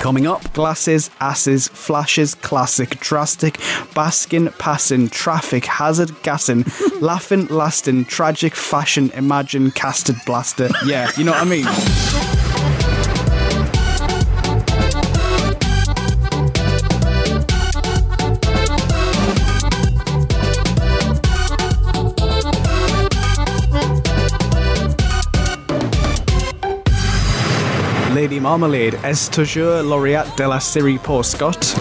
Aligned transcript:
Coming 0.00 0.26
up, 0.26 0.52
Glasses, 0.52 1.10
asses, 1.20 1.68
flashes, 1.68 2.34
classic, 2.34 2.98
drastic, 3.00 3.58
basking, 3.94 4.48
passing, 4.58 5.08
traffic, 5.08 5.64
hazard, 5.64 6.10
gassing, 6.22 6.64
laughing, 7.00 7.46
lasting, 7.46 8.06
tragic, 8.06 8.54
fashion, 8.54 9.10
imagine, 9.14 9.70
casted, 9.70 10.16
blaster. 10.26 10.68
Yeah, 10.84 11.10
you 11.16 11.24
know 11.24 11.32
what 11.32 11.42
I 11.42 11.44
mean? 11.44 12.28
Marmalade, 28.42 28.98
est 29.04 29.32
toujours 29.32 29.82
lauréate 29.82 30.36
de 30.36 30.44
la 30.44 30.58
série 30.58 30.98
pour 30.98 31.24
Scott. 31.24 31.76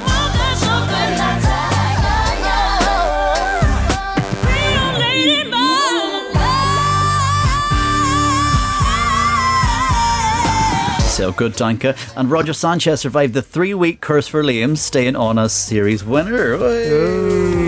so 11.21 11.31
good, 11.31 11.53
Danka. 11.53 11.95
And 12.15 12.31
Roger 12.31 12.53
Sanchez 12.53 13.01
survived 13.01 13.35
the 13.35 13.43
three 13.43 13.75
week 13.75 14.01
curse 14.01 14.27
for 14.27 14.41
Liam, 14.43 14.75
staying 14.75 15.15
on 15.15 15.37
as 15.37 15.53
series 15.53 16.03
winner. 16.03 16.57
Hey. 16.57 17.60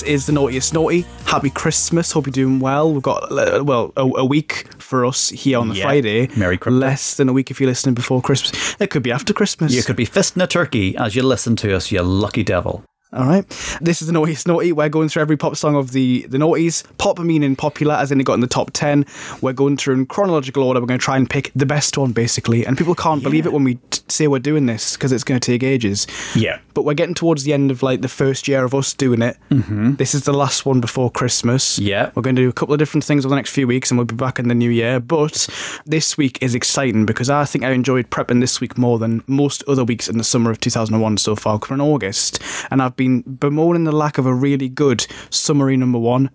This 0.00 0.08
is 0.08 0.24
the 0.24 0.32
naughtiest 0.32 0.72
naughty. 0.72 1.04
Happy 1.26 1.50
Christmas. 1.50 2.12
Hope 2.12 2.24
you're 2.26 2.32
doing 2.32 2.58
well. 2.58 2.90
We've 2.90 3.02
got 3.02 3.30
uh, 3.30 3.62
well 3.62 3.92
a, 3.98 4.00
a 4.00 4.24
week 4.24 4.66
for 4.78 5.04
us 5.04 5.28
here 5.28 5.58
on 5.58 5.68
the 5.68 5.74
Yeah. 5.74 5.82
Friday. 5.84 6.28
Merry 6.38 6.56
Christmas. 6.56 6.80
Less 6.80 7.16
than 7.16 7.28
a 7.28 7.34
week 7.34 7.50
if 7.50 7.60
you're 7.60 7.68
listening 7.68 7.94
before 7.94 8.22
Christmas. 8.22 8.76
It 8.80 8.88
could 8.88 9.02
be 9.02 9.12
after 9.12 9.34
Christmas. 9.34 9.74
You 9.74 9.82
could 9.82 9.96
be 9.96 10.06
fisting 10.06 10.42
a 10.42 10.46
turkey 10.46 10.96
as 10.96 11.14
you 11.14 11.22
listen 11.22 11.54
to 11.56 11.76
us, 11.76 11.92
you 11.92 12.00
lucky 12.00 12.42
devil. 12.42 12.82
All 13.12 13.26
right. 13.26 13.44
This 13.80 14.00
is 14.02 14.06
the 14.06 14.12
naughtiest 14.12 14.46
naughty. 14.46 14.70
We're 14.72 14.88
going 14.88 15.08
through 15.08 15.22
every 15.22 15.36
pop 15.36 15.56
song 15.56 15.74
of 15.74 15.90
the 15.90 16.26
the 16.28 16.38
noughties. 16.38 16.84
Pop 16.96 17.18
meaning 17.18 17.56
popular, 17.56 17.94
as 17.94 18.12
in 18.12 18.20
it 18.20 18.24
got 18.24 18.34
in 18.34 18.40
the 18.40 18.46
top 18.46 18.70
ten. 18.72 19.04
We're 19.40 19.52
going 19.52 19.76
through 19.76 19.94
in 19.94 20.06
chronological 20.06 20.62
order. 20.62 20.80
We're 20.80 20.86
going 20.86 21.00
to 21.00 21.04
try 21.04 21.16
and 21.16 21.28
pick 21.28 21.50
the 21.56 21.66
best 21.66 21.98
one, 21.98 22.12
basically. 22.12 22.64
And 22.64 22.78
people 22.78 22.94
can't 22.94 23.20
believe 23.20 23.46
it 23.46 23.52
when 23.52 23.64
we 23.64 23.74
t- 23.90 24.00
say 24.06 24.28
we're 24.28 24.38
doing 24.38 24.66
this 24.66 24.96
because 24.96 25.10
it's 25.10 25.24
going 25.24 25.40
to 25.40 25.44
take 25.44 25.64
ages. 25.64 26.06
Yeah. 26.36 26.60
But 26.72 26.84
we're 26.84 26.94
getting 26.94 27.16
towards 27.16 27.42
the 27.42 27.52
end 27.52 27.72
of 27.72 27.82
like 27.82 28.00
the 28.00 28.08
first 28.08 28.46
year 28.46 28.62
of 28.64 28.76
us 28.76 28.94
doing 28.94 29.22
it. 29.22 29.36
Mm-hmm. 29.50 29.96
This 29.96 30.14
is 30.14 30.22
the 30.22 30.32
last 30.32 30.64
one 30.64 30.80
before 30.80 31.10
Christmas. 31.10 31.80
Yeah. 31.80 32.12
We're 32.14 32.22
going 32.22 32.36
to 32.36 32.42
do 32.42 32.48
a 32.48 32.52
couple 32.52 32.74
of 32.74 32.78
different 32.78 33.02
things 33.02 33.24
over 33.26 33.30
the 33.30 33.36
next 33.36 33.50
few 33.50 33.66
weeks 33.66 33.90
and 33.90 33.98
we'll 33.98 34.04
be 34.04 34.14
back 34.14 34.38
in 34.38 34.46
the 34.46 34.54
new 34.54 34.70
year. 34.70 35.00
But 35.00 35.48
this 35.84 36.16
week 36.16 36.38
is 36.40 36.54
exciting 36.54 37.06
because 37.06 37.28
I 37.28 37.44
think 37.44 37.64
I 37.64 37.70
enjoyed 37.72 38.08
prepping 38.10 38.40
this 38.40 38.60
week 38.60 38.78
more 38.78 39.00
than 39.00 39.24
most 39.26 39.64
other 39.66 39.82
weeks 39.82 40.08
in 40.08 40.16
the 40.16 40.22
summer 40.24 40.52
of 40.52 40.60
2001 40.60 41.16
so 41.18 41.34
far. 41.34 41.58
'cause 41.58 41.70
We're 41.70 41.74
in 41.74 41.80
August 41.80 42.40
and 42.70 42.80
I've 42.80 42.96
been 43.00 43.22
bemoaning 43.22 43.84
the 43.84 43.92
lack 44.04 44.18
of 44.18 44.26
a 44.26 44.34
really 44.34 44.68
good 44.68 45.06
summary 45.30 45.76
number 45.76 45.98
one 45.98 46.30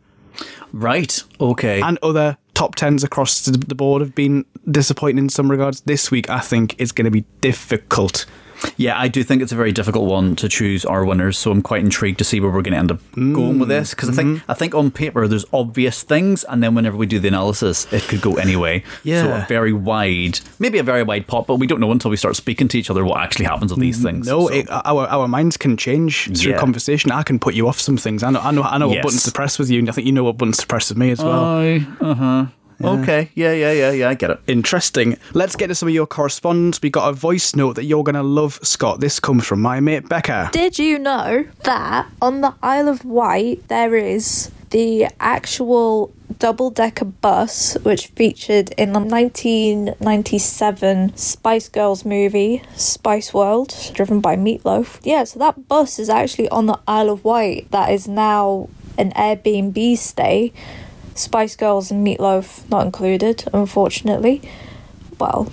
Right. 0.74 1.24
Okay. 1.40 1.80
and 1.82 1.98
other 2.02 2.38
top 2.54 2.76
tens 2.76 3.04
across 3.04 3.46
the 3.46 3.76
board 3.76 4.02
have 4.02 4.14
been 4.16 4.46
disappointing 4.70 5.20
in 5.26 5.30
some 5.30 5.50
regards. 5.52 5.82
This 5.82 6.12
week, 6.12 6.30
I 6.30 6.40
think, 6.40 6.76
is 6.78 6.92
going 6.92 7.06
to 7.06 7.12
be 7.12 7.24
difficult. 7.42 8.26
Yeah, 8.78 9.00
I 9.00 9.08
do 9.08 9.24
think 9.24 9.42
it's 9.42 9.52
a 9.52 9.56
very 9.56 9.72
difficult 9.72 10.06
one 10.10 10.36
to 10.38 10.50
choose 10.50 10.86
our 10.86 11.06
winners, 11.06 11.38
so 11.38 11.52
I'm 11.52 11.62
quite 11.62 11.82
intrigued 11.84 12.18
to 12.20 12.24
see 12.24 12.40
where 12.40 12.50
we're 12.52 12.62
going 12.62 12.74
to 12.74 12.80
end 12.80 12.92
up 12.92 13.00
going 13.14 13.60
with 13.60 13.70
this 13.70 13.92
because 13.92 14.10
I 14.10 14.14
think 14.14 14.26
Mm-hmm. 14.26 14.52
I 14.52 14.54
think 14.56 14.74
on 14.74 14.90
paper 14.92 15.28
there's 15.28 15.46
obvious 15.54 16.02
things, 16.04 16.44
and 16.46 16.64
then 16.64 16.74
whenever 16.76 16.98
we 16.98 17.06
do 17.06 17.20
the 17.20 17.28
analysis, 17.28 17.92
it 17.94 18.04
could 18.04 18.22
go 18.22 18.36
anyway. 18.36 18.80
so 18.82 18.86
Yeah. 19.04 19.44
a 19.44 19.48
very 19.48 19.72
wide, 19.74 20.40
maybe 20.60 20.80
a 20.80 20.84
very 20.84 21.04
wide 21.04 21.28
pot, 21.28 21.46
but 21.48 21.56
we 21.58 21.68
don't 21.68 21.80
know 21.80 21.92
until 21.92 22.10
we 22.12 22.18
start 22.18 22.36
speaking 22.36 22.68
to 22.70 22.78
each 22.80 22.90
other 22.90 23.06
what 23.06 23.22
actually 23.22 23.46
happens 23.46 23.72
with 23.72 23.80
these 23.82 24.02
things. 24.02 24.26
No, 24.28 24.48
So- 24.48 24.54
it, 24.54 24.68
our 24.70 25.06
our 25.08 25.28
minds 25.28 25.58
can 25.58 25.78
change 25.78 26.26
through 26.38 26.54
Yeah. 26.54 26.58
conversation. 26.60 27.12
I 27.12 27.24
can 27.24 27.38
put 27.40 27.54
you 27.54 27.68
off 27.68 27.80
some 27.80 27.98
things. 27.98 28.24
I 28.24 28.32
know, 28.32 28.40
I 28.42 28.52
know, 28.52 28.64
I 28.64 28.78
know 28.78 28.88
what 28.88 29.04
buttons 29.04 29.24
to 29.24 29.32
press 29.32 29.60
with 29.60 29.70
you, 29.70 29.80
and 29.80 29.90
I 29.90 29.92
think 29.92 30.08
you 30.08 30.14
know 30.14 30.24
what 30.24 30.38
buttons 30.38 30.58
to 30.58 30.68
press 30.68 30.90
with 30.90 30.98
me 30.98 31.12
as 31.12 31.20
well. 31.24 31.44
Uh 32.02 32.14
huh. 32.16 32.46
Okay, 32.84 33.30
yeah, 33.36 33.54
yeah, 33.54 33.72
yeah, 33.72 33.92
yeah. 33.92 34.10
I 34.10 34.14
get 34.14 34.32
it. 34.32 34.40
Interesting. 34.48 35.18
Let's 35.34 35.56
get 35.56 35.68
to 35.68 35.76
some 35.76 35.88
of 35.88 35.94
your 35.94 36.08
correspondence. 36.08 36.82
We 36.82 36.90
got 36.90 37.10
a 37.10 37.14
voice 37.14 37.56
note 37.56 37.76
that 37.76 37.86
you're 37.86 38.04
going 38.04 38.16
to 38.16 38.24
love, 38.24 38.60
Scott. 38.64 39.00
This 39.00 39.20
comes 39.20 39.46
from 39.46 39.62
my 39.62 39.80
mate 39.80 40.10
Becca. 40.10 40.50
Did 40.52 40.80
you 40.80 41.00
know 41.00 41.46
that 41.64 42.08
on 42.22 42.42
the 42.42 42.54
Isle 42.62 42.90
of 42.90 43.06
Wight 43.06 43.68
there 43.68 43.96
is 43.96 44.52
the 44.72 45.08
actual 45.20 46.14
double 46.38 46.70
decker 46.70 47.06
bus 47.06 47.78
which 47.84 48.08
featured 48.08 48.72
in 48.72 48.92
the 48.92 49.00
1997 49.00 51.16
Spice 51.16 51.70
Girls 51.70 52.04
movie 52.04 52.62
Spice 52.76 53.34
World, 53.34 53.74
driven 53.94 54.20
by 54.20 54.36
Meatloaf? 54.36 55.00
Yeah, 55.04 55.24
so 55.24 55.40
that 55.40 55.68
bus 55.68 56.00
is 56.00 56.10
actually 56.10 56.50
on 56.50 56.66
the 56.66 56.80
Isle 56.88 57.12
of 57.12 57.24
Wight 57.24 57.70
that 57.72 57.92
is 57.92 58.08
now 58.08 58.70
an 58.98 59.12
Airbnb 59.12 59.98
stay. 59.98 60.52
Spice 61.16 61.56
Girls 61.56 61.90
and 61.92 62.06
Meatloaf 62.06 62.70
not 62.70 62.86
included, 62.86 63.46
unfortunately. 63.54 64.42
Well, 65.20 65.46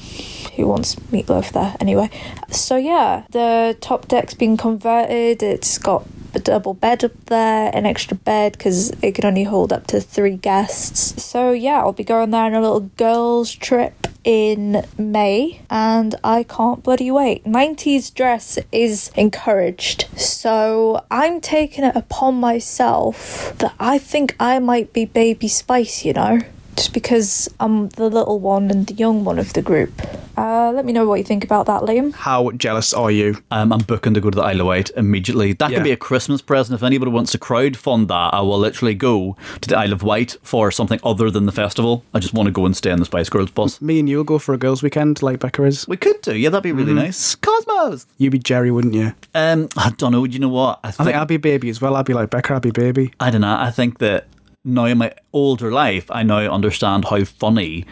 who 0.56 0.66
wants 0.66 0.96
meatloaf 0.96 1.52
there 1.52 1.76
anyway? 1.80 2.10
So 2.50 2.76
yeah, 2.76 3.24
the 3.30 3.76
top 3.80 4.08
deck's 4.08 4.34
been 4.34 4.56
converted. 4.56 5.42
It's 5.42 5.78
got 5.78 6.04
a 6.34 6.38
double 6.38 6.74
bed 6.74 7.04
up 7.04 7.12
there, 7.26 7.70
an 7.74 7.86
extra 7.86 8.16
bed 8.16 8.52
because 8.52 8.90
it 9.02 9.14
can 9.14 9.24
only 9.24 9.44
hold 9.44 9.72
up 9.72 9.86
to 9.88 10.00
three 10.00 10.36
guests. 10.36 11.22
So 11.22 11.52
yeah, 11.52 11.80
I'll 11.80 11.92
be 11.92 12.04
going 12.04 12.30
there 12.30 12.44
on 12.44 12.54
a 12.54 12.60
little 12.60 12.90
girls' 12.96 13.52
trip 13.52 14.06
in 14.24 14.84
May, 14.96 15.60
and 15.68 16.14
I 16.22 16.44
can't 16.44 16.82
bloody 16.82 17.10
wait. 17.10 17.44
90s 17.44 18.14
dress 18.14 18.58
is 18.70 19.10
encouraged, 19.16 20.06
so 20.16 21.04
I'm 21.10 21.40
taking 21.40 21.84
it 21.84 21.96
upon 21.96 22.36
myself 22.36 23.54
that 23.58 23.74
I 23.80 23.98
think 23.98 24.36
I 24.38 24.58
might 24.58 24.92
be 24.92 25.04
Baby 25.04 25.48
Spice, 25.48 26.04
you 26.04 26.12
know? 26.12 26.40
Just 26.76 26.94
because 26.94 27.48
I'm 27.60 27.88
the 27.90 28.08
little 28.08 28.40
one 28.40 28.70
and 28.70 28.86
the 28.86 28.94
young 28.94 29.24
one 29.24 29.38
of 29.38 29.52
the 29.52 29.60
group. 29.62 29.92
Uh, 30.38 30.72
let 30.74 30.86
me 30.86 30.92
know 30.92 31.04
what 31.06 31.16
you 31.16 31.24
think 31.24 31.44
about 31.44 31.66
that, 31.66 31.82
Liam. 31.82 32.14
How 32.14 32.50
jealous 32.52 32.94
are 32.94 33.10
you? 33.10 33.36
Um, 33.50 33.70
I'm 33.72 33.80
booking 33.80 34.14
to 34.14 34.20
go 34.20 34.30
to 34.30 34.36
the 34.36 34.42
Isle 34.42 34.60
of 34.62 34.66
Wight 34.66 34.90
immediately. 34.96 35.52
That 35.52 35.70
Yeah. 35.70 35.76
could 35.78 35.84
be 35.84 35.90
a 35.92 35.96
Christmas 35.98 36.40
present. 36.40 36.74
If 36.74 36.82
anybody 36.82 37.10
wants 37.10 37.30
to 37.32 37.38
crowdfund 37.38 38.08
that, 38.08 38.32
I 38.32 38.40
will 38.40 38.58
literally 38.58 38.94
go 38.94 39.36
to 39.60 39.68
the 39.68 39.76
Isle 39.76 39.92
of 39.92 40.02
Wight 40.02 40.38
for 40.42 40.70
something 40.70 40.98
other 41.04 41.30
than 41.30 41.44
the 41.44 41.52
festival. 41.52 42.04
I 42.14 42.18
just 42.18 42.32
want 42.32 42.46
to 42.46 42.50
go 42.50 42.64
and 42.64 42.74
stay 42.74 42.90
in 42.90 42.98
the 42.98 43.04
Spice 43.04 43.28
Girls 43.28 43.50
bus. 43.50 43.80
Me 43.82 44.00
and 44.00 44.08
you 44.08 44.16
will 44.16 44.24
go 44.24 44.38
for 44.38 44.54
a 44.54 44.58
girls' 44.58 44.82
weekend 44.82 45.20
like 45.22 45.40
Becca 45.40 45.64
is. 45.64 45.86
We 45.86 45.98
could 45.98 46.22
do, 46.22 46.34
yeah, 46.34 46.48
that'd 46.48 46.62
be 46.62 46.72
really 46.72 46.94
nice. 46.94 47.34
Cosmos. 47.34 48.06
You'd 48.16 48.30
be 48.32 48.38
Geri, 48.38 48.70
wouldn't 48.70 48.94
you? 48.94 49.12
Um, 49.34 49.68
I 49.76 49.90
don't 49.98 50.12
know. 50.12 50.24
You 50.24 50.38
know 50.38 50.48
what? 50.48 50.80
I 50.82 50.88
I 50.88 50.90
think, 50.92 51.06
think 51.08 51.18
I'd 51.18 51.28
be 51.28 51.36
baby 51.36 51.68
as 51.68 51.82
well. 51.82 51.94
I'd 51.96 52.06
be 52.06 52.14
like 52.14 52.30
Becca, 52.30 52.54
I'd 52.54 52.62
be 52.62 52.70
baby. 52.70 53.12
I 53.20 53.30
don't 53.30 53.42
know. 53.42 53.56
I 53.58 53.70
think 53.70 53.98
that 53.98 54.26
now 54.64 54.84
in 54.86 54.98
my 54.98 55.12
older 55.32 55.70
life, 55.70 56.10
I 56.10 56.22
now 56.22 56.38
understand 56.38 57.06
how 57.06 57.24
funny 57.24 57.84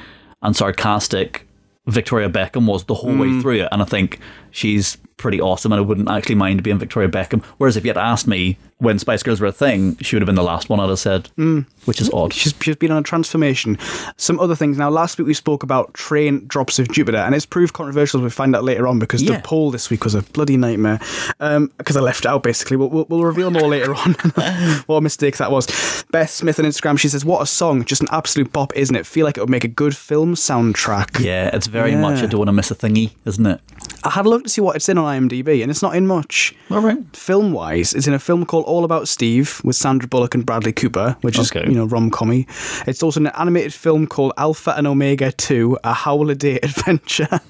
and 0.43 0.57
sarcastic 0.57 1.47
Victoria 1.87 2.29
Beckham 2.29 2.67
was 2.67 2.85
the 2.85 2.95
whole 2.95 3.17
way 3.17 3.29
hmm. 3.29 3.41
through 3.41 3.63
it, 3.63 3.69
and 3.73 3.83
I 3.83 3.85
think 3.85 4.19
she's 4.51 4.97
pretty 5.17 5.41
awesome, 5.41 5.73
and 5.73 5.79
I 5.79 5.83
wouldn't 5.83 6.11
actually 6.11 6.35
mind 6.37 6.63
being 6.63 6.79
Victoria 6.79 7.09
Beckham. 7.09 7.45
Whereas 7.59 7.77
if 7.77 7.85
you 7.85 7.91
had 7.91 7.99
asked 7.99 8.27
me 8.27 8.59
when 8.79 8.99
Spice 8.99 9.23
Girls 9.23 9.41
were 9.41 9.49
a 9.49 9.53
thing, 9.53 9.97
she 9.99 10.15
would 10.15 10.23
have 10.23 10.27
been 10.27 10.35
the 10.35 10.43
last 10.43 10.69
one 10.69 10.81
I'd 10.81 10.89
have 10.89 10.99
said, 10.99 11.29
hmm. 11.37 11.61
Which 11.87 12.01
is 12.01 12.11
odd. 12.13 12.33
She's, 12.33 12.55
she's 12.61 12.77
been 12.77 12.91
on 12.91 12.99
a 12.99 13.03
transformation. 13.03 13.79
Some 14.17 14.39
other 14.41 14.55
things. 14.55 14.77
Now, 14.79 14.91
last 14.91 15.19
week 15.19 15.27
we 15.27 15.35
spoke 15.35 15.63
about 15.63 15.93
train 15.95 16.47
drops 16.47 16.79
of 16.79 16.91
Jupiter, 16.91 17.19
and 17.19 17.35
it's 17.35 17.47
proved 17.47 17.73
controversial. 17.75 18.21
We'll 18.21 18.31
find 18.31 18.55
out 18.55 18.65
later 18.65 18.87
on 18.87 18.99
because 18.99 19.23
Yeah. 19.23 19.37
the 19.37 19.43
poll 19.43 19.71
this 19.71 19.91
week 19.91 20.05
was 20.05 20.15
a 20.15 20.23
bloody 20.23 20.57
nightmare. 20.57 21.01
Um, 21.41 21.71
because 21.79 21.97
I 21.97 22.01
left 22.01 22.27
out, 22.27 22.43
basically. 22.43 22.77
We'll, 22.77 22.89
we'll, 22.91 23.07
we'll 23.09 23.25
reveal 23.25 23.51
more 23.51 23.69
later 23.69 23.95
on 23.95 24.13
what 24.87 24.97
a 24.97 25.01
mistake 25.01 25.37
that 25.39 25.51
was. 25.51 25.67
Beth 26.11 26.31
Smith 26.31 26.59
on 26.59 26.65
Instagram, 26.65 26.99
she 26.99 27.09
says, 27.09 27.25
What 27.25 27.43
a 27.43 27.47
song. 27.47 27.85
Just 27.85 28.03
an 28.03 28.09
absolute 28.11 28.53
bop, 28.53 28.73
isn't 28.77 28.95
it? 28.95 29.07
Feel 29.07 29.25
like 29.25 29.37
it 29.37 29.41
would 29.41 29.51
make 29.51 29.65
a 29.65 29.69
good 29.69 29.97
film 29.97 30.35
soundtrack. 30.35 31.21
Yeah, 31.21 31.51
it's 31.55 31.67
very 31.67 31.95
much 31.97 32.23
I 32.23 32.27
don't 32.27 32.39
want 32.39 32.49
to 32.49 32.53
miss 32.53 32.71
a 32.71 32.75
thingy, 32.75 33.13
isn't 33.25 33.47
it? 33.47 33.61
I 34.05 34.11
had 34.11 34.27
a 34.27 34.29
look 34.29 34.45
to 34.45 34.49
see 34.51 34.61
what 34.61 34.77
it's 34.77 34.89
in 34.89 34.99
on 34.99 35.29
IMDb, 35.29 35.63
and 35.63 35.71
it's 35.71 35.83
not 35.83 35.95
in 35.95 36.07
much. 36.07 36.55
All 36.71 36.81
right. 36.81 36.99
Film 37.17 37.53
wise, 37.53 37.93
it's 37.95 38.07
in 38.07 38.15
a 38.15 38.19
film 38.19 38.45
called 38.47 38.65
All 38.67 38.85
About 38.85 39.09
Steve 39.09 39.61
with 39.65 39.77
Sandra 39.77 40.09
Bullock 40.09 40.35
and 40.35 40.45
Bradley 40.45 40.73
Cooper, 40.73 41.17
which 41.21 41.39
Okay. 41.39 41.61
is 41.61 41.70
you 41.71 41.77
know 41.77 41.85
rom 41.87 42.11
commy. 42.11 42.47
It's 42.87 43.03
also 43.03 43.21
an 43.21 43.29
animated 43.29 43.73
film 43.73 44.07
called 44.07 44.33
Alpha 44.37 44.75
and 44.77 44.87
Omega 44.87 45.33
Two: 45.33 45.79
A 45.85 45.95
Howl 45.95 46.29
a 46.31 46.35
Day 46.35 46.59
Adventure. 46.63 47.41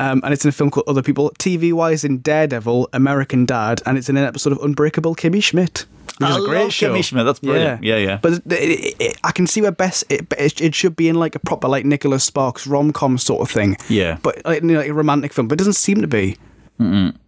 Um, 0.00 0.20
and 0.24 0.32
it's 0.32 0.44
in 0.44 0.48
a 0.48 0.52
film 0.52 0.70
called 0.70 0.88
Other 0.88 1.02
People. 1.02 1.30
TV 1.38 1.72
wise, 1.72 2.04
in 2.04 2.18
Daredevil, 2.18 2.88
American 2.92 3.46
Dad, 3.46 3.80
and 3.86 3.96
it's 3.96 4.08
in 4.08 4.16
an 4.16 4.24
episode 4.24 4.52
of 4.52 4.58
Unbreakable 4.58 5.14
Kimmy 5.14 5.42
Schmidt. 5.42 5.86
Which 6.18 6.30
is 6.30 6.36
I 6.36 6.38
a 6.38 6.44
great 6.44 6.62
love 6.62 6.72
show. 6.72 6.92
Kimmy 6.92 7.04
Schmidt, 7.04 7.24
that's 7.24 7.38
brilliant. 7.38 7.82
Yeah, 7.82 7.96
yeah. 7.96 8.18
But 8.20 8.34
it, 8.34 8.42
it, 8.46 8.96
it, 9.00 9.20
I 9.22 9.30
can 9.32 9.46
see 9.46 9.60
where 9.60 9.72
best 9.72 10.04
it, 10.08 10.32
it, 10.36 10.60
it 10.60 10.74
should 10.74 10.96
be 10.96 11.08
in 11.08 11.16
like 11.16 11.34
a 11.34 11.38
proper 11.38 11.68
like 11.68 11.84
Nicholas 11.84 12.24
Sparks 12.24 12.66
rom 12.66 12.92
com 12.92 13.18
sort 13.18 13.42
of 13.42 13.50
thing. 13.50 13.76
Yeah. 13.88 14.18
But 14.22 14.44
like, 14.44 14.62
you 14.62 14.68
know, 14.68 14.78
like 14.78 14.88
a 14.88 14.94
romantic 14.94 15.32
film, 15.32 15.48
but 15.48 15.54
it 15.54 15.58
doesn't 15.58 15.74
seem 15.74 16.00
to 16.00 16.08
be. 16.08 16.36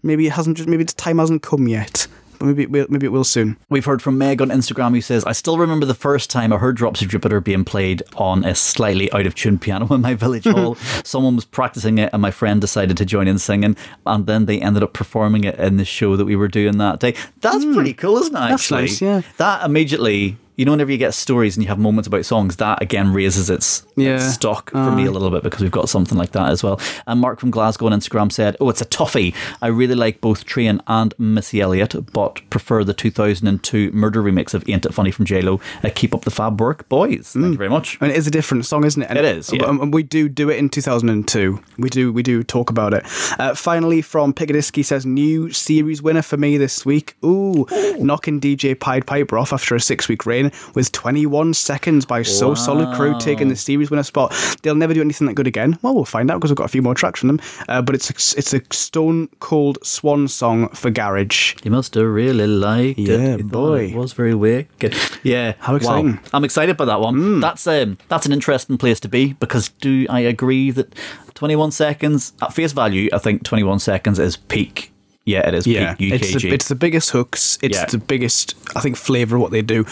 Maybe 0.02 0.26
it 0.26 0.32
hasn't. 0.32 0.56
Just 0.56 0.68
maybe 0.68 0.84
the 0.84 0.92
time 0.92 1.18
hasn't 1.18 1.42
come 1.42 1.68
yet. 1.68 2.08
But 2.38 2.46
maybe 2.46 2.62
it 2.62 2.70
will, 2.70 2.86
maybe 2.88 3.06
it 3.06 3.12
will 3.12 3.24
soon. 3.24 3.56
We've 3.68 3.84
heard 3.84 4.02
from 4.02 4.18
Meg 4.18 4.42
on 4.42 4.48
Instagram 4.48 4.94
who 4.94 5.00
says, 5.00 5.24
I 5.24 5.32
still 5.32 5.58
remember 5.58 5.86
the 5.86 5.94
first 5.94 6.30
time 6.30 6.52
I 6.52 6.58
heard 6.58 6.76
Drops 6.76 7.02
of 7.02 7.08
Jupiter 7.08 7.40
being 7.40 7.64
played 7.64 8.02
on 8.16 8.44
a 8.44 8.54
slightly 8.54 9.10
out 9.12 9.26
of 9.26 9.34
tune 9.34 9.58
piano 9.58 9.92
in 9.94 10.00
my 10.00 10.14
village 10.14 10.44
hall. 10.44 10.74
Someone 11.04 11.36
was 11.36 11.44
practicing 11.44 11.98
it 11.98 12.10
and 12.12 12.22
my 12.22 12.30
friend 12.30 12.60
decided 12.60 12.96
to 12.96 13.04
join 13.04 13.28
in 13.28 13.38
singing 13.38 13.76
and 14.04 14.26
then 14.26 14.46
they 14.46 14.60
ended 14.60 14.82
up 14.82 14.92
performing 14.92 15.44
it 15.44 15.58
in 15.58 15.76
the 15.76 15.84
show 15.84 16.16
that 16.16 16.24
we 16.24 16.36
were 16.36 16.48
doing 16.48 16.78
that 16.78 17.00
day. 17.00 17.14
That's 17.40 17.64
hmm. 17.64 17.74
pretty 17.74 17.94
cool, 17.94 18.18
isn't 18.18 18.36
it? 18.36 18.38
Actually? 18.38 18.82
nice, 18.82 19.00
yeah. 19.00 19.22
That 19.38 19.64
immediately, 19.64 20.36
you 20.56 20.64
know, 20.64 20.72
whenever 20.72 20.90
you 20.90 20.98
get 20.98 21.14
stories 21.14 21.56
and 21.56 21.62
you 21.62 21.68
have 21.68 21.78
moments 21.78 22.06
about 22.08 22.24
songs, 22.24 22.56
that 22.56 22.82
again 22.82 23.12
raises 23.12 23.50
its, 23.50 23.86
its 23.96 24.34
stock 24.34 24.70
for 24.70 24.90
me 24.92 25.04
a 25.04 25.10
little 25.10 25.30
bit 25.30 25.42
because 25.42 25.60
we've 25.60 25.70
got 25.70 25.88
something 25.88 26.16
like 26.16 26.32
that 26.32 26.50
as 26.50 26.62
well. 26.62 26.80
And 27.06 27.20
Mark 27.20 27.40
from 27.40 27.50
Glasgow 27.50 27.86
on 27.86 27.92
Instagram 27.92 28.32
said, 28.32 28.56
Oh, 28.60 28.70
it's 28.70 28.80
a 28.80 28.86
toughie. 28.86 29.34
I 29.60 29.68
really 29.68 29.94
like 29.94 30.20
both 30.20 30.44
Train 30.46 30.80
and 30.86 31.14
Missy 31.18 31.60
Elliott, 31.60 31.94
but 32.12 32.40
prefer 32.50 32.84
the 32.84 32.94
2002 32.94 33.92
murder 33.92 34.22
remix 34.22 34.54
of 34.54 34.68
Ain't 34.68 34.86
It 34.86 34.94
Funny 34.94 35.10
from 35.10 35.26
JLo. 35.26 35.60
Uh, 35.84 35.90
keep 35.94 36.14
up 36.14 36.22
the 36.22 36.30
fab 36.30 36.60
work, 36.60 36.88
boys. 36.88 37.32
Thank 37.32 37.46
you 37.46 37.56
very 37.56 37.70
much. 37.70 37.98
And 38.00 38.10
it 38.10 38.16
is 38.16 38.26
a 38.26 38.30
different 38.30 38.64
song, 38.66 38.84
isn't 38.84 39.02
it? 39.02 39.10
And, 39.10 39.18
It 39.18 39.24
is, 39.24 39.52
yeah. 39.52 39.68
And 39.68 39.92
we 39.92 40.02
do 40.02 40.28
do 40.28 40.50
it 40.50 40.56
in 40.56 40.68
2002. 40.70 41.60
We 41.78 41.90
do 41.90 42.12
we 42.12 42.22
do 42.22 42.42
talk 42.42 42.70
about 42.70 42.94
it. 42.94 43.04
Uh, 43.38 43.54
finally, 43.54 44.00
from 44.00 44.32
Pigadisky 44.32 44.84
says 44.84 45.04
new 45.04 45.50
series 45.50 46.02
winner 46.02 46.22
for 46.22 46.36
me 46.36 46.56
this 46.56 46.86
week. 46.86 47.14
Ooh, 47.24 47.66
knocking 47.98 48.40
DJ 48.40 48.78
Pied 48.78 49.06
Piper 49.06 49.38
off 49.38 49.52
after 49.52 49.74
a 49.74 49.80
six 49.80 50.08
week 50.08 50.24
reign 50.24 50.45
with 50.74 50.92
21 50.92 51.54
seconds 51.54 52.04
by 52.06 52.22
So 52.22 52.54
Solid 52.54 52.94
Crew 52.96 53.18
taking 53.18 53.48
the 53.48 53.56
series 53.56 53.90
winner 53.90 54.02
spot. 54.02 54.34
They'll 54.62 54.74
never 54.74 54.94
do 54.94 55.00
anything 55.00 55.26
that 55.26 55.34
good 55.34 55.46
again. 55.46 55.78
Well, 55.82 55.94
we'll 55.94 56.04
find 56.04 56.30
out 56.30 56.38
because 56.38 56.50
we've 56.50 56.56
got 56.56 56.64
a 56.64 56.68
few 56.68 56.82
more 56.82 56.94
tracks 56.94 57.20
from 57.20 57.28
them. 57.28 57.40
Uh, 57.68 57.82
but 57.82 57.94
it's 57.94 58.10
a, 58.10 58.38
it's 58.38 58.54
a 58.54 58.60
stone 58.72 59.28
cold 59.40 59.78
swan 59.82 60.28
song 60.28 60.68
for 60.70 60.90
garage. 60.90 61.54
You 61.64 61.70
must 61.70 61.94
have 61.94 62.06
really 62.06 62.46
liked 62.46 62.98
it. 62.98 63.20
Yeah, 63.20 63.36
boy. 63.38 63.86
It 63.86 63.96
was 63.96 64.12
very 64.12 64.34
wicked. 64.34 64.94
Yeah. 65.22 65.54
How 65.58 65.76
exciting. 65.76 66.14
Hmm. 66.14 66.36
I'm 66.36 66.44
excited 66.44 66.76
by 66.76 66.84
that 66.84 67.00
one. 67.00 67.40
That's 67.40 67.66
um 67.66 67.98
that's 68.08 68.26
an 68.26 68.32
interesting 68.32 68.78
place 68.78 69.00
to 69.00 69.08
be 69.08 69.32
because 69.34 69.70
do 69.80 70.06
I 70.08 70.20
agree 70.20 70.70
that 70.70 70.94
21 71.34 71.70
seconds 71.70 72.32
at 72.42 72.52
face 72.52 72.72
value, 72.72 73.08
I 73.12 73.18
think 73.18 73.44
21 73.44 73.78
seconds 73.78 74.18
is 74.18 74.36
peak. 74.36 74.92
Yeah, 75.26 75.46
it 75.48 75.54
is 75.54 75.66
Yeah, 75.66 75.96
it's 75.98 76.40
the, 76.40 76.48
it's 76.50 76.68
the 76.68 76.76
biggest 76.76 77.10
hooks. 77.10 77.58
It's 77.60 77.76
Yeah. 77.76 77.84
the 77.86 77.98
biggest, 77.98 78.54
I 78.76 78.80
think, 78.80 78.96
flavour 78.96 79.34
of 79.36 79.42
what 79.42 79.50
they 79.50 79.60
do. 79.60 79.84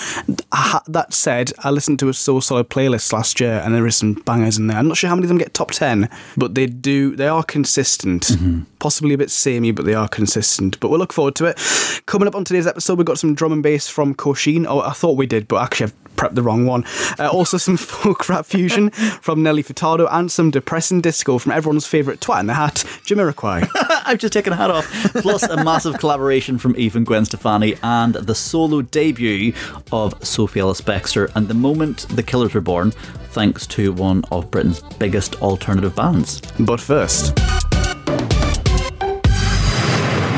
That 0.86 1.08
said, 1.10 1.52
I 1.58 1.70
listened 1.70 1.98
to 1.98 2.08
a 2.08 2.14
So 2.14 2.38
Solid 2.40 2.68
playlist 2.70 3.12
last 3.12 3.40
year, 3.40 3.60
and 3.64 3.74
there 3.74 3.84
is 3.86 3.96
some 3.96 4.14
bangers 4.14 4.58
in 4.58 4.68
there. 4.68 4.78
I'm 4.78 4.86
not 4.88 4.96
sure 4.96 5.08
how 5.10 5.16
many 5.16 5.24
of 5.24 5.28
them 5.28 5.38
get 5.38 5.52
top 5.52 5.72
ten, 5.72 6.08
but 6.36 6.54
they 6.54 6.66
do. 6.66 7.16
They 7.16 7.26
are 7.28 7.42
consistent. 7.42 8.22
Mm-hmm. 8.24 8.60
Possibly 8.78 9.14
a 9.14 9.18
bit 9.18 9.30
samey, 9.30 9.72
but 9.72 9.84
they 9.86 9.94
are 9.94 10.08
consistent. 10.08 10.78
But 10.78 10.88
we'll 10.90 11.00
look 11.00 11.12
forward 11.12 11.34
to 11.36 11.46
it. 11.46 11.58
Coming 12.06 12.28
up 12.28 12.34
on 12.36 12.44
today's 12.44 12.66
episode, 12.66 12.98
we've 12.98 13.06
got 13.06 13.18
some 13.18 13.34
drum 13.34 13.52
and 13.52 13.62
bass 13.62 13.88
from 13.88 14.14
Kosheen. 14.14 14.66
Oh, 14.68 14.80
I 14.80 14.92
thought 14.92 15.16
we 15.16 15.26
did, 15.26 15.48
but 15.48 15.62
actually 15.62 15.86
I've 15.86 16.04
prepped 16.16 16.34
the 16.36 16.42
wrong 16.42 16.64
one. 16.66 16.84
Uh, 17.18 17.28
also, 17.28 17.56
some 17.56 17.76
folk 17.78 18.28
rap 18.28 18.46
fusion 18.46 18.90
from 18.90 19.42
Nelly 19.42 19.62
Furtado, 19.64 20.06
and 20.12 20.30
some 20.30 20.50
depressing 20.50 21.00
disco 21.00 21.38
from 21.38 21.50
everyone's 21.52 21.86
favourite 21.86 22.20
twat 22.20 22.40
in 22.40 22.46
the 22.46 22.54
hat, 22.54 22.84
Jamiroquai. 23.06 23.68
I've 24.06 24.18
just 24.18 24.32
taken 24.32 24.52
a 24.52 24.56
hat 24.56 24.70
off. 24.70 24.86
Plus 25.14 25.42
a 25.44 25.62
massive 25.64 25.98
collaboration 25.98 26.58
from 26.58 26.76
Eve 26.76 26.96
and 26.96 27.06
Gwen 27.06 27.24
Stefani 27.24 27.76
and 27.82 28.14
the 28.14 28.34
solo 28.34 28.82
debut 28.82 29.54
of 29.92 30.14
Sophie 30.24 30.60
Ellis 30.60 30.80
Bextor. 30.80 31.30
And 31.34 31.48
the 31.48 31.54
moment 31.54 32.06
the 32.10 32.22
Killers 32.22 32.52
were 32.54 32.60
born, 32.60 32.90
thanks 33.30 33.66
to 33.68 33.92
one 33.92 34.22
of 34.30 34.50
Britain's 34.50 34.80
biggest 34.98 35.40
alternative 35.40 35.94
bands. 35.94 36.42
But 36.60 36.80
first. 36.80 37.34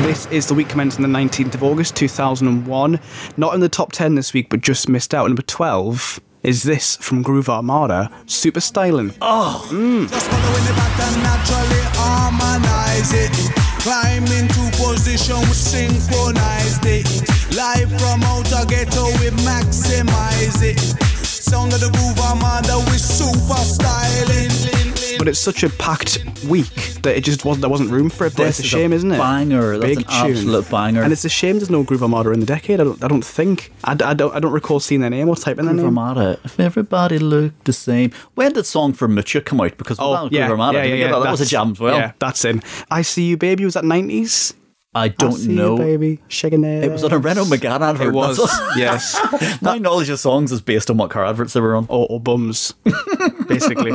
This 0.03 0.25
is 0.27 0.47
the 0.47 0.53
week 0.53 0.69
commencing 0.69 1.01
the 1.01 1.09
19th 1.09 1.55
of 1.55 1.63
August 1.63 1.95
2001. 1.97 2.99
Not 3.35 3.53
in 3.53 3.59
the 3.59 3.67
top 3.67 3.91
10 3.91 4.15
this 4.15 4.33
week, 4.33 4.49
but 4.49 4.61
just 4.61 4.87
missed 4.87 5.13
out. 5.13 5.27
Number 5.27 5.41
12 5.41 6.21
is 6.47 6.63
this 6.63 6.95
from 6.95 7.21
Groove 7.21 7.49
Armada, 7.49 8.09
Super 8.25 8.61
Styling. 8.61 9.13
Oh. 9.21 9.67
Mm. 9.69 10.09
Just 10.09 10.27
following 10.31 10.63
the 10.63 10.73
pattern, 10.79 11.21
naturally 11.21 11.83
harmonize 11.99 13.11
it. 13.11 13.35
Climb 13.83 14.23
into 14.31 14.63
position, 14.79 15.35
we 15.39 15.53
synchronize 15.53 16.79
it. 16.85 17.05
Live 17.53 17.91
from 17.99 18.23
outer 18.23 18.65
ghetto, 18.65 19.07
we 19.19 19.27
maximize 19.43 20.63
it. 20.63 20.79
Sound 21.25 21.73
of 21.73 21.81
the 21.81 21.89
groove 21.89 22.17
armada, 22.19 22.77
we 22.89 22.97
super 22.97 23.55
styling. 23.55 24.96
But 25.17 25.27
it's 25.27 25.39
such 25.39 25.63
a 25.63 25.69
packed 25.69 26.23
week 26.47 26.73
that 27.01 27.15
it 27.17 27.23
just 27.23 27.43
wasn't 27.45 27.61
there 27.61 27.69
wasn't 27.69 27.91
room 27.91 28.09
for 28.09 28.25
it. 28.27 28.35
But 28.35 28.43
This 28.45 28.59
it's 28.59 28.59
a 28.59 28.63
is 28.63 28.69
shame, 28.69 28.93
isn't 28.93 29.11
it? 29.11 29.17
banger. 29.17 29.77
That's 29.77 29.95
Big 29.95 29.97
an 29.99 30.05
absolute 30.09 30.69
banger. 30.69 31.01
And 31.03 31.11
it's 31.11 31.25
a 31.25 31.29
shame 31.29 31.57
there's 31.57 31.69
no 31.69 31.83
Groove 31.83 32.03
Armada 32.03 32.31
in 32.31 32.39
the 32.39 32.45
decade. 32.45 32.79
I 32.79 32.83
don't. 32.83 33.03
I 33.03 33.07
don't 33.07 33.25
think. 33.25 33.71
I, 33.83 33.91
I 33.93 34.13
don't. 34.13 34.33
I 34.35 34.39
don't 34.39 34.51
recall 34.53 34.79
seeing 34.79 35.01
their 35.01 35.09
name 35.09 35.29
or 35.29 35.35
typing 35.35 35.65
their 35.65 35.73
Groove 35.73 35.85
name. 35.93 35.97
Armada. 35.97 36.39
If 36.43 36.59
everybody 36.59 37.19
looked 37.19 37.65
the 37.65 37.73
same. 37.73 38.11
When 38.35 38.53
did 38.53 38.65
Song 38.65 38.93
for 38.93 39.07
Mutya 39.07 39.41
come 39.43 39.61
out? 39.61 39.77
Because 39.77 39.97
Oh 39.99 40.29
yeah, 40.31 40.47
Groove 40.47 40.59
Armada, 40.59 40.79
yeah, 40.79 40.93
yeah, 40.95 41.05
yeah. 41.09 41.19
that? 41.19 41.31
was 41.31 41.41
a 41.41 41.45
jam 41.45 41.71
as 41.71 41.79
well. 41.79 41.97
Yeah, 41.97 42.11
that's 42.19 42.45
in. 42.45 42.61
I 42.91 43.01
see 43.01 43.23
you, 43.29 43.37
baby. 43.37 43.65
Was 43.65 43.73
that 43.75 43.85
nineties? 43.85 44.53
I 44.97 45.05
I 45.05 45.07
don't 45.09 45.31
see 45.33 45.53
know. 45.53 45.73
You, 45.77 45.77
baby. 45.77 46.19
Shaking 46.27 46.63
it. 46.63 46.83
It 46.83 46.91
was 46.91 47.03
on 47.03 47.11
a 47.11 47.17
Renault 47.17 47.45
Megane 47.45 47.81
advert. 47.81 48.07
It 48.07 48.11
was. 48.13 48.37
yes. 48.75 49.19
My 49.61 49.77
knowledge 49.77 50.09
of 50.09 50.19
songs 50.19 50.51
is 50.51 50.61
based 50.61 50.89
on 50.89 50.97
what 50.97 51.09
car 51.09 51.25
adverts 51.25 51.53
they 51.53 51.59
were 51.61 51.75
on. 51.75 51.85
Or, 51.89 52.07
or 52.09 52.19
bums, 52.19 52.73
basically. 53.47 53.91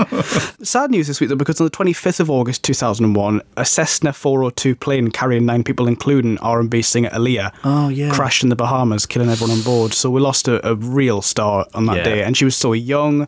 Sad 0.63 0.91
news 0.91 1.07
this 1.07 1.21
week, 1.21 1.31
though, 1.31 1.37
because 1.37 1.61
on 1.61 1.65
the 1.67 1.71
25th 1.71 2.21
of 2.21 2.31
August 2.31 2.63
2001, 2.65 3.41
a 3.57 3.65
Cessna 3.65 4.13
402 4.13 4.75
plane 4.77 5.11
carrying 5.11 5.47
nine 5.47 5.65
people, 5.65 5.89
including 5.89 6.39
R&B 6.39 6.83
singer 6.83 7.11
Aaliyah, 7.11 7.53
Oh, 7.65 7.89
yeah. 7.89 8.13
crashed 8.13 8.43
in 8.43 8.49
the 8.49 8.57
Bahamas, 8.57 9.07
killing 9.07 9.29
everyone 9.31 9.57
on 9.57 9.63
board. 9.63 9.93
So 9.93 10.11
we 10.11 10.21
lost 10.21 10.49
a, 10.49 10.67
a 10.69 10.75
real 10.75 11.23
star 11.23 11.67
on 11.75 11.87
that 11.87 11.99
Yeah. 11.99 12.05
day, 12.05 12.23
and 12.23 12.37
she 12.37 12.45
was 12.45 12.57
so 12.57 12.73
young. 12.73 13.27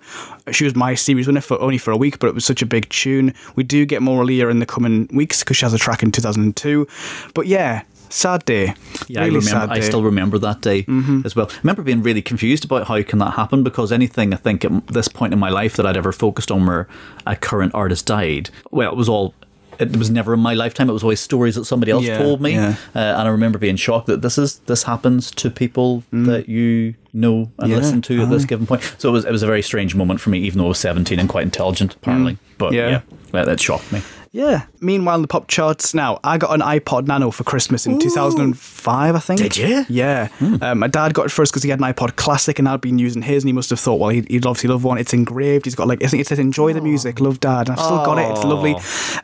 She 0.50 0.64
was 0.64 0.74
my 0.74 0.94
series 0.94 1.26
winner 1.26 1.40
for 1.40 1.58
only 1.60 1.78
for 1.78 1.90
a 1.90 1.96
week, 1.96 2.18
but 2.18 2.26
it 2.28 2.34
was 2.34 2.44
such 2.44 2.60
a 2.62 2.66
big 2.66 2.88
tune. 2.90 3.32
We 3.56 3.62
do 3.64 3.86
get 3.86 4.02
more 4.02 4.22
Aaliyah 4.22 4.50
in 4.50 4.58
the 4.58 4.66
coming 4.66 5.08
weeks 5.12 5.40
because 5.40 5.56
she 5.56 5.64
has 5.64 5.72
a 5.72 5.78
track 5.78 6.02
in 6.02 6.12
2002. 6.12 6.86
But 7.34 7.46
yeah, 7.46 7.63
sad 8.10 8.44
day. 8.44 8.74
Yeah, 9.08 9.20
really 9.20 9.22
I 9.22 9.24
remember. 9.26 9.40
sad 9.42 9.70
I 9.70 9.74
day. 9.74 9.80
Mm-hmm. 9.80 9.86
still 9.88 10.02
remember 10.02 10.38
that 10.38 10.60
day 10.60 10.86
as 11.24 11.34
well. 11.36 11.48
I 11.52 11.58
remember 11.62 11.82
being 11.82 12.02
really 12.02 12.22
confused 12.22 12.64
about 12.64 12.86
how 12.86 13.02
can 13.02 13.18
that 13.18 13.32
happen 13.34 13.62
because 13.64 13.90
anything 13.92 14.32
I 14.32 14.36
think 14.36 14.64
at 14.64 14.86
this 14.88 15.08
point 15.08 15.32
in 15.32 15.38
my 15.38 15.50
life 15.50 15.74
that 15.76 15.86
I'd 15.86 15.96
ever 15.96 16.12
focused 16.12 16.50
on 16.50 16.64
where 16.66 16.86
a 17.26 17.34
current 17.36 17.74
artist 17.74 18.06
died, 18.06 18.50
well, 18.70 18.90
it 18.92 18.96
was 18.96 19.08
all. 19.08 19.34
It 19.80 19.96
was 19.96 20.08
never 20.08 20.34
in 20.34 20.38
my 20.40 20.54
lifetime. 20.54 20.88
It 20.88 20.92
was 20.92 21.02
always 21.02 21.18
stories 21.18 21.56
that 21.56 21.64
somebody 21.64 21.90
else 21.90 22.04
Yeah, 22.04 22.18
told 22.18 22.40
me, 22.40 22.52
yeah. 22.52 22.76
uh, 22.94 22.98
and 23.18 23.26
I 23.26 23.28
remember 23.28 23.58
being 23.58 23.74
shocked 23.74 24.06
that 24.06 24.22
this 24.22 24.38
is 24.38 24.60
this 24.70 24.84
happens 24.84 25.32
to 25.32 25.50
people 25.50 26.04
that 26.12 26.48
you 26.48 26.94
know 27.12 27.50
and 27.58 27.66
Mm. 27.66 27.68
Yeah, 27.70 27.76
listen 27.78 28.00
to 28.02 28.22
at 28.22 28.30
this 28.30 28.44
given 28.44 28.66
point. 28.68 28.82
So 28.98 29.08
it 29.08 29.12
was 29.12 29.24
it 29.24 29.32
was 29.32 29.42
a 29.42 29.46
very 29.48 29.62
strange 29.62 29.96
moment 29.96 30.20
for 30.20 30.30
me, 30.30 30.38
even 30.46 30.58
though 30.58 30.66
I 30.66 30.68
was 30.68 30.78
seventeen 30.78 31.18
and 31.18 31.28
quite 31.28 31.42
intelligent 31.42 31.92
apparently. 31.94 32.38
But 32.56 32.70
Mm. 32.70 32.76
Yeah. 32.76 32.88
yeah, 32.88 33.00
yeah, 33.34 33.44
that 33.46 33.58
shocked 33.60 33.90
me. 33.90 34.00
Yeah. 34.34 34.66
Meanwhile, 34.80 35.14
in 35.14 35.22
the 35.22 35.28
pop 35.28 35.46
charts 35.46 35.94
now, 35.94 36.18
I 36.24 36.38
got 36.38 36.52
an 36.52 36.60
iPod 36.60 37.06
Nano 37.06 37.30
for 37.30 37.44
Christmas 37.44 37.86
in 37.86 38.00
2005, 38.00 39.14
I 39.14 39.18
think. 39.20 39.40
Did 39.40 39.56
you? 39.56 39.86
Yeah. 39.88 40.28
Um, 40.40 40.80
my 40.80 40.88
dad 40.88 41.14
got 41.14 41.26
it 41.26 41.28
first 41.28 41.52
because 41.52 41.62
he 41.62 41.70
had 41.70 41.78
an 41.78 41.84
iPod 41.86 42.16
Classic 42.16 42.58
and 42.58 42.68
I'd 42.68 42.80
been 42.80 42.98
using 42.98 43.22
his, 43.22 43.44
and 43.44 43.48
he 43.48 43.52
must 43.52 43.70
have 43.70 43.78
thought, 43.78 44.00
well, 44.00 44.10
he'd, 44.10 44.28
he'd 44.28 44.44
obviously 44.44 44.70
love 44.70 44.82
one. 44.82 44.98
It's 44.98 45.14
engraved. 45.14 45.66
He's 45.66 45.76
got 45.76 45.86
like, 45.86 46.02
I 46.02 46.08
think 46.08 46.20
it 46.20 46.26
says, 46.26 46.40
enjoy 46.40 46.72
the 46.72 46.80
music, 46.80 47.20
love 47.20 47.38
dad. 47.38 47.68
And 47.68 47.78
I've 47.78 47.84
still 47.84 48.04
got 48.04 48.18
it. 48.18 48.28
It's 48.32 48.44
lovely. 48.44 48.74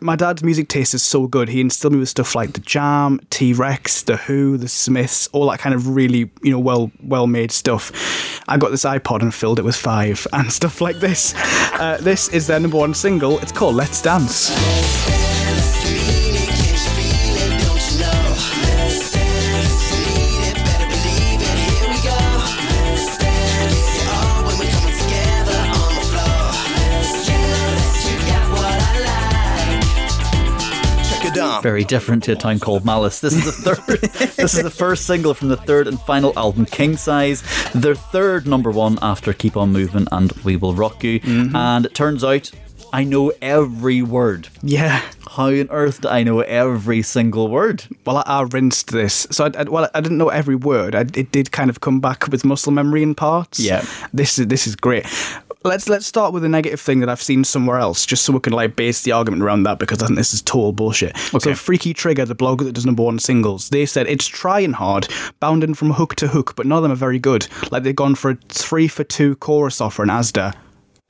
My 0.00 0.14
dad's 0.14 0.44
music 0.44 0.68
taste 0.68 0.94
is 0.94 1.02
so 1.02 1.26
good. 1.26 1.48
He 1.48 1.60
instilled 1.60 1.92
me 1.92 1.98
with 1.98 2.08
stuff 2.08 2.36
like 2.36 2.52
The 2.52 2.60
Jam, 2.60 3.18
T 3.30 3.52
Rex, 3.52 4.02
The 4.02 4.16
Who, 4.16 4.56
The 4.58 4.68
Smiths, 4.68 5.26
all 5.32 5.50
that 5.50 5.58
kind 5.58 5.74
of 5.74 5.88
really, 5.88 6.30
you 6.40 6.52
know, 6.52 6.60
well 6.60 6.92
well 7.02 7.26
made 7.26 7.50
stuff. 7.50 7.90
I 8.46 8.58
got 8.58 8.70
this 8.70 8.84
iPod 8.84 9.22
and 9.22 9.34
filled 9.34 9.58
it 9.58 9.64
with 9.64 9.76
five 9.76 10.28
and 10.32 10.52
stuff 10.60 10.80
like 10.80 11.00
this. 11.00 11.34
Uh, 11.74 11.98
this 12.00 12.28
is 12.28 12.46
their 12.46 12.60
number 12.60 12.76
one 12.78 12.94
single. 12.94 13.40
It's 13.40 13.50
called 13.50 13.74
Let's 13.74 14.00
Dance. 14.00 14.99
Very 31.62 31.84
different 31.84 32.22
to 32.24 32.32
a 32.32 32.36
town 32.36 32.58
called 32.58 32.84
Malice. 32.84 33.20
This 33.20 33.34
is 33.34 33.44
the 33.44 33.74
third. 33.74 34.00
this 34.36 34.54
is 34.54 34.62
the 34.62 34.70
first 34.70 35.06
single 35.06 35.34
from 35.34 35.48
the 35.48 35.56
third 35.56 35.86
and 35.86 36.00
final 36.02 36.32
album, 36.36 36.66
King 36.66 36.96
Size. 36.96 37.42
Their 37.72 37.94
third 37.94 38.46
number 38.46 38.70
one 38.70 38.98
after 39.02 39.32
Keep 39.32 39.56
On 39.56 39.72
Moving 39.72 40.06
and 40.12 40.32
We 40.44 40.56
Will 40.56 40.74
Rock 40.74 41.02
You. 41.04 41.20
Mm-hmm. 41.20 41.56
And 41.56 41.86
it 41.86 41.94
turns 41.94 42.24
out 42.24 42.50
I 42.92 43.04
know 43.04 43.32
every 43.40 44.02
word. 44.02 44.48
Yeah. 44.62 45.02
How 45.30 45.46
on 45.46 45.68
earth 45.70 46.00
do 46.00 46.08
I 46.08 46.22
know 46.24 46.40
every 46.40 47.02
single 47.02 47.48
word? 47.48 47.84
Well, 48.04 48.18
I, 48.18 48.22
I 48.26 48.42
rinsed 48.42 48.90
this, 48.90 49.28
so 49.30 49.44
I, 49.44 49.50
I, 49.60 49.62
well, 49.64 49.88
I 49.94 50.00
didn't 50.00 50.18
know 50.18 50.28
every 50.28 50.56
word. 50.56 50.94
I, 50.94 51.02
it 51.02 51.30
did 51.30 51.52
kind 51.52 51.70
of 51.70 51.80
come 51.80 52.00
back 52.00 52.28
with 52.28 52.44
muscle 52.44 52.72
memory 52.72 53.02
in 53.02 53.14
parts. 53.14 53.60
Yeah. 53.60 53.84
this 54.12 54.38
is 54.38 54.48
this 54.48 54.66
is 54.66 54.74
great. 54.74 55.06
Let's 55.62 55.90
let's 55.90 56.06
start 56.06 56.32
with 56.32 56.42
a 56.42 56.48
negative 56.48 56.80
thing 56.80 57.00
that 57.00 57.10
I've 57.10 57.20
seen 57.20 57.44
somewhere 57.44 57.78
else, 57.78 58.06
just 58.06 58.24
so 58.24 58.32
we 58.32 58.40
can 58.40 58.54
like 58.54 58.76
base 58.76 59.02
the 59.02 59.12
argument 59.12 59.42
around 59.42 59.64
that 59.64 59.78
because 59.78 60.02
I 60.02 60.06
think 60.06 60.16
this 60.16 60.32
is 60.32 60.40
total 60.40 60.72
bullshit. 60.72 61.10
Okay. 61.34 61.50
So, 61.50 61.54
Freaky 61.54 61.92
Trigger, 61.92 62.24
the 62.24 62.34
blogger 62.34 62.64
that 62.64 62.72
does 62.72 62.86
number 62.86 63.02
one 63.02 63.18
singles, 63.18 63.68
they 63.68 63.84
said 63.84 64.06
it's 64.06 64.26
trying 64.26 64.72
hard, 64.72 65.08
bounding 65.38 65.74
from 65.74 65.90
hook 65.90 66.14
to 66.16 66.28
hook, 66.28 66.56
but 66.56 66.64
none 66.64 66.78
of 66.78 66.82
them 66.82 66.92
are 66.92 66.96
very 66.96 67.18
good. 67.18 67.46
Like 67.70 67.82
they've 67.82 67.94
gone 67.94 68.14
for 68.14 68.30
a 68.30 68.38
three 68.48 68.88
for 68.88 69.04
two 69.04 69.36
chorus 69.36 69.82
offer 69.82 70.02
in 70.02 70.08
Asda. 70.08 70.54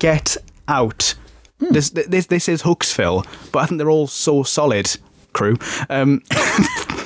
Get 0.01 0.37
out. 0.67 1.15
This, 1.61 1.91
this 1.91 2.27
this 2.27 2.49
is 2.49 2.63
hooks, 2.63 2.93
Phil, 2.93 3.25
but 3.53 3.61
I 3.61 3.67
think 3.67 3.79
they're 3.79 3.91
all 3.91 4.09
so 4.09 4.43
solid. 4.43 4.97
Crew, 5.33 5.59
um, 5.89 6.23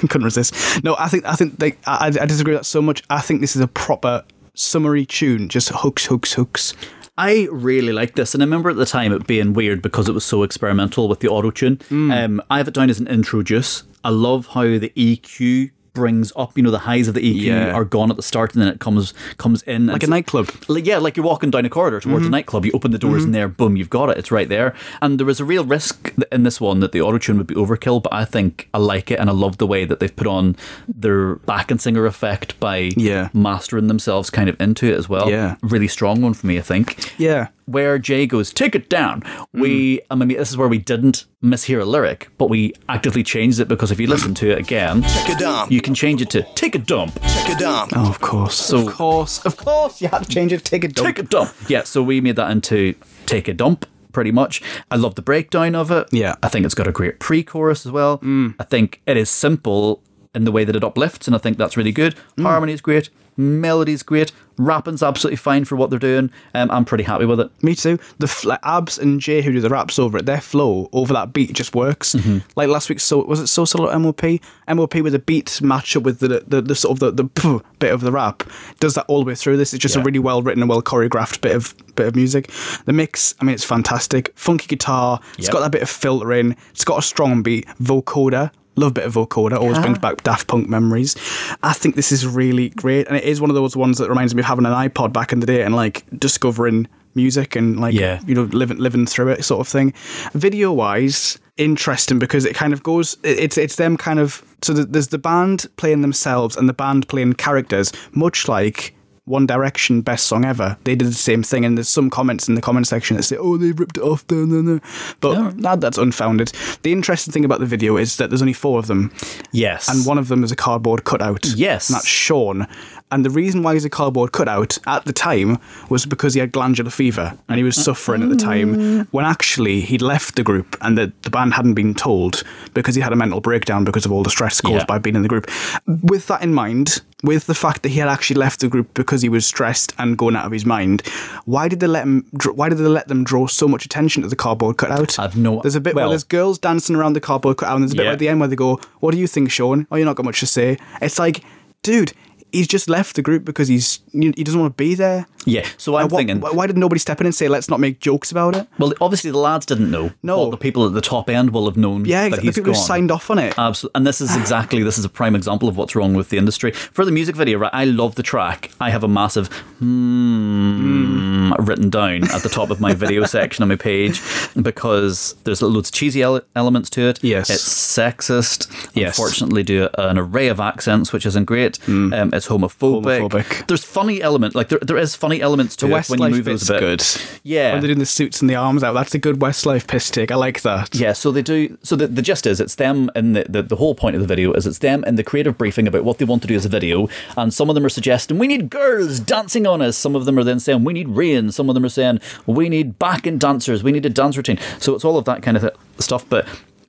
couldn't 0.09 0.25
resist. 0.25 0.83
No, 0.83 0.97
I 0.99 1.09
think 1.09 1.27
I 1.27 1.35
think 1.35 1.59
they, 1.59 1.73
I, 1.87 2.07
I 2.07 2.25
disagree 2.25 2.55
with 2.55 2.61
that 2.61 2.67
so 2.67 2.81
much. 2.81 3.03
I 3.11 3.21
think 3.21 3.43
this 3.43 3.55
is 3.55 3.61
a 3.61 3.69
proper 3.69 4.25
summary 4.55 5.05
tune, 5.05 5.51
just 5.51 5.69
hooks, 5.71 6.07
hooks, 6.07 6.33
hooks. 6.33 6.73
I 7.17 7.49
really 7.53 7.93
like 7.93 8.17
this, 8.17 8.35
and 8.35 8.43
I 8.43 8.47
remember 8.47 8.71
at 8.71 8.77
the 8.77 8.87
time 8.87 9.13
it 9.13 9.27
being 9.27 9.53
weird 9.53 9.83
because 9.83 10.09
it 10.09 10.13
was 10.13 10.25
so 10.25 10.43
experimental 10.43 11.09
with 11.09 11.21
the 11.21 11.29
auto 11.29 11.51
tune. 11.51 11.77
Mm. 11.77 12.25
Um, 12.25 12.43
I 12.51 12.59
have 12.59 12.67
it 12.67 12.75
down 12.75 12.91
as 12.91 12.99
an 12.99 13.07
intro 13.07 13.43
juice. 13.43 13.85
I 14.03 14.11
love 14.11 14.49
how 14.49 14.63
the 14.63 14.93
EQ 14.97 15.71
brings 15.95 16.33
up. 16.37 16.57
You 16.57 16.63
know, 16.65 16.71
the 16.71 16.81
highs 16.81 17.09
of 17.09 17.15
the 17.15 17.21
EQ 17.23 17.43
Yeah. 17.43 17.73
are 17.73 17.85
gone 17.85 18.11
at 18.11 18.17
the 18.17 18.23
start, 18.23 18.53
and 18.53 18.61
then 18.63 18.69
it 18.69 18.81
comes 18.81 19.15
comes 19.39 19.63
in 19.63 19.87
Like 19.87 20.03
a 20.03 20.07
nightclub. 20.07 20.51
like, 20.69 20.85
yeah, 20.87 20.99
like 20.99 21.17
you're 21.17 21.25
walking 21.25 21.51
down 21.51 21.65
a 21.65 21.71
corridor 21.71 22.01
towards 22.01 22.25
Mm-hmm. 22.25 22.27
a 22.35 22.37
nightclub. 22.37 22.67
You 22.67 22.73
open 22.75 22.91
the 22.91 22.99
doors 22.99 23.25
and 23.25 23.35
there, 23.35 23.49
boom, 23.49 23.77
you've 23.77 23.91
got 23.91 24.11
it. 24.11 24.19
It's 24.19 24.31
right 24.31 24.49
there. 24.49 24.75
And 25.01 25.19
there 25.19 25.27
was 25.27 25.41
a 25.41 25.45
real 25.45 25.65
risk 25.65 26.13
in 26.31 26.43
this 26.43 26.61
one 26.61 26.81
that 26.81 26.93
the 26.93 27.01
auto 27.01 27.19
tune 27.19 27.39
would 27.39 27.47
be 27.47 27.55
overkill, 27.55 28.03
but 28.03 28.13
I 28.13 28.25
think 28.25 28.69
I 28.75 28.79
like 28.79 29.11
it 29.11 29.19
and 29.19 29.31
I 29.31 29.33
love 29.33 29.59
the 29.59 29.67
way 29.67 29.85
that 29.85 30.01
they've 30.01 30.15
put 30.15 30.27
on 30.27 30.57
their 30.89 31.37
back 31.37 31.71
and 31.71 31.81
singer 31.81 32.05
effect 32.07 32.59
by 32.61 32.91
Yeah. 32.97 33.29
mastering 33.33 33.87
themselves 33.87 34.31
kind 34.31 34.49
of 34.49 34.61
into 34.61 34.87
it 34.93 34.99
as 34.99 35.09
well. 35.09 35.31
Yeah. 35.31 35.57
really 35.63 35.89
strong 35.89 36.21
one 36.23 36.35
for 36.35 36.47
me, 36.47 36.59
I 36.59 36.63
think. 36.63 37.13
Yeah. 37.19 37.49
Where 37.67 37.99
Jay 37.99 38.27
goes, 38.27 38.53
take 38.53 38.75
it 38.75 38.91
down. 38.91 39.23
Hmm. 39.23 39.61
We, 39.61 40.01
um, 40.11 40.21
I 40.21 40.25
mean, 40.27 40.37
this 40.39 40.51
is 40.51 40.57
where 40.57 40.69
we 40.69 40.79
didn't 40.79 41.25
mishear 41.43 41.81
a 41.81 41.85
lyric, 41.85 42.29
but 42.37 42.51
we 42.51 42.75
actively 42.89 43.23
changed 43.23 43.59
it 43.61 43.69
because 43.69 43.91
if 43.91 43.99
you 43.99 44.07
listen 44.07 44.35
to 44.35 44.51
it 44.51 44.59
again, 44.59 45.03
Take 45.03 45.37
a 45.37 45.39
dump. 45.39 45.73
you 45.73 45.81
can 45.81 45.95
change 45.95 46.21
it 46.21 46.29
to 46.31 46.43
take 46.55 46.75
a 46.75 46.79
dump. 46.79 47.19
Take 47.23 47.57
a 47.57 47.59
dump. 47.59 47.93
Oh, 47.97 48.09
of 48.09 48.21
course. 48.21 48.55
So- 48.57 48.87
of 48.89 48.95
course, 48.95 49.45
of 49.47 49.57
course, 49.57 50.01
you 50.03 50.09
had 50.09 50.25
to 50.25 50.29
change 50.29 50.53
it. 50.53 50.63
Take 50.65 50.85
a 50.85 50.89
dump. 50.89 51.07
Take 51.07 51.19
a 51.19 51.23
dump. 51.29 51.53
Yeah, 51.69 51.85
so 51.85 52.03
we 52.03 52.21
made 52.21 52.37
that 52.37 52.51
into 52.51 52.95
take 53.27 53.49
a 53.49 53.55
dump 53.55 53.87
pretty 54.13 54.31
much. 54.31 54.63
I 54.91 54.97
love 54.97 55.15
the 55.15 55.23
breakdown 55.23 55.75
of 55.75 55.91
it. 55.91 56.07
Yeah. 56.13 56.35
I 56.43 56.49
think 56.49 56.65
it's 56.67 56.75
got 56.75 56.87
a 56.87 56.93
great 56.93 57.19
pre-chorus 57.19 57.85
as 57.87 57.93
well. 57.93 58.19
Hmm. 58.19 58.51
I 58.61 58.65
think 58.65 59.01
it 59.07 59.17
is 59.17 59.29
simple 59.31 60.03
in 60.35 60.45
the 60.45 60.53
way 60.53 60.65
that 60.65 60.77
it 60.77 60.85
uplifts 60.85 61.27
and 61.27 61.35
I 61.35 61.39
think 61.39 61.57
that's 61.59 61.77
really 61.77 61.93
good. 61.93 62.15
Hmm. 62.37 62.45
Harmony 62.45 62.73
is 62.75 62.81
great. 62.81 63.09
Melody's 63.37 64.03
great. 64.03 64.33
Rapping's 64.57 65.03
absolutely 65.03 65.37
fine 65.37 65.65
for 65.65 65.75
what 65.75 65.91
they're 65.91 65.99
doing. 65.99 66.31
Um, 66.55 66.71
I'm 66.71 66.85
pretty 66.85 67.03
happy 67.03 67.25
with 67.25 67.41
it. 67.41 67.51
Me 67.61 67.75
too. 67.75 67.99
The 68.19 68.27
f- 68.29 68.45
like 68.45 68.61
Abs 68.63 68.99
and 68.99 69.21
Jay 69.21 69.43
who 69.43 69.51
do 69.53 69.61
the 69.61 69.69
raps 69.69 69.99
over 69.99 70.19
it, 70.19 70.27
their 70.27 70.41
flow 70.41 70.89
over 70.93 71.13
that 71.13 71.33
beat 71.33 71.53
just 71.55 71.75
works. 71.75 72.15
Like 72.55 72.69
last 72.69 72.89
week, 72.89 73.01
so 73.01 73.25
was 73.25 73.41
it 73.41 73.49
So 73.49 73.65
Solo 73.65 73.97
MOP? 73.99 74.23
MOP 74.69 74.95
with 74.97 75.15
a 75.15 75.19
beat 75.19 75.61
match 75.61 75.97
up 75.97 76.05
with 76.05 76.21
the 76.21 76.45
the, 76.47 76.63
the 76.63 76.75
sort 76.77 77.03
of 77.03 77.17
the, 77.17 77.25
the 77.25 77.61
bit 77.81 77.93
of 77.93 78.03
the 78.03 78.13
rap 78.13 78.45
does 78.79 78.95
that 78.95 79.05
all 79.09 79.21
the 79.25 79.27
way 79.27 79.35
through. 79.35 79.57
This 79.57 79.73
is 79.73 79.81
just 79.81 79.97
a 79.97 80.01
really 80.01 80.21
well 80.21 80.41
written 80.41 80.63
and 80.63 80.69
well 80.71 80.83
choreographed 80.83 81.41
bit 81.41 81.57
of 81.57 81.75
bit 81.97 82.07
of 82.07 82.15
music. 82.15 82.51
The 82.85 82.93
mix, 82.93 83.35
I 83.41 83.45
mean, 83.45 83.55
it's 83.55 83.65
fantastic. 83.65 84.33
Funky 84.37 84.67
guitar. 84.69 85.19
It's 85.37 85.49
Yep. 85.49 85.53
got 85.53 85.61
that 85.61 85.73
bit 85.73 85.83
of 85.83 85.91
filtering. 85.91 86.55
It's 86.71 86.85
got 86.85 86.99
a 87.01 87.03
strong 87.03 87.43
beat. 87.43 87.67
Vocoder. 87.83 88.53
Love 88.77 88.91
a 88.91 88.95
bit 88.95 89.05
of 89.05 89.15
vocoder. 89.15 89.57
Always 89.57 89.79
brings 89.79 89.99
back 89.99 90.23
Daft 90.25 90.49
Punk 90.49 90.69
memories. 90.69 91.15
I 91.63 91.73
think 91.73 91.95
this 91.95 92.11
is 92.11 92.27
really 92.27 92.71
great, 92.71 93.07
and 93.07 93.17
it 93.17 93.25
is 93.25 93.41
one 93.41 93.51
of 93.51 93.55
those 93.57 93.77
ones 93.77 93.99
that 93.99 94.09
reminds 94.09 94.35
me 94.35 94.41
of 94.41 94.47
having 94.47 94.67
an 94.67 94.73
iPod 94.73 95.13
back 95.13 95.33
in 95.33 95.41
the 95.41 95.47
day 95.47 95.63
and 95.63 95.77
like 95.77 96.05
discovering 96.19 96.89
music 97.15 97.55
and 97.55 97.79
like 97.79 97.95
Yeah. 97.95 98.21
you 98.27 98.35
know 98.35 98.43
living 98.45 98.79
living 98.79 99.07
through 99.07 99.29
it 99.29 99.45
sort 99.45 99.61
of 99.61 99.69
thing. 99.69 99.93
Video 100.33 100.73
wise, 100.73 101.39
interesting 101.57 102.19
because 102.19 102.45
it 102.45 102.55
kind 102.57 102.73
of 102.73 102.83
goes. 102.83 103.17
It's 103.23 103.57
it's 103.57 103.77
them 103.77 103.97
kind 103.97 104.19
of 104.19 104.43
so 104.63 104.75
th- 104.75 104.89
there's 104.91 105.09
the 105.09 105.19
band 105.19 105.67
playing 105.77 106.01
themselves 106.03 106.57
and 106.57 106.69
the 106.69 106.73
band 106.73 107.07
playing 107.09 107.35
characters, 107.35 107.93
much 108.13 108.49
like. 108.49 108.94
One 109.27 109.47
Direction 109.47 110.03
best 110.03 110.27
song 110.27 110.45
ever. 110.45 110.77
They 110.85 110.95
did 110.95 111.09
the 111.09 111.13
same 111.15 111.43
thing, 111.43 111.65
and 111.65 111.79
there's 111.79 111.89
some 111.89 112.11
comments 112.11 112.47
in 112.47 112.57
the 112.57 112.61
comment 112.61 112.87
section 112.87 113.17
that 113.17 113.23
say, 113.23 113.37
"Oh, 113.39 113.57
they 113.57 113.73
ripped 113.73 113.97
it 113.97 114.03
off." 114.03 114.23
No, 114.31 114.45
no, 114.45 114.61
no. 114.61 114.81
But 115.21 115.63
that, 115.63 115.81
that's 115.81 115.97
unfounded. 115.97 116.53
The 116.83 116.93
interesting 116.93 117.33
thing 117.33 117.45
about 117.45 117.61
the 117.61 117.67
video 117.67 117.97
is 117.97 118.17
that 118.19 118.29
there's 118.29 118.43
only 118.43 118.53
four 118.53 118.79
of 118.79 118.87
them, 118.87 119.13
Yes. 119.51 119.89
and 119.89 120.05
one 120.07 120.19
of 120.19 120.29
them 120.29 120.45
is 120.45 120.53
a 120.53 120.57
cardboard 120.57 121.05
cutout. 121.05 121.47
Yes. 121.57 121.89
And 121.89 121.97
that's 121.97 122.07
Sean. 122.07 122.67
And 123.15 123.25
the 123.25 123.31
reason 123.31 123.63
why 123.63 123.75
he's 123.75 123.85
a 123.85 123.91
cardboard 123.91 124.33
cutout 124.33 124.77
at 124.89 125.05
the 125.05 125.13
time 125.13 125.59
was 125.89 126.05
because 126.05 126.35
he 126.35 126.41
had 126.41 126.51
glandular 126.51 126.91
fever 126.91 127.39
and 127.49 127.59
he 127.59 127.63
was 127.63 127.77
suffering 127.77 128.25
at 128.25 128.29
the 128.29 128.35
time 128.35 128.75
mm. 128.75 129.07
when 129.13 129.25
actually 129.25 129.83
he'd 129.83 130.03
left 130.03 130.35
the 130.35 130.43
group 130.43 130.77
and 130.81 130.99
the, 130.99 131.13
the 131.23 131.31
band 131.31 131.55
hadn't 131.55 131.75
been 131.75 131.95
told 131.95 132.43
because 132.75 132.97
he 132.97 133.01
had 133.01 133.13
a 133.13 133.17
mental 133.17 133.41
breakdown 133.41 133.85
because 133.85 134.05
of 134.05 134.11
all 134.11 134.25
the 134.25 134.31
stress 134.31 134.61
caused 134.61 134.75
Yeah. 134.75 134.85
by 134.87 134.99
being 134.99 135.15
in 135.15 135.23
the 135.23 135.29
group. 135.29 135.49
With 135.87 136.27
that 136.27 136.43
in 136.43 136.53
mind, 136.53 137.03
with 137.23 137.47
the 137.47 137.55
fact 137.55 137.85
that 137.85 137.91
he 137.91 138.01
had 138.01 138.09
actually 138.09 138.35
left 138.41 138.59
the 138.61 138.69
group 138.69 138.93
because 138.95 139.23
he 139.23 139.29
was 139.29 139.47
stressed 139.47 139.93
and 139.97 140.19
going 140.19 140.35
out 140.35 140.45
of 140.45 140.51
his 140.51 140.67
mind, 140.67 141.07
why 141.45 141.69
did 141.69 141.79
they 141.79 141.87
let 141.87 142.03
him? 142.03 142.27
Why 142.53 142.69
did 142.69 142.79
they 142.79 142.85
let 142.85 143.07
them 143.07 143.23
draw 143.23 143.47
so 143.47 143.69
much 143.69 143.85
attention 143.85 144.25
to 144.25 144.29
the 144.29 144.35
cardboard 144.37 144.77
cutout? 144.77 145.21
I've 145.21 145.37
no- 145.37 145.61
There's 145.63 145.77
a 145.77 145.81
bit 145.81 145.95
where 145.95 146.09
there's 146.09 146.25
girls 146.25 146.59
dancing 146.59 146.97
around 146.97 147.13
the 147.13 147.21
cardboard 147.21 147.59
cutout, 147.59 147.77
and 147.77 147.83
there's 147.85 147.93
a 147.93 147.97
bit 147.97 148.07
Yeah. 148.07 148.13
at 148.13 148.19
the 148.19 148.29
end 148.29 148.41
where 148.41 148.49
they 148.49 148.57
go, 148.57 148.81
"What 148.99 149.13
do 149.13 149.19
you 149.19 149.29
think, 149.29 149.53
Sean? 149.53 149.87
Oh, 149.93 149.97
you're 149.97 150.05
not 150.05 150.17
got 150.17 150.25
much 150.27 150.41
to 150.41 150.47
say." 150.47 150.79
It's 151.01 151.19
like, 151.19 151.43
dude, 151.83 152.13
he's 152.55 152.69
just 152.69 152.89
left 152.89 153.17
the 153.17 153.23
group 153.23 153.45
because 153.45 153.69
he's 153.69 154.01
he 154.13 154.45
doesn't 154.45 154.61
want 154.61 154.73
to 154.77 154.83
be 154.83 154.95
there. 154.95 155.27
yeah. 155.45 155.67
So 155.77 155.97
I'm 155.97 156.07
Uh, 156.07 156.09
wh- 156.09 156.17
thinking. 156.19 156.41
why, 156.41 156.51
why 156.59 156.67
did 156.67 156.79
nobody 156.79 156.99
step 156.99 157.21
in 157.21 157.27
and 157.27 157.35
say, 157.35 157.47
"Let's 157.49 157.69
not 157.69 157.81
make 157.81 158.01
jokes 158.01 158.31
about 158.33 158.55
it"? 158.57 158.67
Well, 158.79 158.93
obviously 159.01 159.31
the 159.31 159.39
lads 159.39 159.67
didn't 159.67 159.91
know. 159.91 160.13
No. 160.23 160.37
But 160.45 160.51
the 160.53 160.63
people 160.67 160.87
at 160.87 160.93
the 160.95 161.01
top 161.15 161.29
end 161.29 161.51
will 161.55 161.67
have 161.67 161.77
known. 161.77 162.05
Yeah, 162.07 162.29
that 162.31 162.41
the 162.43 162.53
people 162.53 162.73
who 162.73 162.79
signed 162.79 163.11
off 163.11 163.31
on 163.31 163.39
it. 163.39 163.55
Absolutely. 163.59 163.99
And 163.99 164.07
this 164.07 164.21
is 164.21 164.35
exactly 164.43 164.83
this 164.83 164.99
is 164.99 165.05
a 165.05 165.09
prime 165.21 165.35
example 165.37 165.69
of 165.69 165.77
what's 165.77 165.95
wrong 165.97 166.15
with 166.15 166.29
the 166.31 166.39
industry. 166.39 166.71
For 166.73 167.05
the 167.05 167.13
music 167.13 167.37
video, 167.37 167.59
right, 167.59 167.75
I 167.75 167.85
love 167.85 168.15
the 168.15 168.23
track. 168.23 168.71
I 168.81 168.91
have 168.91 169.05
a 169.05 169.09
massive 169.09 169.49
hmm 169.79 171.53
written 171.59 171.89
down 171.91 172.25
at 172.31 172.43
the 172.43 172.49
top 172.49 172.71
of 172.71 172.81
my 172.81 172.95
video 172.95 173.25
section 173.39 173.63
on 173.63 173.69
my 173.69 173.77
page 173.77 174.21
because 174.61 175.35
there's 175.45 175.63
loads 175.63 175.89
of 175.89 175.95
cheesy 175.95 176.23
ele- 176.23 176.41
elements 176.57 176.91
to 176.91 177.03
it. 177.03 177.23
Yes. 177.23 177.49
It's 177.51 177.63
sexist. 177.99 178.67
Yes. 178.95 179.19
Unfortunately, 179.19 179.63
do 179.63 179.89
an 179.99 180.19
array 180.19 180.49
of 180.49 180.59
accents, 180.61 181.13
which 181.13 181.27
isn't 181.27 181.45
great. 181.45 181.79
Um, 181.89 182.31
it's 182.33 182.44
homophobic. 182.47 183.29
Homophobic. 183.29 183.67
There's 183.67 183.85
funny 183.85 184.23
element, 184.23 184.55
like 184.55 184.69
there, 184.69 184.79
there 184.81 184.99
is 184.99 185.17
funny 185.17 185.41
elements 185.41 185.75
to 185.77 185.87
the 185.87 185.97
it 185.97 186.09
when 186.09 186.21
you 186.21 186.27
Westlife 186.27 186.31
move 186.31 186.45
those 186.45 186.71
a 186.71 186.73
bit. 186.75 186.81
good. 186.81 187.05
Yeah. 187.43 187.73
when 187.73 187.81
they're 187.81 187.89
doing 187.89 187.99
the 187.99 188.07
suits 188.07 188.41
and 188.41 188.49
the 188.49 188.55
arms 188.55 188.85
out, 188.85 188.93
that's 188.93 189.15
a 189.15 189.19
good 189.19 189.37
Westlife 189.41 189.87
piss 189.87 190.11
take. 190.11 190.31
I 190.31 190.37
like 190.37 190.63
that. 190.63 190.95
Yeah, 190.95 191.13
so 191.13 191.33
they 191.33 191.43
do. 191.43 191.77
So 191.83 191.97
the, 191.97 192.07
the 192.07 192.23
gist 192.23 192.47
is, 192.47 192.61
it's 192.61 192.77
them, 192.77 193.11
and 193.15 193.35
the, 193.35 193.47
the 193.49 193.63
the 193.63 193.77
whole 193.77 193.95
point 193.95 194.15
of 194.15 194.23
the 194.23 194.29
video 194.29 194.53
is 194.53 194.67
it's 194.67 194.79
them 194.79 195.03
and 195.07 195.19
the 195.19 195.25
creative 195.25 195.59
briefing 195.59 195.89
about 195.89 196.05
what 196.05 196.19
they 196.19 196.25
want 196.25 196.43
to 196.43 196.49
do 196.49 196.55
as 196.55 196.65
a 196.65 196.69
video, 196.69 197.09
and 197.37 197.53
some 197.53 197.69
of 197.69 197.75
them 197.75 197.85
are 197.85 197.89
suggesting 197.91 198.39
we 198.39 198.47
need 198.47 198.71
girls 198.71 199.19
dancing 199.21 199.67
on 199.67 199.83
us. 199.83 199.97
Some 199.97 200.15
of 200.15 200.25
them 200.25 200.39
are 200.39 200.45
then 200.45 200.61
saying 200.61 200.85
we 200.85 200.93
need 200.93 201.09
rain. 201.09 201.51
Some 201.51 201.69
of 201.69 201.75
them 201.75 201.85
are 201.85 201.89
saying 201.89 202.21
we 202.47 202.69
need 202.69 202.99
back 202.99 203.25
backing 203.25 203.39
dancers. 203.39 203.83
We 203.83 203.93
need 203.93 204.05
a 204.07 204.11
dance 204.11 204.37
routine. 204.37 204.59
So 204.79 204.95
it's 204.95 205.05
all 205.05 205.17
of 205.17 205.25
that 205.25 205.43
kind 205.43 205.57
of 205.57 205.63
th- 205.63 205.75
stuff, 205.99 206.29
but. 206.29 206.47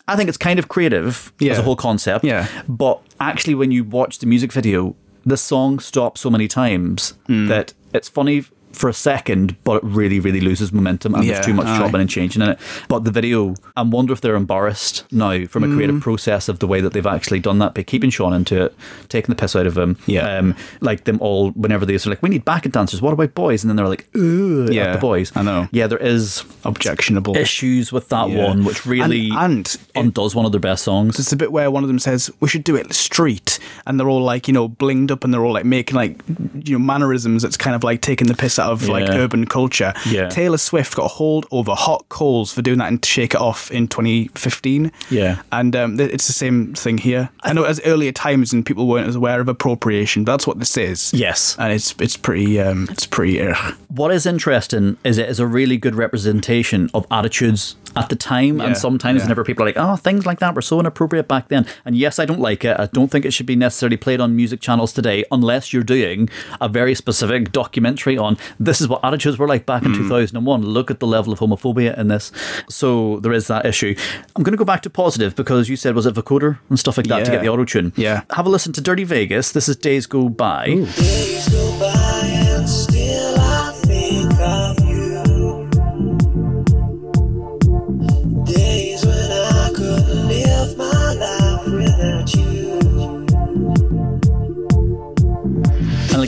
I 0.08 0.16
think 0.16 0.30
it's 0.30 0.38
kind 0.38 0.60
of 0.60 0.68
creative 0.68 1.34
as 1.42 1.58
a 1.58 1.64
whole 1.64 1.76
concept. 1.76 2.24
Yeah. 2.24 2.48
But 2.70 3.02
actually, 3.20 3.56
when 3.56 3.72
you 3.72 3.84
watch 3.84 4.20
the 4.20 4.28
music 4.28 4.52
video, 4.54 4.96
the 5.26 5.38
song 5.38 5.80
stops 5.80 6.22
so 6.22 6.30
many 6.30 6.48
times 6.48 7.14
Hmm. 7.28 7.48
that 7.48 7.74
it's 7.94 8.10
funny 8.10 8.44
for 8.74 8.90
a 8.90 8.94
second, 8.94 9.56
but 9.64 9.78
it 9.78 9.84
really, 9.86 10.20
really 10.20 10.42
loses 10.42 10.74
momentum 10.74 11.16
and 11.16 11.24
Yeah, 11.24 11.36
there's 11.36 11.46
too 11.46 11.54
much 11.54 11.66
aye. 11.66 11.78
chopping 11.78 12.02
and 12.02 12.10
changing 12.10 12.42
in 12.42 12.50
it. 12.50 12.60
But 12.90 13.06
the 13.06 13.12
video, 13.12 13.56
I 13.78 13.84
wonder 13.84 14.12
if 14.12 14.20
they're 14.20 14.36
embarrassed 14.36 15.06
now 15.14 15.46
from 15.46 15.64
a 15.64 15.68
Mm. 15.68 15.76
creative 15.76 16.02
process 16.02 16.50
of 16.50 16.60
the 16.60 16.68
way 16.68 16.82
that 16.82 16.92
they've 16.92 17.06
actually 17.06 17.40
done 17.40 17.60
that 17.60 17.74
by 17.74 17.84
keeping 17.84 18.10
Sean 18.10 18.34
into 18.34 18.62
it, 18.66 18.76
taking 19.08 19.34
the 19.34 19.40
piss 19.40 19.56
out 19.56 19.66
of 19.66 19.78
him. 19.78 19.96
Yeah. 20.08 20.28
Um, 20.40 20.56
like 20.82 21.06
them 21.06 21.20
all, 21.22 21.52
whenever 21.52 21.86
they 21.86 21.96
are 21.96 22.00
like, 22.08 22.22
we 22.22 22.28
need 22.28 22.44
backing 22.44 22.74
dancers. 22.74 23.02
What 23.02 23.14
about 23.14 23.34
boys? 23.34 23.64
And 23.64 23.70
then 23.70 23.78
they're 23.78 23.88
like, 23.88 24.10
ooh, 24.18 24.68
Yeah, 24.70 24.92
the 24.92 25.00
boys. 25.00 25.32
I 25.38 25.42
know. 25.42 25.70
Yeah, 25.72 25.88
there 25.88 25.98
is 25.98 26.44
Objectionable. 26.66 27.38
issues 27.38 27.94
with 27.94 28.10
that 28.10 28.30
Yeah. 28.30 28.46
one, 28.50 28.66
which 28.66 28.86
really 28.86 29.30
And- 29.34 29.78
and 29.96 30.10
it- 30.18 30.36
one 30.36 30.46
of 30.46 30.52
their 30.52 30.60
best 30.60 30.84
songs. 30.84 31.18
It's 31.18 31.32
a 31.32 31.38
bit 31.38 31.54
where 31.54 31.72
one 31.72 31.84
of 31.84 31.88
them 31.88 32.00
says 32.00 32.30
we 32.42 32.50
should 32.50 32.66
do 32.66 32.76
it 32.76 32.94
street, 32.94 33.55
and 33.86 34.00
they're 34.00 34.10
all 34.10 34.22
like 34.24 34.48
you 34.48 34.54
know 34.54 34.68
blinged 34.70 35.12
up, 35.12 35.24
and 35.24 35.34
they're 35.34 35.44
all 35.46 35.54
like 35.54 35.66
making 35.66 35.96
like 35.96 36.22
you 36.64 36.78
know 36.78 36.84
mannerisms. 36.86 37.44
that's 37.44 37.58
kind 37.58 37.76
of 37.76 37.84
like 37.84 38.02
taking 38.02 38.28
the 38.28 38.34
piss 38.36 38.60
out 38.60 38.72
of 38.72 38.88
like 38.88 39.10
urban 39.10 39.46
culture. 39.46 39.94
Yeah. 40.08 40.30
Taylor 40.30 40.58
Swift 40.58 40.96
got 40.96 41.06
a 41.06 41.08
hold 41.10 41.46
over 41.52 41.74
hot 41.76 42.08
coals 42.10 42.52
for 42.54 42.62
doing 42.62 42.80
that 42.80 42.88
and 42.88 43.04
Shake 43.04 43.34
It 43.34 43.42
Off 43.42 43.72
in 43.72 43.88
2015. 43.88 44.92
Yeah. 45.10 45.42
and 45.52 45.76
um, 45.76 45.98
th- 45.98 46.12
it's 46.12 46.28
the 46.28 46.34
same 46.34 46.74
thing 46.74 46.98
here. 46.98 47.30
I 47.44 47.54
know 47.54 47.64
as 47.64 47.80
earlier 47.86 48.12
times 48.12 48.54
and 48.54 48.66
people 48.66 48.88
weren't 48.88 49.08
as 49.08 49.16
aware 49.16 49.40
of 49.42 49.48
appropriation. 49.48 50.24
But 50.24 50.34
that's 50.34 50.48
what 50.48 50.60
this 50.60 50.78
is. 50.78 51.14
Yes. 51.14 51.56
and 51.60 51.72
it's 51.74 51.96
it's 52.00 52.18
pretty 52.18 52.60
um, 52.60 52.88
it's 52.92 53.06
pretty. 53.06 53.42
Uh, 53.42 53.56
What 53.90 54.12
is 54.12 54.26
interesting 54.26 54.98
is 55.04 55.18
it 55.18 55.30
is 55.30 55.40
a 55.40 55.48
really 55.48 55.78
good 55.78 55.96
representation 55.96 56.90
of 56.94 57.06
attitudes 57.12 57.76
at 57.96 58.10
the 58.10 58.16
time, 58.16 58.58
Yeah, 58.58 58.66
and 58.66 58.78
sometimes 58.78 59.20
yeah. 59.20 59.26
whenever 59.26 59.44
people 59.44 59.64
are 59.64 59.68
like, 59.68 59.78
"Oh, 59.78 59.96
things 59.96 60.26
like 60.26 60.40
that 60.40 60.56
were 60.56 60.62
so 60.62 60.80
inappropriate 60.80 61.28
back 61.28 61.48
then," 61.50 61.66
and 61.86 61.96
yes, 61.98 62.20
I 62.20 62.26
don't 62.26 62.40
like 62.40 62.64
it. 62.66 62.80
I 62.80 62.88
don't 62.88 63.10
think 63.12 63.26
it 63.26 63.32
should 63.32 63.46
be 63.46 63.56
necessarily 63.56 63.98
played 63.98 64.20
on 64.22 64.36
music 64.36 64.60
channels 64.62 64.94
today, 64.94 65.24
unless 65.32 65.74
you're 65.74 65.84
doing 65.84 66.30
a 66.62 66.68
very 66.70 66.96
specific 66.96 67.52
documentary 67.52 68.18
on 68.18 68.38
this 68.60 68.82
is 68.82 68.88
what 68.88 69.04
attitudes 69.04 69.38
were 69.38 69.48
like 69.48 69.66
back 69.66 69.84
in 69.84 69.94
Hmm. 69.94 70.04
2001. 70.08 70.62
Look 70.64 70.92
at 70.92 71.00
the 71.00 71.08
level 71.08 71.32
of 71.34 71.40
homophobia 71.40 71.98
in 71.98 72.08
this. 72.08 72.32
So 72.70 73.20
there 73.22 73.34
is 73.34 73.48
that 73.48 73.66
issue. 73.66 73.96
I'm 74.36 74.44
going 74.44 74.54
to 74.54 74.58
go 74.58 74.66
back 74.66 74.82
to 74.84 74.90
positive 74.90 75.36
because 75.36 75.70
you 75.70 75.76
said 75.76 75.96
was 75.96 76.06
it 76.06 76.16
vocoder 76.16 76.60
and 76.70 76.80
stuff 76.80 76.98
like 76.98 77.08
that 77.08 77.26
to 77.26 77.32
get 77.32 77.42
the 77.42 77.50
auto 77.50 77.66
tune. 77.66 77.94
Yeah. 77.96 78.22
Have 78.32 78.46
a 78.46 78.50
listen 78.50 78.74
to 78.74 78.82
Dirty 78.82 79.04
Vegas. 79.04 79.52
This 79.52 79.68
is 79.70 79.76
Days 79.76 80.06
Go 80.06 80.30
By. 80.30 80.66
Days 80.68 81.50
go 81.50 81.80
by 81.80 82.05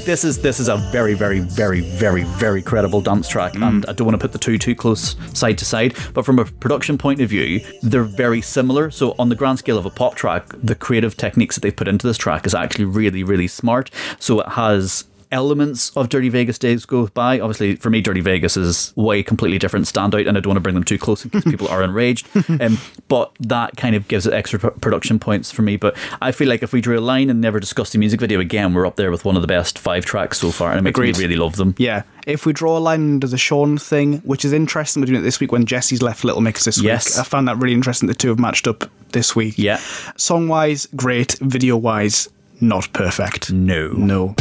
this 0.07 0.23
is 0.23 0.39
this 0.39 0.61
is 0.61 0.69
a 0.69 0.77
very 0.77 1.13
very 1.13 1.39
very 1.39 1.81
very 1.81 2.23
very 2.23 2.61
credible 2.61 3.01
dance 3.01 3.27
track, 3.27 3.51
mm. 3.53 3.67
and 3.67 3.85
I 3.87 3.91
don't 3.91 4.07
want 4.07 4.17
to 4.17 4.23
put 4.23 4.31
the 4.31 4.39
two 4.39 4.57
too 4.57 4.73
close 4.73 5.17
side 5.37 5.57
to 5.57 5.65
side, 5.65 5.97
but 6.13 6.23
from 6.23 6.39
a 6.39 6.45
production 6.45 6.97
point 6.97 7.19
of 7.19 7.29
view, 7.29 7.59
they're 7.83 8.03
very 8.03 8.41
similar. 8.41 8.89
So 8.89 9.15
on 9.19 9.27
the 9.27 9.35
grand 9.35 9.59
scale 9.59 9.77
of 9.77 9.85
a 9.85 9.89
pop 9.89 10.15
track, 10.15 10.45
the 10.63 10.75
creative 10.75 11.17
techniques 11.17 11.55
that 11.55 11.61
they've 11.61 11.75
put 11.75 11.89
into 11.89 12.07
this 12.07 12.17
track 12.17 12.45
is 12.45 12.55
actually 12.55 12.85
really 12.85 13.21
really 13.21 13.47
smart. 13.47 13.91
So 14.17 14.39
it 14.39 14.47
has 14.47 15.03
elements 15.31 15.89
of 15.97 16.09
Dirty 16.09 16.29
Vegas 16.29 16.57
days 16.57 16.85
go 16.85 17.07
by. 17.07 17.39
Obviously, 17.39 17.75
for 17.75 17.89
me, 17.89 18.01
Dirty 18.01 18.21
Vegas 18.21 18.57
is 18.57 18.93
way 18.95 19.23
completely 19.23 19.57
different 19.59 19.85
standout, 19.85 20.27
and 20.27 20.37
I 20.37 20.41
don't 20.41 20.47
want 20.51 20.57
to 20.57 20.61
bring 20.61 20.75
them 20.75 20.83
too 20.83 20.97
close 20.97 21.23
in 21.23 21.31
case 21.31 21.43
people 21.49 21.67
are 21.67 21.83
enraged. 21.83 22.27
Um, 22.61 22.77
but 23.07 23.31
that 23.39 23.75
kind 23.77 23.95
of 23.95 24.07
gives 24.07 24.25
it 24.25 24.33
extra 24.33 24.59
p- 24.59 24.69
production 24.81 25.19
points 25.19 25.51
for 25.51 25.61
me. 25.61 25.77
But 25.77 25.97
I 26.21 26.31
feel 26.31 26.47
like 26.47 26.63
if 26.63 26.73
we 26.73 26.81
drew 26.81 26.97
a 26.97 27.01
line 27.01 27.29
and 27.29 27.41
never 27.41 27.59
discussed 27.59 27.91
the 27.93 27.99
music 27.99 28.19
video 28.19 28.39
again, 28.39 28.73
we're 28.73 28.85
up 28.87 28.95
there 28.95 29.11
with 29.11 29.25
one 29.25 29.35
of 29.35 29.41
the 29.41 29.47
best 29.47 29.77
five 29.79 30.05
tracks 30.05 30.39
so 30.39 30.51
far, 30.51 30.71
and 30.71 30.79
it 30.79 30.81
makes 30.83 30.97
Agreed. 30.97 31.17
me 31.17 31.23
really 31.23 31.35
love 31.35 31.55
them. 31.57 31.75
Yeah. 31.77 32.03
If 32.25 32.45
we 32.45 32.51
draw 32.51 32.77
a 32.77 32.79
line 32.79 33.01
under 33.13 33.27
the 33.27 33.37
Sean 33.37 33.77
thing, 33.77 34.17
which 34.19 34.43
is 34.43 34.51
interesting, 34.51 35.01
we're 35.01 35.05
doing 35.07 35.19
it 35.19 35.23
this 35.23 35.39
week 35.39 35.51
when 35.51 35.65
Jesy's 35.65 36.01
left 36.01 36.23
Little 36.25 36.41
Mix 36.41 36.65
this 36.65 36.81
Yes. 36.81 37.15
week. 37.15 37.21
I 37.21 37.23
found 37.23 37.47
that 37.47 37.57
really 37.57 37.73
interesting. 37.73 38.07
The 38.07 38.13
two 38.15 38.29
have 38.29 38.39
matched 38.39 38.67
up 38.67 38.89
this 39.13 39.33
week. 39.35 39.57
Yeah. 39.57 39.77
Song 40.17 40.49
wise, 40.49 40.87
great. 40.95 41.37
Video 41.39 41.77
wise, 41.77 42.27
not 42.59 42.91
perfect. 42.91 43.51
No. 43.53 43.89
No. 43.93 44.35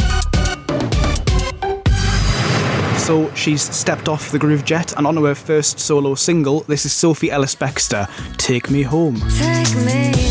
So 3.07 3.33
she's 3.35 3.61
stepped 3.73 4.09
off 4.09 4.31
the 4.31 4.37
Groove 4.37 4.65
Jet 4.65 4.97
and 4.97 5.07
onto 5.07 5.23
her 5.23 5.33
first 5.33 5.79
solo 5.79 6.13
single. 6.13 6.65
This 6.67 6.85
is 6.85 6.91
Sophie 6.91 7.31
Ellis 7.31 7.55
Bextor, 7.55 8.09
Take 8.35 8.69
Me 8.69 8.81
Home. 8.81 9.15
Take 9.29 9.73
me 9.77 10.26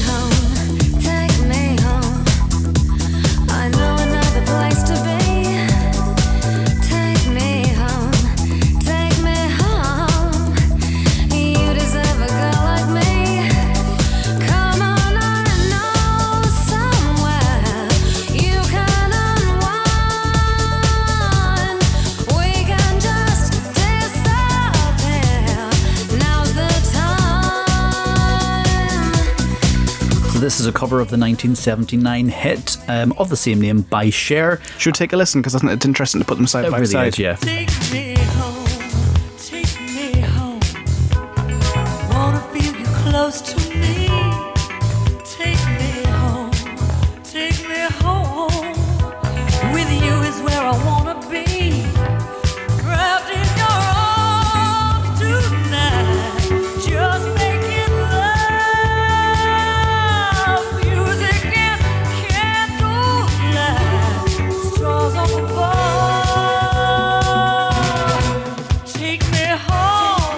this 30.47 30.61
is 30.61 30.67
a 30.67 30.73
cover 30.73 31.01
of 31.01 31.09
the 31.09 31.19
1979 31.19 32.29
hit 32.29 32.77
um, 32.87 33.11
of 33.19 33.29
the 33.31 33.37
same 33.37 33.61
name 33.61 33.81
by 33.81 34.09
Cher. 34.11 34.61
Should 34.79 34.91
we 34.91 34.93
take 34.93 35.13
a 35.13 35.17
listen 35.17 35.41
because 35.41 35.57
I 35.57 35.59
think 35.59 35.73
it's 35.73 35.85
interesting 35.85 36.21
to 36.21 36.25
put 36.25 36.37
them 36.37 36.47
side 36.47 36.67
It 36.67 36.71
by 36.71 36.79
really 36.79 36.87
side. 36.93 37.15
is, 37.15 37.19
yeah. 37.19 37.35
Take 37.35 37.69
me 37.93 38.17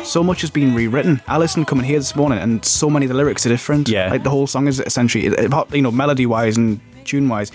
So 0.09 0.25
much 0.25 0.41
has 0.41 0.51
been 0.51 0.75
rewritten. 0.75 1.21
I 1.29 1.37
listened 1.37 1.67
coming 1.67 1.85
here 1.85 1.99
this 1.99 2.17
morning, 2.17 2.39
and 2.39 2.65
so 2.65 2.89
many 2.89 3.05
of 3.05 3.09
the 3.11 3.15
lyrics 3.15 3.45
are 3.45 3.51
different. 3.51 3.91
Yeah. 3.91 4.09
like 4.09 4.23
the 4.23 4.31
whole 4.31 4.47
song 4.47 4.67
is 4.67 4.81
essentially, 4.81 5.25
you 5.25 5.83
know, 5.83 5.91
melody 5.91 6.25
wise 6.25 6.57
and 6.57 6.81
tune 7.05 7.29
wise, 7.29 7.53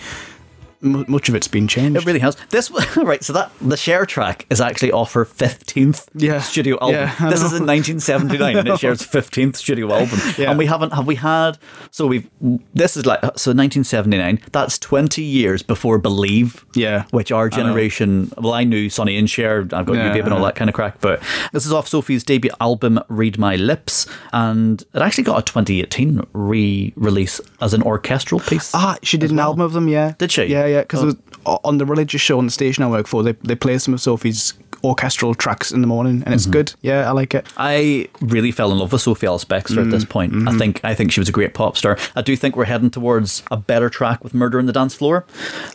m- 0.84 1.06
much 1.08 1.30
of 1.30 1.36
it's 1.36 1.48
been 1.48 1.68
changed. 1.68 1.98
It 1.98 2.06
really 2.06 2.20
has. 2.20 2.36
This 2.50 2.72
right. 2.98 3.24
So 3.24 3.34
that 3.34 3.52
the 3.62 3.78
Cher 3.78 4.06
track 4.06 4.46
is 4.50 4.60
actually 4.62 4.92
off 4.92 5.14
her 5.14 5.26
fifteenth 5.26 6.10
Yeah. 6.14 6.42
studio 6.42 6.78
album. 6.82 6.96
Yeah, 6.96 7.30
this 7.30 7.42
is 7.42 7.54
in 7.54 7.66
1979, 7.66 8.58
and 8.58 8.68
it's 8.68 8.80
Cher's 8.82 9.02
fifteenth 9.18 9.56
studio 9.56 9.92
album. 9.94 10.20
Yeah. 10.38 10.50
And 10.50 10.58
we 10.58 10.66
haven't 10.66 10.94
have 10.94 11.08
we 11.08 11.16
had. 11.16 11.58
So 11.92 12.08
we've 12.08 12.30
this 12.74 12.98
is 12.98 13.06
like 13.06 13.22
so 13.22 13.52
1979. 13.52 14.40
That's 14.52 14.78
20 14.80 15.22
years 15.24 15.64
before 15.64 15.98
Believe. 15.98 16.66
Yeah. 16.76 17.06
Which 17.12 17.32
our 17.32 17.50
generation. 17.50 18.32
Well, 18.38 18.54
I 18.54 18.64
knew 18.64 18.90
Sonny 18.90 19.18
and 19.18 19.30
Cher. 19.30 19.62
I've 19.72 19.86
got 19.86 19.94
Yeah, 19.94 20.08
you, 20.08 20.14
babe, 20.14 20.26
and 20.26 20.34
all 20.34 20.44
that 20.44 20.56
kind 20.56 20.70
of 20.70 20.74
crack. 20.76 21.00
But 21.02 21.22
this 21.52 21.66
is 21.66 21.72
off 21.74 21.88
Sophie's 21.88 22.24
debut 22.24 22.52
album, 22.60 23.00
Read 23.10 23.38
My 23.38 23.56
Lips, 23.56 24.06
and 24.32 24.82
it 24.94 25.02
actually 25.02 25.24
got 25.24 25.40
a 25.40 25.42
2018 25.44 26.22
re-release 26.34 27.40
as 27.62 27.74
an 27.74 27.82
orchestral 27.84 28.40
piece. 28.40 28.72
Ah, 28.74 28.98
she 29.04 29.18
did 29.18 29.32
an 29.32 29.40
album 29.40 29.62
of 29.62 29.74
them, 29.74 29.88
yeah. 29.88 30.14
Did 30.18 30.32
she? 30.32 30.46
Yeah, 30.46 30.66
yeah. 30.66 30.73
Because 30.82 31.16
Oh. 31.46 31.60
on 31.66 31.78
the 31.78 31.86
religious 31.86 32.22
show 32.22 32.38
on 32.38 32.46
the 32.46 32.52
station 32.52 32.84
I 32.84 32.88
work 32.90 33.08
for, 33.08 33.22
they 33.24 33.34
they 33.44 33.56
play 33.56 33.78
some 33.78 33.94
of 33.94 34.02
Sophie's 34.02 34.54
orchestral 34.86 35.34
tracks 35.34 35.72
in 35.72 35.80
the 35.80 35.88
morning, 35.88 36.16
and 36.16 36.24
Mm-hmm. 36.26 36.34
it's 36.34 36.46
good. 36.46 36.74
Yeah, 36.82 37.08
I 37.08 37.12
like 37.12 37.34
it. 37.34 37.46
I 37.58 38.10
really 38.20 38.52
fell 38.52 38.70
in 38.72 38.80
love 38.80 38.92
with 38.92 39.02
Sophie 39.02 39.28
Ellis 39.28 39.46
Bextor 39.46 39.78
at 39.80 39.88
Mm, 39.88 39.92
this 39.92 40.04
point. 40.06 40.34
mm-hmm. 40.34 40.50
I 40.50 40.58
think 40.58 40.82
I 40.84 40.94
think 40.94 41.12
she 41.14 41.22
was 41.22 41.30
a 41.30 41.32
great 41.32 41.54
pop 41.54 41.78
star. 41.78 41.98
I 42.18 42.22
do 42.22 42.36
think 42.36 42.58
we're 42.58 42.66
heading 42.66 42.90
towards 42.90 43.44
a 43.50 43.56
better 43.58 43.90
track 43.90 44.22
with 44.24 44.34
Murder 44.34 44.60
in 44.60 44.66
the 44.66 44.74
Dance 44.74 44.94
Floor. 44.94 45.26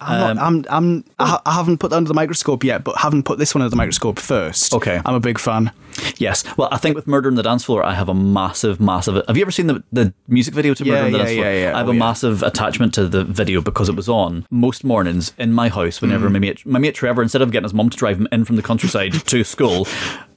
I'm, 0.03 0.21
Um, 0.31 0.37
not, 0.37 0.47
I'm, 0.47 0.65
I'm, 0.71 1.05
I, 1.19 1.39
I 1.47 1.53
haven't 1.55 1.79
put 1.79 1.89
that 1.91 1.97
under 1.97 2.09
the 2.09 2.15
microscope 2.15 2.65
yet, 2.65 2.85
but 2.85 2.97
haven't 2.99 3.23
put 3.25 3.39
this 3.39 3.55
one 3.55 3.63
under 3.63 3.71
the 3.71 3.77
microscope 3.77 4.19
first. 4.19 4.75
Okay. 4.75 5.01
I'm 5.07 5.15
a 5.15 5.21
big 5.21 5.39
fan. 5.39 5.71
Yes. 6.19 6.45
Well, 6.57 6.69
I 6.73 6.79
think 6.79 6.97
with 6.97 7.07
Murder 7.07 7.29
in 7.29 7.35
the 7.37 7.43
Dance 7.43 7.65
Floor, 7.65 7.85
I 7.85 7.95
have 7.95 8.09
a 8.09 8.15
massive, 8.15 8.81
massive. 8.81 9.23
Have 9.27 9.37
you 9.37 9.43
ever 9.43 9.51
seen 9.51 9.67
the, 9.69 9.83
the 9.93 10.13
music 10.27 10.55
video 10.55 10.75
to 10.75 10.85
Murder 10.85 10.97
Yeah, 11.01 11.07
in 11.07 11.13
the 11.13 11.19
yeah, 11.19 11.25
Dance 11.25 11.35
Floor? 11.37 11.45
yeah, 11.47 11.61
yeah. 11.71 11.75
I 11.75 11.79
have 11.79 11.89
Oh, 11.89 11.91
a 11.91 11.95
yeah. 11.95 11.99
massive 11.99 12.43
attachment 12.43 12.95
to 12.95 13.07
the 13.09 13.25
video 13.25 13.61
because 13.61 13.89
it 13.89 13.97
was 13.97 14.09
on 14.09 14.47
most 14.51 14.85
mornings 14.85 15.33
in 15.39 15.53
my 15.53 15.69
house. 15.69 16.01
Whenever 16.01 16.29
Mm. 16.29 16.33
my 16.33 16.39
mate, 16.41 16.67
my 16.67 16.79
mate 16.79 16.95
Trevor, 16.95 17.23
instead 17.23 17.43
of 17.43 17.51
getting 17.51 17.65
his 17.65 17.75
mum 17.75 17.91
to 17.91 17.97
drive 17.97 18.19
him 18.19 18.29
in 18.33 18.45
from 18.45 18.57
the 18.57 18.63
countryside 18.63 19.13
to 19.27 19.45
school, 19.45 19.87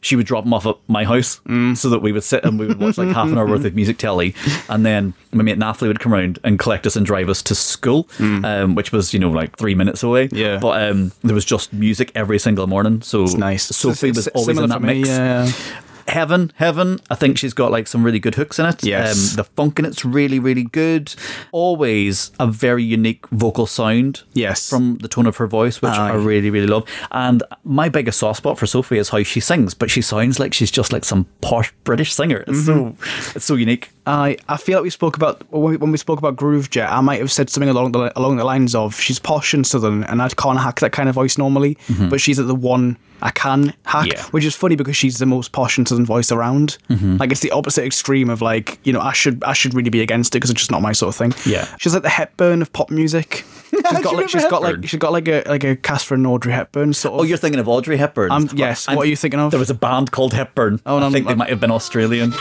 she 0.01 0.15
would 0.15 0.25
drop 0.25 0.45
him 0.45 0.53
off 0.53 0.65
at 0.65 0.75
my 0.87 1.03
house 1.05 1.39
Mm. 1.47 1.77
so 1.77 1.89
that 1.89 1.99
we 2.01 2.11
would 2.11 2.23
sit 2.23 2.43
and 2.43 2.57
we 2.59 2.65
would 2.67 2.79
watch 2.79 2.97
like 2.97 3.09
half 3.09 3.27
an 3.29 3.37
hour 3.37 3.45
worth 3.47 3.63
of 3.65 3.75
music 3.75 3.97
telly, 3.99 4.33
and 4.67 4.85
then 4.85 5.13
my 5.31 5.43
mate 5.43 5.57
Nathalie 5.57 5.87
would 5.89 5.99
come 5.99 6.13
around 6.13 6.39
and 6.43 6.57
collect 6.59 6.87
us 6.87 6.95
and 6.95 7.05
drive 7.05 7.29
us 7.29 7.41
to 7.43 7.53
school, 7.55 8.09
um, 8.19 8.75
which 8.75 8.91
was 8.91 9.13
you 9.13 9.19
know 9.19 9.29
like 9.31 9.57
three 9.57 9.75
minutes 9.75 10.01
away. 10.03 10.27
Mm. 10.27 10.37
Yeah. 10.37 10.57
But 10.59 10.81
um, 10.89 11.11
there 11.23 11.35
was 11.35 11.45
just 11.45 11.71
music 11.71 12.11
every 12.15 12.39
single 12.39 12.67
morning, 12.67 13.01
so 13.01 13.23
It's 13.23 13.35
nice. 13.35 13.63
Sophie 13.63 14.09
It's- 14.09 14.15
was 14.25 14.27
always 14.29 14.57
in 14.57 14.69
that 14.69 14.81
me, 14.81 14.95
mix. 15.01 15.09
yeah. 15.09 15.51
Heaven, 16.07 16.51
Heaven. 16.55 16.99
I 17.09 17.15
think 17.15 17.37
she's 17.37 17.53
got 17.53 17.71
like 17.71 17.87
some 17.87 18.03
really 18.03 18.19
good 18.19 18.35
hooks 18.35 18.59
in 18.59 18.65
it. 18.65 18.83
Yes. 18.83 19.31
Um, 19.31 19.35
the 19.37 19.43
funk 19.43 19.79
in 19.79 19.85
it's 19.85 20.05
really, 20.05 20.39
really 20.39 20.63
good. 20.63 21.13
Always 21.51 22.31
a 22.39 22.47
very 22.47 22.83
unique 22.83 23.27
vocal 23.29 23.65
sound. 23.67 24.23
Yes. 24.33 24.69
From 24.69 24.97
the 24.97 25.07
tone 25.07 25.27
of 25.27 25.37
her 25.37 25.47
voice, 25.47 25.81
which 25.81 25.91
I 25.91 26.13
really, 26.13 26.49
really 26.49 26.67
love. 26.67 26.87
And 27.11 27.43
my 27.63 27.89
biggest 27.89 28.19
soft 28.19 28.37
spot 28.37 28.57
for 28.57 28.65
Sophie 28.65 28.97
is 28.97 29.09
how 29.09 29.23
she 29.23 29.39
sings, 29.39 29.73
but 29.73 29.89
she 29.91 30.01
sounds 30.01 30.39
like 30.39 30.53
she's 30.53 30.71
just 30.71 30.91
like 30.93 31.05
some 31.05 31.25
posh 31.41 31.73
British 31.83 32.13
singer. 32.13 32.43
It's 32.47 32.65
so 32.65 32.95
it's 33.35 33.45
so 33.45 33.55
unique. 33.55 33.89
I 34.05 34.37
I 34.49 34.57
feel 34.57 34.77
like 34.77 34.83
we 34.83 34.89
spoke 34.89 35.15
about 35.15 35.43
when 35.51 35.91
we, 35.91 35.97
spoke 35.97 36.19
about 36.19 36.35
Groove 36.35 36.69
Jet. 36.69 36.91
I 36.91 37.01
might 37.01 37.19
have 37.19 37.31
said 37.31 37.49
something 37.49 37.69
along 37.69 37.91
the 37.91 38.17
along 38.17 38.37
the 38.37 38.43
lines 38.43 38.73
of 38.73 38.95
she's 38.95 39.19
posh 39.19 39.53
and 39.53 39.65
southern, 39.65 40.03
and 40.05 40.21
I 40.21 40.29
can't 40.29 40.59
hack 40.59 40.79
that 40.79 40.91
kind 40.91 41.07
of 41.09 41.15
voice 41.15 41.37
normally. 41.37 41.77
But 42.09 42.19
she's 42.21 42.39
at 42.39 42.47
the 42.47 42.55
one 42.55 42.97
I 43.21 43.31
can 43.31 43.73
hack, 43.85 44.07
Yeah. 44.11 44.23
which 44.31 44.43
is 44.45 44.55
funny 44.55 44.75
because 44.75 44.95
she's 44.97 45.17
the 45.19 45.25
most 45.25 45.51
posh 45.51 45.77
and 45.77 45.87
southern 45.87 46.05
voice 46.05 46.31
around. 46.31 46.77
Like 46.89 47.31
it's 47.31 47.41
the 47.41 47.51
opposite 47.51 47.85
extreme 47.85 48.29
of 48.29 48.41
like 48.41 48.79
you 48.83 48.91
know 48.93 48.99
I 49.01 49.13
should 49.13 49.43
I 49.43 49.53
should 49.53 49.73
really 49.73 49.89
be 49.89 50.01
against 50.01 50.33
it 50.35 50.39
because 50.39 50.49
it's 50.49 50.59
just 50.61 50.71
not 50.71 50.81
my 50.81 50.91
sort 50.91 51.13
of 51.13 51.17
thing. 51.17 51.33
Yeah. 51.51 51.67
she's 51.79 51.93
like 51.93 52.03
the 52.03 52.09
Hepburn 52.09 52.61
of 52.61 52.71
pop 52.73 52.89
music. 52.89 53.43
She's 53.71 53.81
got 53.83 53.93
like 53.93 54.03
remember 54.05 54.27
she's 54.27 54.45
got 54.45 54.61
like 54.61 54.87
she's 54.87 54.99
got 54.99 55.11
like 55.13 55.27
a 55.29 55.43
like 55.47 55.63
a 55.63 55.75
Catherine 55.77 56.25
Audrey 56.25 56.51
Hepburn 56.51 56.91
sort 56.93 57.13
of. 57.15 57.19
Oh, 57.21 57.23
you're 57.23 57.37
thinking 57.37 57.59
of 57.59 57.69
Audrey 57.69 57.95
Hepburn. 57.95 58.29
Um, 58.29 58.49
yes, 58.53 58.85
what 58.87 58.99
are 58.99 59.05
you 59.05 59.15
thinking 59.15 59.39
of? 59.39 59.51
There 59.51 59.59
was 59.61 59.69
a 59.69 59.73
band 59.73 60.11
called 60.11 60.33
Hepburn. 60.33 60.81
Oh, 60.85 60.99
no, 60.99 61.07
I 61.07 61.09
think 61.09 61.25
they 61.25 61.29
I'm- 61.31 61.37
might 61.37 61.49
have 61.49 61.61
been 61.61 61.71
Australian. 61.71 62.33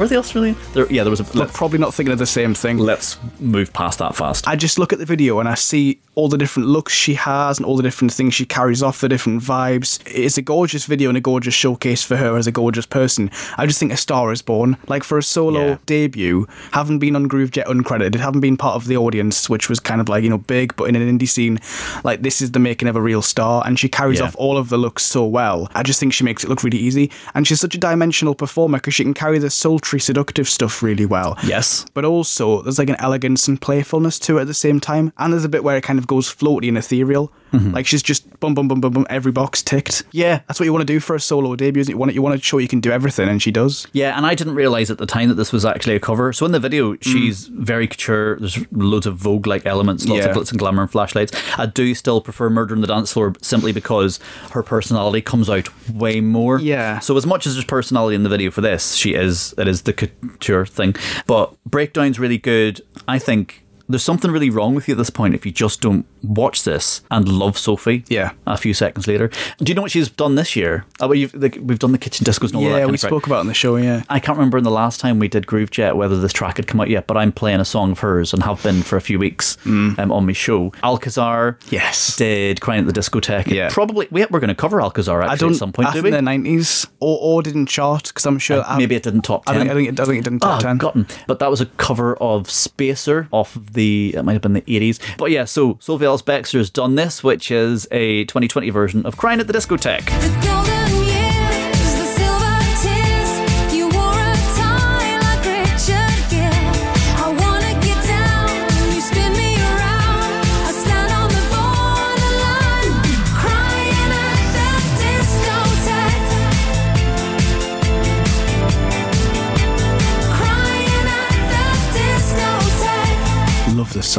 Were 0.00 0.08
they 0.08 0.16
Australian? 0.16 0.56
There, 0.72 0.90
yeah, 0.90 1.04
there 1.04 1.10
was 1.10 1.20
a. 1.20 1.24
We're 1.24 1.40
Let's, 1.40 1.54
probably 1.54 1.78
not 1.78 1.92
thinking 1.92 2.14
of 2.14 2.18
the 2.18 2.24
same 2.24 2.54
thing. 2.54 2.78
let's 2.78 3.18
move 3.38 3.70
past 3.74 3.98
that 3.98 4.16
fast. 4.16 4.48
I 4.48 4.56
just 4.56 4.78
look 4.78 4.94
at 4.94 4.98
the 4.98 5.04
video 5.04 5.40
and 5.40 5.46
I 5.48 5.52
see 5.54 6.00
all 6.14 6.28
the 6.28 6.38
different 6.38 6.70
looks 6.70 6.94
she 6.94 7.12
has 7.14 7.58
and 7.58 7.66
all 7.66 7.76
the 7.76 7.82
different 7.82 8.10
things 8.10 8.32
she 8.32 8.46
carries 8.46 8.82
off, 8.82 9.02
the 9.02 9.10
different 9.10 9.42
vibes. 9.42 10.00
It's 10.06 10.38
a 10.38 10.42
gorgeous 10.42 10.86
video 10.86 11.10
and 11.10 11.18
a 11.18 11.20
gorgeous 11.20 11.52
showcase 11.52 12.02
for 12.02 12.16
her 12.16 12.38
as 12.38 12.46
a 12.46 12.52
gorgeous 12.52 12.86
person. 12.86 13.30
I 13.58 13.66
just 13.66 13.78
think 13.78 13.92
a 13.92 13.96
star 13.98 14.32
is 14.32 14.40
born. 14.40 14.78
Like 14.88 15.04
for 15.04 15.18
a 15.18 15.22
solo 15.22 15.66
Yeah. 15.66 15.76
debut, 15.84 16.46
having 16.72 16.98
been 16.98 17.14
on 17.14 17.28
Groove 17.28 17.50
Jet 17.50 17.66
uncredited, 17.66 18.20
having 18.20 18.40
been 18.40 18.56
part 18.56 18.76
of 18.76 18.86
the 18.86 18.96
audience, 18.96 19.50
which 19.50 19.68
was 19.68 19.80
kind 19.80 20.00
of 20.00 20.08
like, 20.08 20.24
you 20.24 20.30
know, 20.30 20.38
big, 20.38 20.74
but 20.76 20.84
in 20.84 20.96
an 20.96 21.18
indie 21.18 21.28
scene, 21.28 21.58
like 22.04 22.22
this 22.22 22.40
is 22.40 22.52
the 22.52 22.58
making 22.58 22.88
of 22.88 22.96
a 22.96 23.02
real 23.02 23.20
star. 23.20 23.62
And 23.66 23.78
she 23.78 23.88
carries 23.90 24.18
Yeah. 24.20 24.26
off 24.26 24.36
all 24.38 24.56
of 24.56 24.70
the 24.70 24.78
looks 24.78 25.02
so 25.02 25.26
well. 25.26 25.68
I 25.74 25.82
just 25.82 26.00
think 26.00 26.14
she 26.14 26.24
makes 26.24 26.42
it 26.42 26.48
look 26.48 26.62
really 26.64 26.78
easy. 26.78 27.10
And 27.34 27.46
she's 27.46 27.60
such 27.60 27.74
a 27.74 27.78
dimensional 27.78 28.34
performer 28.34 28.78
because 28.78 28.94
she 28.94 29.04
can 29.04 29.12
carry 29.14 29.38
the 29.38 29.50
sultry, 29.90 30.00
seductive 30.00 30.48
stuff 30.48 30.82
really 30.82 31.06
well 31.06 31.36
yes. 31.42 31.84
but 31.94 32.04
also 32.04 32.62
there's 32.62 32.78
like 32.78 32.88
an 32.88 32.96
elegance 33.00 33.48
and 33.48 33.60
playfulness 33.60 34.18
to 34.20 34.38
it 34.38 34.42
at 34.42 34.46
the 34.46 34.54
same 34.54 34.78
time. 34.78 35.12
And 35.18 35.32
there's 35.32 35.44
a 35.44 35.48
bit 35.48 35.64
where 35.64 35.76
it 35.76 35.82
kind 35.82 35.98
of 35.98 36.06
goes 36.06 36.32
floaty 36.32 36.68
and 36.68 36.78
ethereal. 36.78 37.32
Mm-hmm. 37.52 37.72
Like 37.72 37.86
she's 37.86 38.02
just 38.02 38.38
bum 38.40 38.54
bum 38.54 38.68
bum 38.68 38.80
bum 38.80 38.92
bum 38.92 39.06
every 39.10 39.32
box 39.32 39.62
ticked. 39.62 40.04
Yeah. 40.12 40.40
That's 40.46 40.60
what 40.60 40.66
you 40.66 40.72
want 40.72 40.82
to 40.86 40.92
do 40.92 41.00
for 41.00 41.14
a 41.16 41.20
solo 41.20 41.56
debut. 41.56 41.80
Isn't 41.80 41.90
it? 41.90 41.94
You 41.94 41.98
want 41.98 42.14
you 42.14 42.22
want 42.22 42.38
to 42.38 42.44
show 42.44 42.58
you 42.58 42.68
can 42.68 42.80
do 42.80 42.90
everything, 42.90 43.28
and 43.28 43.42
she 43.42 43.50
does. 43.50 43.86
Yeah, 43.92 44.16
and 44.16 44.26
I 44.26 44.34
didn't 44.34 44.54
realize 44.54 44.90
at 44.90 44.98
the 44.98 45.06
time 45.06 45.28
that 45.28 45.34
this 45.34 45.52
was 45.52 45.64
actually 45.64 45.96
a 45.96 46.00
cover. 46.00 46.32
So 46.32 46.46
in 46.46 46.52
the 46.52 46.60
video, 46.60 46.94
mm. 46.94 47.02
she's 47.02 47.46
very 47.46 47.86
couture. 47.86 48.38
There's 48.38 48.58
loads 48.72 49.06
of 49.06 49.16
Vogue 49.16 49.46
like 49.46 49.66
elements, 49.66 50.06
lots 50.06 50.24
Yeah. 50.24 50.30
of 50.30 50.36
glitz 50.36 50.50
and 50.50 50.58
glamour 50.58 50.82
and 50.82 50.90
flashlights. 50.90 51.32
I 51.58 51.66
do 51.66 51.94
still 51.94 52.20
prefer 52.20 52.50
Murder 52.50 52.74
on 52.74 52.80
the 52.80 52.86
Dance 52.86 53.12
Floor 53.12 53.34
simply 53.42 53.72
because 53.72 54.20
her 54.52 54.62
personality 54.62 55.20
comes 55.20 55.50
out 55.50 55.68
way 55.90 56.20
more. 56.20 56.58
Yeah. 56.58 56.98
So 57.00 57.16
as 57.16 57.26
much 57.26 57.46
as 57.46 57.54
there's 57.54 57.64
personality 57.64 58.14
in 58.14 58.22
the 58.22 58.28
video 58.28 58.50
for 58.50 58.60
this, 58.60 58.94
she 58.94 59.14
is 59.14 59.54
it 59.58 59.68
is 59.68 59.82
the 59.82 59.92
couture 59.92 60.66
thing. 60.66 60.94
But 61.26 61.54
breakdown's 61.64 62.18
really 62.18 62.38
good. 62.38 62.80
I 63.08 63.18
think. 63.18 63.64
There's 63.90 64.02
something 64.02 64.30
really 64.30 64.50
wrong 64.50 64.74
with 64.74 64.88
you 64.88 64.92
at 64.94 64.98
this 64.98 65.10
point 65.10 65.34
if 65.34 65.44
you 65.44 65.52
just 65.52 65.80
don't 65.80 66.06
watch 66.22 66.64
this 66.64 67.02
and 67.10 67.28
love 67.28 67.58
Sophie. 67.58 68.04
Yeah. 68.08 68.32
A 68.46 68.56
few 68.56 68.74
seconds 68.74 69.06
later. 69.06 69.28
Do 69.58 69.64
you 69.70 69.74
know 69.74 69.82
what 69.82 69.90
she's 69.90 70.08
done 70.08 70.34
this 70.34 70.54
year? 70.56 70.84
Oh, 71.00 71.08
well, 71.08 71.28
like, 71.34 71.58
we've 71.60 71.78
done 71.78 71.92
the 71.92 71.98
kitchen 71.98 72.24
discos 72.24 72.48
and 72.48 72.56
all 72.56 72.62
that. 72.62 72.68
yeah, 72.78 72.86
we 72.86 72.94
of 72.94 73.00
spoke 73.00 73.26
about 73.26 73.36
it 73.36 73.40
on 73.40 73.46
the 73.46 73.54
show. 73.54 73.76
Yeah. 73.76 74.02
I 74.08 74.20
can't 74.20 74.36
remember 74.38 74.58
in 74.58 74.64
the 74.64 74.70
last 74.70 75.00
time 75.00 75.18
we 75.18 75.28
did 75.28 75.46
Groove 75.46 75.70
Jet 75.70 75.96
whether 75.96 76.20
this 76.20 76.32
track 76.32 76.56
had 76.56 76.66
come 76.66 76.80
out 76.80 76.88
yet, 76.88 77.06
but 77.06 77.16
I'm 77.16 77.32
playing 77.32 77.60
a 77.60 77.64
song 77.64 77.92
of 77.92 77.98
hers 78.00 78.32
and 78.32 78.42
have 78.42 78.62
been 78.62 78.82
for 78.82 78.96
a 78.96 79.00
few 79.00 79.18
weeks 79.18 79.56
um, 79.66 79.96
on 79.98 80.26
my 80.26 80.32
show. 80.32 80.72
Alcazar 80.82 81.58
Mm. 81.60 81.72
Yes. 81.72 82.16
did 82.16 82.60
Crying 82.60 82.86
at 82.86 82.92
the 82.92 82.98
Discotheque. 83.00 83.46
Yeah. 83.48 83.68
Probably, 83.70 84.06
we, 84.10 84.24
we're 84.26 84.40
going 84.40 84.48
to 84.48 84.54
cover 84.54 84.80
Alcazar 84.82 85.22
actually 85.22 85.34
I 85.34 85.36
don't. 85.36 85.50
at 85.52 85.56
some 85.56 85.72
point, 85.72 85.88
I 85.88 85.92
do 85.92 85.96
think 86.02 86.04
we? 86.04 86.10
the 86.10 86.22
nineties 86.22 86.86
or 87.00 87.18
or 87.20 87.42
didn't 87.42 87.66
chart 87.66 88.04
because 88.08 88.26
I'm 88.26 88.38
sure 88.38 88.62
I- 88.66 88.76
Maybe 88.78 88.94
it 88.94 89.02
didn't 89.02 89.22
top 89.22 89.44
I 89.48 89.52
10. 89.54 89.60
think 89.60 89.70
I 89.70 89.74
think 89.74 89.88
it, 89.88 90.00
I 90.00 90.04
think 90.04 90.18
it 90.18 90.24
didn't 90.24 90.40
top 90.40 90.58
Oh, 90.58 90.62
ten. 90.62 90.76
gotten. 90.78 91.06
But 91.26 91.38
that 91.38 91.50
was 91.50 91.60
a 91.60 91.66
cover 91.66 92.16
of 92.16 92.50
Spacer 92.50 93.28
off 93.30 93.56
of 93.56 93.72
the, 93.80 94.14
it 94.14 94.22
might 94.22 94.34
have 94.34 94.42
been 94.42 94.52
the 94.52 94.60
80s. 94.62 95.00
But 95.16 95.30
yeah, 95.30 95.46
so 95.46 95.78
Sophie 95.80 96.04
Ellis 96.04 96.22
Bextor's 96.22 96.68
done 96.68 96.96
this, 96.96 97.24
which 97.24 97.50
is 97.50 97.88
a 97.90 98.24
2020 98.26 98.68
version 98.68 99.06
of 99.06 99.16
Crying 99.16 99.40
at 99.40 99.46
the 99.46 99.54
Discotheque. 99.54 100.04
The 100.04 100.79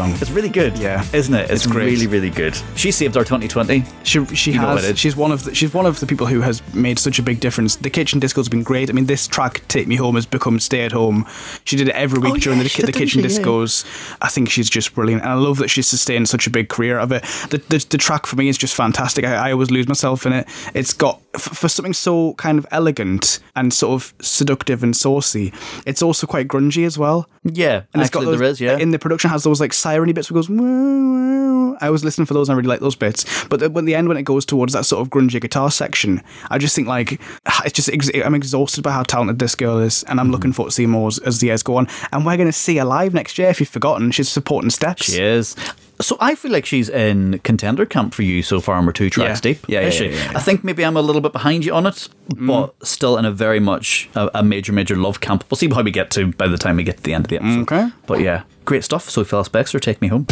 song. 0.01 0.11
It's 0.21 0.31
really 0.31 0.49
good, 0.49 0.77
Yeah. 0.77 1.03
isn't 1.13 1.33
it? 1.33 1.49
It's, 1.49 1.65
It's 1.65 1.73
really, 1.73 2.07
really 2.07 2.29
good. 2.29 2.55
She 2.75 2.91
saved 2.91 3.15
our 3.17 3.23
2020. 3.23 3.83
She 4.03 4.25
she 4.35 4.51
You 4.53 4.59
has. 4.59 4.97
She's 4.97 5.15
one 5.15 5.31
of 5.31 5.43
the, 5.43 5.53
she's 5.55 5.73
one 5.73 5.85
of 5.85 5.99
the 5.99 6.05
people 6.05 6.27
who 6.27 6.41
has 6.41 6.61
made 6.73 6.97
such 6.99 7.19
a 7.19 7.23
big 7.23 7.39
difference. 7.39 7.75
The 7.75 7.89
kitchen 7.89 8.19
disco's 8.19 8.49
been 8.49 8.63
great. 8.63 8.89
I 8.89 8.93
mean, 8.93 9.05
this 9.05 9.27
track 9.27 9.61
"Take 9.67 9.87
Me 9.87 9.95
Home" 9.97 10.15
has 10.15 10.25
become 10.25 10.59
"Stay 10.59 10.83
at 10.85 10.91
Home." 10.91 11.25
She 11.65 11.75
did 11.75 11.87
it 11.89 11.95
every 11.95 12.19
week 12.19 12.33
Oh, 12.33 12.37
during 12.37 12.59
yeah, 12.59 12.67
the, 12.67 12.85
the 12.85 12.91
kitchen 12.91 13.21
she? 13.21 13.29
Yeah. 13.29 13.39
discos. 13.39 13.85
I 14.21 14.27
think 14.29 14.49
she's 14.49 14.69
just 14.69 14.93
brilliant, 14.95 15.21
and 15.23 15.31
I 15.31 15.35
love 15.35 15.57
that 15.57 15.69
she's 15.69 15.87
sustained 15.87 16.27
such 16.29 16.47
a 16.47 16.49
big 16.49 16.69
career 16.69 16.97
out 16.99 17.03
of 17.03 17.11
it. 17.11 17.23
The 17.51 17.57
the, 17.69 17.85
the 17.89 17.97
track 17.97 18.25
for 18.25 18.35
me 18.35 18.47
is 18.49 18.57
just 18.57 18.75
fantastic. 18.75 19.25
I, 19.25 19.49
I 19.49 19.51
always 19.51 19.71
lose 19.71 19.87
myself 19.87 20.25
in 20.25 20.33
it. 20.33 20.47
It's 20.73 20.93
got 20.93 21.19
for 21.37 21.69
something 21.69 21.93
so 21.93 22.33
kind 22.33 22.57
of 22.57 22.65
elegant 22.71 23.39
and 23.55 23.73
sort 23.73 23.93
of 23.93 24.13
seductive 24.21 24.83
and 24.83 24.93
saucy. 24.95 25.53
It's 25.85 26.01
also 26.01 26.27
quite 26.27 26.47
grungy 26.47 26.85
as 26.85 26.97
well. 26.97 27.27
Yeah, 27.43 27.83
And 27.93 28.01
actually 28.01 28.01
it's 28.01 28.09
got 28.11 28.23
those, 28.25 28.39
there 28.39 28.47
is, 28.49 28.61
yeah. 28.61 28.77
In 28.77 28.91
the 28.91 28.99
production 28.99 29.29
has 29.31 29.43
those 29.43 29.59
like 29.61 29.73
siren 29.91 30.11
bits 30.13 30.31
where 30.31 30.37
it 30.39 30.47
goes. 30.47 30.49
"Woo, 30.49 30.57
woo." 30.57 31.77
I 31.81 31.87
always 31.87 32.03
listen 32.03 32.25
for 32.25 32.33
those. 32.33 32.47
and 32.49 32.53
I 32.55 32.57
really 32.57 32.67
like 32.69 32.79
those 32.79 32.95
bits. 32.95 33.25
But 33.45 33.59
the, 33.59 33.69
when 33.69 33.85
the 33.85 33.95
end, 33.95 34.07
when 34.07 34.17
it 34.17 34.23
goes 34.23 34.45
towards 34.45 34.73
that 34.73 34.85
sort 34.85 35.01
of 35.01 35.09
grungy 35.09 35.41
guitar 35.41 35.71
section, 35.71 36.21
I 36.49 36.57
just 36.57 36.75
think 36.75 36.87
like 36.87 37.19
it's 37.65 37.73
just 37.73 37.89
ex- 37.89 38.09
I'm 38.23 38.35
exhausted 38.35 38.83
by 38.83 38.91
how 38.91 39.03
talented 39.03 39.39
this 39.39 39.55
girl 39.55 39.79
is, 39.79 40.03
and 40.03 40.19
I'm 40.19 40.25
Mm-hmm. 40.27 40.31
looking 40.33 40.53
forward 40.53 40.69
to 40.69 40.75
seeing 40.75 40.89
more 40.91 41.07
as, 41.07 41.17
as 41.19 41.39
the 41.39 41.47
years 41.47 41.63
go 41.63 41.75
on. 41.77 41.87
And 42.13 42.25
we're 42.25 42.37
going 42.37 42.47
to 42.47 42.53
see 42.53 42.77
her 42.77 42.85
live 42.85 43.13
next 43.13 43.37
year. 43.37 43.49
If 43.49 43.59
you've 43.59 43.69
forgotten, 43.69 44.11
she's 44.11 44.29
supporting 44.29 44.69
steps. 44.69 45.03
She 45.11 45.21
is. 45.21 45.55
So 45.99 46.17
I 46.19 46.33
feel 46.35 46.51
like 46.51 46.65
she's 46.65 46.89
in 46.89 47.39
contender 47.39 47.85
camp 47.85 48.13
for 48.13 48.23
you 48.23 48.41
so 48.43 48.59
far, 48.59 48.77
and 48.77 48.85
we're 48.87 48.93
two 48.93 49.09
tracks 49.09 49.39
Yeah. 49.43 49.53
deep. 49.53 49.65
Yeah, 49.67 49.79
is 49.81 49.93
yeah, 49.99 49.99
she? 49.99 50.05
yeah, 50.13 50.23
yeah, 50.23 50.31
yeah. 50.31 50.37
I 50.37 50.41
think 50.41 50.63
maybe 50.63 50.83
I'm 50.85 50.97
a 50.97 51.01
little 51.01 51.21
bit 51.21 51.31
behind 51.31 51.63
you 51.65 51.73
on 51.73 51.85
it, 51.87 52.07
but 52.29 52.73
still 52.85 53.17
in 53.17 53.25
a 53.25 53.31
very 53.31 53.59
much 53.59 54.09
a, 54.15 54.29
a 54.35 54.43
major, 54.43 54.71
major 54.73 54.95
love 54.95 55.19
camp. 55.19 55.43
We'll 55.49 55.57
see 55.57 55.69
how 55.69 55.81
we 55.83 55.91
get 55.91 56.09
to 56.11 56.31
by 56.33 56.47
the 56.47 56.57
time 56.57 56.77
we 56.77 56.83
get 56.83 56.97
to 56.97 57.03
the 57.03 57.13
end 57.13 57.25
of 57.25 57.29
the 57.29 57.37
episode. 57.37 57.61
Okay. 57.61 57.89
But 58.07 58.19
yeah, 58.21 58.43
great 58.65 58.83
stuff. 58.83 59.09
Sophie 59.09 59.35
Ellis 59.35 59.49
Bextor, 59.49 59.79
take 59.81 60.01
me 60.01 60.07
home. 60.07 60.25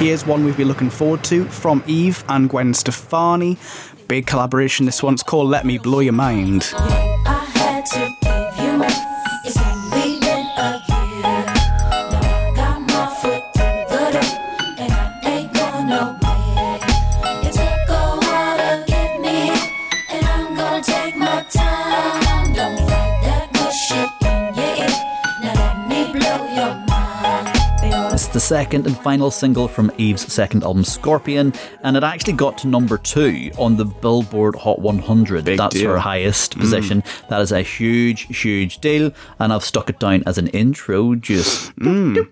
Here's 0.00 0.24
one 0.26 0.44
we've 0.44 0.56
been 0.56 0.68
looking 0.68 0.88
forward 0.88 1.22
to 1.24 1.44
from 1.46 1.82
Eve 1.86 2.24
and 2.28 2.48
Gwen 2.48 2.72
Stefani. 2.72 3.58
Big 4.08 4.26
collaboration. 4.26 4.86
This 4.86 5.02
one's 5.02 5.22
called 5.22 5.48
"Let 5.48 5.66
Me 5.66 5.76
Blow 5.78 6.00
Your 6.00 6.14
Mind." 6.14 6.72
I 6.74 8.29
the 28.40 28.46
second 28.46 28.86
and 28.86 28.96
final 28.96 29.30
single 29.30 29.68
from 29.68 29.92
Eve's 29.98 30.32
second 30.32 30.62
album, 30.62 30.82
Scorpion, 30.82 31.52
and 31.82 31.94
it 31.94 32.02
actually 32.02 32.32
got 32.32 32.56
to 32.58 32.68
number 32.68 32.96
two 32.96 33.50
on 33.58 33.76
the 33.76 33.84
Billboard 33.84 34.56
Hot 34.56 34.78
100. 34.78 35.44
Big 35.44 35.58
That's 35.58 35.74
deal. 35.76 35.90
her 35.90 35.98
highest 35.98 36.54
mm. 36.54 36.60
position. 36.60 37.02
That 37.28 37.42
is 37.42 37.52
a 37.52 37.60
huge, 37.60 38.34
huge 38.34 38.78
deal, 38.78 39.12
and 39.38 39.52
I've 39.52 39.64
stuck 39.64 39.90
it 39.90 39.98
down 39.98 40.22
as 40.24 40.38
an 40.38 40.46
intro. 40.48 41.16
Just 41.16 41.76
mm. 41.76 42.26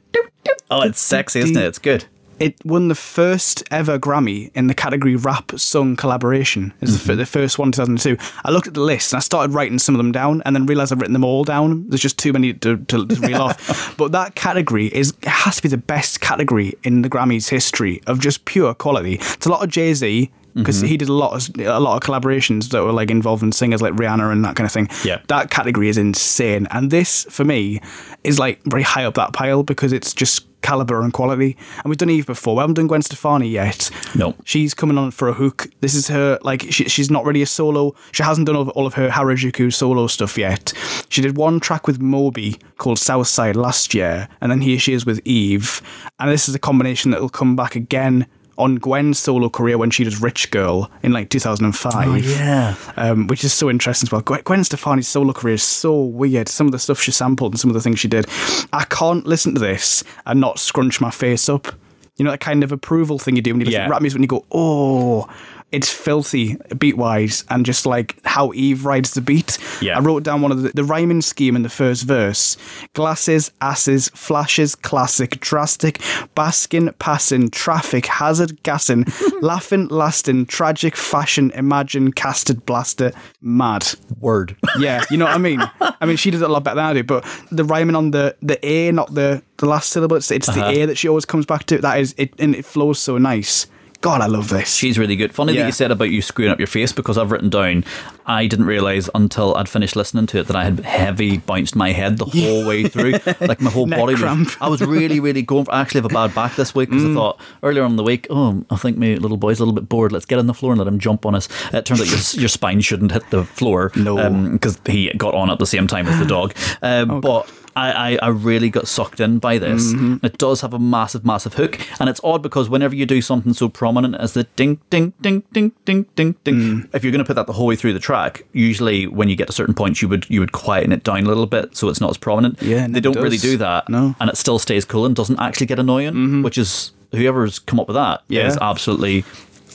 oh, 0.70 0.82
it's 0.82 1.00
sexy, 1.00 1.40
isn't 1.40 1.56
it? 1.56 1.64
It's 1.64 1.78
good. 1.78 2.06
It 2.40 2.64
won 2.64 2.88
the 2.88 2.94
first 2.94 3.62
ever 3.70 3.98
Grammy 3.98 4.50
in 4.54 4.66
the 4.66 4.74
category 4.74 5.16
rap 5.16 5.52
song 5.58 5.96
collaboration. 5.96 6.72
It's 6.80 6.92
the, 6.92 6.98
fir- 6.98 7.12
mm-hmm. 7.12 7.18
the 7.18 7.26
first 7.26 7.58
one, 7.58 7.72
2002. 7.72 8.16
I 8.44 8.50
looked 8.50 8.66
at 8.66 8.74
the 8.74 8.80
list 8.80 9.12
and 9.12 9.18
I 9.18 9.20
started 9.20 9.54
writing 9.54 9.78
some 9.78 9.94
of 9.94 9.98
them 9.98 10.12
down, 10.12 10.42
and 10.44 10.54
then 10.54 10.66
realized 10.66 10.92
I've 10.92 11.00
written 11.00 11.12
them 11.12 11.24
all 11.24 11.44
down. 11.44 11.88
There's 11.88 12.00
just 12.00 12.18
too 12.18 12.32
many 12.32 12.54
to, 12.54 12.76
to, 12.76 13.06
to 13.06 13.20
reel 13.20 13.42
off. 13.42 13.88
But 13.98 14.12
that 14.12 14.34
category 14.34 14.86
is 14.86 15.12
has 15.24 15.56
to 15.56 15.62
be 15.62 15.68
the 15.68 15.76
best 15.76 16.20
category 16.20 16.74
in 16.84 17.02
the 17.02 17.10
Grammys 17.10 17.48
history 17.48 18.00
of 18.06 18.20
just 18.20 18.44
pure 18.44 18.74
quality. 18.74 19.14
It's 19.14 19.46
a 19.46 19.48
lot 19.48 19.64
of 19.64 19.70
Jay 19.70 19.92
Z. 19.92 20.30
Because 20.58 20.78
mm-hmm. 20.78 20.86
he 20.86 20.96
did 20.96 21.08
a 21.08 21.12
lot 21.12 21.34
of 21.34 21.60
a 21.60 21.80
lot 21.80 21.96
of 21.96 22.02
collaborations 22.02 22.70
that 22.70 22.82
were 22.82 22.92
like 22.92 23.10
involving 23.10 23.52
singers 23.52 23.80
like 23.80 23.94
Rihanna 23.94 24.32
and 24.32 24.44
that 24.44 24.56
kind 24.56 24.66
of 24.66 24.72
thing. 24.72 24.88
Yeah. 25.04 25.20
that 25.28 25.50
category 25.50 25.88
is 25.88 25.98
insane, 25.98 26.66
and 26.70 26.90
this 26.90 27.26
for 27.30 27.44
me 27.44 27.80
is 28.24 28.38
like 28.38 28.60
very 28.64 28.82
high 28.82 29.04
up 29.04 29.14
that 29.14 29.32
pile 29.32 29.62
because 29.62 29.92
it's 29.92 30.12
just 30.12 30.48
caliber 30.62 31.02
and 31.02 31.12
quality. 31.12 31.56
And 31.76 31.84
we've 31.86 31.98
done 31.98 32.10
Eve 32.10 32.26
before. 32.26 32.56
We 32.56 32.60
haven't 32.60 32.74
done 32.74 32.88
Gwen 32.88 33.02
Stefani 33.02 33.48
yet. 33.48 33.90
No. 34.14 34.34
she's 34.44 34.74
coming 34.74 34.98
on 34.98 35.10
for 35.10 35.28
a 35.28 35.32
hook. 35.32 35.68
This 35.80 35.94
is 35.94 36.08
her 36.08 36.38
like 36.42 36.62
she, 36.70 36.88
she's 36.88 37.10
not 37.10 37.24
really 37.24 37.42
a 37.42 37.46
solo. 37.46 37.94
She 38.12 38.22
hasn't 38.22 38.46
done 38.46 38.56
all 38.56 38.62
of, 38.62 38.68
all 38.70 38.86
of 38.86 38.94
her 38.94 39.08
Harajuku 39.08 39.72
solo 39.72 40.06
stuff 40.06 40.36
yet. 40.36 40.72
She 41.08 41.22
did 41.22 41.36
one 41.36 41.60
track 41.60 41.86
with 41.86 42.00
Moby 42.00 42.58
called 42.76 42.98
Southside 42.98 43.56
last 43.56 43.94
year, 43.94 44.28
and 44.40 44.50
then 44.50 44.60
here 44.60 44.78
she 44.78 44.92
is 44.92 45.06
with 45.06 45.20
Eve. 45.24 45.80
And 46.18 46.30
this 46.30 46.48
is 46.48 46.54
a 46.54 46.58
combination 46.58 47.10
that 47.12 47.20
will 47.20 47.28
come 47.28 47.56
back 47.56 47.76
again. 47.76 48.26
On 48.58 48.74
Gwen's 48.76 49.18
solo 49.18 49.48
career 49.48 49.78
when 49.78 49.90
she 49.90 50.02
does 50.04 50.20
Rich 50.20 50.50
Girl 50.50 50.90
in 51.02 51.12
like 51.12 51.30
2005 51.30 52.08
Oh, 52.08 52.14
yeah. 52.16 52.74
um, 52.96 53.26
which 53.28 53.44
is 53.44 53.54
so 53.54 53.70
interesting 53.70 54.08
as 54.08 54.12
well. 54.12 54.20
Gwen, 54.20 54.42
Gwen 54.44 54.64
Stefani's 54.64 55.06
solo 55.08 55.32
career 55.32 55.54
is 55.54 55.62
so 55.62 55.98
weird. 56.02 56.48
Some 56.48 56.66
of 56.66 56.72
the 56.72 56.78
stuff 56.78 57.00
she 57.00 57.12
sampled 57.12 57.52
and 57.52 57.60
some 57.60 57.70
of 57.70 57.74
the 57.74 57.80
things 57.80 58.00
she 58.00 58.08
did. 58.08 58.26
I 58.72 58.84
can't 58.90 59.24
listen 59.26 59.54
to 59.54 59.60
this 59.60 60.02
and 60.26 60.40
not 60.40 60.58
scrunch 60.58 61.00
my 61.00 61.10
face 61.10 61.48
up. 61.48 61.68
You 62.16 62.24
know 62.24 62.32
that 62.32 62.40
kind 62.40 62.64
of 62.64 62.72
approval 62.72 63.20
thing 63.20 63.36
you 63.36 63.42
do 63.42 63.52
when 63.52 63.60
you 63.60 63.66
listen 63.66 63.80
Yeah. 63.80 63.86
to 63.86 63.90
rap 63.92 64.02
music 64.02 64.16
when 64.16 64.22
you 64.24 64.28
go, 64.28 64.44
oh, 64.50 65.28
it's 65.70 65.92
filthy 65.92 66.56
beat 66.78 66.96
wise, 66.96 67.44
and 67.50 67.66
just 67.66 67.84
like 67.86 68.18
how 68.24 68.52
Eve 68.54 68.84
rides 68.84 69.12
the 69.14 69.20
beat. 69.20 69.58
Yeah. 69.82 69.98
I 69.98 70.00
wrote 70.00 70.22
down 70.22 70.40
one 70.40 70.50
of 70.52 70.62
the, 70.62 70.70
the 70.70 70.84
rhyming 70.84 71.20
scheme 71.20 71.56
in 71.56 71.62
the 71.62 71.68
first 71.68 72.04
verse: 72.04 72.56
glasses, 72.94 73.52
asses, 73.60 74.08
flashes, 74.14 74.74
classic, 74.74 75.40
drastic, 75.40 76.00
basking, 76.34 76.90
passing, 76.98 77.50
traffic, 77.50 78.06
hazard, 78.06 78.62
gassing, 78.62 79.04
laughing, 79.42 79.88
lasting, 79.88 80.46
tragic, 80.46 80.96
fashion, 80.96 81.50
imagine, 81.54 82.12
casted, 82.12 82.64
blaster, 82.66 83.12
mad. 83.42 83.86
Word. 84.20 84.56
Yeah, 84.78 85.04
you 85.10 85.16
know 85.16 85.26
what 85.26 85.34
I 85.34 85.38
mean. 85.38 85.60
I 85.80 86.06
mean, 86.06 86.16
she 86.16 86.30
does 86.30 86.42
it 86.42 86.48
a 86.48 86.52
lot 86.52 86.64
better 86.64 86.76
than 86.76 86.84
I 86.86 86.92
do. 86.94 87.04
But 87.04 87.24
the 87.52 87.64
rhyming 87.64 87.94
on 87.94 88.10
the 88.10 88.36
the 88.42 88.58
a, 88.66 88.90
not 88.92 89.14
the 89.14 89.42
the 89.58 89.66
last 89.66 89.90
syllable. 89.90 90.16
It's, 90.16 90.30
it's 90.30 90.48
Uh-huh. 90.48 90.72
the 90.72 90.82
a 90.82 90.86
that 90.86 90.96
she 90.98 91.08
always 91.08 91.24
comes 91.24 91.44
back 91.46 91.64
to. 91.66 91.78
That 91.78 92.00
is 92.00 92.14
it, 92.16 92.32
and 92.38 92.54
it 92.54 92.64
flows 92.64 92.98
so 92.98 93.18
nice. 93.18 93.66
God, 94.00 94.20
I 94.20 94.26
love 94.26 94.48
this. 94.48 94.74
She's 94.76 94.96
really 94.96 95.16
good. 95.16 95.34
Funny 95.34 95.52
that 95.54 95.58
Yeah. 95.58 95.66
you 95.66 95.72
said 95.72 95.90
about 95.90 96.10
you 96.10 96.22
screwing 96.22 96.52
up 96.52 96.60
your 96.60 96.68
face 96.68 96.92
because 96.92 97.18
I've 97.18 97.32
written 97.32 97.50
down. 97.50 97.84
I 98.26 98.46
didn't 98.46 98.66
realize 98.66 99.10
until 99.12 99.56
I'd 99.56 99.68
finished 99.68 99.96
listening 99.96 100.26
to 100.26 100.38
it 100.38 100.46
that 100.46 100.54
I 100.54 100.62
had 100.62 100.80
heavy 100.80 101.38
bounced 101.38 101.74
my 101.74 101.90
head 101.90 102.18
the 102.18 102.24
whole 102.26 102.64
way 102.66 102.84
through. 102.84 103.14
Like 103.40 103.60
my 103.60 103.70
whole 103.70 103.86
Neck 103.86 103.98
body 103.98 104.14
cramp. 104.14 104.46
was. 104.46 104.56
I 104.60 104.68
was 104.68 104.82
really, 104.82 105.18
really 105.18 105.42
going. 105.42 105.64
For, 105.64 105.72
I 105.74 105.80
actually 105.80 106.02
have 106.02 106.10
a 106.12 106.14
bad 106.14 106.32
back 106.32 106.54
this 106.54 106.76
week 106.76 106.90
because 106.90 107.04
Mm. 107.04 107.10
I 107.12 107.14
thought 107.14 107.40
earlier 107.64 107.82
on 107.82 107.90
in 107.92 107.96
the 107.96 108.04
week, 108.04 108.28
oh, 108.30 108.64
I 108.70 108.76
think 108.76 108.98
my 108.98 109.14
little 109.14 109.36
boy's 109.36 109.58
a 109.58 109.62
little 109.64 109.74
bit 109.74 109.88
bored. 109.88 110.12
Let's 110.12 110.26
get 110.26 110.38
on 110.38 110.46
the 110.46 110.54
floor 110.54 110.72
and 110.72 110.78
let 110.78 110.86
him 110.86 111.00
jump 111.00 111.26
on 111.26 111.34
us. 111.34 111.48
It 111.72 111.84
turns 111.84 112.00
out 112.00 112.06
your, 112.08 112.40
your 112.42 112.48
spine 112.48 112.80
shouldn't 112.80 113.10
hit 113.10 113.28
the 113.30 113.44
floor. 113.44 113.90
No. 113.96 114.30
because 114.52 114.78
he 114.86 115.10
got 115.16 115.34
on 115.34 115.50
at 115.50 115.58
the 115.58 115.66
same 115.66 115.88
time 115.88 116.06
as 116.06 116.18
the 116.20 116.24
dog. 116.26 116.54
Um, 116.82 117.20
but. 117.20 117.50
I, 117.78 118.12
I, 118.14 118.18
I 118.22 118.28
really 118.28 118.70
got 118.70 118.88
sucked 118.88 119.20
in 119.20 119.38
by 119.38 119.58
this. 119.58 119.92
Mm-hmm. 119.92 120.24
It 120.26 120.38
does 120.38 120.60
have 120.62 120.74
a 120.74 120.78
massive, 120.78 121.24
massive 121.24 121.54
hook, 121.54 121.78
and 122.00 122.08
it's 122.10 122.20
odd 122.24 122.42
because 122.42 122.68
whenever 122.68 122.94
you 122.94 123.06
do 123.06 123.20
something 123.22 123.52
so 123.54 123.68
prominent 123.68 124.16
as 124.16 124.34
the 124.34 124.44
ding, 124.56 124.80
ding, 124.90 125.12
ding, 125.20 125.42
ding, 125.52 125.72
ding, 125.84 126.06
ding, 126.16 126.34
ding, 126.44 126.54
Mm. 126.58 126.88
if 126.94 127.04
you're 127.04 127.12
going 127.12 127.24
to 127.24 127.24
put 127.24 127.34
that 127.36 127.46
the 127.46 127.52
whole 127.52 127.66
way 127.66 127.76
through 127.76 127.92
the 127.92 128.00
track, 128.00 128.42
usually 128.52 129.06
when 129.06 129.28
you 129.28 129.36
get 129.36 129.46
to 129.46 129.52
certain 129.52 129.74
points, 129.74 130.02
you 130.02 130.08
would 130.08 130.28
you 130.28 130.40
would 130.40 130.52
quieten 130.52 130.92
it 130.92 131.04
down 131.04 131.24
a 131.24 131.28
little 131.28 131.46
bit 131.46 131.76
so 131.76 131.88
it's 131.88 132.00
not 132.00 132.10
as 132.10 132.18
prominent. 132.18 132.60
Yeah, 132.62 132.86
they 132.88 133.00
don't 133.00 133.16
really 133.20 133.36
do 133.38 133.56
that. 133.58 133.88
No. 133.88 134.14
and 134.20 134.28
it 134.30 134.36
still 134.36 134.58
stays 134.58 134.84
cool 134.84 135.06
and 135.06 135.14
doesn't 135.14 135.38
actually 135.38 135.66
get 135.66 135.78
annoying, 135.78 136.42
which 136.42 136.58
is 136.58 136.92
whoever's 137.12 137.58
come 137.58 137.80
up 137.80 137.86
with 137.88 137.94
that 137.94 138.20
is 138.28 138.36
Yeah. 138.36 138.58
absolutely 138.60 139.24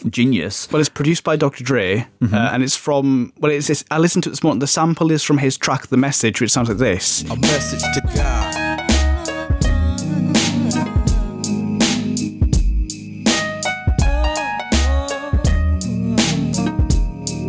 genius. 0.09 0.69
Well, 0.71 0.79
it's 0.79 0.89
produced 0.89 1.23
by 1.23 1.35
Dr. 1.35 1.63
Dre, 1.63 2.07
Mm-hmm. 2.21 2.33
uh, 2.33 2.49
and 2.53 2.63
it's 2.63 2.75
from. 2.75 3.33
Well, 3.39 3.51
it's, 3.51 3.69
it's. 3.69 3.83
I 3.91 3.97
listened 3.99 4.23
to 4.23 4.29
it 4.29 4.31
this 4.33 4.43
morning. 4.43 4.59
The 4.59 4.67
sample 4.67 5.11
is 5.11 5.23
from 5.23 5.37
his 5.39 5.57
track, 5.57 5.87
"The 5.87 5.97
Message," 5.97 6.41
which 6.41 6.51
sounds 6.51 6.69
like 6.69 6.77
this. 6.77 7.23
A 7.29 7.35
message 7.35 7.81
to 7.81 8.01
God. 8.15 8.59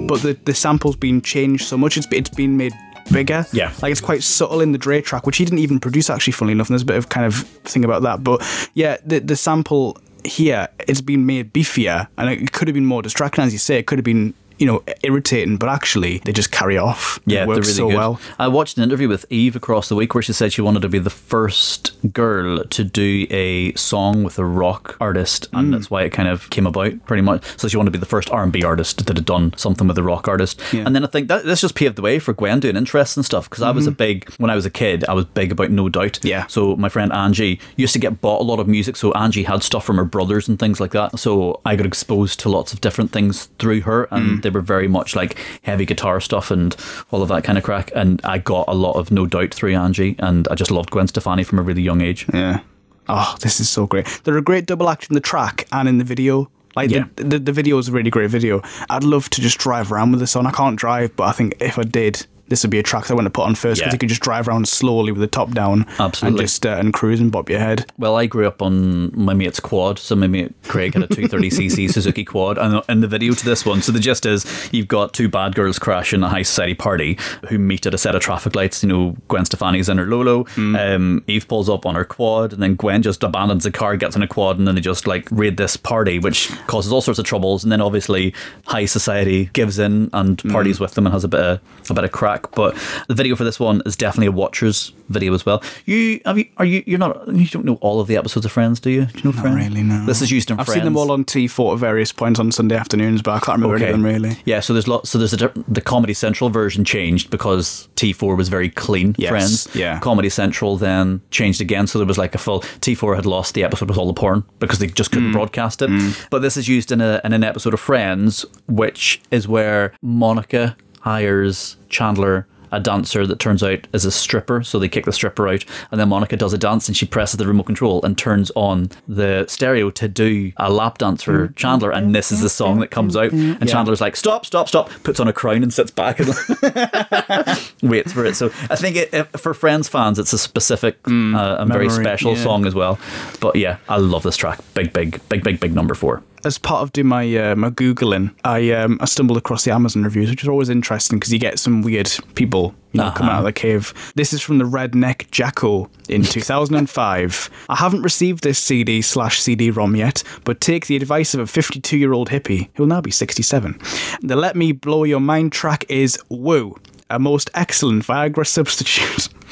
but 0.07 0.21
the 0.23 0.39
the 0.45 0.55
sample's 0.55 0.97
been 0.97 1.21
changed 1.23 1.67
so 1.67 1.77
much. 1.79 1.97
It's 1.97 2.07
it's 2.11 2.31
been 2.31 2.57
made 2.57 2.75
bigger. 3.13 3.47
Yeah. 3.53 3.73
like 3.83 3.91
it's 3.93 4.01
quite 4.01 4.23
subtle 4.23 4.61
in 4.61 4.73
the 4.73 4.79
Dre 4.79 5.01
track, 5.01 5.27
which 5.27 5.37
he 5.39 5.45
didn't 5.45 5.61
even 5.61 5.81
produce. 5.81 6.11
Actually, 6.11 6.33
funnily 6.35 6.53
enough, 6.53 6.69
and 6.69 6.75
there's 6.75 6.83
a 6.83 6.87
bit 6.87 6.97
of 6.97 7.09
kind 7.09 7.27
of 7.27 7.35
thing 7.65 7.85
about 7.85 8.03
that. 8.03 8.23
But 8.23 8.43
yeah, 8.75 8.99
the 9.05 9.21
the 9.21 9.37
sample 9.37 9.97
here 10.25 10.69
it's 10.89 11.01
been 11.01 11.27
made 11.27 11.53
beefier, 11.53 12.09
and 12.19 12.31
it 12.31 12.53
could 12.53 12.69
have 12.69 12.75
been 12.75 12.87
more 12.87 13.03
distracting, 13.03 13.45
as 13.45 13.53
you 13.53 13.59
say. 13.59 13.79
It 13.79 13.87
could 13.87 13.99
have 13.99 14.05
been 14.05 14.35
you 14.59 14.67
know 14.67 14.83
irritating, 15.03 15.57
but 15.57 15.69
actually 15.69 16.19
they 16.25 16.33
just 16.33 16.51
carry 16.51 16.77
off. 16.79 17.19
Yeah, 17.27 17.43
it 17.45 17.47
they're 17.47 17.57
works 17.57 17.67
really 17.69 17.77
so 17.77 17.89
good. 17.89 17.97
well. 17.97 18.21
I 18.39 18.49
watched 18.49 18.77
an 18.77 18.83
interview 18.85 19.09
with 19.09 19.27
Eve 19.31 19.57
across 19.57 19.89
the 19.89 19.95
week 19.97 20.15
where 20.15 20.23
she 20.23 20.33
said 20.33 20.53
she 20.53 20.63
wanted 20.63 20.83
to 20.83 20.89
be 20.89 20.99
the 20.99 21.11
first 21.11 21.93
girl 22.13 22.63
to 22.65 22.85
do 22.85 23.27
a 23.31 23.73
song 23.75 24.23
with 24.23 24.39
a 24.39 24.45
rock 24.45 24.97
artist, 25.01 25.49
and 25.53 25.69
Mm. 25.69 25.73
that's 25.73 25.91
why 25.91 26.03
it 26.03 26.11
kind 26.11 26.29
of 26.29 26.49
came 26.51 26.67
about 26.67 27.05
pretty 27.07 27.23
much. 27.23 27.43
So 27.57 27.69
she 27.69 27.77
wanted 27.77 27.93
to 27.93 27.99
be 27.99 28.01
the 28.01 28.07
first 28.07 28.31
R 28.31 28.43
and 28.43 28.53
B 28.53 28.63
artist 28.63 29.05
that 29.07 29.17
had 29.17 29.25
done 29.27 29.53
something 29.57 29.89
with 29.89 29.99
a 29.99 30.03
rock 30.03 30.29
artist, 30.29 30.61
Yeah. 30.73 30.83
and 30.87 30.95
then 30.95 31.05
I 31.05 31.09
think 31.09 31.29
that 31.29 31.45
this 31.45 31.61
just 31.63 31.75
paved 31.75 31.97
the 31.97 32.03
way 32.03 32.19
for 32.19 32.33
Gwen 32.33 32.61
doing 32.61 32.77
interesting 32.77 33.23
stuff 33.23 33.49
because 33.49 33.63
I 33.63 33.71
was 33.71 33.87
a 33.87 33.91
big 33.91 34.31
when 34.39 34.51
I 34.51 34.55
was 34.55 34.67
a 34.67 34.71
kid, 34.71 35.05
I 35.09 35.15
was 35.15 35.25
big 35.27 35.53
about 35.53 35.71
No 35.71 35.89
Doubt. 35.89 36.13
Mm-hmm. 36.15 36.29
Yeah. 36.29 36.47
So 36.47 36.77
my 36.77 36.89
friend 36.89 37.13
Angie 37.13 37.61
used 37.77 37.93
to 37.95 37.99
get 37.99 38.21
bought 38.21 38.41
a 38.41 38.45
lot 38.45 38.61
of 38.61 38.69
music, 38.69 38.97
so 38.97 39.13
Angie 39.13 39.45
had 39.45 39.63
stuff 39.63 39.85
from 39.85 39.97
her 39.97 40.05
brothers 40.05 40.49
and 40.49 40.59
things 40.59 40.81
like 40.81 40.93
that. 40.93 41.19
So 41.19 41.61
I 41.65 41.77
got 41.77 41.87
exposed 41.87 42.41
to 42.41 42.49
lots 42.49 42.73
of 42.73 42.81
different 42.81 43.11
things 43.13 43.49
through 43.59 43.83
her, 43.83 44.05
and 44.11 44.39
Mm. 44.39 44.43
They 44.45 44.51
were 44.51 44.61
very 44.61 44.87
much 44.87 45.17
like 45.17 45.37
heavy 45.63 45.85
guitar 45.85 46.21
stuff 46.21 46.53
and 46.53 46.77
all 47.11 47.21
of 47.23 47.29
that 47.31 47.43
kind 47.43 47.59
of 47.59 47.65
crack. 47.65 47.91
And 47.97 48.21
I 48.23 48.39
got 48.39 48.67
a 48.69 48.75
lot 48.75 48.93
of 48.95 49.11
No 49.11 49.27
Doubt 49.27 49.53
through 49.53 49.75
Angie, 49.75 50.15
and 50.21 50.47
I 50.49 50.55
just 50.55 50.71
loved 50.71 50.91
Gwen 50.93 51.09
Stefani 51.09 51.43
from 51.43 51.59
a 51.59 51.63
really 51.63 51.83
young 51.83 52.01
age. 52.01 52.27
Yeah. 52.33 52.61
Oh, 53.09 53.35
this 53.41 53.59
is 53.59 53.69
so 53.69 53.87
great. 53.87 54.07
They're 54.23 54.39
a 54.39 54.43
great 54.43 54.67
double 54.67 54.89
act 54.89 55.11
in 55.11 55.15
the 55.15 55.21
track 55.21 55.67
and 55.73 55.89
in 55.89 55.99
the 55.99 56.05
video. 56.05 56.49
Like 56.77 56.91
Yeah. 56.91 57.05
the, 57.17 57.25
the 57.25 57.39
the 57.39 57.53
video 57.53 57.79
is 57.79 57.89
a 57.89 57.93
really 57.93 58.11
great 58.11 58.31
video. 58.31 58.63
I'd 58.89 59.05
love 59.05 59.29
to 59.31 59.41
just 59.41 59.59
drive 59.59 59.93
around 59.93 60.13
with 60.13 60.21
this 60.21 60.37
on. 60.37 60.47
I 60.47 60.51
can't 60.53 60.77
drive, 60.77 61.15
but 61.17 61.25
I 61.25 61.33
think 61.33 61.57
if 61.61 61.79
I 61.79 61.83
did, 61.83 62.27
this 62.49 62.63
would 62.63 62.71
be 62.71 62.79
a 62.79 62.83
track 62.83 63.11
I 63.11 63.15
want 63.15 63.27
to 63.27 63.31
put 63.31 63.47
on 63.47 63.55
first 63.55 63.81
because 63.81 63.93
Yeah. 63.93 63.95
you 63.95 63.99
could 63.99 64.09
just 64.09 64.21
drive 64.23 64.49
around 64.49 64.69
slowly 64.69 65.13
with 65.13 65.21
the 65.21 65.27
top 65.27 65.53
down, 65.53 65.87
Absolutely. 65.99 66.29
and 66.29 66.39
just 66.49 66.67
uh, 66.67 66.71
and 66.79 66.93
cruise 66.93 67.21
and 67.21 67.33
bop 67.33 67.49
your 67.49 67.59
head. 67.61 67.91
Well, 67.99 68.17
I 68.17 68.27
grew 68.27 68.47
up 68.47 68.61
on 68.63 69.11
my 69.19 69.35
mate's 69.35 69.61
quad, 69.61 69.99
so 69.99 70.15
my 70.17 70.27
mate 70.27 70.53
Craig 70.65 70.95
had 70.95 71.03
a 71.05 71.07
230cc 71.09 71.91
Suzuki 71.93 72.25
quad, 72.25 72.59
and 72.59 72.83
in 72.89 73.01
the 73.01 73.09
video 73.09 73.33
to 73.35 73.45
this 73.45 73.65
one, 73.65 73.83
so 73.83 73.93
the 73.93 73.99
gist 74.01 74.27
is 74.27 74.45
you've 74.73 74.89
got 74.89 75.13
two 75.15 75.29
bad 75.29 75.55
girls 75.55 75.79
crashing 75.79 76.23
a 76.23 76.29
high 76.29 76.43
society 76.43 76.75
party 76.75 77.19
who 77.49 77.59
meet 77.59 77.87
at 77.87 77.95
a 77.95 77.99
set 77.99 78.15
of 78.15 78.23
traffic 78.23 78.55
lights. 78.55 78.83
You 78.83 78.89
know, 78.89 79.17
Gwen 79.29 79.45
Stefani's 79.45 79.89
in 79.89 79.99
her 79.99 80.07
Lolo, 80.07 80.47
um, 80.57 81.25
Eve 81.27 81.49
pulls 81.49 81.69
up 81.69 81.87
on 81.87 81.95
her 81.95 82.05
quad, 82.05 82.53
and 82.53 82.63
then 82.63 82.75
Gwen 82.77 83.03
just 83.03 83.23
abandons 83.23 83.65
the 83.65 83.71
car, 83.71 83.97
gets 83.97 84.17
in 84.17 84.23
a 84.23 84.29
quad, 84.29 84.59
and 84.59 84.67
then 84.69 84.75
they 84.75 84.81
just 84.81 85.07
like 85.07 85.29
raid 85.31 85.57
this 85.57 85.77
party, 85.77 86.19
which 86.19 86.51
causes 86.67 86.93
all 86.93 87.01
sorts 87.01 87.19
of 87.19 87.25
troubles. 87.25 87.63
And 87.65 87.73
then 87.73 87.81
obviously 87.81 88.35
high 88.67 88.85
society 88.87 89.47
gives 89.53 89.79
in 89.79 90.11
and 90.13 90.43
parties 90.51 90.79
with 90.81 90.95
them 90.95 91.07
and 91.07 91.13
has 91.13 91.25
a 91.25 91.29
bit 91.29 91.41
of 91.41 91.61
a 91.91 91.95
bit 91.95 92.05
of 92.05 92.13
crack. 92.13 92.34
But 92.55 92.75
the 93.09 93.15
video 93.15 93.37
for 93.37 93.45
this 93.45 93.59
one 93.61 93.83
is 93.87 93.97
definitely 93.97 94.27
a 94.29 94.33
watcher's 94.33 94.93
video 95.09 95.35
as 95.35 95.45
well. 95.45 95.63
You 95.85 96.21
have 96.25 96.39
you 96.39 96.47
are 96.57 96.65
you 96.65 96.83
you're 96.87 96.99
not 96.99 97.29
you 97.29 97.47
don't 97.47 97.65
know 97.65 97.75
all 97.81 98.01
of 98.01 98.07
the 98.09 98.17
episodes 98.17 98.47
of 98.47 98.53
Friends, 98.53 98.81
do 98.81 98.91
you? 98.91 99.07
Do 99.07 99.19
you 99.19 99.25
know 99.25 99.33
Friends? 99.33 99.57
really, 99.57 99.83
no. 99.83 100.05
This 100.07 100.23
is 100.23 100.31
used 100.31 100.51
in 100.51 100.59
I've 100.59 100.67
Friends. 100.67 100.79
seen 100.81 100.85
them 100.85 100.97
all 100.97 101.11
on 101.11 101.25
T4 101.25 101.75
at 101.75 101.79
various 101.79 102.13
points 102.13 102.41
on 102.41 102.51
Sunday 102.53 102.77
afternoons, 102.77 103.23
but 103.23 103.33
I 103.33 103.39
can't 103.41 103.57
remember 103.61 103.77
any 103.77 103.87
of 103.87 103.93
them 103.93 104.05
really. 104.05 104.37
Yeah, 104.45 104.61
so 104.61 104.73
there's 104.73 104.89
lots. 104.89 105.11
So 105.11 105.19
there's 105.19 105.33
a 105.35 105.53
the 105.69 105.81
Comedy 105.81 106.15
Central 106.15 106.51
version 106.51 106.85
changed 106.85 107.31
because 107.31 107.89
T4 107.97 108.37
was 108.37 108.49
very 108.49 108.71
clean. 108.71 109.15
Yes, 109.19 109.31
Friends. 109.31 109.69
yeah. 109.75 109.99
Comedy 110.01 110.29
Central 110.31 110.77
then 110.77 111.21
changed 111.31 111.61
again, 111.61 111.87
so 111.87 111.99
there 111.99 112.07
was 112.07 112.19
like 112.19 112.35
a 112.35 112.39
full 112.39 112.61
T4 112.61 113.17
had 113.17 113.27
lost 113.27 113.55
the 113.55 113.63
episode 113.65 113.89
with 113.89 113.99
all 113.99 114.07
the 114.07 114.15
porn 114.15 114.45
because 114.59 114.79
they 114.79 114.87
just 114.87 115.11
Mm. 115.11 115.15
couldn't 115.15 115.33
broadcast 115.33 115.83
it. 115.83 115.91
But 116.31 116.41
this 116.41 116.57
is 116.57 116.67
used 116.69 116.91
in 116.93 117.01
a 117.01 117.21
in 117.25 117.33
an 117.33 117.45
episode 117.45 117.75
of 117.75 117.81
Friends, 117.81 118.45
which 118.67 119.21
is 119.31 119.47
where 119.47 119.93
Monica 120.03 120.77
hires 121.05 121.77
Chandler. 121.91 122.47
a 122.73 122.81
dancer 122.81 123.25
that 123.25 123.39
turns 123.39 123.63
out 123.63 123.87
is 123.93 124.05
a 124.05 124.11
stripper, 124.11 124.61
so 124.65 124.81
they 124.81 124.89
kick 124.89 125.05
the 125.05 125.13
stripper 125.13 125.47
out, 125.47 125.65
and 125.93 126.01
then 126.01 126.09
Monica 126.09 126.37
does 126.37 126.53
a 126.53 126.59
dance 126.59 126.89
and 126.89 126.97
she 126.97 127.07
presses 127.07 127.37
the 127.37 127.47
remote 127.47 127.67
control 127.67 128.03
and 128.03 128.19
turns 128.19 128.51
on 128.57 128.91
the 129.07 129.45
stereo 129.47 129.91
to 129.91 130.09
do 130.09 130.51
a 130.57 130.73
lap 130.73 130.99
dance 130.99 131.23
for 131.23 131.49
Chandler, 131.55 131.93
and 131.93 132.13
this 132.13 132.33
is 132.33 132.41
the 132.41 132.49
song 132.49 132.81
that 132.81 132.91
comes 132.91 133.17
out, 133.17 133.31
and 133.31 133.69
Chandler's 133.69 134.01
like, 134.01 134.17
"Stop, 134.17 134.45
stop, 134.45 134.67
stop!" 134.69 134.91
puts 135.05 135.21
on 135.21 135.29
a 135.29 135.33
crown 135.33 135.63
and 135.63 135.73
sits 135.73 135.93
back 135.93 136.19
and 136.19 136.29
waits 137.83 138.13
for 138.13 138.25
it. 138.25 138.35
So 138.35 138.47
I 138.69 138.75
think 138.75 138.97
it, 138.97 139.15
it, 139.15 139.39
for 139.39 139.55
Friends 139.55 139.89
fans, 139.89 140.19
it's 140.19 140.33
a 140.33 140.39
specific 140.39 140.97
uh, 141.07 141.57
and 141.61 141.73
very 141.73 141.91
special 141.91 142.35
yeah. 142.35 142.43
song 142.43 142.67
as 142.67 142.75
well. 142.75 142.99
But 143.39 143.55
yeah, 143.55 143.77
I 143.89 143.99
love 143.99 144.25
this 144.25 144.37
track. 144.37 144.59
Big, 144.75 144.93
big, 144.93 145.21
big, 145.29 145.45
big, 145.45 145.61
big 145.61 145.75
number 145.75 145.95
four. 145.95 146.25
As 146.45 146.59
part 146.59 146.83
of 146.83 146.93
doing 146.93 147.07
my 147.09 147.37
uh, 147.37 147.57
my 147.57 147.71
googling, 147.71 148.35
I 148.45 148.71
um, 148.73 148.99
I 149.01 149.07
stumbled 149.07 149.39
across 149.39 149.65
the 149.65 149.73
Amazon 149.73 150.05
reviews, 150.05 150.31
which 150.31 150.43
is 150.43 150.49
always 150.49 150.69
interesting 150.69 151.19
because 151.19 151.33
you 151.33 151.39
get 151.39 151.59
some 151.59 151.83
weird 151.83 152.11
people 152.35 152.75
you 152.93 153.01
know, 153.01 153.11
coming 153.11 153.33
out 153.33 153.41
of 153.41 153.45
the 153.45 153.53
cave. 153.53 153.93
This 154.15 154.33
is 154.33 154.41
from 154.41 154.59
the 154.59 154.65
Redneck 154.65 155.31
Jacko 155.31 155.91
in 156.09 156.23
2005. 156.25 157.51
I 157.69 157.77
haven't 157.77 158.03
received 158.03 158.45
this 158.45 158.59
CD 158.59 159.03
slash 159.03 159.41
CD-ROM 159.41 159.97
yet, 159.97 160.23
but 160.45 160.61
take 160.61 160.87
the 160.87 160.97
advice 160.97 161.35
of 161.35 161.41
a 161.41 161.47
52 161.47 161.97
year 161.97 162.13
old 162.13 162.31
hippie 162.31 162.69
who'll 162.75 162.87
now 162.87 163.01
be 163.01 163.11
67. 163.11 163.79
The 164.23 164.37
Let 164.37 164.57
Me 164.57 164.73
Blow 164.73 165.05
Your 165.05 165.21
Mind 165.21 165.53
track 165.53 165.85
is 165.89 166.19
Woo, 166.29 166.77
a 167.11 167.19
most 167.19 167.51
excellent 167.55 168.05
Viagra 168.05 168.47
substitute. 168.47 169.29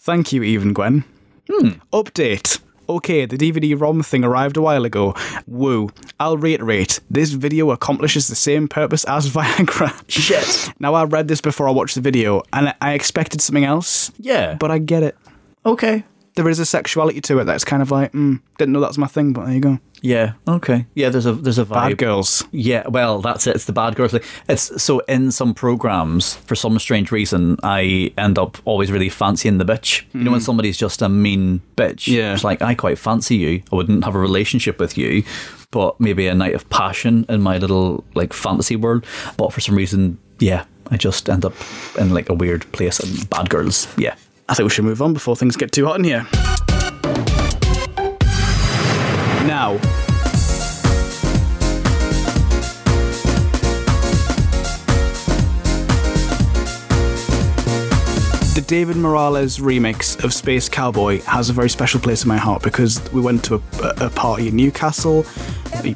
Thank 0.00 0.32
you, 0.32 0.42
Even 0.42 0.72
Gwen. 0.72 1.04
Update. 1.92 2.60
Okay, 2.96 3.24
the 3.26 3.38
DVD 3.38 3.78
ROM 3.80 4.02
thing 4.02 4.22
arrived 4.24 4.56
a 4.58 4.62
while 4.62 4.84
ago. 4.84 5.14
Woo. 5.46 5.88
I'll 6.20 6.36
reiterate, 6.36 7.00
this 7.10 7.30
video 7.32 7.70
accomplishes 7.70 8.28
the 8.28 8.34
same 8.34 8.68
purpose 8.68 9.04
as 9.04 9.30
Viagra. 9.34 9.90
Shit. 10.08 10.72
Now, 10.78 10.92
I 10.94 11.04
read 11.04 11.26
this 11.28 11.40
before 11.40 11.66
I 11.68 11.70
watched 11.72 11.94
the 11.94 12.02
video, 12.02 12.42
and 12.52 12.74
I 12.82 12.92
expected 12.92 13.40
something 13.40 13.64
else, 13.64 14.12
Yeah. 14.18 14.54
but 14.60 14.70
I 14.70 14.78
get 14.78 15.02
it. 15.02 15.16
okay. 15.64 16.04
There 16.34 16.48
is 16.48 16.58
a 16.58 16.66
sexuality 16.66 17.20
to 17.22 17.38
it 17.40 17.44
that's 17.44 17.64
kind 17.64 17.82
of 17.82 17.90
like, 17.90 18.12
mm, 18.12 18.40
didn't 18.58 18.72
know 18.72 18.80
that's 18.80 18.98
my 18.98 19.06
thing, 19.06 19.32
but 19.32 19.44
there 19.44 19.54
you 19.54 19.60
go. 19.60 19.78
Yeah. 20.02 20.32
Okay. 20.48 20.86
Yeah. 20.94 21.10
There's 21.10 21.26
a 21.26 21.32
there's 21.32 21.58
a 21.58 21.64
vibe. 21.64 21.90
Bad 21.90 21.98
girls. 21.98 22.44
Yeah, 22.50 22.86
well, 22.88 23.20
that's 23.20 23.46
it. 23.46 23.54
It's 23.54 23.66
the 23.66 23.72
bad 23.72 23.94
girls. 23.94 24.14
It's 24.48 24.82
so 24.82 24.98
in 25.00 25.30
some 25.30 25.54
programs, 25.54 26.34
for 26.34 26.54
some 26.56 26.78
strange 26.80 27.12
reason, 27.12 27.56
I 27.62 28.12
end 28.18 28.38
up 28.38 28.58
always 28.64 28.90
really 28.90 29.08
fancying 29.08 29.58
the 29.58 29.64
bitch. 29.64 30.02
You 30.12 30.24
know, 30.24 30.32
when 30.32 30.40
somebody's 30.40 30.76
just 30.76 31.02
a 31.02 31.08
mean 31.08 31.60
bitch. 31.76 32.08
Yeah. 32.08 32.34
it's 32.34 32.44
like 32.44 32.60
I 32.62 32.74
quite 32.74 32.98
fancy 32.98 33.36
you. 33.36 33.62
I 33.72 33.76
wouldn't 33.76 34.04
have 34.04 34.16
a 34.16 34.18
relationship 34.18 34.80
with 34.80 34.98
you, 34.98 35.22
but 35.70 35.98
maybe 36.00 36.26
a 36.26 36.34
night 36.34 36.54
of 36.54 36.68
passion 36.68 37.24
in 37.28 37.40
my 37.40 37.58
little 37.58 38.04
like 38.14 38.32
fantasy 38.32 38.74
world. 38.74 39.06
But 39.36 39.52
for 39.52 39.60
some 39.60 39.76
reason, 39.76 40.18
yeah, 40.40 40.64
I 40.90 40.96
just 40.96 41.30
end 41.30 41.44
up 41.44 41.54
in 41.96 42.12
like 42.12 42.28
a 42.28 42.34
weird 42.34 42.70
place. 42.72 42.98
And 42.98 43.30
bad 43.30 43.50
girls, 43.50 43.86
yeah. 43.96 44.16
I 44.52 44.54
think 44.54 44.66
we 44.66 44.70
should 44.74 44.84
move 44.84 45.00
on 45.00 45.14
before 45.14 45.34
things 45.34 45.56
get 45.56 45.72
too 45.72 45.86
hot 45.86 45.96
in 45.96 46.04
here. 46.04 46.26
Now, 49.48 49.80
David 58.72 58.96
Morales 58.96 59.58
remix 59.58 60.24
of 60.24 60.32
Space 60.32 60.66
Cowboy 60.66 61.20
has 61.24 61.50
a 61.50 61.52
very 61.52 61.68
special 61.68 62.00
place 62.00 62.22
in 62.22 62.28
my 62.28 62.38
heart 62.38 62.62
because 62.62 63.02
we 63.12 63.20
went 63.20 63.44
to 63.44 63.56
a, 63.56 64.06
a 64.06 64.08
party 64.08 64.48
in 64.48 64.56
Newcastle 64.56 65.26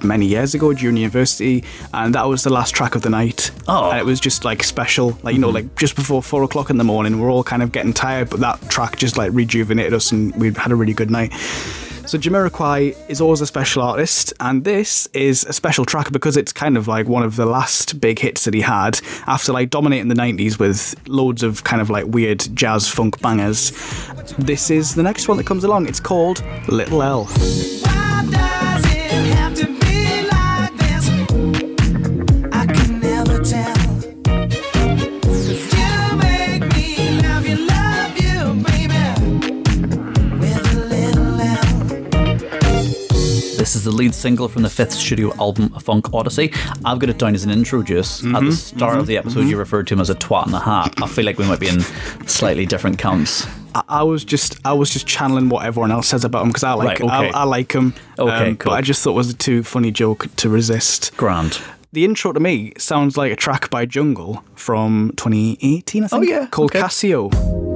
many 0.03 0.27
years 0.27 0.55
ago 0.55 0.75
during 0.75 0.99
university, 0.99 1.65
and 1.95 2.15
that 2.15 2.25
was 2.25 2.45
the 2.45 2.51
last 2.51 2.75
track 2.75 2.95
of 2.95 3.01
the 3.01 3.09
night. 3.09 3.51
Oh. 3.67 3.89
And 3.89 3.99
it 3.99 4.05
was 4.05 4.21
just 4.21 4.45
like 4.45 4.63
special, 4.63 5.19
like 5.23 5.35
you 5.35 5.41
know, 5.41 5.47
mm-hmm. 5.47 5.55
like 5.55 5.77
just 5.77 5.97
before 5.97 6.23
four 6.23 6.43
o'clock 6.43 6.69
in 6.69 6.77
the 6.77 6.85
morning, 6.85 7.19
we're 7.19 7.31
all 7.31 7.43
kind 7.43 7.63
of 7.63 7.73
getting 7.73 7.95
tired, 7.95 8.29
but 8.29 8.41
that 8.41 8.61
track 8.69 8.99
just 8.99 9.17
like 9.17 9.33
rejuvenated 9.33 9.95
us, 9.95 10.13
and 10.13 10.37
we 10.37 10.53
had 10.53 10.71
a 10.71 10.77
really 10.77 10.93
good 10.93 11.11
night. 11.11 11.33
So 12.07 12.17
Jamiroquai 12.19 13.11
is 13.11 13.21
always 13.21 13.41
a 13.41 13.47
special 13.47 13.83
artist, 13.83 14.33
and 14.39 14.63
this 14.63 15.09
is 15.09 15.45
a 15.45 15.53
special 15.53 15.85
track 15.85 16.13
because 16.13 16.37
it's 16.37 16.53
kind 16.53 16.77
of 16.77 16.87
like 16.87 17.09
one 17.09 17.25
of 17.25 17.35
the 17.35 17.47
last 17.47 18.01
big 18.01 18.21
hits 18.21 18.45
that 18.45 18.55
he 18.55 18.61
had 18.61 19.01
after 19.27 19.53
like 19.53 19.71
dominating 19.71 20.07
the 20.07 20.15
'90s 20.15 20.57
with 20.57 20.95
loads 21.09 21.43
of 21.43 21.65
kind 21.65 21.83
of 21.83 21.91
like 21.91 22.05
weird 22.07 22.47
jazz 22.55 22.89
funk 22.89 23.21
bangers. 23.21 23.73
This 24.39 24.71
is 24.71 24.95
the 24.95 25.03
next 25.03 25.27
one 25.27 25.37
that 25.39 25.47
comes 25.47 25.65
along. 25.65 25.89
It's 25.89 25.99
called 25.99 26.45
Little 26.69 27.03
L. 27.03 27.25
This 43.67 43.75
is 43.75 43.83
the 43.83 43.91
lead 43.91 44.15
single 44.15 44.47
from 44.49 44.63
the 44.63 44.71
fifth 44.71 44.93
studio 44.93 45.35
album, 45.41 45.71
Funk 45.71 46.15
Odyssey. 46.15 46.53
I've 46.85 47.01
got 47.01 47.11
it 47.11 47.19
down 47.19 47.35
as 47.35 47.43
an 47.43 47.51
intro 47.51 47.83
juice. 47.83 48.25
At 48.25 48.45
the 48.45 48.53
start 48.53 48.97
of 48.97 49.09
the 49.09 49.19
episode, 49.19 49.49
you 49.49 49.57
referred 49.57 49.89
to 49.89 49.95
him 49.95 50.01
as 50.01 50.09
a 50.09 50.15
twat 50.15 50.47
and 50.47 50.55
a 50.55 50.61
hat. 50.61 50.95
I 51.03 51.09
feel 51.09 51.25
like 51.25 51.37
we 51.37 51.49
might 51.49 51.59
be 51.59 51.67
in 51.67 51.81
slightly 52.29 52.65
different 52.65 52.97
camps. 52.97 53.45
I, 53.75 53.83
I 53.89 54.03
was 54.05 54.23
just 54.23 54.65
I 54.65 54.73
was 54.73 54.91
just 54.91 55.09
channeling 55.09 55.49
what 55.49 55.67
everyone 55.67 55.91
else 55.91 56.07
says 56.07 56.25
about 56.25 56.43
him 56.43 56.51
because 56.51 56.63
I 56.63 56.75
like 56.75 57.01
Right, 57.01 57.01
okay. 57.01 57.31
I, 57.33 57.41
I 57.41 57.43
like 57.43 57.73
him. 57.73 57.93
Okay, 58.17 58.51
um, 58.51 58.57
cool. 58.57 58.71
But 58.71 58.77
I 58.77 58.83
just 58.83 59.03
thought 59.03 59.11
it 59.11 59.17
was 59.17 59.31
a 59.31 59.37
too 59.37 59.65
funny 59.65 59.91
joke 59.91 60.29
to 60.37 60.49
resist. 60.49 61.17
Grand. 61.17 61.61
The 61.93 62.05
intro 62.05 62.33
to 62.33 62.39
me 62.39 62.73
sounds 62.79 63.17
like 63.17 63.33
a 63.33 63.37
track 63.37 63.69
by 63.69 63.85
Jungle 63.85 64.45
from 64.55 65.13
2018, 65.17 66.05
I 66.05 66.07
think. 66.07 66.23
Oh, 66.23 66.25
yeah, 66.25 66.47
Called 66.47 66.71
okay. 66.71 66.83
Casio. 66.83 67.76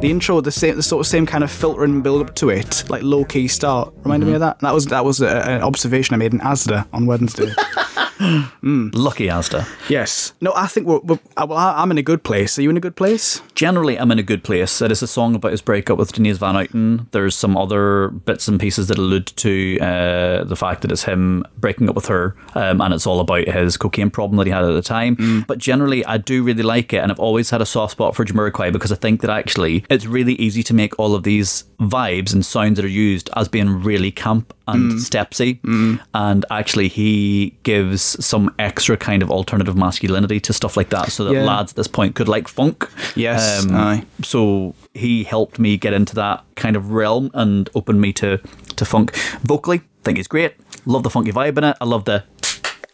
The 0.00 0.10
intro, 0.10 0.40
the 0.40 0.50
same, 0.50 0.76
the 0.76 0.82
sort 0.82 1.00
of 1.00 1.06
same 1.06 1.26
kind 1.26 1.44
of 1.44 1.50
filtering 1.50 2.02
build 2.02 2.26
up 2.26 2.34
to 2.36 2.48
it, 2.50 2.84
like 2.88 3.02
low 3.02 3.24
key 3.24 3.48
start, 3.48 3.92
reminded 4.02 4.26
me 4.26 4.34
of 4.34 4.40
that. 4.40 4.58
That 4.60 4.72
was 4.74 4.86
that 4.86 5.04
was 5.04 5.20
a, 5.20 5.28
an 5.28 5.62
observation 5.62 6.14
I 6.14 6.16
made 6.16 6.32
in 6.32 6.40
ASDA 6.40 6.86
on 6.92 7.06
Wednesday. 7.06 7.52
Lucky 8.62 9.26
Asda. 9.28 9.66
yes. 9.88 10.34
No, 10.40 10.52
I 10.54 10.66
think 10.66 10.86
we're, 10.86 10.98
we're 11.00 11.18
uh, 11.36 11.46
well. 11.48 11.58
I- 11.58 11.80
I'm 11.80 11.90
in 11.90 11.98
a 11.98 12.02
good 12.02 12.22
place. 12.22 12.58
Are 12.58 12.62
you 12.62 12.68
in 12.70 12.76
a 12.76 12.80
good 12.80 12.96
place? 12.96 13.40
Generally, 13.54 13.98
I'm 13.98 14.10
in 14.10 14.18
a 14.18 14.22
good 14.22 14.44
place. 14.44 14.82
It 14.82 14.92
is 14.92 15.02
a 15.02 15.06
song 15.06 15.34
about 15.34 15.52
his 15.52 15.62
breakup 15.62 15.98
with 15.98 16.12
Denise 16.12 16.36
Van 16.38 16.54
Outen. 16.56 17.06
There's 17.12 17.34
some 17.34 17.56
other 17.56 18.08
bits 18.08 18.46
and 18.48 18.60
pieces 18.60 18.88
that 18.88 18.98
allude 18.98 19.26
to 19.36 19.78
uh, 19.80 20.44
the 20.44 20.56
fact 20.56 20.82
that 20.82 20.92
it's 20.92 21.04
him 21.04 21.44
breaking 21.56 21.88
up 21.88 21.94
with 21.94 22.06
her, 22.06 22.36
um, 22.54 22.80
and 22.82 22.92
it's 22.92 23.06
all 23.06 23.20
about 23.20 23.48
his 23.48 23.76
cocaine 23.78 24.10
problem 24.10 24.36
that 24.36 24.46
he 24.46 24.52
had 24.52 24.64
at 24.64 24.72
the 24.72 24.82
time. 24.82 25.44
But 25.48 25.58
generally, 25.58 26.04
I 26.04 26.18
do 26.18 26.42
really 26.42 26.62
like 26.62 26.92
it, 26.92 26.98
and 26.98 27.10
I've 27.10 27.18
always 27.20 27.48
had 27.50 27.62
a 27.62 27.66
soft 27.66 27.92
spot 27.92 28.14
for 28.14 28.24
Jamiroquai 28.24 28.70
because 28.72 28.92
I 28.92 28.96
think 28.96 29.22
that 29.22 29.30
actually 29.30 29.84
it's 29.88 30.04
really 30.06 30.34
easy 30.34 30.62
to 30.64 30.74
make 30.74 30.98
all 30.98 31.14
of 31.14 31.22
these 31.22 31.64
vibes 31.80 32.34
and 32.34 32.44
sounds 32.44 32.76
that 32.76 32.84
are 32.84 32.88
used 32.88 33.30
as 33.34 33.48
being 33.48 33.82
really 33.82 34.10
camp 34.10 34.52
and 34.74 34.92
mm. 34.92 34.98
stepsy, 34.98 35.54
mm. 35.56 36.00
and 36.14 36.44
actually 36.50 36.88
he 36.88 37.54
gives 37.62 38.02
some 38.24 38.54
extra 38.58 38.96
kind 38.96 39.22
of 39.22 39.30
alternative 39.30 39.76
masculinity 39.76 40.40
to 40.40 40.52
stuff 40.52 40.76
like 40.76 40.90
that, 40.90 41.10
so 41.12 41.24
that 41.24 41.34
Yeah. 41.34 41.44
lads 41.44 41.72
at 41.72 41.76
this 41.76 41.88
point 41.88 42.14
could 42.14 42.28
like 42.28 42.48
funk. 42.48 42.88
Yes, 43.16 43.64
um, 43.66 43.74
aye. 43.74 44.04
So 44.22 44.74
he 44.94 45.24
helped 45.24 45.58
me 45.58 45.76
get 45.76 45.92
into 45.92 46.14
that 46.16 46.44
kind 46.56 46.76
of 46.76 46.90
realm 46.92 47.30
and 47.34 47.68
opened 47.74 48.00
me 48.00 48.12
to 48.14 48.38
to 48.76 48.84
funk. 48.84 49.14
Vocally, 49.42 49.78
I 49.78 50.02
think 50.04 50.16
he's 50.16 50.28
great. 50.28 50.54
Love 50.86 51.02
the 51.02 51.10
funky 51.10 51.32
vibe 51.32 51.58
in 51.58 51.64
it. 51.64 51.76
I 51.80 51.84
love 51.84 52.04
the 52.04 52.24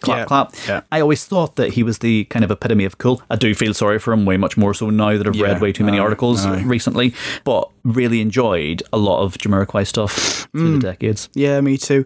clap 0.01 0.19
Yeah, 0.19 0.25
clap. 0.25 0.55
yeah. 0.69 0.81
I 0.93 1.01
always 1.01 1.25
thought 1.25 1.57
that 1.57 1.75
he 1.75 1.83
was 1.83 1.99
the 1.99 2.25
kind 2.27 2.45
of 2.45 2.51
epitome 2.51 2.85
of 2.85 2.99
cool. 2.99 3.23
I 3.31 3.37
do 3.37 3.55
feel 3.55 3.75
sorry 3.75 3.99
for 3.99 4.13
him 4.13 4.25
way 4.25 4.37
much 4.37 4.57
more 4.57 4.75
so 4.75 4.91
now 4.91 5.17
that 5.17 5.27
I've 5.27 5.35
Yeah, 5.37 5.47
read 5.47 5.61
way 5.61 5.73
too 5.73 5.85
many 5.85 5.99
articles 5.99 6.47
recently. 6.47 7.15
But 7.45 7.69
really 7.85 8.21
enjoyed 8.21 8.83
a 8.93 8.99
lot 8.99 9.23
of 9.23 9.39
Jamiroquai 9.39 9.87
stuff 9.87 10.49
through 10.53 10.79
Mm. 10.79 10.81
the 10.81 10.89
decades. 10.89 11.29
Yeah, 11.35 11.61
me 11.61 11.77
too. 11.79 12.05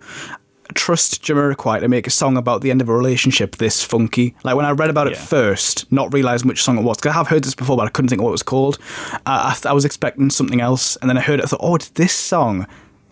Trust 0.74 1.24
Jamiroquai 1.24 1.80
to 1.80 1.88
make 1.88 2.06
a 2.06 2.10
song 2.10 2.36
about 2.36 2.60
the 2.60 2.70
end 2.70 2.80
of 2.80 2.88
a 2.88 2.94
relationship 2.94 3.56
this 3.56 3.82
funky. 3.82 4.36
Like 4.44 4.54
when 4.54 4.64
I 4.64 4.70
read 4.70 4.88
about 4.88 5.08
it 5.08 5.14
Yeah. 5.14 5.20
first, 5.24 5.90
not 5.90 6.12
realizing 6.14 6.46
which 6.46 6.62
song 6.62 6.78
it 6.78 6.82
was, 6.82 6.96
because 6.96 7.10
I 7.10 7.14
have 7.14 7.26
heard 7.26 7.42
this 7.42 7.56
before, 7.56 7.76
but 7.76 7.86
I 7.86 7.90
couldn't 7.90 8.08
think 8.08 8.20
of 8.20 8.24
what 8.24 8.30
it 8.30 8.38
was 8.38 8.44
called. 8.44 8.78
Uh, 9.26 9.50
I, 9.50 9.52
th- 9.54 9.66
I 9.66 9.72
was 9.72 9.84
expecting 9.84 10.30
something 10.30 10.60
else, 10.60 10.94
and 11.00 11.10
then 11.10 11.18
I 11.18 11.22
heard 11.22 11.40
it. 11.40 11.44
I 11.44 11.46
thought, 11.48 11.60
oh, 11.60 11.74
it's 11.74 11.88
this 11.88 12.14
song. 12.14 12.68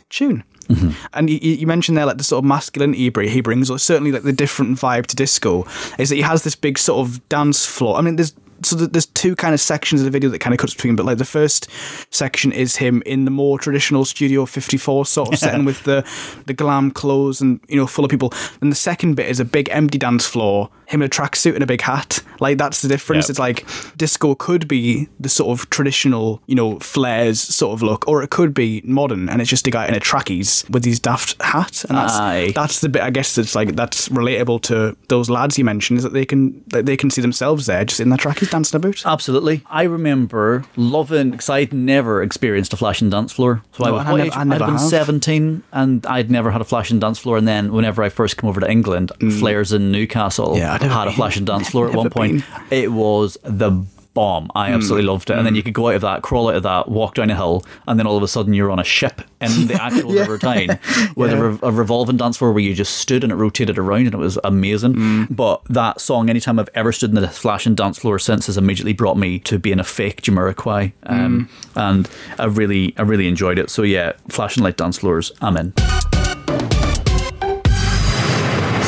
Tune. 0.09 0.45
Mm-hmm. 0.69 0.91
And 1.15 1.31
you, 1.31 1.39
you 1.39 1.67
mentioned 1.67 1.97
there 1.97 2.07
like 2.07 2.19
the 2.19 2.25
sort 2.25 2.45
of 2.45 2.49
masculinity 2.49 3.11
he 3.11 3.29
he 3.29 3.41
brings, 3.41 3.71
or 3.71 3.79
certainly 3.79 4.13
like 4.13 4.23
the 4.23 4.33
different 4.33 4.79
vibe 4.79 5.07
to 5.07 5.17
disco, 5.17 5.65
is 5.99 6.11
that 6.11 6.17
he 6.17 6.23
has 6.23 6.43
this 6.43 6.55
big 6.55 6.79
sort 6.79 7.07
of 7.07 7.27
dance 7.29 7.65
floor. 7.65 7.97
I 7.97 8.03
mean, 8.03 8.17
there's 8.17 8.35
so 8.63 8.77
there's 8.77 9.07
two 9.07 9.37
kind 9.37 9.55
of 9.55 9.61
sections 9.61 10.01
of 10.01 10.05
the 10.05 10.11
video 10.11 10.31
that 10.31 10.41
kind 10.41 10.53
of 10.53 10.59
cuts 10.59 10.75
between, 10.75 10.97
but 10.97 11.07
like 11.07 11.19
the 11.19 11.25
first 11.25 11.71
section 12.11 12.53
is 12.53 12.77
him 12.77 13.03
in 13.07 13.25
the 13.25 13.31
more 13.31 13.59
traditional 13.59 14.05
Studio 14.05 14.47
54 14.47 15.07
sort 15.07 15.33
of 15.33 15.39
setting 15.39 15.65
with 15.65 15.85
the 15.85 16.07
the 16.47 16.53
glam 16.53 16.91
clothes 16.91 17.41
and 17.41 17.61
you 17.69 17.77
know 17.77 17.87
full 17.87 18.05
of 18.05 18.11
people. 18.11 18.33
And 18.61 18.73
the 18.73 18.77
second 18.77 19.15
bit 19.15 19.29
is 19.29 19.41
a 19.41 19.45
big 19.45 19.69
empty 19.71 19.99
dance 19.99 20.27
floor 20.27 20.71
him 20.89 21.03
in 21.03 21.07
a 21.07 21.09
tracksuit 21.09 21.55
and 21.55 21.63
a 21.63 21.67
big 21.67 21.83
hat. 21.83 22.23
Like 22.41 22.57
that's 22.59 22.83
the 22.83 22.89
difference. 22.89 23.25
Yep. 23.27 23.31
It's 23.31 23.39
like 23.39 23.67
disco 23.97 24.35
could 24.35 24.67
be 24.69 25.09
the 25.21 25.29
sort 25.29 25.59
of 25.59 25.69
traditional, 25.71 26.41
you 26.47 26.55
know, 26.55 26.79
flares 26.79 27.41
sort 27.41 27.75
of 27.75 27.83
look, 27.83 28.07
or 28.09 28.23
it 28.23 28.31
could 28.31 28.55
be 28.55 28.81
modern, 28.85 29.29
and 29.29 29.41
it's 29.41 29.51
just 29.51 29.67
a 29.67 29.71
guy 29.71 29.87
in 29.87 29.95
a 29.95 30.01
trackies 30.01 30.65
with 30.71 30.85
his 30.85 31.01
daft 31.01 31.41
hat, 31.43 31.85
and 31.89 31.99
that's 31.99 32.15
Aye. 32.15 32.53
that's 32.55 32.81
the 32.81 32.89
bit 32.89 33.03
I 33.03 33.11
guess 33.11 33.35
that's 33.35 33.55
like 33.55 33.75
that's 33.77 34.09
relatable 34.09 34.63
to 34.63 34.97
those 35.09 35.29
lads 35.29 35.59
you 35.59 35.65
mentioned 35.65 35.99
is 35.99 36.05
that 36.05 36.13
they 36.13 36.25
can 36.25 36.63
that 36.69 36.87
they 36.87 36.97
can 36.97 37.11
see 37.11 37.21
themselves 37.23 37.67
there 37.67 37.85
just 37.85 38.01
in 38.01 38.09
their 38.09 38.19
trackies 38.19 38.51
dancing 38.51 38.77
about. 38.77 39.05
Absolutely. 39.05 39.63
I 39.69 39.83
remember 39.83 40.65
loving 40.77 41.33
because 41.33 41.51
I'd 41.51 41.73
never 41.73 42.23
experienced 42.23 42.73
a 42.73 42.77
flashing 42.77 43.11
dance 43.11 43.33
floor. 43.33 43.63
So 43.73 43.85
I 43.85 43.91
was 43.91 44.07
I 44.07 44.11
never- 44.13 44.23
age? 44.27 44.33
I 44.35 44.41
I'd 44.41 44.47
never 44.47 44.65
been 44.67 44.75
have. 44.75 44.81
17 44.89 45.63
and 45.73 46.07
I'd 46.07 46.31
never 46.31 46.51
had 46.51 46.61
a 46.61 46.65
flashing 46.65 46.99
dance 47.01 47.19
floor. 47.19 47.37
And 47.37 47.47
then 47.49 47.73
whenever 47.73 48.03
I 48.03 48.09
first 48.09 48.37
came 48.37 48.49
over 48.49 48.61
to 48.61 48.71
England, 48.71 49.13
Flares 49.39 49.73
in 49.73 49.91
Newcastle 49.93 50.55
Mm. 50.55 50.59
Yeah, 50.59 50.78
Had 50.83 51.03
a 51.03 51.11
been. 51.11 51.17
flashing 51.17 51.45
dance 51.45 51.69
floor 51.71 51.89
at 51.89 51.95
one 51.95 52.11
point. 52.11 52.45
been. 52.71 52.79
It 52.79 52.93
was 52.93 53.37
the 53.43 53.71
bomb. 54.15 54.51
I 54.57 54.73
absolutely 54.73 55.05
Mm. 55.07 55.13
loved 55.13 55.31
it. 55.31 55.37
And 55.39 55.47
then 55.47 55.55
you 55.55 55.63
could 55.63 55.75
go 55.75 55.91
out 55.91 55.95
of 55.95 56.01
that, 56.01 56.23
crawl 56.23 56.49
out 56.49 56.57
of 56.57 56.65
that, 56.65 56.89
walk 56.89 57.15
down 57.15 57.31
a 57.31 57.37
hill, 57.37 57.65
and 57.87 58.01
then 58.01 58.07
all 58.07 58.17
of 58.17 58.23
a 58.25 58.27
sudden 58.29 58.53
you're 58.53 58.71
on 58.71 58.81
a 58.81 58.85
ship 58.85 59.23
in 59.41 59.69
the 59.69 59.75
actual 59.81 60.11
River 60.13 60.39
Tyne 60.39 60.77
with 61.15 61.33
a, 61.33 61.51
re- 61.51 61.59
a 61.63 61.71
revolving 61.71 62.17
dance 62.17 62.37
floor 62.37 62.51
where 62.53 62.63
you 62.63 62.75
just 62.75 62.97
stood 62.97 63.23
and 63.23 63.33
it 63.33 63.37
rotated 63.37 63.79
around 63.79 64.07
and 64.07 64.15
it 64.15 64.19
was 64.19 64.37
amazing. 64.43 64.95
Mm. 64.95 65.37
But 65.37 65.63
that 65.69 66.01
song, 66.01 66.29
anytime 66.31 66.59
I've 66.59 66.71
ever 66.75 66.91
stood 66.91 67.11
in 67.11 67.15
the 67.17 67.29
flashing 67.29 67.77
dance 67.77 67.99
floor 67.99 68.19
since, 68.19 68.47
has 68.47 68.57
immediately 68.59 68.93
brought 68.93 69.19
me 69.19 69.39
to 69.41 69.57
being 69.57 69.79
a 69.79 69.85
fake 69.85 70.23
Jamiroquai. 70.23 70.93
Um, 71.05 71.49
Mm. 71.49 71.49
And 71.77 72.11
I 72.41 72.47
really, 72.47 72.95
I 72.99 73.03
really 73.03 73.29
enjoyed 73.29 73.59
it. 73.61 73.71
So 73.71 73.83
yeah, 73.85 74.13
flashing 74.29 74.65
light 74.65 74.77
dance 74.79 74.99
floors, 74.99 75.31
I'm 75.41 75.57
in. 75.57 75.73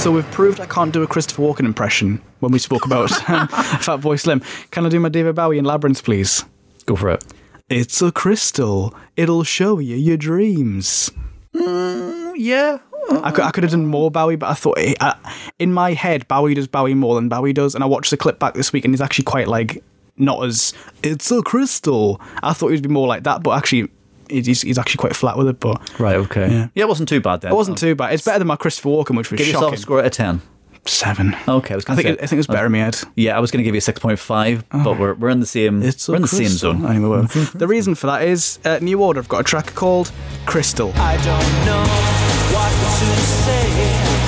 So 0.00 0.10
we've 0.10 0.30
proved 0.30 0.60
I 0.60 0.66
can't 0.66 0.94
do 0.94 1.02
a 1.02 1.06
Christopher 1.06 1.42
Walken 1.42 1.66
impression 1.66 2.22
when 2.38 2.52
we 2.52 2.58
spoke 2.58 2.86
about 2.86 3.12
um, 3.28 3.48
Fat 3.48 3.98
Boy 3.98 4.16
Slim. 4.16 4.40
Can 4.70 4.86
I 4.86 4.88
do 4.88 4.98
my 4.98 5.10
David 5.10 5.34
Bowie 5.34 5.58
in 5.58 5.66
Labyrinth, 5.66 6.02
please? 6.02 6.42
Go 6.86 6.96
for 6.96 7.10
it. 7.10 7.22
It's 7.68 8.00
a 8.00 8.10
crystal. 8.10 8.94
It'll 9.16 9.44
show 9.44 9.78
you 9.78 9.96
your 9.96 10.16
dreams. 10.16 11.10
Yeah. 11.52 12.78
I 13.10 13.30
could, 13.30 13.44
I 13.44 13.50
could 13.50 13.62
have 13.62 13.72
done 13.72 13.84
more 13.84 14.10
Bowie, 14.10 14.36
but 14.36 14.48
I 14.48 14.54
thought 14.54 14.78
eh, 14.78 14.94
I, 15.02 15.16
in 15.58 15.70
my 15.70 15.92
head 15.92 16.26
Bowie 16.28 16.54
does 16.54 16.66
Bowie 16.66 16.94
more 16.94 17.14
than 17.16 17.28
Bowie 17.28 17.52
does, 17.52 17.74
and 17.74 17.84
I 17.84 17.86
watched 17.86 18.10
the 18.10 18.16
clip 18.16 18.38
back 18.38 18.54
this 18.54 18.72
week, 18.72 18.86
and 18.86 18.94
he's 18.94 19.02
actually 19.02 19.26
quite 19.26 19.48
like 19.48 19.84
not 20.16 20.42
as 20.46 20.72
it's 21.02 21.30
a 21.30 21.42
crystal. 21.42 22.22
I 22.42 22.54
thought 22.54 22.68
he 22.68 22.76
would 22.76 22.82
be 22.82 22.88
more 22.88 23.06
like 23.06 23.24
that, 23.24 23.42
but 23.42 23.50
actually 23.50 23.90
he's, 24.30 24.62
he's 24.62 24.78
actually 24.78 24.98
quite 24.98 25.14
flat 25.16 25.36
with 25.36 25.48
it. 25.48 25.60
But 25.60 25.80
Right, 26.00 26.16
okay. 26.16 26.50
Yeah. 26.50 26.68
Yeah, 26.74 26.84
it 26.84 26.88
wasn't 26.88 27.08
too 27.08 27.20
bad 27.20 27.40
then. 27.42 27.52
it 27.52 27.54
wasn't 27.54 27.78
too 27.78 27.94
bad. 27.94 28.12
It's 28.14 28.24
better 28.24 28.38
than 28.38 28.48
my 28.48 28.56
Christopher 28.56 28.88
Walken, 28.90 29.16
which 29.16 29.30
was 29.30 29.38
Give 29.38 29.46
yourself 29.48 29.74
a 29.74 29.76
score 29.76 29.98
out 30.00 30.06
of 30.06 30.12
10. 30.12 30.40
Seven. 30.86 31.36
Okay, 31.46 31.74
I 31.74 31.76
was 31.76 31.84
I 31.84 31.88
going 31.88 31.96
think 31.98 32.06
to 32.06 32.12
it, 32.14 32.24
I 32.24 32.26
think 32.26 32.32
it 32.32 32.36
was 32.38 32.46
better 32.46 32.64
in 32.66 32.72
my 32.72 32.78
head. 32.78 32.96
Yeah, 33.14 33.36
I 33.36 33.40
was 33.40 33.50
going 33.50 33.58
to 33.62 33.64
give 33.64 33.74
you 33.74 33.82
6.5, 33.82 34.64
but 34.82 34.98
we're, 34.98 35.12
we're 35.12 35.28
in 35.28 35.40
the 35.40 35.46
same 35.46 35.82
It's 35.82 36.08
we're 36.08 36.16
in 36.16 36.22
the 36.22 36.28
same 36.28 36.46
crystal. 36.46 36.72
zone. 36.72 36.86
Anyway, 36.86 37.08
well, 37.08 37.22
the 37.54 37.66
reason 37.68 37.94
for 37.94 38.06
that 38.06 38.22
is 38.22 38.58
uh, 38.64 38.78
New 38.80 39.02
Order 39.02 39.20
have 39.20 39.28
got 39.28 39.40
a 39.40 39.44
track 39.44 39.74
called 39.74 40.10
Crystal. 40.46 40.90
I 40.96 41.16
don't 41.16 41.66
know 41.66 41.84
what 42.54 42.70
to 42.70 43.20
say. 43.20 44.19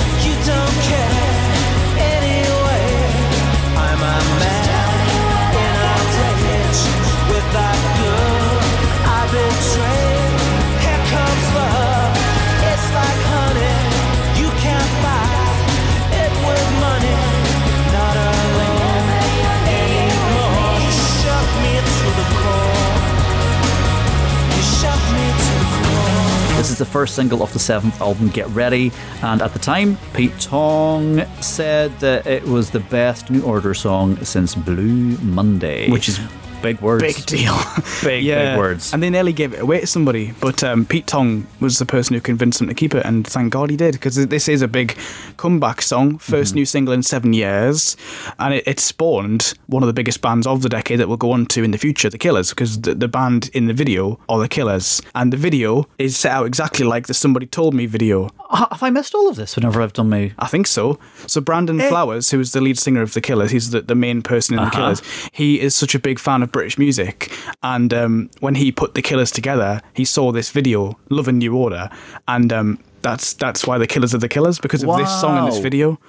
Is 26.73 26.79
the 26.79 26.85
first 26.85 27.13
single 27.13 27.43
of 27.43 27.53
the 27.53 27.59
seventh 27.59 28.01
album, 28.01 28.29
Get 28.29 28.47
Ready, 28.47 28.91
and 29.21 29.43
at 29.43 29.53
the 29.53 29.59
time, 29.59 29.95
Pete 30.15 30.39
Tong 30.39 31.23
said 31.39 31.91
that 31.99 32.25
it 32.25 32.43
was 32.45 32.71
the 32.71 32.79
best 32.79 33.29
New 33.29 33.43
Order 33.43 33.75
song 33.75 34.17
since 34.23 34.55
Blue 34.55 35.15
Monday. 35.19 35.91
Which 35.91 36.09
is 36.09 36.19
big 36.63 36.81
words. 36.81 37.03
Big 37.03 37.25
deal. 37.27 37.55
Big, 38.03 38.25
big 38.25 38.57
words. 38.57 38.93
And 38.93 39.01
they 39.03 39.09
nearly 39.09 39.31
gave 39.33 39.53
it 39.53 39.59
away 39.61 39.79
to 39.81 39.87
somebody, 39.87 40.33
but 40.41 40.61
um, 40.63 40.85
Pete 40.85 41.05
Tong 41.07 41.45
was 41.61 41.77
the 41.79 41.85
person 41.85 42.15
who 42.15 42.19
convinced 42.21 42.59
them 42.59 42.67
to 42.67 42.73
keep 42.73 42.93
it, 42.95 43.05
and 43.05 43.25
thank 43.25 43.53
God 43.53 43.69
he 43.69 43.77
did, 43.77 43.93
because 43.93 44.15
this 44.27 44.49
is 44.49 44.61
a 44.61 44.67
big 44.67 44.97
comeback 45.37 45.81
song, 45.81 46.17
1st 46.17 46.43
Mm-hmm. 46.43 46.55
new 46.55 46.65
single 46.65 46.93
in 46.93 47.03
seven 47.03 47.33
years, 47.33 47.95
and 48.39 48.53
it, 48.55 48.63
it 48.67 48.79
spawned 48.79 49.53
one 49.67 49.83
of 49.83 49.87
the 49.87 49.93
biggest 49.93 50.21
bands 50.21 50.45
of 50.47 50.61
the 50.63 50.69
decade 50.69 50.99
that 50.99 51.07
we'll 51.07 51.17
go 51.17 51.31
on 51.31 51.45
to 51.47 51.63
in 51.63 51.71
the 51.71 51.77
future, 51.77 52.09
The 52.09 52.17
Killers, 52.17 52.49
because 52.49 52.81
the, 52.81 52.93
the 52.95 53.07
band 53.07 53.49
in 53.53 53.67
the 53.67 53.73
video 53.73 54.19
are 54.29 54.39
The 54.39 54.49
Killers, 54.49 55.01
and 55.15 55.31
the 55.31 55.37
video 55.37 55.87
is 55.97 56.17
set 56.17 56.31
out 56.31 56.45
exactly 56.45 56.85
like 56.85 57.07
the 57.07 57.13
Somebody 57.13 57.45
Told 57.45 57.73
Me 57.73 57.85
video. 57.85 58.29
Have 58.51 58.83
I 58.83 58.89
missed 58.89 59.15
all 59.15 59.29
of 59.29 59.35
this 59.35 59.55
whenever 59.55 59.81
I've 59.81 59.93
done 59.93 60.09
my. 60.09 60.31
I 60.37 60.47
think 60.47 60.67
so. 60.67 60.99
So 61.27 61.41
Brandon 61.41 61.79
Eh. 61.81 61.89
Flowers, 61.89 62.31
who 62.31 62.39
is 62.39 62.51
the 62.51 62.61
lead 62.61 62.77
singer 62.77 63.01
of 63.01 63.13
the 63.13 63.21
Killers, 63.21 63.51
he's 63.51 63.71
the, 63.71 63.81
the 63.81 63.95
main 63.95 64.21
person 64.21 64.55
in 64.55 64.61
the 64.63 64.67
Uh-huh. 64.67 64.75
Killers. 64.95 65.01
He 65.31 65.59
is 65.59 65.73
such 65.73 65.95
a 65.95 65.99
big 65.99 66.19
fan 66.19 66.43
of 66.43 66.51
British 66.53 66.77
music, 66.77 67.29
and 67.61 67.93
um, 67.93 68.29
when 68.39 68.55
he 68.55 68.71
put 68.71 68.93
the 68.93 69.01
Killers 69.01 69.31
together, 69.31 69.81
he 69.93 70.05
saw 70.05 70.31
this 70.31 70.49
video, 70.51 70.97
"Love 71.09 71.27
and 71.27 71.39
New 71.39 71.53
Order," 71.55 71.89
and 72.29 72.53
um, 72.53 72.79
that's 73.01 73.33
that's 73.33 73.67
why 73.67 73.77
the 73.77 73.87
Killers 73.87 74.15
are 74.15 74.19
the 74.19 74.29
Killers 74.29 74.59
because 74.59 74.83
of 74.83 74.97
this 74.97 75.09
song 75.19 75.37
and 75.37 75.47
this 75.47 75.59
video. 75.59 75.99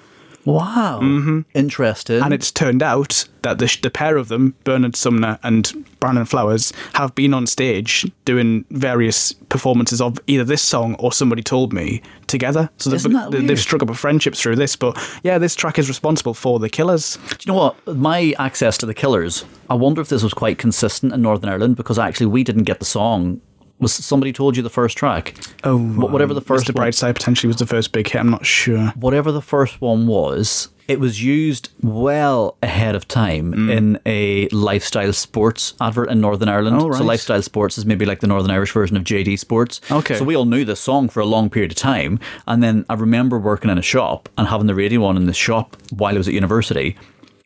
Wow. 0.45 1.01
Mm-hmm. 1.03 1.41
Interesting. 1.55 2.23
And 2.23 2.35
it's 2.35 2.51
turned 2.51 2.83
out 2.83 3.27
that 3.43 3.59
the, 3.59 3.79
the 3.83 3.91
pair 3.91 4.17
of 4.17 4.29
them, 4.29 4.55
Bernard 4.65 4.97
Sumner 4.97 5.39
and 5.43 5.87
Brandon 6.01 6.25
Flowers, 6.25 6.73
have 6.95 7.15
been 7.15 7.35
on 7.35 7.47
stage 7.47 8.11
doing 8.25 8.65
various 8.71 9.33
performances 9.33 10.01
of 10.01 10.19
either 10.27 10.45
this 10.45 10.63
song 10.63 10.95
or 10.97 11.13
Somebody 11.13 11.43
Told 11.43 11.73
Me 11.73 12.03
together. 12.27 12.71
So 12.79 12.91
they've, 12.91 13.47
they've 13.47 13.61
struck 13.61 13.83
up 13.83 13.91
a 13.91 13.95
friendship 13.95 14.35
through 14.35 14.57
this. 14.57 14.77
But 14.77 14.99
yeah, 15.23 15.39
this 15.39 15.55
track 15.55 15.79
is 15.79 15.89
responsible 15.89 16.35
for 16.35 16.59
the 16.59 16.69
Killers. 16.69 17.17
Do 17.29 17.37
you 17.41 17.53
know 17.53 17.59
what? 17.59 17.97
My 17.97 18.35
access 18.39 18.77
to 18.79 18.87
the 18.87 18.95
Killers, 18.95 19.45
I 19.71 19.75
wonder 19.75 20.01
if 20.01 20.09
this 20.09 20.23
was 20.23 20.35
quite 20.35 20.59
consistent 20.59 21.13
in 21.13 21.23
Northern 21.23 21.51
Ireland 21.51 21.77
because 21.77 21.99
actually 21.99 22.27
we 22.27 22.45
didn't 22.45 22.65
get 22.65 22.79
the 22.79 22.85
song. 22.85 23.41
Was 23.85 23.93
somebody 23.93 24.33
told 24.33 24.57
you 24.57 24.63
the 24.63 24.71
first 24.71 24.97
track? 24.97 25.35
Oh, 25.63 25.77
whatever 25.77 26.33
um, 26.33 26.37
the 26.37 26.41
first 26.41 26.65
Mr. 26.65 26.73
Brightside 26.73 27.17
potentially 27.17 27.49
was 27.49 27.59
the 27.59 27.67
first 27.67 27.93
big 27.93 28.09
hit. 28.09 28.19
I'm 28.19 28.31
not 28.31 28.47
sure. 28.47 28.89
whatever 28.97 29.31
the 29.31 29.43
first 29.43 29.79
one 29.83 30.07
was, 30.07 30.71
it 30.89 31.01
was 31.01 31.23
used 31.23 31.69
well 31.83 32.57
ahead 32.63 32.95
of 32.95 33.07
time 33.07 33.53
mm. 33.53 33.71
in 33.71 34.01
a 34.07 34.49
lifestyle 34.49 35.13
sports 35.13 35.75
advert 35.83 36.09
in 36.09 36.19
Northern 36.23 36.49
Ireland. 36.49 36.81
Oh, 36.81 36.89
right. 36.89 36.97
So 36.97 37.05
lifestyle 37.05 37.43
sports 37.43 37.77
is 37.77 37.85
maybe 37.85 38.07
like 38.07 38.21
the 38.21 38.27
Northern 38.27 38.51
Irish 38.51 38.73
version 38.73 38.97
of 38.97 39.05
JD 39.05 39.39
Sports. 39.39 39.83
Okay. 39.91 40.17
So 40.17 40.25
we 40.25 40.35
all 40.35 40.47
knew 40.47 40.65
this 40.65 40.81
song 40.81 41.11
for 41.11 41.21
a 41.21 41.27
long 41.27 41.51
period 41.51 41.73
of 41.73 41.77
time. 41.77 42.19
And 42.47 42.63
then 42.63 42.87
I 42.89 42.95
remember 42.95 43.39
working 43.39 43.71
in 43.71 43.77
a 43.77 43.83
shop 43.83 44.31
and 44.39 44.49
having 44.49 44.67
the 44.67 44.75
radio 44.75 45.05
on 45.05 45.19
in 45.19 45.27
the 45.27 45.35
shop 45.35 45.77
while 45.91 46.15
I 46.15 46.17
was 46.17 46.27
at 46.27 46.33
university. 46.33 46.97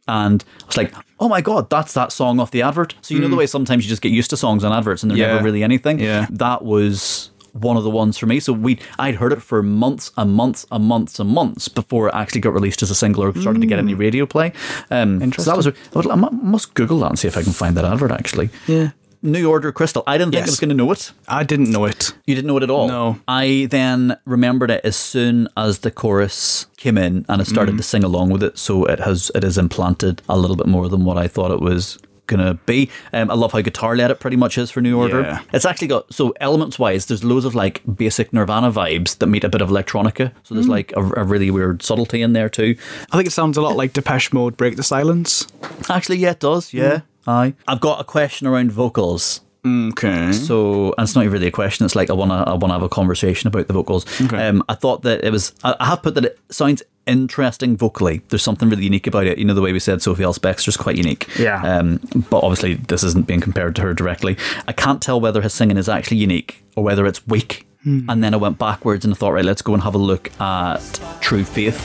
And 0.07 0.45
I 0.63 0.67
was 0.67 0.77
like, 0.77 0.95
oh 1.21 1.29
my 1.29 1.41
God, 1.41 1.69
that's 1.71 1.93
that 1.95 2.13
song 2.13 2.41
off 2.41 2.51
the 2.51 2.63
advert. 2.63 2.95
So 3.03 3.15
you 3.15 3.21
know 3.21 3.29
the 3.29 3.37
way 3.37 3.47
sometimes 3.47 3.85
you 3.85 3.89
just 3.89 4.03
get 4.03 4.13
used 4.13 4.31
to 4.31 4.37
songs 4.37 4.65
on 4.65 4.73
adverts 4.73 5.03
and 5.03 5.11
they're 5.11 5.17
Mm. 5.19 5.21
Yeah. 5.21 5.33
never 5.35 5.45
really 5.45 5.63
anything? 5.63 5.99
Yeah. 5.99 6.27
That 6.31 6.65
was 6.65 7.31
one 7.53 7.77
of 7.77 7.83
the 7.83 7.91
ones 7.91 8.17
for 8.19 8.27
me. 8.27 8.39
So 8.41 8.53
we 8.53 8.79
I'd 8.99 9.17
heard 9.17 9.33
it 9.33 9.43
for 9.43 9.63
months 9.63 10.13
and 10.17 10.33
months 10.33 10.65
and 10.71 10.85
months 10.85 11.19
and 11.19 11.29
months 11.31 11.67
before 11.69 12.09
it 12.09 12.15
actually 12.15 12.41
got 12.43 12.53
released 12.53 12.83
as 12.83 12.91
a 12.91 12.95
single 12.95 13.25
or 13.25 13.33
started 13.41 13.61
to 13.61 13.67
get 13.67 13.79
any 13.81 13.95
radio 13.95 14.27
play. 14.27 14.53
Um, 14.91 15.33
So 15.33 15.43
that 15.43 15.57
was 15.57 15.67
I 15.67 16.15
must 16.15 16.75
Google 16.75 17.01
that 17.01 17.09
and 17.11 17.19
see 17.19 17.27
if 17.27 17.37
I 17.37 17.43
can 17.43 17.53
find 17.53 17.77
that 17.77 17.85
advert 17.85 18.13
actually. 18.13 18.51
Yeah. 18.69 18.91
New 19.23 19.49
Order 19.51 19.73
Crystal. 19.73 20.03
I 20.07 20.17
didn't 20.19 20.33
think 20.33 20.45
I 20.45 20.51
was 20.51 20.61
going 20.61 20.69
to 20.69 20.75
know 20.75 20.91
it. 20.93 21.13
I 21.27 21.43
didn't 21.45 21.71
know 21.71 21.85
it. 21.85 22.13
You 22.27 22.35
didn't 22.35 22.47
know 22.47 22.57
it 22.57 22.63
at 22.63 22.71
all. 22.71 22.89
No. 22.89 23.19
I 23.27 23.67
then 23.71 24.17
remembered 24.25 24.71
it 24.71 24.81
as 24.85 24.97
soon 24.97 25.49
as 25.57 25.81
the 25.81 25.91
chorus 25.91 26.67
came 26.77 26.97
in 26.97 27.27
and 27.29 27.41
I 27.41 27.45
started 27.45 27.75
Mm. 27.75 27.79
to 27.79 27.83
sing 27.83 28.05
along 28.05 28.31
with 28.31 28.43
it. 28.43 28.59
So 28.59 28.85
it 28.85 29.01
has 29.01 29.31
it 29.35 29.43
is 29.45 29.59
implanted 29.59 30.23
a 30.29 30.39
little 30.39 30.57
bit 30.57 30.67
more 30.67 30.89
than 30.89 31.05
what 31.05 31.19
I 31.19 31.27
thought 31.29 31.51
it 31.51 31.61
was 31.61 31.99
gonna 32.29 32.55
be. 32.67 32.91
Um, 33.13 33.31
I 33.31 33.35
love 33.35 33.53
how 33.53 33.61
guitar 33.63 33.97
led 33.97 34.11
it 34.11 34.21
pretty 34.21 34.37
much 34.37 34.59
is 34.59 34.71
for 34.71 34.83
New 34.83 34.99
Order. 34.99 35.23
Yeah. 35.23 35.41
It's 35.53 35.65
actually 35.65 35.89
got 35.89 36.13
so 36.13 36.35
elements 36.41 36.79
wise, 36.79 37.07
there's 37.07 37.25
loads 37.25 37.47
of 37.47 37.55
like 37.55 37.81
basic 37.97 38.33
Nirvana 38.35 38.71
vibes 38.71 39.17
that 39.19 39.29
meet 39.29 39.45
a 39.45 39.49
bit 39.49 39.63
of 39.63 39.71
electronica. 39.71 40.33
So 40.43 40.53
Mm. 40.53 40.57
there's 40.57 40.69
like 40.69 40.93
a, 40.95 41.01
a 41.23 41.25
really 41.25 41.51
weird 41.51 41.83
subtlety 41.83 42.21
in 42.23 42.35
there 42.35 42.51
too. 42.51 42.77
I 43.11 43.17
think 43.17 43.27
it 43.29 43.33
sounds 43.33 43.57
a 43.57 43.63
lot 43.63 43.77
like 43.77 43.95
Depeche 43.95 44.33
Mode, 44.33 44.57
Break 44.59 44.77
the 44.77 44.83
Silence. 44.83 45.47
Actually, 45.89 46.19
yeah, 46.19 46.33
it 46.33 46.41
does. 46.41 46.75
Yeah, 46.75 47.01
aye. 47.29 47.55
I've 47.67 47.81
got 47.81 48.01
a 48.01 48.05
question 48.05 48.47
around 48.47 48.73
vocals. 48.73 49.41
Okay. 49.67 50.33
So, 50.33 50.95
and 50.97 51.05
it's 51.05 51.15
not 51.15 51.23
even 51.23 51.33
really 51.33 51.49
a 51.49 51.53
question. 51.53 51.85
It's 51.85 51.97
like 51.97 52.11
I 52.11 52.15
want 52.15 52.31
to, 52.31 52.37
I 52.37 52.55
want 52.55 52.71
to 52.71 52.73
have 52.73 52.83
a 52.83 52.89
conversation 52.89 53.49
about 53.49 53.67
the 53.67 53.75
vocals. 53.75 54.07
Okay. 54.21 54.49
Um, 54.49 54.63
I 54.69 54.75
thought 54.75 55.03
that 55.03 55.25
it 55.25 55.31
was. 55.31 55.53
I 55.63 55.75
I 55.79 55.87
have 55.87 56.03
put 56.03 56.15
that 56.15 56.25
it 56.25 56.39
sounds 56.49 56.83
interesting 57.07 57.77
vocally. 57.77 58.23
There's 58.29 58.43
something 58.43 58.69
really 58.69 58.85
unique 58.85 59.07
about 59.07 59.27
it. 59.27 59.39
You 59.39 59.45
know 59.45 59.55
the 59.55 59.63
way 59.63 59.73
we 59.73 59.81
said 59.81 60.01
Sophie 60.01 60.23
Ellis 60.23 60.39
Bextor's 60.39 60.77
quite 60.77 60.97
unique. 60.97 61.29
Yeah. 61.39 61.61
Um, 61.63 62.01
but 62.31 62.41
obviously 62.45 62.75
this 62.75 63.03
isn't 63.03 63.27
being 63.27 63.41
compared 63.41 63.75
to 63.77 63.83
her 63.83 63.95
directly. 63.95 64.37
I 64.67 64.73
can't 64.73 65.03
tell 65.03 65.21
whether 65.21 65.43
his 65.43 65.55
singing 65.55 65.77
is 65.77 65.89
actually 65.89 66.19
unique 66.19 66.65
or 66.77 66.85
whether 66.85 67.07
it's 67.07 67.27
weak 67.27 67.67
And 68.09 68.23
then 68.23 68.35
I 68.35 68.37
went 68.37 68.59
backwards 68.59 69.05
and 69.05 69.15
I 69.15 69.17
thought, 69.17 69.31
right, 69.33 69.45
let's 69.45 69.63
go 69.63 69.73
and 69.73 69.83
have 69.83 69.95
a 69.95 69.99
look 69.99 70.31
at 70.41 70.79
True 71.21 71.45
Faith. 71.45 71.79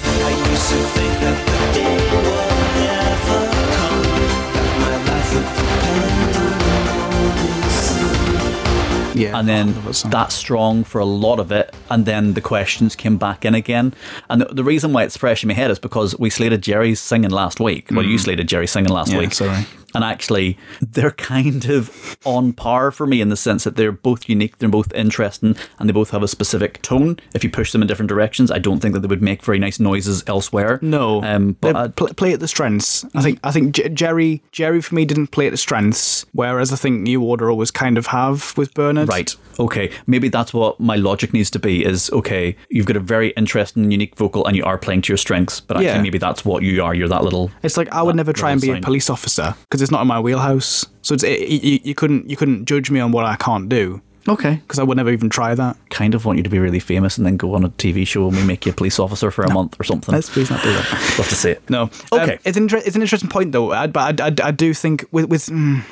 Yeah, 9.15 9.37
and 9.37 9.47
then 9.47 9.73
that 9.85 10.03
that's 10.09 10.33
strong 10.33 10.83
for 10.83 10.99
a 10.99 11.05
lot 11.05 11.39
of 11.39 11.51
it 11.51 11.73
and 11.91 12.03
then 12.07 12.33
the 12.33 12.41
questions 12.41 12.95
came 12.95 13.17
back 13.17 13.45
in 13.45 13.53
again. 13.53 13.93
And 14.27 14.41
the, 14.41 14.45
the 14.45 14.63
reason 14.63 14.91
why 14.91 15.03
it's 15.03 15.15
fresh 15.15 15.43
in 15.43 15.49
my 15.49 15.53
head 15.53 15.69
is 15.69 15.77
because 15.77 16.17
we 16.17 16.31
slated 16.31 16.63
Geri's 16.63 16.99
singing 16.99 17.29
last 17.29 17.59
week. 17.59 17.89
Well 17.91 18.03
you 18.03 18.17
slated 18.17 18.47
jerry 18.47 18.65
singing 18.65 18.91
last 18.91 19.11
Mm. 19.11 19.13
Yeah, 19.13 19.19
week. 19.19 19.33
sorry. 19.35 19.65
And 19.95 20.03
actually 20.03 20.57
they're 20.81 21.11
kind 21.11 21.65
of 21.65 22.17
on 22.25 22.53
par 22.53 22.91
for 22.91 23.05
me 23.07 23.21
in 23.21 23.29
the 23.29 23.35
sense 23.37 23.63
that 23.63 23.75
they're 23.75 23.91
both 23.91 24.27
unique 24.29 24.57
they're 24.57 24.69
both 24.69 24.91
interesting 24.93 25.55
and 25.79 25.87
they 25.89 25.93
both 25.93 26.09
have 26.11 26.23
a 26.23 26.27
specific 26.27 26.81
tone 26.81 27.17
if 27.35 27.43
you 27.43 27.49
push 27.49 27.71
them 27.71 27.81
in 27.81 27.87
different 27.87 28.09
directions 28.09 28.49
i 28.51 28.57
don't 28.59 28.79
think 28.79 28.93
that 28.93 29.01
they 29.01 29.07
would 29.07 29.21
make 29.21 29.43
very 29.43 29.59
nice 29.59 29.79
noises 29.79 30.23
elsewhere 30.27 30.79
No, 30.81 31.21
um, 31.23 31.55
but 31.61 31.73
They 31.73 31.79
I'd- 31.79 31.93
pl- 31.95 32.13
play 32.15 32.33
at 32.33 32.39
the 32.39 32.47
strengths. 32.47 33.05
I 33.15 33.21
think. 33.21 33.39
I 33.43 33.51
think 33.51 33.75
J- 33.75 33.89
Geri, 33.89 34.41
Geri 34.51 34.81
for 34.81 34.95
me 34.95 35.05
didn't 35.05 35.27
play 35.27 35.45
at 35.47 35.51
the 35.51 35.57
strengths, 35.57 36.25
whereas 36.33 36.71
I 36.71 36.75
think 36.75 37.01
New 37.01 37.21
Order 37.23 37.49
always 37.51 37.71
kind 37.71 37.97
of 37.97 38.07
have 38.07 38.53
with 38.57 38.73
Bernard. 38.73 39.09
Right. 39.09 39.35
Okay. 39.59 39.91
Maybe 40.07 40.29
that's 40.29 40.53
what 40.53 40.79
my 40.79 40.95
logic 40.95 41.33
needs 41.33 41.49
to 41.51 41.59
be 41.59 41.83
is 41.85 42.09
okay, 42.11 42.55
you've 42.69 42.85
got 42.85 42.95
a 42.95 42.99
very 42.99 43.29
interesting, 43.31 43.91
unique 43.91 44.15
vocal 44.15 44.45
and 44.47 44.55
you 44.57 44.63
are 44.63 44.77
playing 44.77 45.01
to 45.03 45.11
your 45.13 45.17
strengths, 45.17 45.59
but 45.59 45.77
actually 45.77 45.87
Yeah. 45.87 46.01
maybe 46.01 46.17
that's 46.17 46.43
what 46.45 46.63
you 46.63 46.83
are. 46.83 46.93
You're 46.95 47.09
that 47.09 47.23
little. 47.23 47.51
It's 47.61 47.77
like 47.77 47.89
I 47.91 48.01
would 48.01 48.15
never 48.15 48.33
try 48.33 48.51
and 48.51 48.61
be 48.61 48.67
little 48.67 48.81
a 48.83 48.85
police 48.85 49.09
officer 49.09 49.55
because 49.69 49.81
it's 49.83 49.91
not 49.91 50.01
in 50.01 50.07
my 50.07 50.19
wheelhouse. 50.19 50.85
So 51.01 51.13
it's 51.13 51.23
it, 51.23 51.47
you, 51.49 51.79
you 51.83 51.93
couldn't 51.95 52.29
you 52.29 52.35
couldn't 52.35 52.65
judge 52.65 52.89
me 52.89 52.99
on 52.99 53.11
what 53.11 53.25
I 53.25 53.35
can't 53.35 53.69
do 53.69 54.01
Okay. 54.27 54.55
because 54.55 54.79
I 54.79 54.83
would 54.83 54.95
never 54.97 55.09
even 55.11 55.29
try 55.29 55.53
that. 55.53 55.75
Kind 55.89 56.15
of 56.15 56.25
want 56.25 56.37
you 56.37 56.43
to 56.43 56.49
be 56.49 56.59
really 56.59 56.79
famous 56.79 57.17
and 57.17 57.25
then 57.27 57.35
go 57.37 57.53
on 57.55 57.63
a 57.65 57.69
TV 57.69 58.07
show 58.07 58.27
and 58.27 58.35
we 58.37 58.43
make 58.43 58.65
you 58.65 58.71
a 58.71 58.75
police 58.75 58.97
officer 58.99 59.29
for 59.31 59.43
a 59.43 59.51
month 59.53 59.75
or 59.79 59.83
something. 59.83 60.13
Let's 60.13 60.29
please 60.29 60.49
not 60.49 60.63
do 60.63 60.71
that. 60.71 61.15
Love 61.19 61.27
to 61.27 61.35
see 61.35 61.51
it. 61.51 61.69
No. 61.69 61.89
Okay. 62.11 62.33
Um, 62.35 62.39
it's, 62.45 62.57
an 62.57 62.63
inter- 62.63 62.77
it's 62.85 62.95
an 62.95 63.01
interesting 63.01 63.29
point 63.29 63.51
though. 63.51 63.71
I, 63.71 63.87
but 63.87 64.21
I, 64.21 64.27
I, 64.27 64.47
I 64.47 64.51
do 64.51 64.73
think 64.73 65.05
with 65.11 65.25
with 65.25 65.47
mm, 65.47 65.83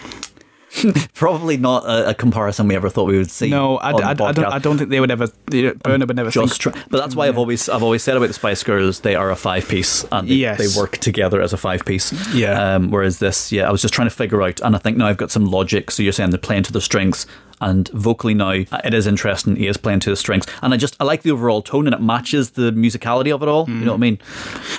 Probably 1.13 1.57
not 1.57 1.85
a, 1.85 2.09
a 2.09 2.13
comparison 2.13 2.67
we 2.67 2.75
ever 2.75 2.89
thought 2.89 3.05
we 3.05 3.17
would 3.17 3.29
see. 3.29 3.49
no, 3.49 3.77
I, 3.77 3.91
on 3.91 4.03
I, 4.03 4.09
I 4.11 4.13
the 4.13 4.31
don't. 4.33 4.45
I 4.53 4.59
don't 4.59 4.77
think 4.77 4.89
they 4.89 4.99
would 4.99 5.11
ever. 5.11 5.27
Bernard 5.47 6.07
would 6.07 6.15
never 6.15 6.29
just 6.31 6.61
think. 6.63 6.73
try, 6.75 6.83
but 6.89 6.97
that's 6.99 7.15
why 7.15 7.27
I've 7.27 7.37
always 7.37 7.67
I've 7.69 7.83
always 7.83 8.03
said 8.03 8.15
about 8.17 8.27
the 8.27 8.33
Spice 8.33 8.63
Girls 8.63 9.01
they 9.01 9.15
are 9.15 9.29
a 9.31 9.35
five 9.35 9.67
piece 9.67 10.05
and 10.11 10.27
they, 10.29 10.35
Yes. 10.35 10.57
they 10.57 10.79
work 10.79 10.97
together 10.99 11.41
as 11.41 11.51
a 11.53 11.57
five 11.57 11.83
piece. 11.85 12.11
Yeah. 12.33 12.75
Um, 12.75 12.89
whereas 12.89 13.19
this, 13.19 13.51
yeah, 13.51 13.67
I 13.67 13.71
was 13.71 13.81
just 13.81 13.93
trying 13.93 14.07
to 14.09 14.15
figure 14.15 14.41
out, 14.41 14.59
and 14.61 14.75
I 14.75 14.79
think 14.79 14.97
now 14.97 15.07
I've 15.07 15.17
got 15.17 15.31
some 15.31 15.45
logic. 15.45 15.91
So 15.91 16.03
you're 16.03 16.13
saying 16.13 16.29
they're 16.29 16.37
playing 16.39 16.63
to 16.63 16.71
the 16.71 16.81
strengths, 16.81 17.25
and 17.61 17.87
vocally 17.89 18.33
now 18.33 18.49
uh, 18.71 18.81
it 18.83 18.93
is 18.93 19.07
interesting. 19.07 19.55
He 19.55 19.67
is 19.67 19.77
playing 19.77 20.01
to 20.01 20.09
the 20.09 20.15
strengths, 20.17 20.47
and 20.61 20.73
I 20.73 20.77
just 20.77 20.95
I 20.99 21.05
like 21.05 21.21
the 21.21 21.31
overall 21.31 21.61
tone 21.61 21.85
and 21.87 21.93
it 21.93 22.01
matches 22.01 22.51
the 22.51 22.71
musicality 22.71 23.33
of 23.33 23.41
it 23.41 23.47
all. 23.47 23.69
You 23.69 23.75
know 23.85 23.91
what 23.91 23.97
I 23.97 23.99
mean? 23.99 24.19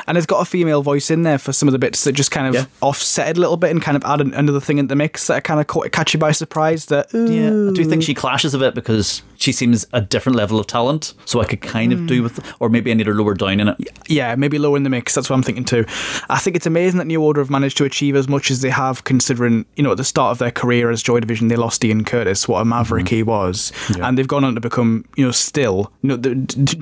and 0.07 0.19
it's 0.19 0.27
got 0.27 0.41
a 0.41 0.45
female 0.45 0.83
voice 0.83 1.11
in 1.11 1.23
there 1.23 1.39
for 1.39 1.53
some 1.53 1.69
of 1.69 1.73
the 1.73 1.79
bits 1.79 2.05
that 2.05 2.13
just 2.13 2.31
kind 2.31 2.47
of 2.49 2.55
Yeah. 2.55 2.65
offset 2.83 3.29
it 3.29 3.39
a 3.39 3.41
little 3.41 3.57
bit 3.57 3.71
and 3.71 3.81
kind 3.81 3.97
of 3.97 4.05
add 4.05 4.21
an, 4.21 4.35
another 4.35 4.61
thing 4.61 4.79
in 4.79 4.89
the 4.89 4.97
mix 4.97 5.27
that 5.29 5.45
kind 5.45 5.61
of 5.61 5.67
caught, 5.69 5.91
catch 5.93 6.13
you 6.13 6.19
by 6.21 6.33
surprise. 6.33 6.87
That 6.87 7.09
Yeah, 7.15 7.21
I 7.21 7.73
do 7.73 7.81
ooh. 7.81 7.85
think 7.85 8.03
she 8.03 8.15
clashes 8.15 8.53
a 8.55 8.59
bit 8.59 8.75
because 8.75 9.23
she 9.37 9.53
seems 9.53 9.87
a 9.93 10.01
different 10.01 10.37
level 10.37 10.59
of 10.61 10.67
talent. 10.67 11.15
So 11.25 11.41
I 11.41 11.45
could 11.45 11.61
kind 11.63 11.93
of 11.93 12.07
do 12.07 12.23
with, 12.23 12.41
or 12.61 12.69
maybe 12.69 12.91
I 12.91 12.95
need 12.95 13.07
her 13.07 13.15
lower 13.15 13.35
down 13.35 13.61
in 13.61 13.69
it. 13.69 13.77
yeah, 14.09 14.35
maybe 14.37 14.59
lower 14.59 14.77
in 14.77 14.83
the 14.83 14.91
mix. 14.91 15.15
That's 15.15 15.29
what 15.31 15.37
I'm 15.37 15.43
thinking 15.43 15.65
too. 15.65 15.85
I 16.29 16.39
think 16.39 16.57
it's 16.57 16.67
amazing 16.67 16.99
that 16.99 17.07
New 17.07 17.23
Order 17.23 17.41
have 17.41 17.51
managed 17.51 17.77
to 17.79 17.85
achieve 17.85 18.17
as 18.17 18.29
much 18.29 18.51
as 18.51 18.61
they 18.61 18.71
have, 18.71 19.05
considering 19.05 19.65
you 19.77 19.83
know 19.83 19.93
at 19.93 19.97
the 19.97 20.05
start 20.05 20.33
of 20.33 20.39
their 20.39 20.51
career 20.51 20.91
as 20.91 21.03
Joy 21.03 21.21
Division, 21.21 21.49
they 21.49 21.57
lost 21.57 21.85
Ian 21.85 22.05
Curtis, 22.05 22.47
what 22.49 22.61
a 22.61 22.65
maverick 22.73 23.07
mm-hmm. 23.07 23.17
he 23.17 23.23
was, 23.23 23.73
and 24.03 24.17
they've 24.17 24.33
gone 24.35 24.45
on 24.45 24.55
to 24.55 24.61
become 24.61 25.05
you 25.17 25.25
know 25.27 25.33
still 25.33 25.77
you 26.03 26.09
know 26.11 26.17
the 26.17 26.35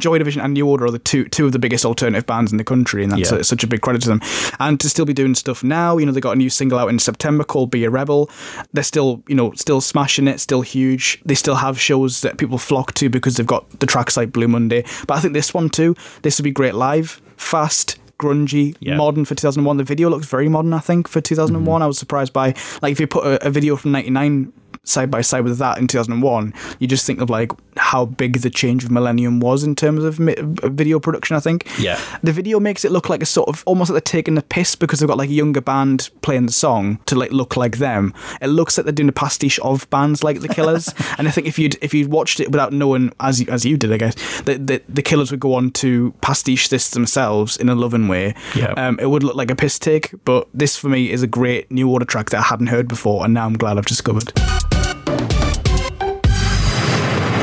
Joy 0.04 0.18
Division 0.18 0.40
and 0.42 0.54
New 0.54 0.66
Order 0.72 0.84
are 0.86 0.90
the 0.98 0.98
two 1.10 1.22
two 1.36 1.46
of 1.46 1.52
the 1.52 1.58
biggest 1.58 1.84
alternative 1.84 2.26
bands 2.26 2.52
in 2.52 2.58
the 2.58 2.64
country, 2.72 3.02
and 3.02 3.10
that's 3.12 3.30
Yeah. 3.32 3.38
a, 3.38 3.44
such 3.44 3.64
a 3.64 3.66
big 3.66 3.80
credit 3.80 4.02
to 4.02 4.08
them. 4.08 4.20
And 4.58 4.78
to 4.80 4.88
still 4.88 5.04
be 5.04 5.12
doing 5.12 5.34
stuff 5.34 5.62
now, 5.64 5.98
you 5.98 6.06
know 6.06 6.12
they 6.12 6.20
got 6.28 6.36
a 6.36 6.42
new 6.44 6.50
single 6.50 6.78
out 6.78 6.88
in 6.88 6.98
September 6.98 7.44
called 7.44 7.70
"Be 7.70 7.84
a 7.84 7.90
Rebel." 7.90 8.30
They're 8.72 8.84
still 8.94 9.22
you 9.28 9.34
know 9.34 9.52
still 9.52 9.80
smashing 9.80 10.28
it, 10.28 10.40
still 10.40 10.62
huge. 10.62 11.20
They 11.24 11.34
still 11.34 11.56
have 11.56 11.80
shows 11.80 12.20
that 12.22 12.38
people 12.38 12.58
flock 12.58 12.94
to 12.94 13.08
because 13.08 13.36
they've 13.36 13.46
got 13.56 13.64
the 13.80 13.86
tracks 13.86 14.16
like 14.16 14.32
Blue 14.32 14.48
Monday. 14.48 14.84
But 15.06 15.14
I 15.18 15.20
think 15.20 15.34
this 15.34 15.52
one 15.54 15.68
too, 15.70 15.94
this 16.22 16.38
would 16.38 16.44
be 16.44 16.50
great 16.50 16.74
live, 16.74 17.20
fast, 17.36 17.96
grungy, 18.20 18.76
Yeah. 18.80 18.96
modern 18.96 19.24
for 19.24 19.34
2001. 19.34 19.78
The 19.78 19.84
video 19.84 20.10
looks 20.10 20.26
very 20.26 20.48
modern, 20.48 20.72
I 20.74 20.78
think, 20.80 21.08
for 21.08 21.20
2001. 21.20 21.64
Mm-hmm. 21.64 21.82
I 21.82 21.86
was 21.86 21.98
surprised 21.98 22.32
by, 22.34 22.54
like, 22.82 22.92
if 22.92 23.00
you 23.00 23.06
put 23.06 23.24
a, 23.24 23.46
a 23.46 23.50
video 23.50 23.76
from 23.76 23.92
99 23.92 24.52
side 24.84 25.10
by 25.10 25.20
side 25.20 25.44
with 25.44 25.58
that 25.58 25.78
in 25.78 25.86
2001, 25.86 26.54
you 26.78 26.86
just 26.86 27.06
think 27.06 27.20
of, 27.20 27.30
like, 27.30 27.52
how 27.80 28.04
big 28.04 28.40
the 28.40 28.50
change 28.50 28.84
of 28.84 28.90
Millennium 28.90 29.40
was 29.40 29.64
in 29.64 29.74
terms 29.74 30.04
of 30.04 30.20
mi- 30.20 30.36
video 30.38 31.00
production, 31.00 31.36
I 31.36 31.40
think. 31.40 31.66
Yeah. 31.78 31.98
The 32.22 32.32
video 32.32 32.60
makes 32.60 32.84
it 32.84 32.92
look 32.92 33.08
like 33.08 33.22
a 33.22 33.26
sort 33.26 33.48
of, 33.48 33.62
almost 33.66 33.90
like 33.90 33.94
they're 34.04 34.12
taking 34.20 34.34
the 34.34 34.42
piss 34.42 34.74
because 34.74 35.00
they've 35.00 35.08
got, 35.08 35.18
like, 35.18 35.30
a 35.30 35.32
younger 35.32 35.60
band 35.60 36.10
playing 36.22 36.46
the 36.46 36.52
song 36.52 36.98
to, 37.06 37.16
like, 37.16 37.32
look 37.32 37.56
like 37.56 37.78
them. 37.78 38.14
It 38.40 38.48
looks 38.48 38.76
like 38.76 38.84
they're 38.84 38.92
doing 38.92 39.08
a 39.08 39.12
pastiche 39.12 39.58
of 39.60 39.88
bands 39.90 40.22
like 40.22 40.40
The 40.40 40.48
Killers. 40.48 40.92
and 41.18 41.26
I 41.26 41.30
think 41.30 41.46
if 41.46 41.58
you'd, 41.58 41.76
if 41.82 41.94
you'd 41.94 42.10
watched 42.10 42.38
it 42.38 42.50
without 42.50 42.72
knowing, 42.72 43.12
as 43.18 43.40
you, 43.40 43.46
as 43.48 43.64
you 43.64 43.76
did, 43.76 43.92
I 43.92 43.96
guess, 43.96 44.14
that 44.42 44.66
the, 44.66 44.82
the 44.88 45.02
Killers 45.02 45.30
would 45.30 45.40
go 45.40 45.54
on 45.54 45.70
to 45.72 46.12
pastiche 46.20 46.68
this 46.68 46.90
themselves 46.90 47.56
in 47.56 47.68
a 47.68 47.74
loving 47.74 48.08
way. 48.08 48.34
Yeah. 48.54 48.72
Um, 48.72 48.98
it 49.00 49.06
would 49.06 49.22
look 49.22 49.36
like 49.36 49.50
a 49.50 49.56
piss 49.56 49.78
take, 49.78 50.12
but 50.24 50.48
this 50.52 50.76
for 50.76 50.88
me 50.88 51.10
is 51.10 51.22
a 51.22 51.26
great 51.26 51.70
new 51.70 51.90
order 51.90 52.04
track 52.04 52.30
that 52.30 52.38
I 52.40 52.42
hadn't 52.42 52.68
heard 52.68 52.88
before, 52.88 53.24
and 53.24 53.34
now 53.34 53.46
I'm 53.46 53.56
glad 53.56 53.78
I've 53.78 53.86
discovered. 53.86 54.32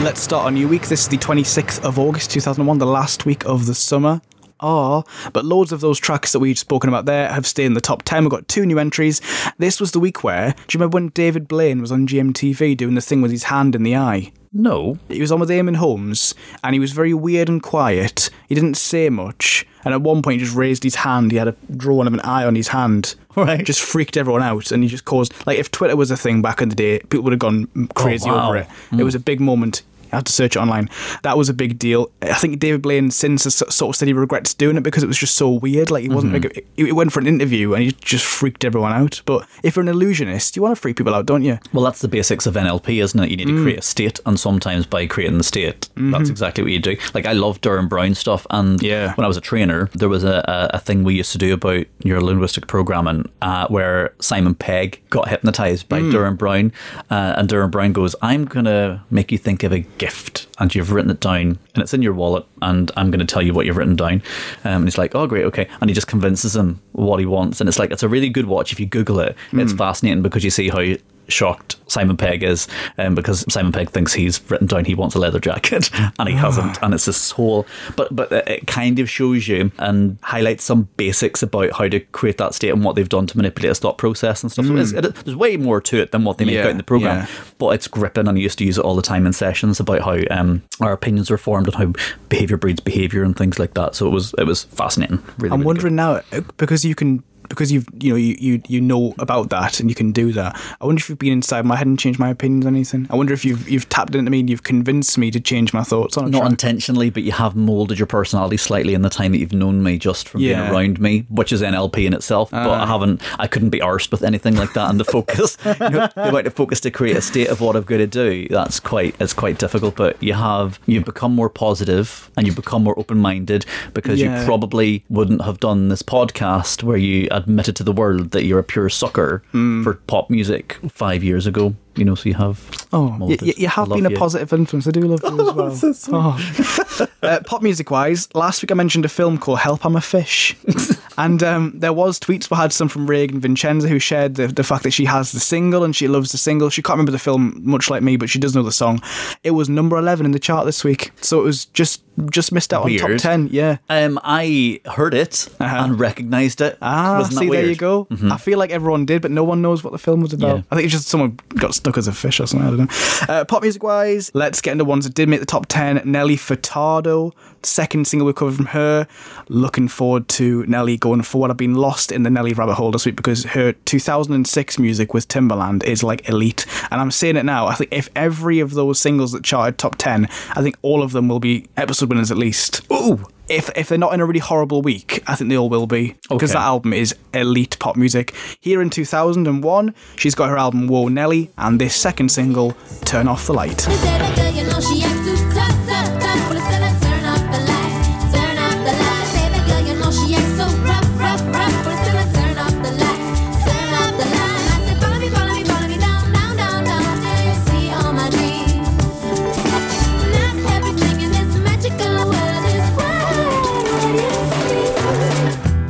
Let's 0.03 0.21
start 0.21 0.47
a 0.47 0.51
new 0.51 0.69
week. 0.69 0.87
This 0.87 1.01
is 1.01 1.07
the 1.09 1.17
26th 1.17 1.83
of 1.83 1.99
August 1.99 2.31
2001, 2.31 2.77
the 2.77 2.85
last 2.85 3.25
week 3.25 3.45
of 3.45 3.65
the 3.65 3.75
summer. 3.75 4.21
Oh, 4.59 5.03
but 5.33 5.43
loads 5.43 5.71
of 5.71 5.81
those 5.81 5.99
tracks 5.99 6.31
that 6.31 6.39
we've 6.39 6.57
spoken 6.57 6.87
about 6.87 7.05
there 7.05 7.27
have 7.27 7.45
stayed 7.45 7.65
in 7.65 7.73
the 7.73 7.81
top 7.81 8.03
10. 8.03 8.23
We've 8.23 8.31
got 8.31 8.47
two 8.47 8.65
new 8.65 8.79
entries. 8.79 9.21
This 9.57 9.81
was 9.81 9.91
the 9.91 9.99
week 9.99 10.23
where, 10.23 10.51
do 10.51 10.59
you 10.77 10.79
remember 10.79 10.95
when 10.95 11.09
David 11.09 11.47
Blaine 11.47 11.81
was 11.81 11.91
on 11.91 12.07
GMTV 12.07 12.77
doing 12.77 12.95
the 12.95 13.01
thing 13.01 13.21
with 13.21 13.31
his 13.31 13.43
hand 13.43 13.75
in 13.75 13.83
the 13.83 13.97
eye? 13.97 14.31
No. 14.53 14.97
He 15.09 15.19
was 15.19 15.31
on 15.31 15.39
with 15.39 15.49
Eamonn 15.49 15.75
Holmes, 15.75 16.33
and 16.63 16.73
he 16.73 16.79
was 16.79 16.91
very 16.91 17.13
weird 17.13 17.49
and 17.49 17.61
quiet. 17.61 18.29
He 18.47 18.55
didn't 18.55 18.77
say 18.77 19.09
much, 19.09 19.67
and 19.83 19.93
at 19.93 20.01
one 20.01 20.21
point 20.21 20.39
he 20.39 20.45
just 20.45 20.55
raised 20.55 20.83
his 20.83 20.95
hand. 20.95 21.31
He 21.31 21.37
had 21.37 21.49
a 21.49 21.55
drawing 21.75 22.07
of 22.07 22.13
an 22.13 22.21
eye 22.21 22.45
on 22.45 22.55
his 22.55 22.69
hand. 22.69 23.15
Right. 23.47 23.63
Just 23.63 23.81
freaked 23.81 24.17
everyone 24.17 24.41
out, 24.41 24.71
and 24.71 24.81
he 24.81 24.89
just 24.89 25.05
caused 25.05 25.31
like 25.45 25.59
if 25.59 25.69
Twitter 25.69 25.95
was 25.95 26.09
a 26.09 26.17
thing 26.17 26.41
back 26.41 26.59
in 26.61 26.69
the 26.69 26.75
day, 26.75 26.99
people 26.99 27.21
would 27.21 27.33
have 27.33 27.39
gone 27.39 27.67
oh, 27.77 27.88
crazy 27.93 28.27
Oh, 28.29 28.35
wow. 28.35 28.47
over 28.49 28.57
it. 28.57 28.67
It 28.97 29.03
was 29.03 29.13
a 29.15 29.19
big 29.19 29.39
moment. 29.39 29.83
I 30.12 30.18
had 30.18 30.26
to 30.26 30.32
search 30.32 30.55
it 30.55 30.60
online. 30.60 30.89
That 31.24 31.38
was 31.38 31.49
a 31.49 31.53
big 31.53 31.78
deal. 31.80 32.12
I 32.22 32.34
think 32.36 32.60
David 32.60 32.82
Blaine 32.82 33.12
since 33.12 33.43
has 33.45 33.55
sort 33.55 33.89
of 33.89 33.95
said 33.95 34.08
he 34.08 34.14
regrets 34.14 34.53
doing 34.53 34.78
it 34.78 34.82
because 34.84 35.03
it 35.03 35.08
was 35.08 35.18
just 35.18 35.36
so 35.36 35.49
weird. 35.49 35.91
Like 35.91 36.03
he 36.03 36.10
wasn't. 36.10 36.34
Mm-hmm. 36.34 36.43
Like, 36.55 36.68
he 36.76 36.91
went 36.91 37.12
for 37.12 37.20
an 37.20 37.28
interview 37.28 37.74
and 37.74 37.84
he 37.84 37.91
just 38.01 38.26
freaked 38.26 38.64
everyone 38.66 38.93
out. 38.93 39.22
But 39.26 39.47
if 39.64 39.76
you're 39.76 39.84
an 39.84 39.89
illusionist, 39.89 40.55
you 40.55 40.62
want 40.62 40.76
to 40.76 40.82
freak 40.82 40.97
people 40.97 41.14
out, 41.16 41.26
don't 41.26 41.43
you? 41.43 41.60
Well, 41.74 41.84
that's 41.84 42.01
the 42.01 42.08
basics 42.08 42.45
of 42.45 42.53
NLP, 42.55 43.01
isn't 43.01 43.20
it? 43.20 43.30
You 43.30 43.38
need 43.38 43.47
to 43.47 43.62
create 43.62 43.80
a 43.80 43.82
state, 43.82 44.20
and 44.26 44.39
sometimes 44.39 44.86
by 44.86 45.05
creating 45.08 45.38
the 45.38 45.43
state, 45.43 45.89
that's 45.95 46.30
exactly 46.30 46.64
what 46.64 46.72
you 46.72 46.80
do. 46.80 46.95
Like 47.14 47.26
I 47.26 47.34
love 47.34 47.62
Derren 47.62 47.89
Brown 47.89 48.16
stuff, 48.16 48.45
and 48.49 48.82
Yeah. 48.82 49.14
when 49.16 49.26
I 49.26 49.28
was 49.28 49.38
a 49.38 49.41
trainer, 49.41 49.89
there 49.93 50.10
was 50.10 50.24
a, 50.24 50.43
a, 50.47 50.78
a 50.78 50.80
thing 50.80 51.03
we 51.03 51.16
used 51.16 51.32
to 51.34 51.38
do 51.38 51.53
about 51.53 51.86
neuro 52.03 52.22
linguistic 52.22 52.68
programming, 52.68 53.30
uh, 53.41 53.68
where 53.68 54.14
Simon 54.20 54.55
Pegg 54.55 55.01
got 55.10 55.28
hypnotized 55.30 55.88
by 55.89 55.99
Derren 56.01 56.38
Brown, 56.38 56.72
uh, 57.10 57.34
and 57.38 57.49
Derren 57.49 57.72
Brown 57.72 57.93
goes, 57.93 58.16
"I'm 58.22 58.45
gonna 58.45 59.03
make 59.10 59.32
you 59.32 59.38
think 59.38 59.64
of 59.64 59.74
a 59.74 59.80
gift." 59.97 60.47
And 60.59 60.73
you've 60.73 60.91
written 60.91 61.11
it 61.11 61.19
down, 61.19 61.59
and 61.73 61.83
it's 61.83 61.93
in 61.93 62.01
your 62.01 62.13
wallet, 62.13 62.45
and 62.61 62.91
I'm 62.97 63.11
going 63.11 63.19
to 63.19 63.25
tell 63.25 63.41
you 63.41 63.53
what 63.53 63.65
you've 63.65 63.77
written 63.77 63.95
down. 63.95 64.23
Um, 64.63 64.73
and 64.73 64.83
he's 64.85 64.97
like, 64.97 65.15
"Oh, 65.15 65.27
great, 65.27 65.45
okay." 65.45 65.67
And 65.81 65.89
he 65.89 65.93
just 65.93 66.07
convinces 66.07 66.55
him 66.55 66.81
what 66.93 67.19
he 67.19 67.25
wants, 67.25 67.59
and 67.59 67.67
it's 67.67 67.79
like 67.79 67.91
it's 67.91 68.03
a 68.03 68.09
really 68.09 68.29
good 68.29 68.45
watch 68.45 68.71
if 68.71 68.79
you 68.79 68.85
Google 68.85 69.19
it. 69.19 69.35
It's 69.53 69.73
fascinating 69.73 70.21
because 70.23 70.43
you 70.43 70.49
see 70.49 70.69
how 70.69 70.95
shocked 71.30 71.75
Simon 71.88 72.17
Pegg 72.17 72.43
is 72.43 72.67
um, 72.97 73.15
because 73.15 73.45
Simon 73.51 73.71
Pegg 73.71 73.89
thinks 73.89 74.13
he's 74.13 74.41
written 74.49 74.67
down 74.67 74.86
he 74.86 74.95
wants 74.95 75.15
a 75.15 75.19
leather 75.19 75.39
jacket 75.39 75.89
and 76.19 76.30
he 76.30 76.36
hasn't 76.36 76.78
and 76.82 76.93
it's 76.93 77.05
this 77.05 77.32
whole 77.32 77.65
but 77.95 78.13
but 78.15 78.32
it 78.32 78.67
kind 78.67 78.99
of 78.99 79.09
shows 79.09 79.47
you 79.47 79.71
and 79.80 80.17
highlights 80.23 80.63
some 80.63 80.84
basics 80.97 81.41
about 81.43 81.71
how 81.73 81.88
to 81.88 81.99
create 81.99 82.38
that 82.38 82.53
state 82.53 82.69
and 82.69 82.84
what 82.84 82.95
they've 82.95 83.09
done 83.09 83.28
to 83.28 83.38
manipulate 83.38 83.69
his 83.69 83.80
thought 83.80 83.97
process 83.97 84.43
and 84.43 84.51
stuff. 84.51 84.65
So 84.65 84.75
it's, 84.75 84.91
it, 84.91 85.15
there's 85.25 85.36
way 85.36 85.57
more 85.57 85.82
to 85.82 85.97
it 86.01 86.11
than 86.11 86.23
what 86.23 86.38
they 86.38 86.45
make 86.45 86.55
Yeah, 86.55 86.65
out 86.65 86.71
in 86.71 86.78
the 86.78 86.84
program 86.84 87.17
yeah. 87.21 87.28
but 87.57 87.69
it's 87.69 87.88
gripping 87.88 88.28
and 88.28 88.38
I 88.38 88.41
used 88.41 88.57
to 88.59 88.65
use 88.65 88.78
it 88.78 88.84
all 88.86 88.95
the 88.95 89.01
time 89.01 89.25
in 89.25 89.34
sessions 89.34 89.80
about 89.80 90.01
how 90.01 90.17
um, 90.32 90.63
our 90.82 90.93
opinions 90.93 91.32
are 91.32 91.38
formed 91.38 91.67
and 91.67 91.75
how 91.75 91.93
behavior 92.30 92.57
breeds 92.57 92.80
behavior 92.82 93.23
and 93.23 93.36
things 93.36 93.59
like 93.59 93.73
that. 93.75 93.95
So 93.95 94.07
it 94.07 94.11
was 94.11 94.34
it 94.38 94.43
was 94.45 94.63
fascinating. 94.63 95.17
Really, 95.17 95.30
I'm 95.32 95.41
really 95.41 95.57
good. 95.57 95.65
wondering 95.65 95.95
now 95.95 96.21
uh, 96.32 96.41
because 96.57 96.84
you 96.86 96.95
can 96.95 97.23
because 97.49 97.71
you've 97.71 97.87
you 97.99 98.11
know 98.11 98.15
you, 98.17 98.35
you 98.39 98.61
you 98.67 98.81
know 98.81 99.13
about 99.19 99.49
that 99.49 99.79
and 99.79 99.89
you 99.89 99.95
can 99.95 100.11
do 100.11 100.31
that. 100.33 100.59
I 100.81 100.85
wonder 100.85 100.99
if 100.99 101.09
you've 101.09 101.19
been 101.19 101.33
inside 101.33 101.65
my 101.65 101.75
head 101.75 101.87
and 101.87 101.97
changed 101.99 102.19
my 102.19 102.29
opinions 102.29 102.65
on 102.65 102.75
anything. 102.75 103.07
I 103.09 103.15
wonder 103.15 103.33
if 103.33 103.45
you've 103.45 103.67
you've 103.69 103.89
tapped 103.89 104.15
into 104.15 104.29
me 104.31 104.39
and 104.41 104.49
you've 104.49 104.63
convinced 104.63 105.17
me 105.17 105.31
to 105.31 105.39
change 105.39 105.73
my 105.73 105.83
thoughts 105.83 106.17
on 106.17 106.31
Not 106.31 106.39
track. 106.39 106.51
intentionally, 106.51 107.09
but 107.09 107.23
you 107.23 107.31
have 107.31 107.55
molded 107.55 107.99
your 107.99 108.05
personality 108.07 108.57
slightly 108.57 108.93
in 108.93 109.01
the 109.01 109.09
time 109.09 109.31
that 109.31 109.39
you've 109.39 109.53
known 109.53 109.83
me 109.83 109.97
just 109.97 110.27
from 110.29 110.41
Yeah. 110.41 110.61
being 110.61 110.73
around 110.73 110.99
me, 110.99 111.25
which 111.29 111.51
is 111.51 111.61
NLP 111.61 112.05
in 112.05 112.13
itself. 112.13 112.51
but 112.51 112.67
uh. 112.67 112.71
I 112.83 112.85
haven't, 112.85 113.21
I 113.39 113.47
couldn't 113.47 113.69
be 113.69 113.79
arsed 113.79 114.11
with 114.11 114.23
anything 114.23 114.55
like 114.55 114.73
that. 114.73 114.89
And 114.89 114.99
the 114.99 115.05
focus, 115.05 115.57
you 115.65 115.71
know, 115.89 116.07
the 116.15 116.29
amount 116.29 116.47
of 116.47 116.53
focus 116.53 116.79
to 116.81 116.91
create 116.91 117.15
a 117.17 117.21
state 117.21 117.47
of 117.49 117.61
what 117.61 117.75
I'm 117.75 117.83
going 117.83 117.99
to 117.99 118.07
do, 118.07 118.47
that's 118.49 118.79
quite, 118.79 119.15
it's 119.19 119.33
quite 119.33 119.57
difficult. 119.59 119.95
But 119.95 120.21
you 120.21 120.33
have, 120.33 120.79
you've 120.85 121.05
become 121.05 121.33
more 121.33 121.49
positive 121.49 122.29
and 122.37 122.45
you've 122.45 122.55
become 122.55 122.83
more 122.83 122.97
open 122.99 123.17
minded 123.19 123.65
because 123.93 124.19
Yeah. 124.19 124.39
you 124.39 124.45
probably 124.45 125.03
wouldn't 125.09 125.41
have 125.43 125.59
done 125.59 125.89
this 125.89 126.01
podcast 126.01 126.83
where 126.83 126.97
you 126.97 127.27
admitted 127.38 127.75
to 127.77 127.83
the 127.83 127.91
world 127.91 128.31
that 128.31 128.43
you're 128.45 128.59
a 128.59 128.63
pure 128.63 128.89
sucker 128.89 129.43
Hmm. 129.51 129.83
for 129.83 129.93
pop 130.07 130.29
music 130.29 130.77
five 130.89 131.23
years 131.23 131.47
ago. 131.47 131.75
You 131.95 132.05
know, 132.05 132.13
so 132.13 132.29
you 132.29 132.35
have. 132.35 132.59
Oh, 132.93 133.07
you, 133.07 133.17
molded. 133.17 133.41
you, 133.41 133.53
you 133.57 133.67
have 133.69 133.89
been 133.89 134.03
love 134.03 134.13
a 134.13 134.15
positive 134.15 134.53
influence. 134.53 134.85
I 134.88 134.91
do 134.91 135.01
love 135.01 135.21
you 135.23 135.88
as 135.89 136.07
well. 136.07 136.35
Oh. 136.39 137.07
uh, 137.23 137.39
pop 137.45 137.63
music 137.63 137.89
wise, 137.89 138.27
last 138.35 138.61
week 138.61 138.71
I 138.71 138.75
mentioned 138.75 139.03
a 139.05 139.09
film 139.09 139.39
called 139.39 139.59
Help 139.59 139.83
I'm 139.83 139.95
a 139.95 140.01
Fish. 140.01 140.55
and 141.17 141.41
um, 141.41 141.73
there 141.75 141.93
was 141.93 142.19
tweets 142.19 142.51
we 142.51 142.57
had 142.57 142.71
some 142.71 142.88
from 142.88 143.07
Reagan 143.09 143.39
Vincenza 143.39 143.88
who 143.88 143.97
shared 143.97 144.35
the, 144.35 144.47
the 144.47 144.63
fact 144.63 144.83
that 144.83 144.91
she 144.91 145.05
has 145.05 145.31
the 145.31 145.39
single 145.39 145.83
and 145.83 145.95
she 145.95 146.07
loves 146.07 146.31
the 146.31 146.38
single. 146.38 146.69
She 146.69 146.83
can't 146.83 146.93
remember 146.97 147.11
the 147.11 147.17
film 147.19 147.59
much 147.63 147.89
like 147.89 148.03
me, 148.03 148.15
but 148.15 148.29
she 148.29 148.38
does 148.38 148.53
know 148.55 148.61
the 148.63 148.71
song. 148.71 149.01
It 149.43 149.51
was 149.51 149.67
number 149.67 149.97
11 149.97 150.23
in 150.25 150.33
the 150.33 150.39
chart 150.39 150.67
this 150.67 150.83
week. 150.83 151.11
So 151.21 151.39
it 151.39 151.43
was 151.43 151.65
just 151.65 152.03
just 152.30 152.51
missed 152.51 152.74
out 152.74 152.84
on 152.86 152.95
top 152.97 153.11
10. 153.18 153.49
Yeah. 153.51 153.78
Um, 153.89 154.20
I 154.24 154.82
heard 154.86 155.13
it 155.13 155.47
Uh-huh. 155.59 155.84
and 155.86 155.99
recognised 155.99 156.61
it. 156.61 156.78
Ah, 156.82 157.20
Wasn't 157.20 157.38
see, 157.38 157.49
there 157.49 157.61
you 157.61 157.68
weird? 157.68 157.78
Mm-hmm. 158.09 158.28
go. 158.30 158.34
I 158.34 158.38
feel 158.38 158.57
like 158.59 158.72
everyone 158.72 159.05
did, 159.05 159.22
but 159.22 159.32
no 159.32 159.43
one 159.43 159.61
knows 159.61 159.84
what 159.84 159.93
the 159.93 159.99
film 159.99 160.22
was 160.22 160.34
about. 160.34 160.57
Yeah. 160.57 160.63
I 160.72 160.76
think 160.76 160.86
it's 160.86 160.93
just 160.93 161.07
someone 161.07 161.39
got 161.55 161.76
stuck 161.76 161.97
as 161.97 162.07
a 162.07 162.13
fish 162.13 162.39
or 162.39 162.47
something. 162.47 162.68
I 162.68 162.72
don't 162.76 163.28
know. 163.30 163.34
Uh, 163.34 163.45
pop 163.45 163.61
music 163.61 163.84
wise, 163.84 164.32
let's 164.34 164.61
get 164.61 164.72
into 164.74 164.86
ones 164.86 165.05
that 165.05 165.13
did 165.13 165.30
make 165.30 165.39
the 165.39 165.45
top 165.45 165.68
10. 165.68 166.01
Nelly 166.05 166.38
Furtado, 166.38 167.34
second 167.63 168.07
single 168.07 168.26
we 168.26 168.34
covered 168.34 168.55
from 168.55 168.68
her. 168.68 169.07
Looking 169.49 169.88
forward 169.88 170.28
to 170.30 170.65
Nelly 170.65 170.97
going 170.97 171.22
forward. 171.22 171.51
I've 171.51 171.57
been 171.57 171.76
lost 171.76 172.11
in 172.11 172.24
the 172.24 172.30
Nelly 172.30 172.53
rabbit 172.53 172.76
hole 172.76 172.91
this 172.91 173.05
week 173.05 173.15
because 173.15 173.43
her 173.45 173.74
2006 173.74 174.80
music 174.80 175.13
with 175.13 175.28
Timberland 175.28 175.84
is 175.84 176.03
like 176.03 176.28
elite. 176.28 176.65
And 176.91 176.99
I'm 176.99 177.11
saying 177.11 177.38
it 177.38 177.45
now. 177.45 177.68
I 177.68 177.76
think 177.76 177.93
if 177.93 178.09
every 178.15 178.59
of 178.59 178.74
those 178.74 178.99
singles 178.99 179.32
that 179.34 179.43
charted 179.43 179.78
top 179.78 179.95
10, 179.97 180.26
I 180.51 180.61
think 180.61 180.76
all 180.82 181.03
of 181.03 181.11
them 181.11 181.28
will 181.28 181.39
be 181.39 181.68
episode 181.78 182.07
winners 182.08 182.32
at 182.32 182.38
least. 182.38 182.82
Ooh! 182.91 183.26
If, 183.49 183.70
if 183.78 183.88
they're 183.88 183.97
not 183.97 184.14
in 184.14 184.20
a 184.20 184.26
really 184.26 184.39
horrible 184.41 184.82
week, 184.82 185.24
I 185.26 185.36
think 185.36 185.49
they 185.49 185.58
all 185.58 185.70
will 185.70 185.88
be 185.88 186.16
because 186.30 186.51
Okay. 186.51 186.60
that 186.60 186.66
album 186.66 186.91
is 186.91 187.16
elite 187.34 187.78
pop 187.80 187.95
music. 187.95 188.34
Here 188.60 188.82
in 188.82 188.89
2001, 188.89 189.95
she's 190.18 190.36
got 190.36 190.49
her 190.49 190.58
album 190.58 190.88
Whoa 190.88 191.08
Nelly 191.08 191.49
and 191.58 191.80
this 191.80 191.95
second 191.95 192.30
single, 192.30 192.76
Turn 193.05 193.28
Off 193.30 193.45
the 193.47 193.53
Light. 193.53 193.78
They 193.78 193.95
say 193.95 194.51
you 194.53 194.64
know 194.66 194.82
she 194.82 195.01
acts 195.03 195.26
too 195.26 195.38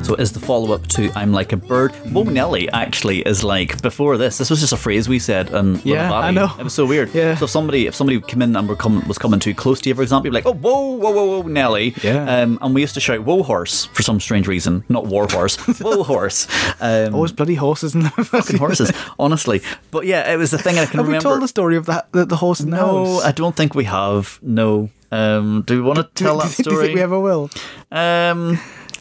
So 0.07 0.15
is 0.15 0.31
the 0.31 0.39
follow 0.39 0.71
up 0.71 0.87
to 0.87 1.11
I'm 1.15 1.33
Like 1.33 1.51
a 1.51 1.57
Bird. 1.57 1.91
Whoa 2.13 2.23
Nelly 2.23 2.69
actually 2.69 3.19
is 3.27 3.43
like 3.43 3.81
before 3.81 4.15
this. 4.15 4.37
This 4.37 4.49
was 4.49 4.61
just 4.61 4.71
a 4.71 4.77
phrase 4.77 5.09
we 5.09 5.19
said 5.19 5.49
and 5.49 5.73
Little 5.73 5.95
Yeah, 5.95 6.13
I 6.13 6.31
know. 6.31 6.49
It 6.57 6.63
was 6.63 6.73
so 6.73 6.85
weird. 6.85 7.13
Yeah. 7.13 7.35
So 7.35 7.43
if 7.43 7.51
somebody 7.51 7.87
if 7.87 7.95
somebody 7.95 8.21
came 8.21 8.41
in 8.41 8.55
and 8.55 8.69
were 8.69 8.77
coming 8.77 9.05
was 9.05 9.17
coming 9.17 9.41
too 9.41 9.53
close 9.53 9.81
to 9.81 9.89
you, 9.89 9.95
for 9.95 10.03
example, 10.03 10.27
you'd 10.27 10.31
be 10.31 10.35
like, 10.35 10.45
Oh 10.45 10.53
whoa, 10.53 10.95
whoa, 10.95 11.11
whoa, 11.11 11.41
whoa, 11.41 11.47
Nelly. 11.49 11.93
Yeah. 12.01 12.23
Um, 12.23 12.57
and 12.61 12.73
we 12.73 12.79
used 12.79 12.93
to 12.93 13.01
shout 13.01 13.19
Whoa 13.25 13.43
horse 13.43 13.83
for 13.87 14.01
some 14.01 14.21
strange 14.21 14.47
reason. 14.47 14.85
Not 14.87 15.07
war 15.07 15.27
horse. 15.29 15.57
whoa 15.81 16.03
horse. 16.03 16.47
Um 16.79 17.13
Always 17.13 17.33
bloody 17.33 17.55
horses 17.55 17.93
and 17.93 18.09
fucking 18.13 18.59
horses, 18.59 18.93
honestly. 19.19 19.61
But 19.91 20.05
yeah, 20.05 20.31
it 20.31 20.37
was 20.37 20.51
the 20.51 20.57
thing 20.57 20.79
I 20.79 20.85
can 20.85 20.99
Have 20.99 21.07
we 21.07 21.15
remember. 21.15 21.23
told 21.31 21.41
the 21.41 21.49
story 21.49 21.75
of 21.75 21.85
that 21.87 22.09
the, 22.13 22.25
the 22.25 22.37
horse 22.37 22.61
in 22.61 22.69
the 22.69 22.77
no, 22.77 23.15
house? 23.15 23.25
I 23.25 23.33
don't 23.33 23.57
think 23.57 23.75
we 23.75 23.83
have. 23.83 24.39
No. 24.41 24.89
Um, 25.11 25.63
do 25.65 25.75
we 25.75 25.81
want 25.81 25.97
to 25.97 26.03
do, 26.03 26.25
tell 26.25 26.37
do, 26.39 26.47
that 26.47 26.55
do 26.55 26.69
you 26.69 26.75
story? 26.75 26.85
think 26.87 26.95
we 26.95 27.01
ever 27.01 27.19
will? 27.19 27.49
Um, 27.91 28.57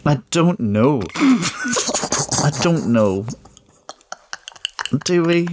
I 0.06 0.20
don't 0.30 0.60
know. 0.60 1.02
I 1.16 2.52
don't 2.62 2.92
know. 2.92 3.26
Do 5.04 5.24
we? 5.24 5.48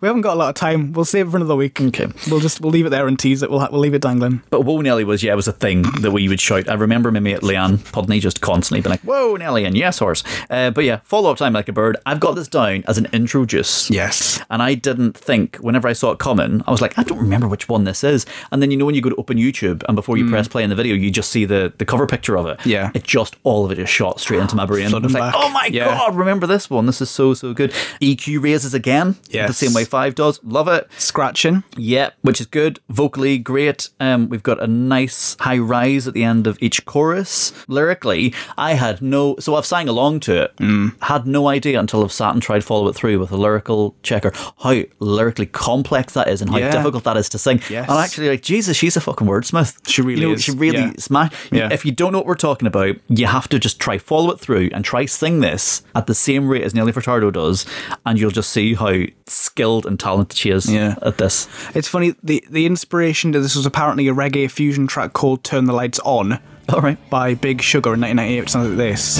We 0.00 0.06
haven't 0.06 0.22
got 0.22 0.34
a 0.34 0.38
lot 0.38 0.48
of 0.48 0.54
time. 0.54 0.92
We'll 0.92 1.04
save 1.04 1.28
it 1.28 1.30
for 1.30 1.36
another 1.36 1.56
week. 1.56 1.80
Okay. 1.80 2.06
We'll 2.30 2.40
just 2.40 2.60
we'll 2.60 2.70
leave 2.72 2.86
it 2.86 2.90
there 2.90 3.06
and 3.08 3.18
tease 3.18 3.42
it. 3.42 3.50
We'll 3.50 3.66
we'll 3.70 3.80
leave 3.80 3.94
it 3.94 4.02
dangling. 4.02 4.42
But 4.50 4.62
Whoa 4.62 4.80
Nelly 4.80 5.04
was 5.04 5.22
yeah, 5.22 5.32
it 5.32 5.36
was 5.36 5.48
a 5.48 5.52
thing 5.52 5.82
that 6.00 6.10
we 6.12 6.28
would 6.28 6.40
shout. 6.40 6.68
I 6.68 6.74
remember 6.74 7.10
my 7.10 7.20
mate 7.20 7.40
Leanne 7.40 7.78
Pudney 7.92 8.20
just 8.20 8.40
constantly 8.40 8.80
being 8.80 8.90
like, 8.92 9.00
Whoa 9.00 9.36
Nelly 9.36 9.64
and 9.64 9.76
yes 9.76 9.98
horse. 9.98 10.22
Uh, 10.50 10.70
but 10.70 10.84
yeah, 10.84 11.00
follow 11.04 11.30
up 11.30 11.38
time 11.38 11.52
like 11.52 11.68
a 11.68 11.72
bird. 11.72 11.96
I've 12.06 12.20
got 12.20 12.32
this 12.34 12.48
down 12.48 12.84
as 12.86 12.98
an 12.98 13.06
intro 13.12 13.44
juice. 13.44 13.90
Yes. 13.90 14.40
And 14.50 14.62
I 14.62 14.74
didn't 14.74 15.16
think 15.16 15.56
whenever 15.56 15.88
I 15.88 15.92
saw 15.92 16.12
it 16.12 16.18
coming, 16.18 16.62
I 16.66 16.70
was 16.70 16.80
like, 16.80 16.98
I 16.98 17.02
don't 17.02 17.18
remember 17.18 17.48
which 17.48 17.68
one 17.68 17.84
this 17.84 18.04
is. 18.04 18.24
And 18.52 18.62
then 18.62 18.70
you 18.70 18.76
know 18.76 18.84
when 18.86 18.94
you 18.94 19.00
go 19.02 19.10
to 19.10 19.16
open 19.16 19.36
YouTube 19.38 19.82
and 19.88 19.94
before 19.96 20.16
you 20.16 20.28
press 20.28 20.48
play 20.48 20.62
in 20.62 20.70
the 20.70 20.76
video, 20.76 20.94
you 20.94 21.10
just 21.10 21.30
see 21.30 21.44
the, 21.44 21.72
the 21.78 21.84
cover 21.84 22.06
picture 22.06 22.36
of 22.38 22.46
it. 22.46 22.58
Mm. 22.60 22.66
Yeah. 22.66 22.90
It 22.94 23.04
just 23.04 23.36
all 23.42 23.64
of 23.64 23.72
it 23.72 23.78
is 23.78 23.88
shot 23.88 24.20
straight 24.20 24.40
into 24.40 24.54
my 24.56 24.64
brain. 24.66 24.88
Flooding 24.90 25.06
It's 25.06 25.14
like, 25.14 25.32
back. 25.32 25.34
oh 25.36 25.48
my 25.50 25.68
Yeah. 25.72 25.86
god, 25.86 26.16
remember 26.16 26.46
this 26.46 26.70
one? 26.70 26.86
This 26.86 27.00
is 27.00 27.10
so 27.10 27.34
so 27.34 27.52
good. 27.52 27.70
EQ 28.00 28.42
raises 28.42 28.74
again. 28.74 29.16
Yes. 29.28 29.48
The 29.48 29.54
same 29.66 29.74
way 29.74 29.84
five 29.88 30.14
does. 30.14 30.38
Love 30.44 30.68
it. 30.68 30.88
Scratching. 30.98 31.64
Yeah, 31.76 32.10
which 32.22 32.40
is 32.40 32.46
good. 32.46 32.78
Vocally, 32.88 33.38
great. 33.38 33.88
Um, 34.00 34.28
we've 34.28 34.42
got 34.42 34.62
a 34.62 34.66
nice 34.66 35.36
high 35.40 35.58
rise 35.58 36.06
at 36.06 36.14
the 36.14 36.22
end 36.24 36.46
of 36.46 36.58
each 36.60 36.84
chorus. 36.84 37.52
Lyrically, 37.68 38.34
I 38.56 38.74
had 38.74 39.02
no. 39.02 39.36
So 39.40 39.54
I've 39.56 39.66
sang 39.66 39.88
along 39.88 40.20
to 40.20 40.42
it. 40.44 40.56
Mm. 40.58 41.00
Had 41.02 41.26
no 41.26 41.48
idea 41.48 41.80
until 41.80 42.04
I've 42.04 42.12
sat 42.12 42.32
and 42.34 42.42
tried 42.42 42.60
to 42.60 42.66
follow 42.66 42.88
it 42.88 42.94
through 42.94 43.18
with 43.18 43.30
a 43.32 43.36
lyrical 43.36 43.96
checker 44.02 44.32
how 44.62 44.82
lyrically 44.98 45.46
complex 45.46 46.12
that 46.14 46.28
is 46.28 46.40
and 46.42 46.50
how 46.50 46.58
Yeah. 46.58 46.70
difficult 46.70 47.04
that 47.04 47.16
is 47.16 47.28
to 47.30 47.38
sing. 47.38 47.60
Yes. 47.70 47.88
And 47.88 47.98
actually, 47.98 48.28
like 48.28 48.42
Jesus, 48.42 48.76
she's 48.76 48.96
a 48.96 49.00
fucking 49.00 49.26
wordsmith. 49.26 49.76
She 49.88 50.02
really 50.02 50.20
you 50.22 50.28
know, 50.28 50.34
is. 50.34 50.42
She 50.44 50.52
really 50.52 50.78
Yeah. 50.78 50.92
smash. 50.98 51.32
Yeah. 51.50 51.68
If 51.72 51.84
you 51.84 51.92
don't 51.92 52.12
know 52.12 52.18
what 52.18 52.26
we're 52.26 52.34
talking 52.34 52.66
about, 52.68 52.96
you 53.08 53.26
have 53.26 53.48
to 53.48 53.58
just 53.58 53.78
try 53.80 53.98
follow 53.98 54.30
it 54.32 54.40
through 54.40 54.70
and 54.72 54.84
try 54.84 55.06
sing 55.06 55.40
this 55.40 55.82
at 55.94 56.06
the 56.06 56.14
same 56.14 56.48
rate 56.48 56.62
as 56.62 56.74
Nelly 56.74 56.92
Furtado 56.92 57.32
does, 57.32 57.64
and 58.04 58.18
you'll 58.18 58.30
just 58.30 58.50
see 58.50 58.74
how 58.74 58.94
skilled 59.26 59.77
and 59.86 59.98
talented 59.98 60.36
she 60.36 60.50
is 60.50 60.70
Yeah. 60.70 60.94
at 61.02 61.18
this. 61.18 61.48
It's 61.74 61.88
funny. 61.88 62.14
The 62.22 62.44
the 62.50 62.66
inspiration 62.66 63.32
to 63.32 63.40
this 63.40 63.56
was 63.56 63.66
apparently 63.66 64.08
a 64.08 64.14
reggae 64.14 64.50
fusion 64.50 64.86
track 64.86 65.12
called 65.12 65.44
"Turn 65.44 65.64
the 65.66 65.72
Lights 65.72 66.00
On" 66.04 66.38
All 66.68 66.80
right. 66.80 66.98
by 67.10 67.34
Big 67.34 67.62
Sugar 67.62 67.94
in 67.94 68.00
1998, 68.00 68.40
which 68.40 68.50
sounds 68.50 68.68
like 68.68 68.76
this. 68.78 69.18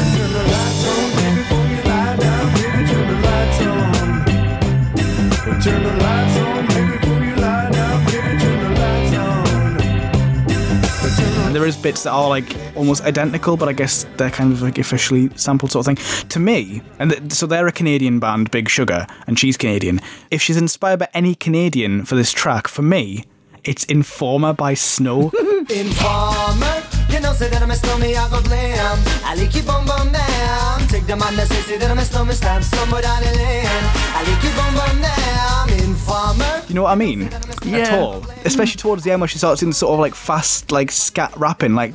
There 11.58 11.66
is 11.66 11.76
bits 11.76 12.04
that 12.04 12.12
are 12.12 12.28
like 12.28 12.56
almost 12.76 13.02
identical, 13.02 13.56
but 13.56 13.68
I 13.68 13.72
guess 13.72 14.06
they're 14.16 14.30
kind 14.30 14.52
of 14.52 14.62
like 14.62 14.78
officially 14.78 15.28
sampled 15.34 15.72
sort 15.72 15.88
of 15.88 15.96
thing. 15.96 16.28
To 16.28 16.38
me, 16.38 16.82
and 17.00 17.10
th- 17.10 17.32
so 17.32 17.46
they're 17.46 17.66
a 17.66 17.72
Canadian 17.72 18.20
band, 18.20 18.52
Big 18.52 18.68
Sugar, 18.68 19.08
and 19.26 19.36
she's 19.36 19.56
Canadian. 19.56 20.00
If 20.30 20.40
she's 20.40 20.56
inspired 20.56 21.00
by 21.00 21.08
any 21.14 21.34
Canadian 21.34 22.04
for 22.04 22.14
this 22.14 22.30
track, 22.30 22.68
for 22.68 22.82
me, 22.82 23.24
it's 23.64 23.84
Informer 23.86 24.52
by 24.52 24.74
Snow. 24.74 25.32
Informer, 25.68 26.84
you 27.10 27.20
know, 27.20 27.32
say 27.32 27.48
that 27.48 27.62
I'm 27.62 27.70
a 27.70 27.74
stormy, 27.76 28.16
I 28.16 28.28
go 28.30 28.40
blam. 28.42 28.98
I 29.24 29.34
like 29.34 29.54
you 29.54 29.62
bum 29.62 29.86
bum 29.86 30.12
down. 30.12 30.86
Take 30.88 31.06
the 31.06 31.16
man 31.16 31.36
that 31.36 31.48
say, 31.48 31.60
say 31.62 31.76
that 31.78 31.90
I'm 31.90 31.98
a 31.98 32.04
stormy, 32.04 32.32
stab 32.34 32.62
somewhere 32.62 33.02
down 33.02 33.20
the 33.22 33.32
lane. 33.36 33.66
I 33.66 34.24
like 34.26 34.42
you 34.42 34.52
bum 34.56 34.74
bum 34.74 35.00
down. 35.00 35.88
Informer. 35.88 36.62
You 36.68 36.74
know 36.74 36.82
what 36.84 36.92
I 36.92 36.96
mean? 36.96 37.22
At 37.74 37.92
all. 37.98 38.24
Especially 38.44 38.76
towards 38.76 39.04
the 39.04 39.10
end 39.10 39.20
where 39.20 39.28
she 39.28 39.38
starts 39.38 39.60
doing 39.60 39.72
sort 39.72 39.92
of 39.94 40.00
like 40.00 40.14
fast, 40.14 40.70
like 40.72 40.90
scat 40.90 41.32
rapping, 41.36 41.74
like. 41.74 41.94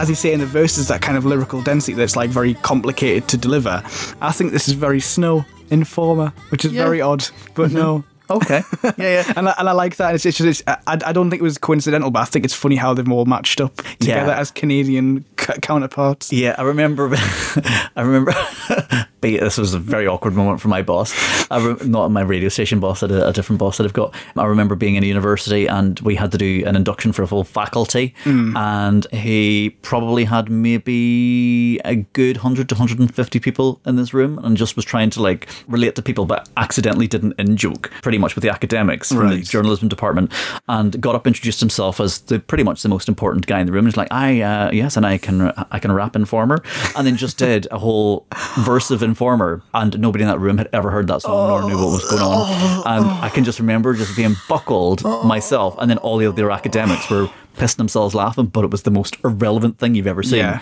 As 0.00 0.08
you 0.08 0.14
say 0.14 0.32
in 0.32 0.38
the 0.38 0.46
verses, 0.46 0.86
that 0.88 1.02
kind 1.02 1.18
of 1.18 1.24
lyrical 1.26 1.60
density 1.60 1.92
that's 1.94 2.14
like 2.14 2.30
very 2.30 2.54
complicated 2.54 3.26
to 3.30 3.36
deliver. 3.36 3.82
I 4.20 4.30
think 4.30 4.52
this 4.52 4.68
is 4.68 4.74
very 4.74 5.00
Snow 5.00 5.44
Informer, 5.70 6.32
which 6.50 6.64
is 6.64 6.72
Yeah. 6.72 6.84
very 6.84 7.00
odd, 7.00 7.28
but 7.54 7.72
no. 7.72 8.04
Okay. 8.30 8.62
Yeah, 8.82 8.92
yeah. 8.98 9.32
and 9.36 9.48
I, 9.48 9.54
and 9.58 9.68
I 9.68 9.72
like 9.72 9.96
that. 9.96 10.14
It's, 10.14 10.26
it's 10.26 10.38
just 10.38 10.62
it's, 10.66 10.78
I, 10.86 10.98
I 11.04 11.12
don't 11.12 11.30
think 11.30 11.40
it 11.40 11.44
was 11.44 11.58
coincidental, 11.58 12.10
but 12.10 12.20
I 12.20 12.24
think 12.26 12.44
it's 12.44 12.54
funny 12.54 12.76
how 12.76 12.94
they've 12.94 13.10
all 13.10 13.24
matched 13.24 13.60
up 13.60 13.76
together 14.00 14.30
Yeah. 14.32 14.38
as 14.38 14.50
Canadian 14.50 15.24
c- 15.40 15.54
counterparts. 15.62 16.32
Yeah, 16.32 16.54
I 16.58 16.62
remember. 16.62 17.10
I 17.16 18.02
remember 18.02 18.32
this 19.20 19.58
was 19.58 19.74
a 19.74 19.78
very 19.78 20.06
awkward 20.06 20.34
moment 20.34 20.60
for 20.60 20.68
my 20.68 20.82
boss. 20.82 21.12
I 21.50 21.58
re- 21.64 21.88
not 21.88 22.10
my 22.10 22.20
radio 22.22 22.48
station 22.48 22.80
boss, 22.80 23.02
a, 23.02 23.06
a 23.06 23.32
different 23.32 23.58
boss 23.58 23.78
that 23.78 23.84
I've 23.84 23.92
got. 23.92 24.14
I 24.36 24.44
remember 24.46 24.74
being 24.76 24.94
in 24.94 25.02
a 25.02 25.06
university 25.06 25.66
and 25.66 25.98
we 26.00 26.14
had 26.14 26.30
to 26.32 26.38
do 26.38 26.62
an 26.66 26.76
induction 26.76 27.12
for 27.12 27.22
a 27.22 27.26
full 27.26 27.44
faculty, 27.44 28.14
and 28.56 29.06
he 29.12 29.70
probably 29.82 30.24
had 30.24 30.50
maybe 30.50 31.78
a 31.84 31.96
good 31.96 32.36
100 32.38 32.68
to 32.68 32.74
150 32.74 33.40
people 33.40 33.80
in 33.86 33.96
this 33.96 34.14
room 34.14 34.38
and 34.44 34.56
just 34.56 34.76
was 34.76 34.84
trying 34.84 35.10
to 35.10 35.22
like 35.22 35.48
relate 35.66 35.94
to 35.96 36.02
people, 36.02 36.24
but 36.26 36.48
accidentally 36.56 37.06
didn't 37.06 37.34
in 37.38 37.56
joke 37.56 37.90
pretty 38.02 38.18
much 38.18 38.34
with 38.34 38.42
the 38.42 38.50
academics 38.50 39.08
from 39.08 39.30
the 39.30 39.42
journalism 39.42 39.88
department 39.88 40.32
and 40.68 41.00
got 41.00 41.14
up 41.14 41.26
introduced 41.26 41.60
himself 41.60 42.00
as 42.00 42.20
the 42.22 42.38
pretty 42.38 42.64
much 42.64 42.82
the 42.82 42.88
most 42.88 43.08
important 43.08 43.46
guy 43.46 43.60
in 43.60 43.66
the 43.66 43.72
room. 43.72 43.84
He's 43.86 43.96
like, 43.96 44.08
I 44.12 44.40
uh, 44.40 44.70
yes, 44.70 44.96
and 44.96 45.04
I 45.04 45.18
can 45.18 45.52
I 45.70 45.78
can 45.78 45.92
rap 45.92 46.14
Informer, 46.14 46.62
and 46.96 47.06
then 47.06 47.16
just 47.16 47.38
did 47.38 47.66
a 47.70 47.78
whole 47.78 48.26
verse 48.58 48.90
of 48.90 49.02
Informer, 49.08 49.62
and 49.74 49.98
nobody 49.98 50.22
in 50.22 50.28
that 50.28 50.38
room 50.38 50.58
had 50.58 50.68
ever 50.72 50.90
heard 50.90 51.08
that 51.08 51.22
song 51.22 51.48
nor 51.48 51.68
knew 51.68 51.76
what 51.76 51.92
was 51.92 52.08
going 52.08 52.22
on. 52.22 52.46
Oh. 52.48 52.82
And 52.86 53.04
I 53.06 53.28
can 53.28 53.44
just 53.44 53.58
remember 53.58 53.94
just 53.94 54.16
being 54.16 54.34
buckled 54.48 55.02
oh. 55.04 55.24
myself, 55.24 55.76
and 55.78 55.90
then 55.90 55.98
all 55.98 56.16
the 56.18 56.26
other 56.26 56.50
academics 56.50 57.10
were 57.10 57.28
pissing 57.56 57.76
themselves 57.76 58.14
laughing, 58.14 58.46
but 58.46 58.64
it 58.64 58.70
was 58.70 58.82
the 58.82 58.90
most 58.90 59.16
irrelevant 59.24 59.78
thing 59.78 59.94
you've 59.94 60.06
ever 60.06 60.22
seen. 60.22 60.38
Yeah. 60.38 60.60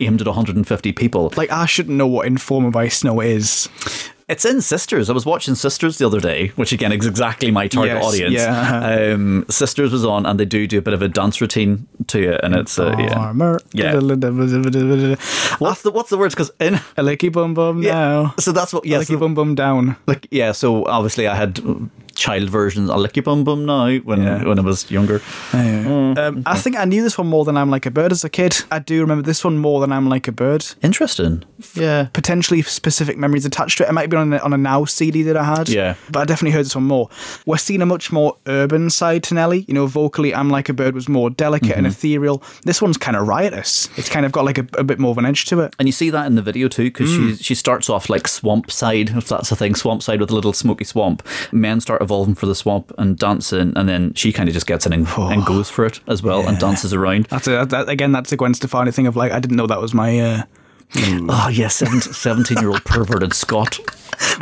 Aimed 0.00 0.20
at 0.20 0.26
150 0.26 0.92
people. 0.92 1.32
Like 1.36 1.50
I 1.50 1.66
shouldn't 1.66 1.96
know 1.96 2.06
what 2.06 2.26
Informer 2.26 2.70
by 2.70 2.88
Snow 2.88 3.20
is. 3.20 3.68
It's 4.26 4.44
in 4.46 4.62
Sisters. 4.62 5.10
I 5.10 5.12
was 5.12 5.26
watching 5.26 5.54
Sisters 5.54 5.98
the 5.98 6.06
other 6.06 6.18
day, 6.18 6.48
which 6.56 6.72
again 6.72 6.92
is 6.92 7.06
exactly 7.06 7.50
my 7.50 7.68
target 7.68 7.96
Yes, 7.96 8.04
audience. 8.04 8.34
yeah. 8.34 9.10
Um, 9.12 9.44
Sisters 9.50 9.92
was 9.92 10.04
on, 10.04 10.24
and 10.24 10.40
they 10.40 10.46
do 10.46 10.66
do 10.66 10.78
a 10.78 10.82
bit 10.82 10.94
of 10.94 11.02
a 11.02 11.08
dance 11.08 11.40
routine 11.42 11.86
to 12.06 12.32
it, 12.32 12.40
and 12.42 12.54
it's 12.54 12.78
uh, 12.78 12.96
yeah. 12.98 13.32
Yeah. 13.72 13.92
A 13.94 14.00
What's 15.58 15.82
the 15.82 15.90
what's 15.90 16.08
the 16.10 16.16
words? 16.18 16.34
Because 16.34 16.50
in 16.58 16.74
licky 16.96 17.30
bum 17.30 17.52
bum 17.52 17.82
yeah, 17.82 17.92
now. 17.92 18.34
so 18.38 18.52
that's 18.52 18.72
what 18.72 18.86
A 18.86 18.88
yeah, 18.88 18.98
licky 18.98 19.08
so, 19.08 19.18
bum 19.18 19.34
bum 19.34 19.54
down. 19.54 19.96
like 20.06 20.26
yeah. 20.30 20.52
So 20.52 20.86
obviously 20.86 21.26
I 21.28 21.34
had 21.34 21.60
child 22.14 22.48
versions. 22.50 22.90
I 22.90 22.96
lick 22.96 23.16
your 23.16 23.22
bum 23.22 23.44
bum 23.44 23.64
now 23.66 23.96
when 23.98 24.22
Yeah. 24.22 24.44
when 24.44 24.58
I 24.58 24.62
was 24.62 24.90
younger. 24.90 25.20
Um, 25.52 26.42
I 26.46 26.56
think 26.58 26.76
I 26.76 26.84
knew 26.84 27.02
this 27.02 27.18
one 27.18 27.26
more 27.26 27.44
than 27.44 27.56
I'm 27.56 27.70
like 27.70 27.86
a 27.86 27.90
bird 27.90 28.12
as 28.12 28.24
a 28.24 28.28
kid. 28.28 28.56
I 28.70 28.78
do 28.78 29.00
remember 29.00 29.22
this 29.22 29.44
one 29.44 29.58
more 29.58 29.80
than 29.80 29.92
I'm 29.92 30.08
like 30.08 30.28
a 30.28 30.32
bird. 30.32 30.64
Interesting. 30.82 31.42
Yeah. 31.74 32.08
Potentially 32.12 32.62
specific 32.62 33.16
memories 33.16 33.44
attached 33.44 33.78
to 33.78 33.84
it. 33.84 33.88
It 33.88 33.92
might 33.92 34.02
have 34.02 34.10
been 34.10 34.20
on 34.20 34.32
a, 34.32 34.38
on 34.38 34.52
a 34.52 34.58
Now 34.58 34.84
CD 34.84 35.22
that 35.24 35.36
I 35.36 35.44
had. 35.44 35.68
Yeah. 35.68 35.94
But 36.10 36.20
I 36.20 36.24
definitely 36.24 36.52
heard 36.52 36.64
this 36.66 36.74
one 36.74 36.84
more. 36.84 37.08
We're 37.46 37.56
seeing 37.56 37.82
a 37.82 37.86
much 37.86 38.12
more 38.12 38.36
urban 38.46 38.90
side 38.90 39.22
to 39.24 39.34
Nelly. 39.34 39.64
You 39.68 39.74
know, 39.74 39.86
vocally, 39.86 40.34
I'm 40.34 40.50
Like 40.50 40.68
a 40.68 40.72
Bird 40.72 40.94
was 40.94 41.08
more 41.08 41.30
delicate 41.30 41.64
Mm-hmm. 41.64 41.78
and 41.78 41.86
ethereal. 41.86 42.42
This 42.64 42.82
one's 42.82 42.98
kind 42.98 43.16
of 43.16 43.26
riotous. 43.26 43.88
It's 43.96 44.08
kind 44.08 44.26
of 44.26 44.32
got 44.32 44.44
like 44.44 44.58
a, 44.58 44.66
a 44.78 44.84
bit 44.84 44.98
more 44.98 45.12
of 45.12 45.18
an 45.18 45.24
edge 45.26 45.46
to 45.46 45.60
it. 45.60 45.74
And 45.78 45.88
you 45.88 45.92
see 45.92 46.10
that 46.10 46.26
in 46.26 46.34
the 46.34 46.42
video 46.42 46.68
too, 46.68 46.84
because 46.84 47.10
Mm. 47.10 47.36
she 47.38 47.42
she 47.44 47.54
starts 47.54 47.88
off 47.88 48.08
like 48.10 48.26
swamp 48.28 48.70
side, 48.70 49.10
if 49.16 49.28
that's 49.28 49.50
a 49.52 49.56
thing, 49.56 49.74
swamp 49.74 50.02
side 50.02 50.20
with 50.20 50.30
a 50.30 50.34
little 50.34 50.52
smoky 50.52 50.84
swamp. 50.84 51.22
Men 51.52 51.80
start 51.80 52.02
evolving 52.04 52.36
for 52.36 52.46
the 52.46 52.54
swamp 52.54 52.92
and 52.98 53.18
dancing, 53.18 53.72
and 53.74 53.88
then 53.88 54.14
she 54.14 54.32
kind 54.32 54.48
of 54.48 54.52
just 54.54 54.66
gets 54.68 54.86
in 54.86 54.92
and, 54.92 55.08
and 55.18 55.44
goes 55.44 55.68
for 55.68 55.84
it 55.84 55.98
as 56.06 56.22
well 56.22 56.46
and 56.46 56.58
dances 56.60 56.94
around. 56.94 57.24
That's 57.26 57.48
a, 57.48 57.66
that, 57.66 57.88
again, 57.88 58.12
that's 58.12 58.30
a 58.30 58.36
Gwen 58.36 58.54
Stefani 58.54 58.92
thing 58.92 59.06
of 59.08 59.16
like, 59.16 59.32
I 59.32 59.40
didn't 59.40 59.56
know 59.56 59.66
that 59.66 59.80
was 59.80 59.92
my. 59.92 60.20
Uh, 60.20 60.42
Oh 60.96 61.48
yeah, 61.52 61.68
17 61.68 62.58
year 62.58 62.68
old 62.68 62.84
perverted 62.84 63.34
Scott. 63.34 63.80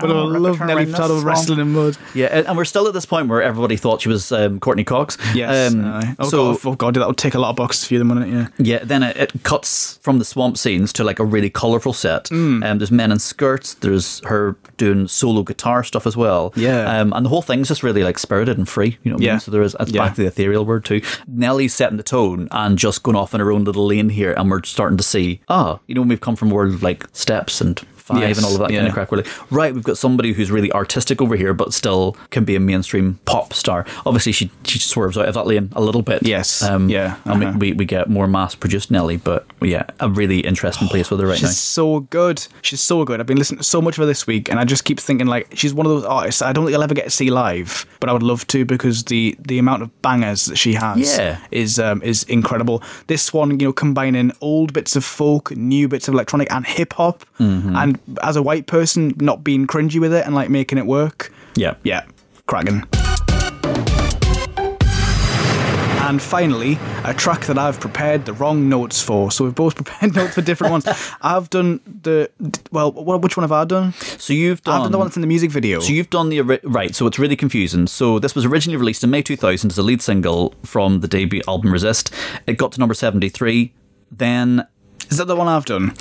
But 0.00 0.10
I 0.10 0.14
love 0.14 0.60
Nelly 0.60 0.86
Furtado 0.86 1.22
wrestling 1.22 1.58
in 1.60 1.72
mud. 1.72 1.96
Yeah, 2.14 2.26
and, 2.30 2.46
and 2.46 2.56
we're 2.56 2.64
still 2.64 2.86
at 2.88 2.94
this 2.94 3.06
point 3.06 3.28
where 3.28 3.42
everybody 3.42 3.76
thought 3.76 4.00
she 4.00 4.08
was 4.08 4.32
um, 4.32 4.58
Courteney 4.60 4.84
Cox. 4.84 5.16
Yes. 5.34 5.72
Um, 5.72 5.84
aye. 5.84 6.14
oh, 6.18 6.28
so 6.28 6.52
God, 6.54 6.60
oh 6.66 6.74
God, 6.74 6.94
that 6.94 7.06
would 7.06 7.16
take 7.16 7.34
a 7.34 7.38
lot 7.38 7.50
of 7.50 7.56
boxes 7.56 7.86
for 7.86 7.94
you, 7.94 7.98
the 7.98 8.04
minute, 8.04 8.28
yeah. 8.28 8.48
Yeah, 8.58 8.84
then 8.84 9.02
it, 9.02 9.16
it 9.16 9.42
cuts 9.42 9.98
from 10.02 10.18
the 10.18 10.24
swamp 10.24 10.56
scenes 10.58 10.92
to 10.94 11.04
like 11.04 11.18
a 11.18 11.24
really 11.24 11.50
colourful 11.50 11.92
set. 11.92 12.24
Mm. 12.26 12.64
Um, 12.64 12.78
there's 12.78 12.90
men 12.90 13.12
in 13.12 13.18
skirts. 13.18 13.74
There's 13.74 14.20
her 14.24 14.56
doing 14.76 15.08
solo 15.08 15.42
guitar 15.42 15.84
stuff 15.84 16.06
as 16.06 16.16
well. 16.16 16.52
Yeah. 16.56 17.00
Um, 17.00 17.12
and 17.12 17.24
the 17.24 17.30
whole 17.30 17.42
thing's 17.42 17.68
just 17.68 17.82
really 17.82 18.02
like 18.02 18.18
spirited 18.18 18.58
and 18.58 18.68
free. 18.68 18.98
You 19.02 19.10
know 19.10 19.16
what 19.16 19.22
I 19.22 19.26
Yeah. 19.26 19.32
mean? 19.32 19.40
So 19.40 19.50
there 19.50 19.62
is 19.62 19.76
it's 19.78 19.92
Yeah. 19.92 20.02
back 20.06 20.14
to 20.16 20.22
the 20.22 20.26
ethereal 20.28 20.64
word 20.64 20.84
too. 20.84 21.00
Nelly's 21.28 21.74
setting 21.74 21.96
the 21.96 22.02
tone 22.02 22.48
and 22.50 22.78
just 22.78 23.02
going 23.02 23.16
off 23.16 23.34
in 23.34 23.40
her 23.40 23.52
own 23.52 23.64
little 23.64 23.86
lane 23.86 24.08
here, 24.08 24.32
and 24.36 24.50
we're 24.50 24.62
starting 24.64 24.96
to 24.96 25.04
see, 25.04 25.40
ah, 25.48 25.78
you 25.86 25.94
know, 25.94 26.00
when 26.02 26.08
we've 26.08 26.20
come 26.20 26.36
from 26.36 26.50
a 26.50 26.54
world 26.54 26.74
of 26.74 26.82
like 26.82 27.06
steps 27.12 27.60
and 27.60 27.80
five 28.02 28.18
Yes, 28.20 28.36
and 28.38 28.46
all 28.46 28.52
of 28.52 28.58
that 28.60 28.70
kind 28.70 28.86
of 28.86 28.92
crack. 28.92 29.10
We're 29.12 29.18
like, 29.18 29.50
right, 29.52 29.74
we've 29.74 29.84
got 29.84 29.96
somebody 29.98 30.32
who's 30.32 30.50
really 30.50 30.70
artistic 30.72 31.20
over 31.22 31.36
here, 31.36 31.54
but 31.54 31.72
still 31.72 32.16
can 32.30 32.44
be 32.44 32.56
a 32.56 32.60
mainstream 32.60 33.18
pop 33.24 33.52
star. 33.52 33.86
Obviously, 34.04 34.32
she 34.32 34.50
she 34.64 34.78
swerves 34.78 35.16
out 35.16 35.26
of 35.28 35.34
that 35.34 35.46
lane 35.46 35.70
a 35.74 35.80
little 35.80 36.02
bit. 36.02 36.26
Yes. 36.26 36.62
Um, 36.62 36.88
Yeah. 36.88 37.16
I 37.24 37.36
mean, 37.36 37.48
Uh-huh. 37.50 37.58
we, 37.58 37.72
we 37.72 37.84
get 37.84 38.08
more 38.10 38.26
mass 38.26 38.54
produced 38.54 38.90
Nelly, 38.90 39.16
but 39.16 39.46
yeah, 39.60 39.84
a 40.00 40.08
really 40.08 40.40
interesting 40.40 40.88
place 40.88 41.10
with 41.10 41.20
her 41.20 41.26
right 41.26 41.36
She's 41.38 41.42
now. 41.42 41.48
She's 41.48 41.58
so 41.58 42.00
good. 42.00 42.46
She's 42.62 42.80
so 42.80 43.04
good. 43.04 43.20
I've 43.20 43.26
been 43.26 43.38
listening 43.38 43.58
to 43.58 43.64
so 43.64 43.80
much 43.80 43.94
of 43.94 44.02
her 44.02 44.06
this 44.06 44.26
week, 44.26 44.50
and 44.50 44.58
I 44.60 44.64
just 44.64 44.84
keep 44.84 44.98
thinking 45.00 45.26
like 45.26 45.48
she's 45.54 45.72
one 45.74 45.86
of 45.86 45.92
those 45.92 46.04
artists 46.04 46.42
I 46.42 46.52
don't 46.52 46.64
think 46.66 46.74
I'll 46.76 46.82
ever 46.82 46.94
get 46.94 47.04
to 47.04 47.10
see 47.10 47.30
live, 47.30 47.86
but 48.00 48.08
I 48.08 48.12
would 48.12 48.22
love 48.22 48.46
to 48.48 48.64
because 48.64 49.04
the 49.04 49.36
the 49.38 49.58
amount 49.58 49.82
of 49.82 50.02
bangers 50.02 50.46
that 50.46 50.56
she 50.56 50.74
has 50.74 50.98
Yeah. 51.18 51.38
is 51.50 51.78
um, 51.78 52.02
is 52.02 52.24
incredible. 52.24 52.82
This 53.06 53.32
one, 53.32 53.58
you 53.60 53.66
know, 53.68 53.72
combining 53.72 54.32
old 54.40 54.72
bits 54.72 54.96
of 54.96 55.04
folk, 55.04 55.50
new 55.56 55.88
bits 55.88 56.08
of 56.08 56.14
electronic, 56.14 56.50
and 56.52 56.66
hip 56.66 56.92
hop, 56.94 57.24
Mm-hmm. 57.38 57.74
and 57.76 57.91
as 58.22 58.36
a 58.36 58.42
white 58.42 58.66
person, 58.66 59.14
not 59.18 59.42
being 59.44 59.66
cringy 59.66 60.00
with 60.00 60.12
it 60.12 60.24
and 60.26 60.34
like 60.34 60.50
making 60.50 60.78
it 60.78 60.86
work. 60.86 61.32
Yeah. 61.56 61.74
Yeah, 61.84 62.04
cracking. 62.46 62.84
And 66.04 66.20
finally, 66.20 66.78
a 67.04 67.14
track 67.14 67.46
that 67.46 67.56
I've 67.56 67.80
prepared 67.80 68.26
the 68.26 68.34
wrong 68.34 68.68
notes 68.68 69.00
for. 69.00 69.30
So 69.30 69.44
we've 69.44 69.54
both 69.54 69.74
prepared 69.82 70.14
notes 70.14 70.34
for 70.34 70.42
different 70.42 70.70
ones. 70.72 70.86
I've 71.22 71.48
done 71.48 71.80
the 72.02 72.30
well. 72.70 72.90
wh- 72.90 73.22
Which 73.22 73.36
one 73.36 73.44
have 73.44 73.52
I 73.52 73.64
done? 73.64 73.92
So 73.94 74.32
you've 74.34 74.62
done. 74.62 74.74
I've 74.74 74.82
done 74.82 74.92
the 74.92 74.98
one 74.98 75.06
that's 75.06 75.16
in 75.16 75.22
the 75.22 75.26
music 75.28 75.50
video. 75.50 75.80
So 75.80 75.92
you've 75.92 76.10
done 76.10 76.28
the 76.28 76.40
right. 76.64 76.94
So 76.94 77.06
it's 77.06 77.18
really 77.18 77.36
confusing. 77.36 77.86
So 77.86 78.18
this 78.18 78.34
was 78.34 78.44
originally 78.44 78.76
released 78.76 79.02
in 79.04 79.10
May 79.10 79.22
2000 79.22 79.70
as 79.70 79.78
a 79.78 79.82
lead 79.82 80.02
single 80.02 80.54
from 80.64 81.00
the 81.00 81.08
debut 81.08 81.40
album 81.48 81.72
Resist. 81.72 82.12
It 82.46 82.54
got 82.58 82.72
to 82.72 82.80
number 82.80 82.94
73. 82.94 83.72
Then 84.10 84.66
Is 85.08 85.16
that 85.16 85.26
the 85.28 85.36
one 85.36 85.48
I've 85.48 85.64
done? 85.64 85.94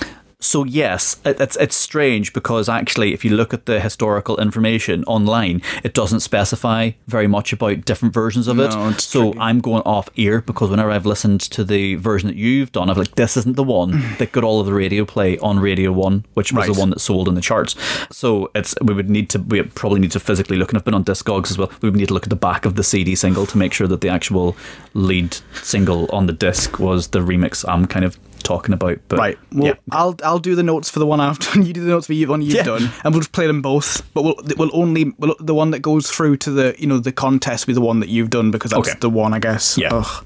So 0.44 0.64
yes, 0.66 1.22
it, 1.24 1.40
it's 1.40 1.56
it's 1.58 1.76
strange 1.76 2.34
because 2.34 2.68
actually, 2.68 3.14
if 3.14 3.24
you 3.24 3.36
look 3.36 3.54
at 3.54 3.68
the 3.68 3.80
historical 3.80 4.38
information 4.40 5.04
online, 5.06 5.62
it 5.84 5.94
doesn't 5.94 6.22
specify 6.22 6.92
very 7.08 7.28
much 7.28 7.54
about 7.54 7.86
different 7.86 8.12
versions 8.14 8.48
of 8.48 8.60
it. 8.60 8.72
No, 8.72 8.90
it's 8.90 9.04
so 9.06 9.22
tricky. 9.34 9.40
I'm 9.40 9.60
going 9.62 9.84
off 9.84 10.10
ear 10.16 10.42
because 10.42 10.70
whenever 10.72 10.90
I've 10.90 11.06
listened 11.06 11.42
to 11.42 11.64
the 11.64 11.94
version 11.96 12.28
that 12.28 12.36
you've 12.38 12.72
done, 12.72 12.90
I'm 12.90 12.98
like, 12.98 13.14
this 13.16 13.38
isn't 13.38 13.56
the 13.56 13.64
one 13.64 13.92
that 14.18 14.32
got 14.32 14.44
all 14.44 14.60
of 14.60 14.66
the 14.66 14.74
radio 14.74 15.06
play 15.06 15.38
on 15.38 15.60
Radio 15.60 15.92
One, 15.92 16.26
which 16.34 16.52
was 16.52 16.68
Right. 16.68 16.74
the 16.74 16.80
one 16.80 16.90
that 16.90 17.00
sold 17.02 17.28
in 17.28 17.36
the 17.36 17.42
charts. 17.42 17.76
So 18.12 18.50
it's 18.56 18.74
we 18.82 18.94
would 18.96 19.10
need 19.12 19.30
to 19.30 19.40
we 19.40 19.62
probably 19.62 20.00
need 20.00 20.12
to 20.14 20.20
physically 20.20 20.58
look, 20.58 20.70
and 20.72 20.78
I've 20.80 20.86
been 20.86 20.96
on 20.96 21.06
Discogs 21.06 21.52
as 21.52 21.58
well. 21.60 21.72
We 21.82 21.90
would 21.90 21.98
need 21.98 22.08
to 22.08 22.14
look 22.16 22.24
at 22.24 22.30
the 22.32 22.36
back 22.36 22.66
of 22.66 22.76
the 22.76 22.84
CD 22.84 23.14
single 23.16 23.46
to 23.46 23.58
make 23.60 23.74
sure 23.74 23.88
that 23.88 24.02
the 24.02 24.10
actual 24.10 24.58
lead 24.96 25.38
single 25.62 26.10
on 26.12 26.26
the 26.26 26.34
disc 26.34 26.80
was 26.80 27.10
the 27.10 27.20
remix 27.20 27.64
I'm 27.70 27.86
kind 27.86 28.04
of 28.04 28.18
talking 28.44 28.74
about. 28.74 29.00
But 29.08 29.20
Right. 29.20 29.38
Well, 29.54 29.68
yeah. 29.68 29.74
I'll 29.92 30.16
I'll 30.24 30.40
do 30.40 30.56
the 30.56 30.64
notes 30.64 30.90
for 30.90 31.00
the 31.00 31.06
one 31.06 31.20
I've 31.20 31.40
done. 31.40 31.66
You 31.72 31.74
do 31.74 31.82
the 31.84 31.90
notes 31.90 32.08
for 32.08 32.14
the 32.14 32.26
one 32.26 32.42
you've 32.42 32.56
Yeah. 32.56 32.64
done, 32.64 32.90
and 33.04 33.14
we'll 33.14 33.22
just 33.22 33.32
play 33.32 33.48
them 33.48 33.62
both. 33.62 34.02
But 34.14 34.24
we'll 34.24 34.36
we'll 34.58 34.70
only 34.76 35.14
we'll, 35.18 35.36
the 35.40 35.54
one 35.54 35.72
that 35.72 35.80
goes 35.80 36.10
through 36.10 36.38
to 36.38 36.52
the 36.52 36.76
you 36.78 36.88
know 36.88 37.00
the 37.00 37.12
contest 37.12 37.68
will 37.68 37.72
be 37.72 37.76
the 37.76 37.82
one 37.82 38.00
that 38.02 38.10
you've 38.10 38.30
done 38.30 38.52
because 38.52 38.72
that's 38.72 38.90
Okay. 38.90 38.98
the 39.00 39.10
one 39.10 39.34
I 39.34 39.40
guess. 39.40 39.78
Yeah. 39.78 39.90
Ugh. 39.94 40.26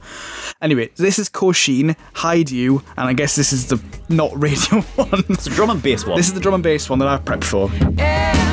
Anyway, 0.62 0.90
this 0.96 1.20
is 1.20 1.30
Kosheen, 1.30 1.96
Hide 2.14 2.50
You, 2.50 2.82
and 2.98 3.08
I 3.10 3.14
guess 3.14 3.36
this 3.36 3.52
is 3.52 3.68
the 3.68 3.82
not 4.10 4.32
radio 4.42 4.82
one. 4.96 5.24
It's 5.30 5.48
a 5.48 5.50
drum 5.50 5.70
and 5.70 5.82
bass 5.84 6.06
one. 6.06 6.18
this 6.18 6.28
is 6.28 6.34
the 6.34 6.40
drum 6.40 6.54
and 6.56 6.64
bass 6.64 6.90
one 6.90 7.00
that 7.00 7.08
I've 7.08 7.26
prepped 7.26 7.44
for. 7.44 7.70
If 7.74 8.45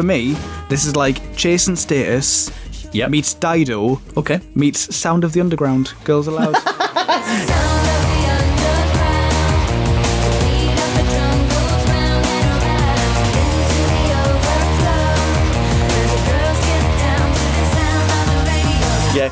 For 0.00 0.06
me, 0.06 0.34
this 0.70 0.86
is 0.86 0.96
like 0.96 1.36
Chase 1.36 1.68
& 1.72 1.74
Status 1.78 2.50
Yep. 2.94 3.10
meets 3.10 3.34
Dido 3.34 4.00
Okay. 4.16 4.40
meets 4.54 4.96
Sound 4.96 5.24
of 5.24 5.34
the 5.34 5.42
Underground. 5.42 5.92
Girls 6.04 6.26
Aloud. 6.26 6.56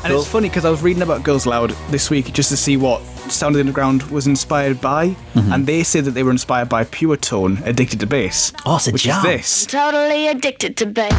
And 0.09 0.15
cool. 0.15 0.21
it's 0.23 0.31
funny 0.31 0.49
because 0.49 0.65
I 0.65 0.71
was 0.71 0.81
reading 0.81 1.03
about 1.03 1.21
Girls 1.23 1.45
Aloud 1.45 1.69
this 1.91 2.09
week 2.09 2.33
just 2.33 2.49
to 2.49 2.57
see 2.57 2.77
what 2.77 3.01
Sound 3.31 3.53
of 3.53 3.57
the 3.57 3.59
Underground 3.61 4.01
was 4.09 4.25
inspired 4.25 4.81
by, 4.81 5.09
Mm-hmm. 5.35 5.53
and 5.53 5.67
they 5.67 5.83
say 5.83 6.01
that 6.01 6.11
they 6.11 6.23
were 6.23 6.31
inspired 6.31 6.67
by 6.67 6.83
Puretone, 6.83 7.63
Addicted 7.65 7.99
to 7.99 8.07
Bass. 8.07 8.51
Oh, 8.65 8.77
it's 8.77 8.87
a 8.87 8.91
which 8.91 9.03
jam. 9.03 9.17
is 9.17 9.23
this. 9.23 9.65
Totally 9.67 10.27
addicted 10.27 10.75
to 10.77 10.85
bass. 10.87 11.11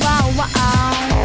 Wow, 0.00 0.32
wow. 0.36 1.17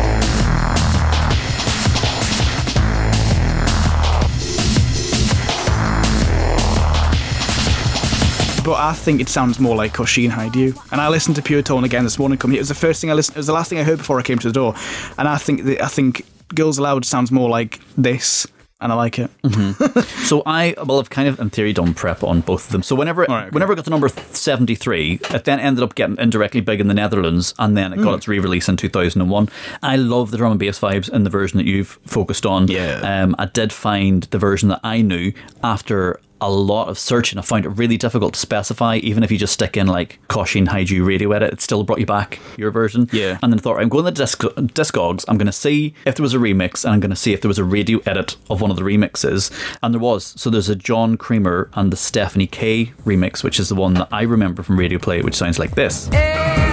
But 8.63 8.75
I 8.79 8.93
think 8.93 9.19
it 9.19 9.27
sounds 9.27 9.59
more 9.59 9.75
like 9.75 9.93
Kosheen 9.93 10.29
Hide 10.29 10.55
You. 10.55 10.73
And 10.91 11.01
I 11.01 11.09
listened 11.09 11.35
to 11.35 11.41
Puretone 11.41 11.83
again 11.83 12.05
this 12.05 12.17
morning. 12.17 12.37
Coming 12.37 12.53
here, 12.53 12.59
it 12.59 12.61
was 12.61 12.69
the 12.69 12.75
first 12.75 13.01
thing 13.01 13.11
I 13.11 13.13
listened. 13.13 13.35
It 13.35 13.39
was 13.39 13.47
the 13.47 13.53
last 13.53 13.69
thing 13.69 13.77
I 13.79 13.83
heard 13.83 13.97
before 13.97 14.19
I 14.19 14.23
came 14.23 14.39
to 14.39 14.47
the 14.47 14.53
door. 14.53 14.73
And 15.17 15.27
I 15.27 15.37
think 15.37 15.63
that, 15.65 15.81
I 15.83 15.87
think 15.87 16.25
Girls 16.55 16.77
Aloud 16.77 17.03
sounds 17.03 17.29
more 17.31 17.49
like 17.49 17.81
this, 17.97 18.47
and 18.79 18.91
I 18.93 18.95
like 18.95 19.19
it. 19.19 19.29
So 20.23 20.41
I 20.45 20.73
well 20.85 20.97
have 20.97 21.09
kind 21.09 21.27
of 21.27 21.39
in 21.39 21.49
theory 21.49 21.73
done 21.73 21.93
prep 21.93 22.23
on 22.23 22.39
both 22.41 22.65
of 22.67 22.71
them. 22.71 22.81
So 22.81 22.95
whenever 22.95 23.21
right, 23.27 23.43
okay. 23.43 23.49
whenever 23.51 23.73
it 23.73 23.75
got 23.75 23.85
to 23.85 23.91
number 23.91 24.07
seventy 24.09 24.73
three, 24.75 25.19
it 25.29 25.43
then 25.43 25.59
ended 25.59 25.83
up 25.83 25.93
getting 25.95 26.17
indirectly 26.17 26.61
big 26.61 26.79
in 26.79 26.87
the 26.87 26.93
Netherlands, 26.93 27.53
and 27.59 27.75
then 27.77 27.91
it 27.91 27.97
Hmm. 27.97 28.03
got 28.03 28.13
its 28.15 28.27
re 28.27 28.39
release 28.39 28.69
in 28.69 28.77
two 28.77 28.89
thousand 28.89 29.21
and 29.21 29.29
one. 29.29 29.49
I 29.83 29.97
love 29.97 30.31
the 30.31 30.37
drum 30.37 30.51
and 30.51 30.59
bass 30.59 30.79
vibes 30.79 31.09
in 31.11 31.23
the 31.23 31.29
version 31.29 31.57
that 31.57 31.65
you've 31.65 31.99
focused 32.05 32.45
on. 32.45 32.67
Yeah. 32.69 33.01
Um, 33.23 33.35
I 33.37 33.45
did 33.45 33.73
find 33.73 34.23
the 34.23 34.37
version 34.39 34.69
that 34.69 34.79
I 34.83 35.01
knew 35.01 35.33
after 35.63 36.19
a 36.43 36.49
lot 36.49 36.89
of 36.89 36.99
searching. 36.99 37.39
I 37.39 37.41
found 37.41 37.65
it 37.65 37.69
really 37.69 37.97
difficult 37.97 38.33
to 38.33 38.39
specify, 38.39 38.97
even 38.97 39.23
if 39.23 39.31
you 39.31 39.37
just 39.37 39.53
stick 39.53 39.77
in 39.77 39.87
like 39.87 40.19
Kosheen 40.27 40.67
Hide 40.67 40.89
You 40.89 41.05
radio 41.05 41.31
edit, 41.31 41.53
it 41.53 41.61
still 41.61 41.83
brought 41.83 41.99
you 41.99 42.05
back 42.05 42.39
your 42.57 42.71
version. 42.71 43.09
Yeah. 43.11 43.39
And 43.41 43.51
then 43.51 43.59
I 43.59 43.61
thought, 43.61 43.79
I'm 43.79 43.89
going 43.89 44.05
to 44.05 44.11
the 44.11 44.15
disc- 44.15 44.41
Discogs, 44.41 45.25
I'm 45.27 45.37
going 45.37 45.47
to 45.47 45.51
see 45.51 45.93
if 46.05 46.15
there 46.15 46.23
was 46.23 46.33
a 46.33 46.37
remix, 46.37 46.83
and 46.83 46.93
I'm 46.93 46.99
going 46.99 47.09
to 47.11 47.15
see 47.15 47.33
if 47.33 47.41
there 47.41 47.49
was 47.49 47.59
a 47.59 47.63
radio 47.63 47.99
edit 48.05 48.35
of 48.49 48.61
one 48.61 48.71
of 48.71 48.77
the 48.77 48.83
remixes. 48.83 49.51
And 49.81 49.93
there 49.93 50.01
was. 50.01 50.39
So 50.39 50.49
there's 50.49 50.69
a 50.69 50.75
John 50.75 51.17
Creamer 51.17 51.69
and 51.73 51.91
the 51.91 51.97
Stephane 51.97 52.47
K 52.47 52.93
remix, 53.05 53.43
which 53.43 53.59
is 53.59 53.69
the 53.69 53.75
one 53.75 53.93
that 53.95 54.07
I 54.11 54.23
remember 54.23 54.63
from 54.63 54.77
Radio 54.77 54.99
Play, 54.99 55.21
which 55.21 55.35
sounds 55.35 55.59
like 55.59 55.75
this. 55.75 56.09
If 56.11 56.72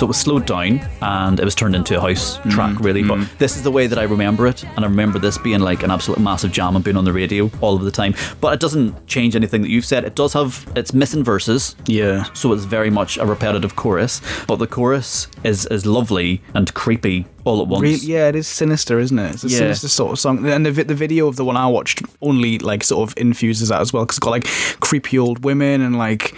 So 0.00 0.06
it 0.06 0.08
was 0.08 0.16
slowed 0.16 0.46
down 0.46 0.80
and 1.02 1.38
it 1.38 1.44
was 1.44 1.54
turned 1.54 1.76
into 1.76 1.94
a 1.94 2.00
house 2.00 2.38
mm-hmm. 2.38 2.48
track, 2.48 2.80
really. 2.80 3.02
But 3.02 3.18
mm-hmm. 3.18 3.36
this 3.36 3.58
is 3.58 3.62
the 3.62 3.70
way 3.70 3.86
that 3.86 3.98
I 3.98 4.04
remember 4.04 4.46
it. 4.46 4.64
And 4.64 4.78
I 4.78 4.88
remember 4.88 5.18
this 5.18 5.36
being 5.36 5.60
like 5.60 5.82
an 5.82 5.90
absolute 5.90 6.18
massive 6.18 6.52
jam 6.52 6.74
and 6.74 6.82
being 6.82 6.96
on 6.96 7.04
the 7.04 7.12
radio 7.12 7.50
all 7.60 7.76
of 7.76 7.82
the 7.82 7.90
time. 7.90 8.14
But 8.40 8.54
it 8.54 8.60
doesn't 8.60 9.06
change 9.06 9.36
anything 9.36 9.60
that 9.60 9.68
you've 9.68 9.84
said. 9.84 10.04
It 10.04 10.14
does 10.14 10.32
have, 10.32 10.66
it's 10.74 10.94
missing 10.94 11.22
verses. 11.22 11.76
Yeah. 11.84 12.22
So 12.32 12.50
it's 12.54 12.64
very 12.64 12.88
much 12.88 13.18
a 13.18 13.26
repetitive 13.26 13.76
chorus. 13.76 14.22
But 14.46 14.56
the 14.56 14.66
chorus 14.66 15.28
is, 15.44 15.66
is 15.66 15.84
lovely 15.84 16.40
and 16.54 16.72
creepy 16.72 17.26
all 17.44 17.60
at 17.60 17.68
once. 17.68 17.82
Really, 17.82 17.96
yeah, 17.96 18.28
it 18.28 18.36
is 18.36 18.46
sinister, 18.46 18.98
isn't 19.00 19.18
it? 19.18 19.34
It's 19.34 19.44
a 19.44 19.48
Yeah. 19.48 19.58
sinister 19.58 19.88
sort 19.88 20.12
of 20.12 20.18
song. 20.18 20.46
And 20.46 20.64
the, 20.64 20.70
the 20.70 20.94
video 20.94 21.28
of 21.28 21.36
the 21.36 21.44
one 21.44 21.58
I 21.58 21.66
watched 21.66 22.00
only 22.22 22.58
like 22.58 22.84
sort 22.84 23.06
of 23.06 23.14
infuses 23.18 23.68
that 23.68 23.82
as 23.82 23.92
well 23.92 24.04
because 24.04 24.16
it's 24.16 24.24
got 24.24 24.30
like 24.30 24.46
creepy 24.80 25.18
old 25.18 25.44
women 25.44 25.82
and 25.82 25.98
like 25.98 26.34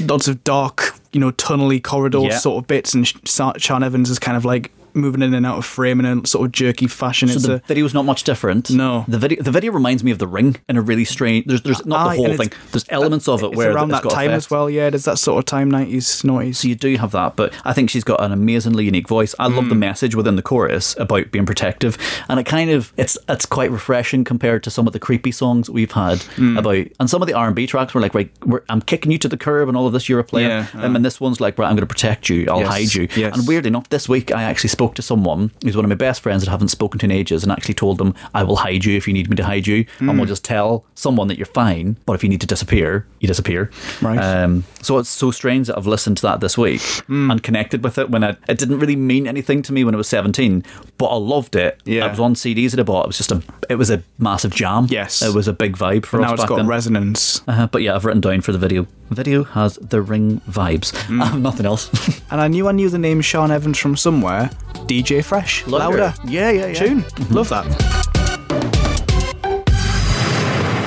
lots 0.00 0.26
of 0.26 0.42
dark, 0.42 0.95
you 1.12 1.20
know, 1.20 1.30
tunnely 1.32 1.80
corridor 1.80 2.20
Yeah. 2.20 2.38
sort 2.38 2.62
of 2.62 2.66
bits. 2.68 2.94
And 2.94 3.06
Sian 3.24 3.82
Evans 3.82 4.10
is 4.10 4.18
kind 4.18 4.36
of 4.36 4.44
like 4.44 4.70
moving 4.96 5.22
in 5.22 5.34
and 5.34 5.44
out 5.46 5.58
of 5.58 5.64
frame 5.64 6.00
in 6.00 6.06
a 6.06 6.26
sort 6.26 6.46
of 6.46 6.52
jerky 6.52 6.86
fashion. 6.86 7.28
So 7.28 7.34
it's 7.34 7.46
the 7.46 7.54
a, 7.54 7.58
video's 7.66 7.94
not 7.94 8.04
much 8.04 8.24
different. 8.24 8.70
No. 8.70 9.04
the 9.08 9.18
video 9.18 9.42
the 9.42 9.50
video 9.50 9.72
reminds 9.72 10.02
me 10.02 10.10
of 10.10 10.18
The 10.18 10.26
Ring 10.26 10.56
in 10.68 10.76
a 10.76 10.82
really 10.82 11.04
strange. 11.04 11.46
There's 11.46 11.62
there's 11.62 11.84
not 11.86 12.06
Aye, 12.08 12.16
the 12.16 12.22
whole 12.28 12.36
thing. 12.36 12.52
There's 12.72 12.84
elements 12.88 13.28
of 13.28 13.42
it 13.42 13.46
it's 13.48 13.56
where 13.56 13.72
around 13.72 13.90
it's 13.90 14.00
that 14.02 14.10
time 14.10 14.30
as 14.30 14.50
well. 14.50 14.68
Yeah, 14.70 14.90
there's 14.90 15.04
that 15.04 15.18
sort 15.18 15.38
of 15.38 15.44
time, 15.44 15.70
nineties, 15.70 16.24
noise. 16.24 16.58
So 16.58 16.68
you 16.68 16.74
do 16.74 16.96
have 16.96 17.10
that, 17.12 17.36
but 17.36 17.52
I 17.64 17.72
think 17.72 17.90
she's 17.90 18.04
got 18.04 18.20
an 18.22 18.32
amazingly 18.32 18.84
unique 18.84 19.08
voice. 19.08 19.34
I 19.38 19.46
love 19.48 19.68
the 19.68 19.74
Mm. 19.74 19.78
message 19.80 20.14
within 20.14 20.36
the 20.36 20.42
chorus 20.42 20.96
about 20.98 21.30
being 21.30 21.44
protective, 21.46 21.98
and 22.28 22.40
it 22.40 22.44
kind 22.44 22.70
of 22.70 22.92
it's 22.96 23.18
it's 23.28 23.46
quite 23.46 23.70
refreshing 23.70 24.24
compared 24.24 24.62
to 24.64 24.70
some 24.70 24.86
of 24.86 24.92
the 24.92 24.98
creepy 24.98 25.30
songs 25.32 25.68
we've 25.68 25.92
had 25.92 26.18
Mm. 26.36 26.58
about. 26.58 26.86
And 27.00 27.10
some 27.10 27.22
of 27.22 27.28
the 27.28 27.34
R 27.34 27.46
and 27.46 27.54
B 27.56 27.66
tracks 27.66 27.94
were 27.94 28.00
like, 28.00 28.14
right, 28.14 28.30
we're, 28.44 28.62
I'm 28.68 28.80
kicking 28.80 29.12
you 29.12 29.18
to 29.18 29.28
the 29.28 29.36
curb, 29.36 29.68
and 29.68 29.76
all 29.76 29.86
of 29.86 29.92
this 29.92 30.08
you're 30.08 30.20
a 30.20 30.24
player. 30.24 30.68
Yeah, 30.74 30.82
um, 30.82 30.96
and 30.96 31.04
this 31.04 31.20
one's 31.20 31.40
like, 31.40 31.58
right, 31.58 31.66
I'm 31.68 31.74
going 31.76 31.86
to 31.86 31.92
protect 31.94 32.28
you, 32.28 32.46
I'll 32.50 32.60
Yes, 32.60 32.68
hide 32.68 32.94
you. 32.94 33.08
yes. 33.16 33.36
And 33.36 33.46
weirdly 33.46 33.68
enough, 33.68 33.88
this 33.88 34.08
week 34.08 34.32
I 34.34 34.42
actually 34.44 34.70
spoke 34.70 34.85
to 34.94 35.02
someone 35.02 35.50
who's 35.62 35.76
one 35.76 35.84
of 35.84 35.88
my 35.88 35.94
best 35.96 36.20
friends 36.22 36.42
that 36.42 36.48
I 36.48 36.52
haven't 36.52 36.68
spoken 36.68 36.98
to 37.00 37.04
in 37.06 37.10
ages, 37.12 37.42
and 37.42 37.52
actually 37.52 37.74
told 37.74 37.98
them, 37.98 38.14
I 38.34 38.42
will 38.44 38.56
hide 38.56 38.84
you 38.84 38.96
if 38.96 39.06
you 39.08 39.12
need 39.14 39.28
me 39.28 39.36
to 39.36 39.44
hide 39.44 39.66
you, 39.66 39.84
and 39.98 40.08
Mm. 40.10 40.16
we'll 40.16 40.26
just 40.26 40.44
tell 40.44 40.84
someone 40.94 41.28
that 41.28 41.36
you're 41.38 41.46
fine, 41.46 41.96
but 42.06 42.12
if 42.14 42.22
you 42.22 42.28
need 42.28 42.40
to 42.40 42.46
disappear, 42.46 43.06
you 43.20 43.28
disappear. 43.28 43.70
Right. 44.00 44.18
Um, 44.18 44.64
so 44.82 44.98
it's 44.98 45.08
so 45.08 45.30
strange 45.30 45.66
that 45.66 45.76
I've 45.76 45.86
listened 45.86 46.16
to 46.18 46.22
that 46.22 46.40
this 46.40 46.56
week 46.56 46.80
Hmm. 47.06 47.30
and 47.30 47.42
connected 47.42 47.82
with 47.82 47.98
it 47.98 48.10
when 48.10 48.22
I, 48.24 48.30
it 48.48 48.58
didn't 48.58 48.78
really 48.78 48.96
mean 48.96 49.26
anything 49.26 49.62
to 49.62 49.72
me 49.72 49.84
when 49.84 49.94
I 49.94 49.98
was 49.98 50.08
17, 50.08 50.62
but 50.98 51.06
I 51.06 51.16
loved 51.16 51.56
it. 51.56 51.80
Yeah. 51.84 52.06
I 52.06 52.08
was 52.10 52.20
on 52.20 52.34
CDs 52.34 52.70
that 52.70 52.80
I 52.80 52.82
bought. 52.84 53.04
It 53.04 53.08
was 53.08 53.16
just 53.18 53.32
a, 53.32 53.42
it 53.68 53.74
was 53.76 53.90
a 53.90 54.02
massive 54.18 54.52
jam. 54.54 54.86
Yes. 54.90 55.22
It 55.22 55.34
was 55.34 55.48
a 55.48 55.52
big 55.52 55.76
vibe 55.76 56.06
for 56.06 56.18
now 56.20 56.26
us 56.28 56.32
it's 56.34 56.42
back 56.42 56.48
got 56.50 56.56
then. 56.56 56.66
resonance. 56.66 57.42
uh, 57.48 57.66
but 57.66 57.82
yeah, 57.82 57.94
I've 57.94 58.04
written 58.04 58.20
down 58.20 58.40
for 58.42 58.52
the 58.52 58.58
video. 58.58 58.86
Video 59.10 59.44
has 59.44 59.76
the 59.76 60.02
ring 60.02 60.40
vibes. 60.48 60.94
Hmm. 61.06 61.22
I 61.22 61.26
have 61.30 61.40
nothing 61.40 61.66
else. 61.66 61.90
And 62.30 62.40
I 62.40 62.48
knew 62.48 62.66
I 62.68 62.72
knew 62.72 62.88
the 62.88 62.98
name 62.98 63.22
Sian 63.22 63.52
Evans 63.52 63.78
from 63.78 63.96
somewhere. 63.96 64.50
DJ 64.86 65.24
Fresh, 65.24 65.66
Louder. 65.66 65.98
louder. 65.98 66.14
Yeah, 66.26 66.50
yeah, 66.50 66.66
yeah. 66.66 66.74
Tune. 66.74 67.02
Mm-hmm. 67.02 67.34
Love 67.34 67.48
that. 67.48 67.64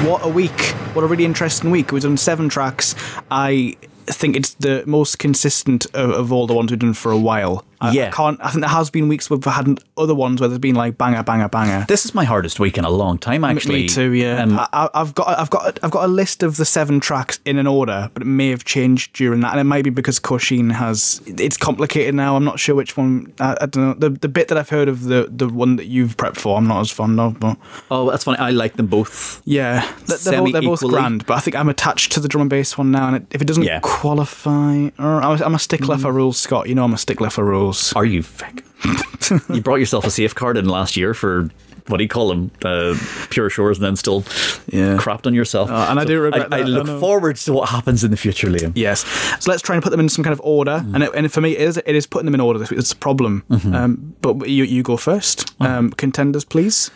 What 0.07 0.25
a 0.25 0.29
week. 0.29 0.59
What 0.93 1.03
a 1.03 1.07
really 1.07 1.25
interesting 1.25 1.71
week. 1.71 1.91
We've 1.91 2.01
done 2.01 2.17
seven 2.17 2.49
tracks. 2.49 2.95
I 3.29 3.75
think 4.07 4.35
it's 4.35 4.53
the 4.55 4.83
most 4.87 5.19
consistent 5.19 5.85
of, 5.93 6.09
of 6.11 6.31
all 6.31 6.47
the 6.47 6.53
ones 6.53 6.71
we've 6.71 6.79
done 6.79 6.93
for 6.93 7.11
a 7.11 7.17
while. 7.17 7.63
I, 7.81 7.91
Yeah. 7.91 8.07
I 8.07 8.11
can't. 8.11 8.39
I 8.43 8.49
think 8.49 8.61
there 8.61 8.69
has 8.69 8.89
been 8.89 9.07
weeks 9.07 9.29
where 9.29 9.37
we've 9.37 9.45
had 9.53 9.79
other 9.97 10.15
ones 10.15 10.39
where 10.41 10.47
there's 10.49 10.59
been 10.59 10.75
like 10.75 10.97
banger, 10.97 11.23
banger, 11.23 11.47
banger. 11.49 11.85
this 11.87 12.05
is 12.05 12.13
my 12.13 12.23
hardest 12.25 12.59
week 12.59 12.77
in 12.77 12.83
a 12.85 12.89
long 12.89 13.17
time, 13.17 13.43
actually. 13.43 13.83
Me 13.83 13.87
too. 13.87 14.11
Yeah, 14.13 14.43
Um, 14.43 14.59
I, 14.73 14.89
I've 14.93 15.13
got 15.15 15.27
I've 15.39 15.49
got 15.49 15.79
I've 15.83 15.91
got 15.91 16.03
a 16.05 16.07
list 16.07 16.43
of 16.43 16.57
the 16.57 16.65
seven 16.65 16.99
tracks 16.99 17.39
in 17.45 17.57
an 17.57 17.67
order, 17.67 18.09
but 18.13 18.23
it 18.23 18.27
may 18.27 18.49
have 18.49 18.65
changed 18.65 19.13
during 19.13 19.39
that, 19.41 19.51
and 19.51 19.59
it 19.61 19.63
might 19.65 19.83
be 19.83 19.89
because 19.89 20.19
Kosheen 20.19 20.71
has 20.73 21.21
it's 21.25 21.57
complicated 21.57 22.15
now. 22.15 22.35
I'm 22.35 22.43
not 22.45 22.59
sure 22.59 22.75
which 22.75 22.97
one. 22.97 23.33
I, 23.39 23.55
I 23.61 23.65
don't 23.65 23.77
know 24.01 24.09
the 24.09 24.09
the 24.17 24.29
bit 24.29 24.47
that 24.49 24.57
I've 24.57 24.69
heard 24.69 24.87
of 24.89 25.03
the 25.05 25.27
the 25.31 25.47
one 25.47 25.75
that 25.77 25.85
you've 25.85 26.17
prepped 26.17 26.37
for. 26.37 26.57
I'm 26.57 26.67
not 26.67 26.81
as 26.81 26.91
fond 26.91 27.19
of, 27.19 27.39
but 27.39 27.57
oh, 27.91 28.09
that's 28.11 28.23
funny. 28.25 28.37
I 28.39 28.49
like 28.51 28.73
them 28.75 28.87
both. 28.87 29.41
yeah, 29.45 29.89
they're, 30.07 30.17
they're, 30.17 30.41
both, 30.41 30.51
they're 30.53 30.61
both 30.61 30.81
grand. 30.81 31.25
But 31.25 31.35
I 31.35 31.39
think 31.39 31.55
I'm 31.55 31.69
attached 31.69 32.11
to 32.13 32.19
the 32.19 32.27
drum 32.27 32.41
and 32.41 32.49
bass 32.49 32.77
one 32.77 32.91
now, 32.91 33.07
and 33.07 33.15
it, 33.17 33.25
if 33.31 33.41
it 33.41 33.45
doesn't 33.45 33.63
Yeah. 33.63 33.79
qualify, 33.81 34.89
or 34.99 35.21
I'm 35.21 35.39
a- 35.41 35.45
I'm 35.45 35.55
a 35.55 35.59
stickler 35.59 35.95
Mm. 35.95 36.01
for 36.01 36.11
rules, 36.11 36.37
Scott. 36.37 36.67
You 36.67 36.75
know 36.75 36.83
I'm 36.83 36.93
a 36.93 36.97
stickler 36.97 37.29
for 37.29 37.43
rules. 37.43 37.68
Are 37.95 38.05
you 38.05 38.23
fake? 38.23 38.63
you 39.49 39.61
brought 39.61 39.77
yourself 39.79 40.05
a 40.05 40.11
safeguard 40.11 40.57
in 40.57 40.65
last 40.65 40.95
year 40.95 41.13
for 41.13 41.49
what 41.89 41.97
do 41.97 42.03
you 42.03 42.09
call 42.09 42.29
them? 42.29 42.51
Uh, 42.63 42.95
pure 43.29 43.49
shores, 43.49 43.77
and 43.77 43.85
then 43.85 43.95
still 43.95 44.23
Yeah. 44.67 44.97
crapped 44.97 45.25
on 45.25 45.33
yourself. 45.33 45.69
Uh, 45.71 45.87
and 45.89 45.99
I 45.99 46.05
do 46.05 46.19
regret 46.21 46.53
I, 46.53 46.57
I 46.57 46.59
that, 46.59 46.65
I 46.65 46.69
look 46.69 46.85
know. 46.85 46.99
forward 46.99 47.35
to 47.37 47.53
what 47.53 47.69
happens 47.69 48.03
in 48.03 48.11
the 48.11 48.17
future, 48.17 48.47
Liam. 48.47 48.73
Yes. 48.75 49.05
So 49.43 49.51
let's 49.51 49.61
try 49.63 49.75
and 49.75 49.83
put 49.83 49.89
them 49.89 49.99
in 49.99 50.09
some 50.09 50.23
kind 50.23 50.33
of 50.33 50.41
order. 50.43 50.83
Mm. 50.85 50.93
And, 50.95 51.03
it, 51.03 51.11
and 51.15 51.31
for 51.33 51.41
me, 51.41 51.57
it 51.57 51.61
is, 51.61 51.77
it 51.77 51.95
is 51.95 52.05
putting 52.05 52.25
them 52.25 52.35
in 52.35 52.41
order. 52.41 52.63
It's 52.71 52.91
a 52.91 52.95
problem. 52.95 53.43
Mm-hmm. 53.49 53.73
Um, 53.73 54.15
but 54.21 54.47
you, 54.47 54.63
you 54.63 54.83
go 54.83 54.97
first. 54.97 55.53
Oh. 55.59 55.65
Um, 55.65 55.91
contenders, 55.91 56.45
please. 56.45 56.91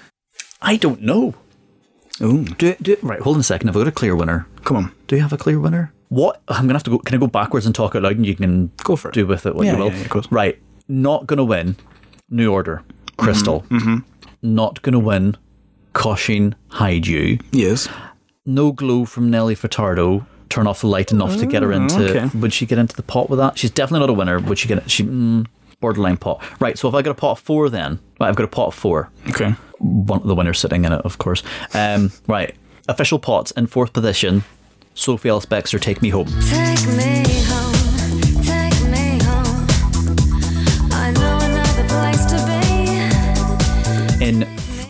I 0.61 0.77
don't 0.77 1.01
know. 1.01 1.33
Ooh. 2.21 2.45
Do, 2.45 2.75
do, 2.81 2.95
right, 3.01 3.19
hold 3.19 3.37
on 3.37 3.39
a 3.39 3.43
second. 3.43 3.69
I've 3.69 3.75
got 3.75 3.87
a 3.87 3.91
clear 3.91 4.15
winner. 4.15 4.47
Come 4.63 4.77
on. 4.77 4.91
Do 5.07 5.15
you 5.15 5.21
have 5.21 5.33
a 5.33 5.37
clear 5.37 5.59
winner? 5.59 5.92
What? 6.13 6.41
I'm 6.47 6.67
gonna 6.67 6.73
have 6.73 6.83
to 6.83 6.91
go. 6.91 6.99
Can 6.99 7.15
I 7.15 7.19
go 7.19 7.25
backwards 7.27 7.65
and 7.65 7.73
talk 7.73 7.95
out 7.95 8.03
loud, 8.03 8.17
and 8.17 8.25
you 8.25 8.35
can 8.35 8.71
Go 8.83 8.95
for 8.95 9.09
it. 9.09 9.13
Do 9.15 9.25
with 9.25 9.45
it 9.47 9.55
what 9.55 9.65
Yeah, 9.65 9.73
you 9.73 9.77
will. 9.79 9.87
yeah, 9.87 9.95
yeah, 9.97 10.01
of 10.01 10.09
course. 10.09 10.27
Right. 10.31 10.59
Not 10.87 11.25
gonna 11.25 11.43
win. 11.43 11.75
New 12.29 12.51
Order. 12.51 12.83
Crystal. 13.17 13.61
Mm-hmm. 13.69 13.97
Not 14.43 14.81
gonna 14.83 14.99
win. 14.99 15.37
Kosheen. 15.93 16.53
Hide 16.69 17.07
you. 17.07 17.39
Yes. 17.51 17.87
No 18.45 18.71
glow 18.71 19.05
from 19.05 19.29
Nelly 19.31 19.55
Furtado. 19.55 20.25
Turn 20.49 20.67
off 20.67 20.81
the 20.81 20.87
light 20.87 21.11
enough 21.11 21.37
to 21.37 21.47
get 21.47 21.63
her 21.63 21.71
into. 21.71 21.95
Mm, 21.95 22.09
okay. 22.25 22.37
Would 22.37 22.53
she 22.53 22.65
get 22.67 22.77
into 22.77 22.95
the 22.95 23.01
pot 23.03 23.27
with 23.29 23.39
that? 23.39 23.57
She's 23.57 23.71
definitely 23.71 24.01
not 24.01 24.09
a 24.11 24.13
winner. 24.13 24.39
Would 24.39 24.59
she 24.59 24.67
get? 24.67 24.89
She 24.91 25.03
mm, 25.03 25.47
borderline 25.79 26.17
pot. 26.17 26.43
Right. 26.59 26.77
So 26.77 26.87
if 26.87 26.93
I 26.93 27.01
got 27.01 27.11
a 27.11 27.15
pot 27.15 27.31
of 27.31 27.39
four, 27.39 27.69
then 27.69 27.99
right, 28.19 28.27
I've 28.29 28.35
got 28.35 28.43
a 28.43 28.47
pot 28.49 28.67
of 28.67 28.75
four. 28.75 29.09
Okay. 29.29 29.55
One 29.79 30.21
of 30.21 30.27
the 30.27 30.35
winners 30.35 30.59
sitting 30.59 30.85
in 30.85 30.91
it, 30.93 31.01
of 31.03 31.17
course. 31.17 31.41
Um, 31.73 32.11
right. 32.27 32.55
Official 32.87 33.17
pots 33.17 33.49
in 33.51 33.65
fourth 33.65 33.93
position. 33.93 34.43
Sophie 34.93 35.29
Ellis 35.29 35.45
Bextor, 35.45 35.81
Take 35.81 36.01
Me 36.01 36.09
Home. 36.09 36.27
Take 36.41 36.85
me 36.95 37.23
home. 37.45 37.73
in 44.23 44.43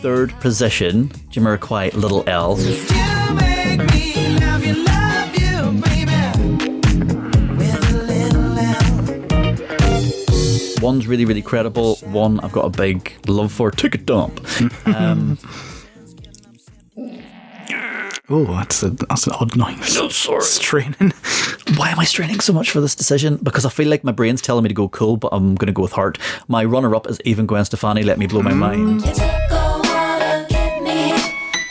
third 0.03 0.29
position, 0.39 1.11
Jimmy 1.31 1.57
Little 1.57 2.23
L. 2.27 2.59
You 2.59 2.75
love 4.39 4.63
you, 4.63 4.85
love 4.85 5.35
you, 5.35 5.55
little 7.97 8.59
L. 8.59 8.93
One's 10.81 11.07
really, 11.07 11.25
really 11.25 11.41
credible. 11.41 11.95
One 12.03 12.39
I've 12.41 12.51
got 12.51 12.65
a 12.65 12.69
big 12.69 13.11
love 13.27 13.51
for. 13.51 13.71
Ticket 13.71 14.05
dump. 14.05 14.45
Um, 14.85 15.39
Oh, 18.29 18.45
that's 18.45 18.81
a 18.83 18.89
that's 18.91 19.27
an 19.27 19.33
odd 19.33 19.55
noise. 19.57 19.95
no, 19.95 20.07
sorry. 20.07 20.41
Straining. 20.43 21.11
Why 21.75 21.89
am 21.89 21.99
I 21.99 22.05
straining 22.05 22.39
so 22.39 22.53
much 22.53 22.71
for 22.71 22.79
this 22.79 22.95
decision? 22.95 23.35
Because 23.43 23.65
I 23.65 23.69
feel 23.69 23.89
like 23.89 24.03
my 24.05 24.13
brain's 24.13 24.41
telling 24.41 24.63
me 24.63 24.69
to 24.69 24.73
go 24.73 24.87
cool, 24.87 25.17
but 25.17 25.29
I'm 25.33 25.55
going 25.55 25.67
to 25.67 25.73
go 25.73 25.81
with 25.81 25.91
heart. 25.91 26.17
My 26.47 26.63
runner-up 26.63 27.07
is 27.09 27.19
even 27.25 27.45
Gwen 27.47 27.65
Stefani. 27.65 28.03
Let 28.03 28.17
me 28.19 28.27
blow 28.27 28.41
my 28.41 28.53
mind. 28.53 29.01
You 29.01 29.13
take 29.13 29.19
a 29.51 29.79
while 29.81 30.19
to 30.19 30.45
get 30.49 30.81
me, 30.81 31.11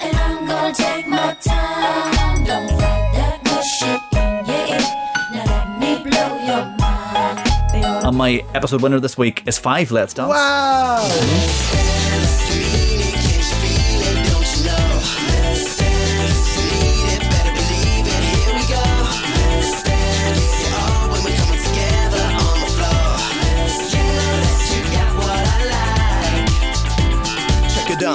and 0.01 0.15
I'm 0.17 0.47
gonna 0.47 0.75
take 0.75 1.09
my 1.09 1.33
time. 1.41 2.45
Don't 2.45 2.69
fight 2.69 3.13
that 3.15 3.41
good 3.45 3.65
shit 3.65 4.03
in 4.13 4.45
your 4.45 4.67
ear. 4.77 4.81
Now 5.33 5.45
let 5.47 5.79
me 5.81 6.11
blow 6.11 6.37
your 6.45 6.65
mind. 6.77 7.73
baby. 7.73 8.07
And 8.07 8.17
my 8.17 8.45
episode 8.55 8.83
winner 8.83 9.01
this 9.01 9.17
week 9.17 9.43
is 9.47 9.59
Five. 9.59 9.91
Let's 9.91 10.13
dance. 10.13 10.29
Wow. 10.29 11.09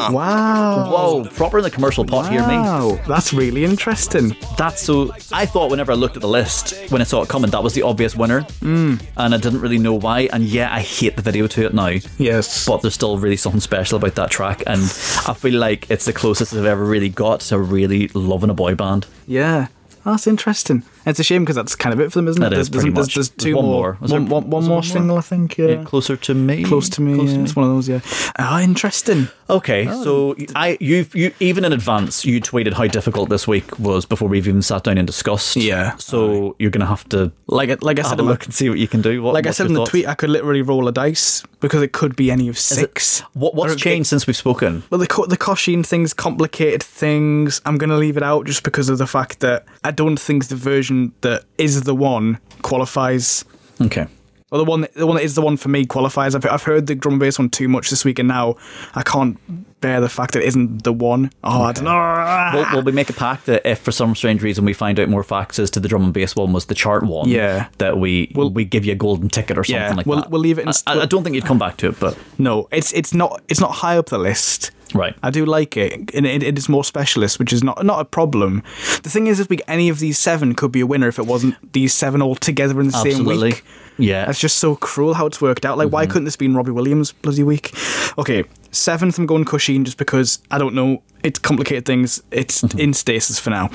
Whoa, 0.09 1.25
proper 1.33 1.57
in 1.57 1.63
the 1.63 1.71
commercial 1.71 2.05
pot 2.05 2.31
here, 2.31 2.41
me. 2.41 2.55
Wow, 2.55 2.99
that's 3.07 3.33
really 3.33 3.63
interesting. 3.63 4.35
That's 4.57 4.81
so. 4.81 5.11
I 5.31 5.45
thought 5.45 5.69
whenever 5.69 5.91
I 5.91 5.95
looked 5.95 6.15
at 6.15 6.21
the 6.21 6.27
list, 6.27 6.91
when 6.91 7.01
I 7.01 7.05
saw 7.05 7.21
it 7.21 7.29
coming, 7.29 7.51
that 7.51 7.63
was 7.63 7.73
the 7.73 7.83
obvious 7.83 8.15
winner. 8.15 8.41
Mm. 8.61 9.01
And 9.17 9.33
I 9.33 9.37
didn't 9.37 9.61
really 9.61 9.77
know 9.77 9.93
why. 9.93 10.29
And 10.31 10.43
yeah, 10.43 10.73
I 10.73 10.81
hate 10.81 11.15
the 11.15 11.21
video 11.21 11.47
to 11.47 11.65
it 11.65 11.73
now. 11.73 11.95
Yes. 12.17 12.65
But 12.67 12.81
there's 12.81 12.93
still 12.93 13.17
really 13.17 13.37
something 13.37 13.61
special 13.61 13.97
about 13.97 14.15
that 14.15 14.31
track. 14.31 14.63
And 14.65 14.81
I 14.81 15.33
feel 15.33 15.59
like 15.59 15.89
it's 15.89 16.05
the 16.05 16.13
closest 16.13 16.53
I've 16.53 16.65
ever 16.65 16.83
really 16.83 17.09
got 17.09 17.41
to 17.41 17.59
really 17.59 18.07
loving 18.09 18.49
a 18.49 18.53
boy 18.53 18.75
band. 18.75 19.07
Yeah. 19.25 19.67
That's 20.03 20.27
interesting. 20.27 20.83
It's 21.07 21.19
a 21.19 21.23
shame 21.23 21.43
because 21.43 21.55
that's 21.55 21.75
kind 21.75 21.93
of 21.93 21.99
it 21.99 22.11
for 22.11 22.19
them, 22.19 22.27
isn't 22.27 22.41
it? 22.43 22.49
That 22.49 22.57
is 22.59 22.69
There's, 22.69 22.83
pretty 22.83 22.93
there's, 22.93 23.07
much. 23.07 23.15
there's 23.15 23.29
There's 23.29 23.43
two 23.45 23.55
one 23.55 23.65
more. 23.65 23.73
more. 23.73 23.97
Was 24.01 24.11
there- 24.11 24.19
One, 24.21 24.29
one, 24.29 24.43
one 24.43 24.49
more 24.49 24.59
one 24.61 24.69
more? 24.69 24.83
single, 24.83 25.17
I 25.17 25.21
think. 25.21 25.57
Yeah. 25.57 25.67
Yeah, 25.67 25.83
closer 25.83 26.15
to 26.17 26.33
me. 26.35 26.63
Close 26.63 26.89
to 26.89 27.01
me. 27.01 27.15
Close 27.15 27.33
yeah. 27.33 27.39
It's 27.43 27.55
one 27.55 27.67
of 27.69 27.73
those. 27.75 27.89
Yeah. 27.89 27.99
Oh, 28.39 28.59
interesting. 28.59 29.29
Okay, 29.49 29.87
oh, 29.89 30.03
so 30.03 30.35
I 30.55 30.77
you 30.81 31.05
you 31.13 31.31
even 31.39 31.63
in 31.63 31.71
advance 31.71 32.25
you 32.25 32.41
tweeted 32.41 32.73
how 32.73 32.85
difficult 32.87 33.29
this 33.29 33.47
week 33.47 33.79
was 33.79 34.05
before 34.05 34.27
we've 34.27 34.45
even 34.45 34.61
sat 34.61 34.83
down 34.83 34.97
and 34.97 35.07
discussed. 35.07 35.55
Yeah. 35.55 35.95
So 35.97 36.55
you're 36.59 36.69
gonna 36.71 36.85
have 36.85 37.07
to 37.09 37.31
Like 37.47 37.81
like 37.81 37.97
I 37.97 38.01
said, 38.01 38.09
have 38.09 38.19
a 38.19 38.23
look 38.23 38.43
and 38.43 38.53
see 38.53 38.67
what 38.69 38.77
you 38.77 38.89
can 38.89 39.01
do. 39.01 39.21
What, 39.23 39.33
Like 39.33 39.47
I 39.47 39.51
said 39.51 39.67
in 39.67 39.73
the 39.73 39.79
thoughts? 39.79 39.91
tweet, 39.91 40.05
I 40.07 40.15
could 40.15 40.29
literally 40.29 40.61
roll 40.61 40.89
a 40.89 40.91
dice 40.91 41.43
because 41.61 41.81
it 41.81 41.93
could 41.93 42.17
be 42.17 42.29
any 42.29 42.49
of 42.49 42.57
Is 42.57 42.71
it- 42.73 42.75
six. 42.75 43.21
What 43.33 43.55
what's 43.55 43.71
Or 43.71 43.75
it- 43.75 43.79
changed 43.79 44.09
since 44.09 44.27
we've 44.27 44.35
spoken? 44.35 44.83
Well, 44.89 44.99
the 44.99 45.07
the 45.29 45.37
Kosheen 45.37 45.85
things, 45.85 46.13
complicated 46.13 46.83
things. 46.83 47.61
I'm 47.65 47.77
gonna 47.77 47.97
leave 47.97 48.17
it 48.17 48.23
out 48.23 48.45
just 48.47 48.63
because 48.63 48.89
of 48.89 48.97
the 48.97 49.07
fact 49.07 49.39
that 49.39 49.63
I 49.85 49.91
don't 49.91 50.19
think 50.19 50.47
the 50.47 50.55
version 50.57 50.96
that 51.21 51.43
is 51.57 51.81
the 51.83 51.95
one 51.95 52.39
qualifies. 52.61 53.43
Okay. 53.81 54.07
Or 54.49 54.57
the 54.57 54.63
one, 54.63 54.81
that, 54.81 54.93
the 54.93 55.05
one 55.05 55.17
that 55.17 55.23
is 55.23 55.35
the 55.35 55.41
one 55.41 55.57
for 55.57 55.67
me 55.67 55.85
qualifies. 55.85 56.33
I've, 56.33 56.45
I've 56.45 56.63
heard 56.63 56.87
the 56.87 56.95
drum 56.95 57.15
and 57.15 57.19
bass 57.19 57.37
one 57.37 57.49
too 57.49 57.67
much 57.67 57.89
this 57.89 58.05
week, 58.05 58.17
and 58.17 58.29
now 58.29 58.55
I 58.95 59.01
can't 59.03 59.37
bear 59.81 59.99
the 59.99 60.07
fact 60.07 60.33
that 60.33 60.41
it 60.41 60.45
isn't 60.47 60.85
the 60.85 60.93
one. 60.93 61.31
Oh, 61.43 61.63
I 61.63 61.73
don't 61.73 61.83
know. 61.83 62.51
Will, 62.57 62.75
will 62.77 62.83
we 62.83 62.93
make 62.93 63.09
a 63.09 63.13
pact 63.13 63.45
that 63.47 63.69
if 63.69 63.79
for 63.79 63.91
some 63.91 64.15
strange 64.15 64.41
reason 64.41 64.63
we 64.63 64.71
find 64.71 65.01
out 65.01 65.09
more 65.09 65.21
facts 65.23 65.59
as 65.59 65.69
to 65.71 65.81
the 65.81 65.89
drum 65.89 66.05
and 66.05 66.13
bass 66.13 66.33
one 66.33 66.53
was 66.53 66.65
the 66.67 66.75
chart 66.75 67.03
one, 67.03 67.27
Yeah. 67.27 67.67
that 67.79 67.97
we 67.99 68.31
We'll- 68.35 68.49
we 68.49 68.63
give 68.63 68.85
you 68.85 68.93
a 68.93 68.95
golden 68.95 69.27
ticket 69.27 69.57
or 69.57 69.65
something 69.65 69.81
Yeah, 69.81 69.93
like 69.95 70.05
we'll- 70.05 70.21
that. 70.21 70.31
we'll 70.31 70.41
leave 70.41 70.59
it 70.59 70.61
in- 70.61 70.69
I, 70.87 71.01
I 71.01 71.05
don't 71.05 71.23
think 71.25 71.35
you'd 71.35 71.45
come 71.45 71.59
back 71.59 71.75
to 71.77 71.89
it, 71.89 71.99
but 71.99 72.17
No, 72.37 72.69
it's 72.71 72.93
it's 72.93 73.13
not 73.13 73.41
it's 73.49 73.59
not 73.59 73.71
high 73.71 73.97
up 73.97 74.05
the 74.07 74.17
list. 74.17 74.71
Right. 74.93 75.15
I 75.23 75.29
do 75.29 75.45
like 75.45 75.77
it, 75.77 76.13
and 76.13 76.25
it, 76.25 76.43
it 76.43 76.57
is 76.57 76.69
more 76.69 76.83
specialist, 76.83 77.39
which 77.39 77.51
is 77.51 77.63
not 77.63 77.85
not 77.85 77.99
a 77.99 78.05
problem. 78.05 78.63
The 79.03 79.09
thing 79.09 79.27
is, 79.27 79.37
this 79.37 79.49
week, 79.49 79.61
any 79.67 79.89
of 79.89 79.99
these 79.99 80.17
seven 80.17 80.55
could 80.55 80.71
be 80.71 80.81
a 80.81 80.87
winner 80.87 81.07
if 81.07 81.19
it 81.19 81.25
wasn't 81.25 81.55
these 81.73 81.93
seven 81.93 82.21
all 82.21 82.35
together 82.35 82.79
in 82.79 82.87
the 82.87 82.93
same 82.93 83.19
Absolutely. 83.19 83.49
week. 83.49 83.63
Yeah. 83.97 84.25
That's 84.25 84.39
just 84.39 84.57
so 84.57 84.75
cruel 84.75 85.15
how 85.15 85.25
it's 85.25 85.41
worked 85.41 85.65
out. 85.65 85.77
Like, 85.77 85.91
why 85.91 86.03
mm-hmm. 86.03 86.11
couldn't 86.11 86.25
this 86.25 86.35
be 86.35 86.45
in 86.45 86.55
Robbie 86.55 86.71
Williams' 86.71 87.11
bloody 87.11 87.43
week? 87.43 87.73
Okay, 88.17 88.43
seventh, 88.71 89.17
I'm 89.17 89.25
going 89.25 89.45
Kosheen 89.45 89.85
just 89.85 89.97
because 89.97 90.39
I 90.51 90.57
don't 90.57 90.75
know. 90.75 91.01
It's 91.23 91.39
complicated 91.39 91.85
things. 91.85 92.21
It's 92.31 92.61
mm-hmm. 92.61 92.79
in 92.79 92.93
stasis 92.93 93.39
for 93.39 93.49
now. 93.49 93.69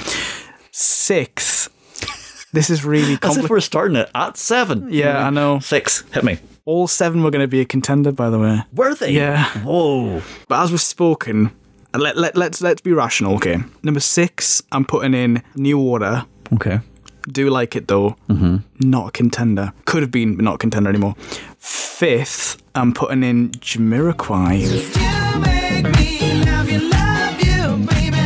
Sixth, 0.71 1.69
this 2.53 2.71
is 2.71 2.85
really 2.85 3.19
As 3.23 3.37
if 3.37 3.51
we're 3.51 3.61
starting 3.61 3.97
it 3.97 4.11
at 4.15 4.37
seven. 4.37 4.89
Yeah, 4.91 5.27
I 5.27 5.31
know. 5.31 5.59
Six. 5.59 6.03
Hit 6.13 6.25
me. 6.25 6.39
All 6.65 6.87
seven 6.87 7.23
were 7.25 7.31
going 7.31 7.43
to 7.43 7.49
be 7.49 7.61
a 7.61 7.65
contender, 7.65 8.13
by 8.13 8.31
the 8.31 8.39
way. 8.39 8.63
Were 8.73 8.95
they? 8.95 9.11
Yeah. 9.11 9.45
Whoa. 9.65 10.23
But 10.49 10.63
as 10.63 10.71
we've 10.71 10.81
spoken, 10.81 11.51
let, 11.95 12.17
let, 12.17 12.37
let's 12.37 12.61
let's 12.63 12.81
be 12.81 12.93
rational, 12.93 13.35
okay? 13.35 13.59
Number 13.83 13.99
six, 14.01 14.63
I'm 14.71 14.85
putting 14.85 15.13
in 15.15 15.43
New 15.57 15.81
Order. 15.81 16.25
Okay. 16.55 16.79
Do 17.29 17.51
like 17.51 17.75
it 17.77 17.89
though. 17.89 18.17
Mm-hmm. 18.29 18.59
Not 18.89 19.09
a 19.09 19.11
contender. 19.11 19.73
Could 19.87 20.03
have 20.03 20.11
been, 20.13 20.37
but 20.37 20.45
not 20.45 20.55
a 20.57 20.59
contender 20.59 20.89
anymore. 20.91 21.15
Fifth, 21.59 22.63
I'm 22.77 22.93
putting 22.95 23.23
in 23.25 23.51
Jamiroquai, 23.53 24.61
You 24.61 25.41
make 25.41 25.85
me 25.99 26.45
love 26.45 26.71
you, 26.71 26.79
love 26.91 27.41
you, 27.41 27.87
baby. 27.87 28.23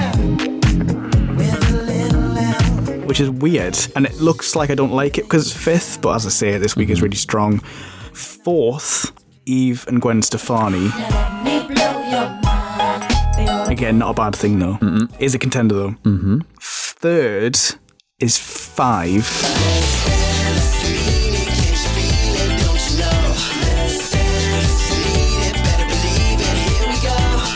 With 1.37 1.71
a 1.71 1.83
little 1.87 2.35
help. 2.35 3.07
which 3.07 3.21
is 3.21 3.31
weird, 3.31 3.79
and 3.97 4.05
it 4.07 4.17
looks 4.21 4.55
like 4.55 4.69
I 4.71 4.75
don't 4.75 4.93
like 4.93 5.17
it 5.19 5.23
because 5.23 5.47
it's 5.51 5.57
fifth. 5.57 6.01
But 6.03 6.17
as 6.17 6.27
I 6.27 6.31
say, 6.31 6.59
this 6.59 6.77
week 6.77 6.91
is 6.91 7.01
really 7.01 7.17
strong. 7.17 7.63
Fourth, 8.17 9.13
Eve 9.45 9.85
and 9.89 10.01
Gwen 10.01 10.23
Stefani. 10.23 10.89
Let 10.89 11.45
me 11.45 11.75
blow 11.75 12.03
your 12.11 12.29
mind, 12.43 13.37
baby. 13.37 13.73
Again, 13.73 13.99
not 13.99 14.11
a 14.11 14.15
bad 14.15 14.35
thing 14.35 14.59
though. 14.59 14.79
Is 15.19 15.35
a 15.35 15.39
contender 15.39 15.75
though. 15.75 15.91
Mm-hmm. 16.05 16.39
Third 16.61 17.59
is 18.19 18.39
five. 18.39 19.25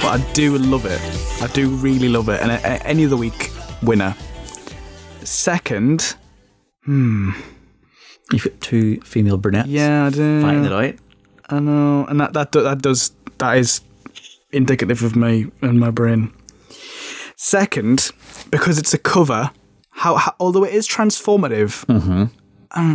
But 0.02 0.18
I 0.18 0.30
do 0.32 0.56
love 0.56 0.86
it. 0.86 1.00
I 1.42 1.46
do 1.48 1.68
really 1.68 2.08
love 2.08 2.28
it. 2.30 2.40
And 2.40 2.50
a- 2.50 2.60
a- 2.64 2.82
any 2.86 3.04
other 3.04 3.16
week, 3.18 3.50
winner. 3.82 4.14
Second, 5.22 6.16
You've 8.32 8.44
got 8.44 8.60
two 8.60 9.00
female 9.00 9.36
brunettes. 9.36 9.68
yeah, 9.68 10.06
I 10.06 10.10
do. 10.10 10.40
Fighting 10.42 10.64
it 10.64 10.72
out. 10.72 10.94
I 11.48 11.58
know, 11.58 12.06
and 12.06 12.20
that 12.20 12.32
that 12.34 12.52
do- 12.52 12.62
that 12.62 12.80
does 12.82 13.12
that 13.38 13.56
is 13.58 13.80
indicative 14.52 15.02
of 15.02 15.16
me 15.16 15.46
and 15.62 15.80
my 15.80 15.90
brain. 15.90 16.32
Second, 17.36 18.10
because 18.50 18.78
it's 18.78 18.92
a 18.92 18.98
cover, 18.98 19.50
how, 19.90 20.16
how 20.16 20.34
although 20.38 20.64
it 20.64 20.74
is 20.74 20.86
transformative, 20.86 21.88
um, 21.88 22.30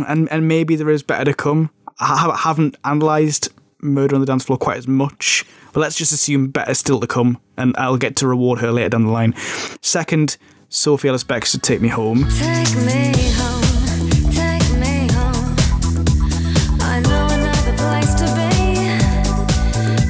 and 0.08 0.30
and 0.30 0.48
maybe 0.48 0.76
there 0.76 0.88
is 0.90 1.02
better 1.02 1.24
to 1.24 1.34
come. 1.34 1.70
I 1.98 2.34
haven't 2.38 2.76
analysed 2.84 3.48
Murder 3.80 4.14
on 4.14 4.20
the 4.20 4.26
Dance 4.26 4.44
Floor 4.44 4.58
quite 4.58 4.76
as 4.78 4.86
much, 4.86 5.44
but 5.72 5.80
let's 5.80 5.96
just 5.96 6.12
assume 6.12 6.48
better 6.48 6.74
still 6.74 7.00
to 7.00 7.06
come, 7.06 7.38
and 7.56 7.74
I'll 7.76 7.96
get 7.96 8.16
to 8.16 8.28
reward 8.28 8.60
her 8.60 8.70
later 8.70 8.90
down 8.90 9.04
the 9.04 9.10
line. 9.10 9.34
Second, 9.82 10.36
Sophie 10.68 11.08
Ellis 11.08 11.24
Bextor, 11.24 11.60
Take 11.60 11.80
Me 11.80 11.88
Home. 11.88 12.26
Take 12.30 12.74
me 12.76 13.12
home, 13.34 13.55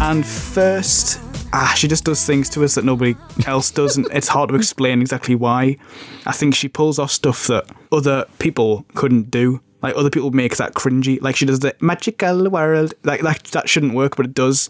And 0.07 0.25
first, 0.25 1.21
ah, 1.53 1.75
she 1.77 1.89
just 1.89 2.05
does 2.05 2.25
things 2.25 2.49
to 2.51 2.63
us 2.63 2.77
that 2.77 2.85
nobody 2.85 3.17
else 3.45 3.73
does, 3.73 3.97
and 3.97 4.07
it's 4.13 4.29
hard 4.29 4.51
to 4.51 4.55
explain 4.63 5.01
exactly 5.01 5.35
why. 5.35 5.79
I 6.27 6.31
think 6.31 6.55
she 6.55 6.69
pulls 6.69 7.01
off 7.01 7.11
stuff 7.11 7.49
that 7.49 7.69
other 7.91 8.25
people 8.39 8.87
couldn't 8.95 9.33
do. 9.33 9.61
Like 9.83 9.97
other 9.97 10.09
people 10.09 10.31
make 10.31 10.59
that 10.59 10.75
cringy. 10.75 11.21
Like 11.21 11.35
she 11.35 11.45
does 11.45 11.59
the 11.59 11.75
magical 11.81 12.49
world. 12.49 12.95
Like 13.03 13.23
that, 13.23 13.43
that 13.47 13.69
shouldn't 13.69 13.95
work, 13.95 14.15
but 14.15 14.27
it 14.27 14.35
does. 14.35 14.69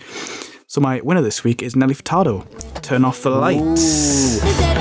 So 0.68 0.80
my 0.80 1.02
winner 1.02 1.20
this 1.20 1.44
week 1.44 1.62
is 1.62 1.76
Nelly 1.76 1.94
Furtado. 1.94 2.46
Turn 2.80 3.04
off 3.04 3.20
the 3.20 3.28
lights. 3.28 4.75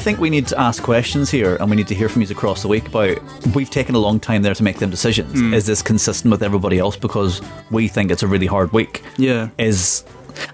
Think 0.00 0.18
we 0.18 0.30
need 0.30 0.46
to 0.48 0.58
ask 0.58 0.82
questions 0.82 1.30
here, 1.30 1.56
and 1.56 1.70
we 1.70 1.76
need 1.76 1.88
to 1.88 1.94
hear 1.94 2.08
from 2.08 2.22
you 2.22 2.28
across 2.30 2.62
the 2.62 2.68
week 2.68 2.88
about. 2.88 3.18
We've 3.54 3.70
taken 3.70 3.94
a 3.94 3.98
long 3.98 4.18
time 4.18 4.42
there 4.42 4.54
to 4.54 4.62
make 4.62 4.78
them 4.78 4.90
decisions. 4.90 5.38
Hmm. 5.38 5.54
Is 5.54 5.66
this 5.66 5.82
consistent 5.82 6.32
with 6.32 6.42
everybody 6.42 6.78
else? 6.78 6.96
Because 6.96 7.40
we 7.70 7.86
think 7.88 8.10
it's 8.10 8.22
a 8.22 8.26
really 8.26 8.46
hard 8.46 8.72
week. 8.72 9.02
Yeah. 9.16 9.50
Is 9.58 10.04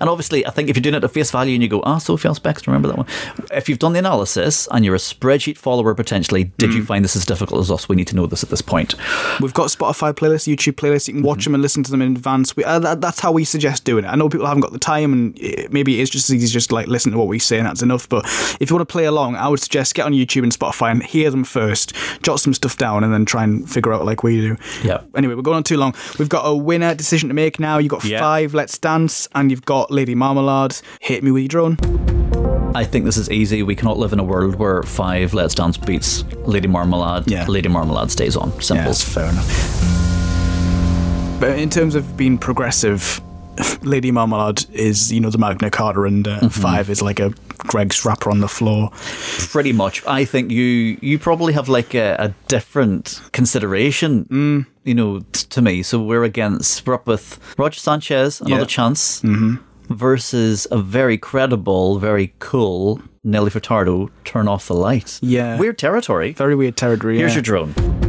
And 0.01 0.09
obviously, 0.09 0.47
I 0.47 0.51
think 0.51 0.69
if 0.69 0.77
you're 0.77 0.83
doing 0.83 0.95
it 0.95 1.05
at 1.05 1.11
face 1.11 1.31
value 1.31 1.55
and 1.55 1.63
you 1.63 1.69
go, 1.69 1.83
ah, 1.85 1.99
Sophie 1.99 2.29
Elspeth, 2.29 2.67
remember 2.67 2.89
that 2.89 2.97
one? 2.97 3.07
If 3.53 3.69
you've 3.69 3.79
done 3.79 3.93
the 3.93 3.99
analysis 3.99 4.69
and 4.71 4.85
you're 4.85 4.95
a 4.95 4.99
spreadsheet 4.99 5.57
follower 5.57 5.95
potentially, 5.95 6.45
did 6.59 6.75
you 6.75 6.85
find 6.85 7.05
this 7.05 7.17
as 7.17 7.25
difficult 7.25 7.61
as 7.61 7.71
us? 7.71 7.89
We 7.89 7.97
need 7.97 8.09
to 8.09 8.17
know 8.17 8.27
this 8.27 8.43
at 8.43 8.51
this 8.51 8.63
point. 8.63 8.95
We've 9.41 9.55
got 9.55 9.69
Spotify 9.69 10.13
playlists, 10.13 10.53
YouTube 10.53 10.75
playlists. 10.75 11.09
You 11.09 11.15
can 11.15 11.23
watch 11.23 11.45
them 11.45 11.55
and 11.55 11.63
listen 11.63 11.83
to 11.83 11.91
them 11.91 12.03
in 12.03 12.13
advance. 12.13 12.57
We, 12.57 12.65
uh, 12.65 12.79
that, 12.81 13.01
that's 13.01 13.21
how 13.21 13.33
we 13.33 13.45
suggest 13.45 13.85
doing 13.85 14.05
it. 14.05 14.09
I 14.09 14.17
know 14.17 14.29
people 14.29 14.47
haven't 14.47 14.63
got 14.63 14.73
the 14.73 14.79
time, 14.79 15.13
and 15.13 15.39
it, 15.39 15.73
maybe 15.73 16.01
it's 16.01 16.11
just 16.11 16.29
as 16.31 16.35
easy 16.35 16.45
as 16.45 16.53
just 16.53 16.73
like 16.73 16.87
listen 16.87 17.13
to 17.13 17.19
what 17.19 17.29
we 17.29 17.39
say, 17.39 17.59
and 17.59 17.67
that's 17.67 17.83
enough. 17.83 18.09
But 18.09 18.25
if 18.61 18.71
you 18.71 18.77
want 18.77 18.89
to 18.89 18.93
play 18.93 19.05
along, 19.05 19.37
I 19.37 19.49
would 19.49 19.61
suggest 19.61 19.95
get 19.95 20.07
on 20.07 20.13
YouTube 20.13 20.43
and 20.43 20.53
Spotify 20.53 20.91
and 20.91 21.03
hear 21.03 21.31
them 21.31 21.45
first, 21.45 21.95
jot 22.23 22.41
some 22.41 22.55
stuff 22.55 22.77
down, 22.77 23.05
and 23.05 23.13
then 23.13 23.25
try 23.25 23.45
and 23.45 23.69
figure 23.71 23.93
out 23.93 24.05
like 24.05 24.23
we 24.23 24.41
do. 24.41 24.57
Yeah. 24.83 25.03
Anyway, 25.15 25.35
we're 25.35 25.43
going 25.43 25.57
on 25.57 25.65
too 25.65 25.77
long. 25.77 25.95
We've 26.19 26.29
got 26.29 26.43
a 26.43 26.55
winner 26.55 26.95
decision 26.95 27.29
to 27.29 27.35
make 27.35 27.61
now. 27.61 27.79
You've 27.79 27.91
got 27.91 28.03
five 28.03 28.55
Let's 28.55 28.79
Dance, 28.79 29.29
and 29.35 29.51
you've 29.51 29.65
got 29.65 29.76
Lady 29.91 30.15
Marmalade. 30.15 30.77
Hit 31.01 31.23
me 31.23 31.31
with 31.31 31.43
your 31.43 31.49
drone. 31.49 31.77
I 32.75 32.85
think 32.85 33.05
this 33.05 33.17
is 33.17 33.31
easy. 33.31 33.63
We 33.63 33.75
cannot 33.75 33.99
live 33.99 34.13
in 34.13 34.19
a 34.19 34.25
world 34.25 34.57
where 34.57 34.83
five 34.83 35.33
Let's 35.33 35.55
Dance 35.55 35.79
beats 35.79 36.25
Lady 36.47 36.69
Marmalade. 36.69 37.31
Yeah. 37.31 37.47
Lady 37.47 37.69
Marmalade 37.69 38.11
stays 38.11 38.37
on. 38.37 38.51
Simple. 38.61 38.87
Yeah, 38.87 38.93
fair 38.93 39.31
enough. 39.31 41.41
But 41.41 41.59
in 41.59 41.71
terms 41.71 41.95
of 41.95 42.17
being 42.17 42.39
progressive, 42.39 43.21
Lady 43.83 44.11
Marmalade 44.11 44.65
is, 44.73 45.13
you 45.13 45.21
know, 45.21 45.31
the 45.31 45.39
Magna 45.39 45.71
Carta, 45.71 46.03
and 46.03 46.27
uh, 46.29 46.49
Five 46.49 46.91
is 46.91 47.01
like 47.03 47.21
a 47.21 47.33
Greggs 47.59 48.05
wrapper 48.05 48.31
on 48.31 48.41
the 48.41 48.49
floor. 48.49 48.91
Pretty 49.51 49.73
much. 49.73 50.05
I 50.07 50.25
think 50.25 50.51
you 50.51 50.99
you 51.01 51.19
probably 51.19 51.53
have 51.53 51.69
like 51.69 51.95
a, 51.95 52.17
a 52.19 52.29
different 52.49 53.21
consideration, 53.33 54.25
Mm. 54.27 54.67
you 54.85 54.95
know, 54.95 55.21
t- 55.33 55.47
to 55.51 55.63
me. 55.63 55.83
So 55.83 56.01
we're 56.03 56.25
against, 56.25 56.87
we're 56.87 56.95
up 56.95 57.07
with 57.07 57.39
Roger 57.59 57.81
Sanchez, 57.81 58.41
Another 58.41 58.63
Yeah. 58.63 58.67
Chance, 58.67 59.23
versus 59.89 60.67
a 60.71 60.79
very 60.79 61.17
credible, 61.19 61.99
very 61.99 62.35
cool 62.39 63.01
Nelly 63.25 63.51
Furtado, 63.51 64.11
Turn 64.25 64.47
Off 64.49 64.69
the 64.69 64.75
Light. 64.75 65.19
Yeah. 65.23 65.59
Weird 65.59 65.79
territory. 65.79 66.33
Very 66.33 66.55
weird 66.55 66.77
territory. 66.77 67.19
Here's 67.19 67.33
yeah. 67.33 67.37
your 67.37 67.43
drone. 67.43 68.06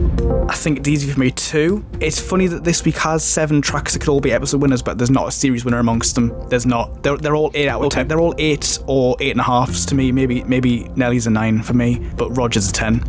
I 0.50 0.54
think 0.56 0.80
it's 0.80 0.88
easy 0.88 1.12
for 1.12 1.20
me 1.20 1.32
too. 1.32 1.86
It's 2.00 2.20
funny 2.20 2.48
that 2.48 2.64
this 2.64 2.84
week 2.86 2.98
has 2.98 3.24
seven 3.24 3.62
tracks 3.62 3.94
that 3.94 4.00
could 4.00 4.10
all 4.10 4.20
be 4.22 4.32
episode 4.32 4.62
winners, 4.62 4.82
but 4.82 4.98
there's 4.98 5.10
not 5.12 5.28
a 5.28 5.32
series 5.32 5.66
winner 5.66 5.80
amongst 5.80 6.16
them. 6.16 6.34
There's 6.50 6.66
not. 6.66 7.04
They're, 7.04 7.18
they're 7.18 7.36
all 7.36 7.52
eight 7.54 7.68
out 7.68 7.82
of 7.82 7.88
Okay. 7.88 7.96
ten. 7.96 8.08
They're 8.08 8.20
all 8.20 8.34
eight 8.38 8.80
or 8.88 9.16
eight 9.20 9.32
and 9.32 9.40
a 9.40 9.44
halves 9.44 9.86
to 9.88 9.96
me. 9.96 10.12
Maybe 10.12 10.44
maybe 10.46 10.90
Nelly's 10.96 11.28
a 11.28 11.30
nine 11.30 11.62
for 11.62 11.74
me, 11.74 12.00
but 12.16 12.30
Roger's 12.38 12.70
a 12.70 12.74
ten. 12.74 13.04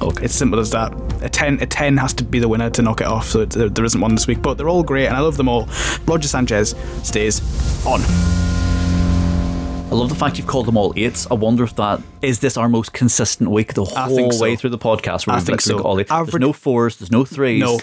Okay. 0.00 0.24
It's 0.24 0.34
simple 0.34 0.58
as 0.58 0.70
that. 0.70 0.92
A 1.22 1.28
ten, 1.28 1.60
a 1.60 1.66
ten 1.66 1.96
has 1.98 2.14
to 2.14 2.24
be 2.24 2.38
the 2.38 2.48
winner 2.48 2.70
to 2.70 2.82
knock 2.82 3.00
it 3.00 3.06
off. 3.06 3.26
So 3.28 3.44
there, 3.44 3.68
there 3.68 3.84
isn't 3.84 4.00
one 4.00 4.14
this 4.14 4.26
week, 4.26 4.40
but 4.42 4.54
they're 4.58 4.68
all 4.68 4.82
great, 4.82 5.06
and 5.06 5.16
I 5.16 5.20
love 5.20 5.36
them 5.36 5.48
all. 5.48 5.68
Roger 6.06 6.28
Sanchez 6.28 6.74
stays 7.02 7.40
on. 7.86 8.00
I 9.90 9.94
love 9.94 10.10
the 10.10 10.14
fact 10.14 10.36
you've 10.36 10.46
called 10.46 10.66
them 10.66 10.76
all 10.76 10.92
eights. 10.96 11.26
I 11.30 11.34
wonder 11.34 11.64
if 11.64 11.74
that 11.76 12.02
is 12.20 12.40
this 12.40 12.58
our 12.58 12.68
most 12.68 12.92
consistent 12.92 13.50
week 13.50 13.72
the 13.72 13.86
whole 13.86 14.30
so. 14.30 14.42
way 14.42 14.54
through 14.54 14.68
the 14.70 14.78
podcast. 14.78 15.26
Where 15.26 15.34
I 15.34 15.40
think 15.40 15.62
so. 15.62 15.78
all 15.80 15.98
eight. 15.98 16.10
Average- 16.10 16.32
There's 16.32 16.40
no 16.40 16.52
fours. 16.52 16.96
There's 16.96 17.10
no 17.10 17.24
threes. 17.24 17.62
No. 17.62 17.80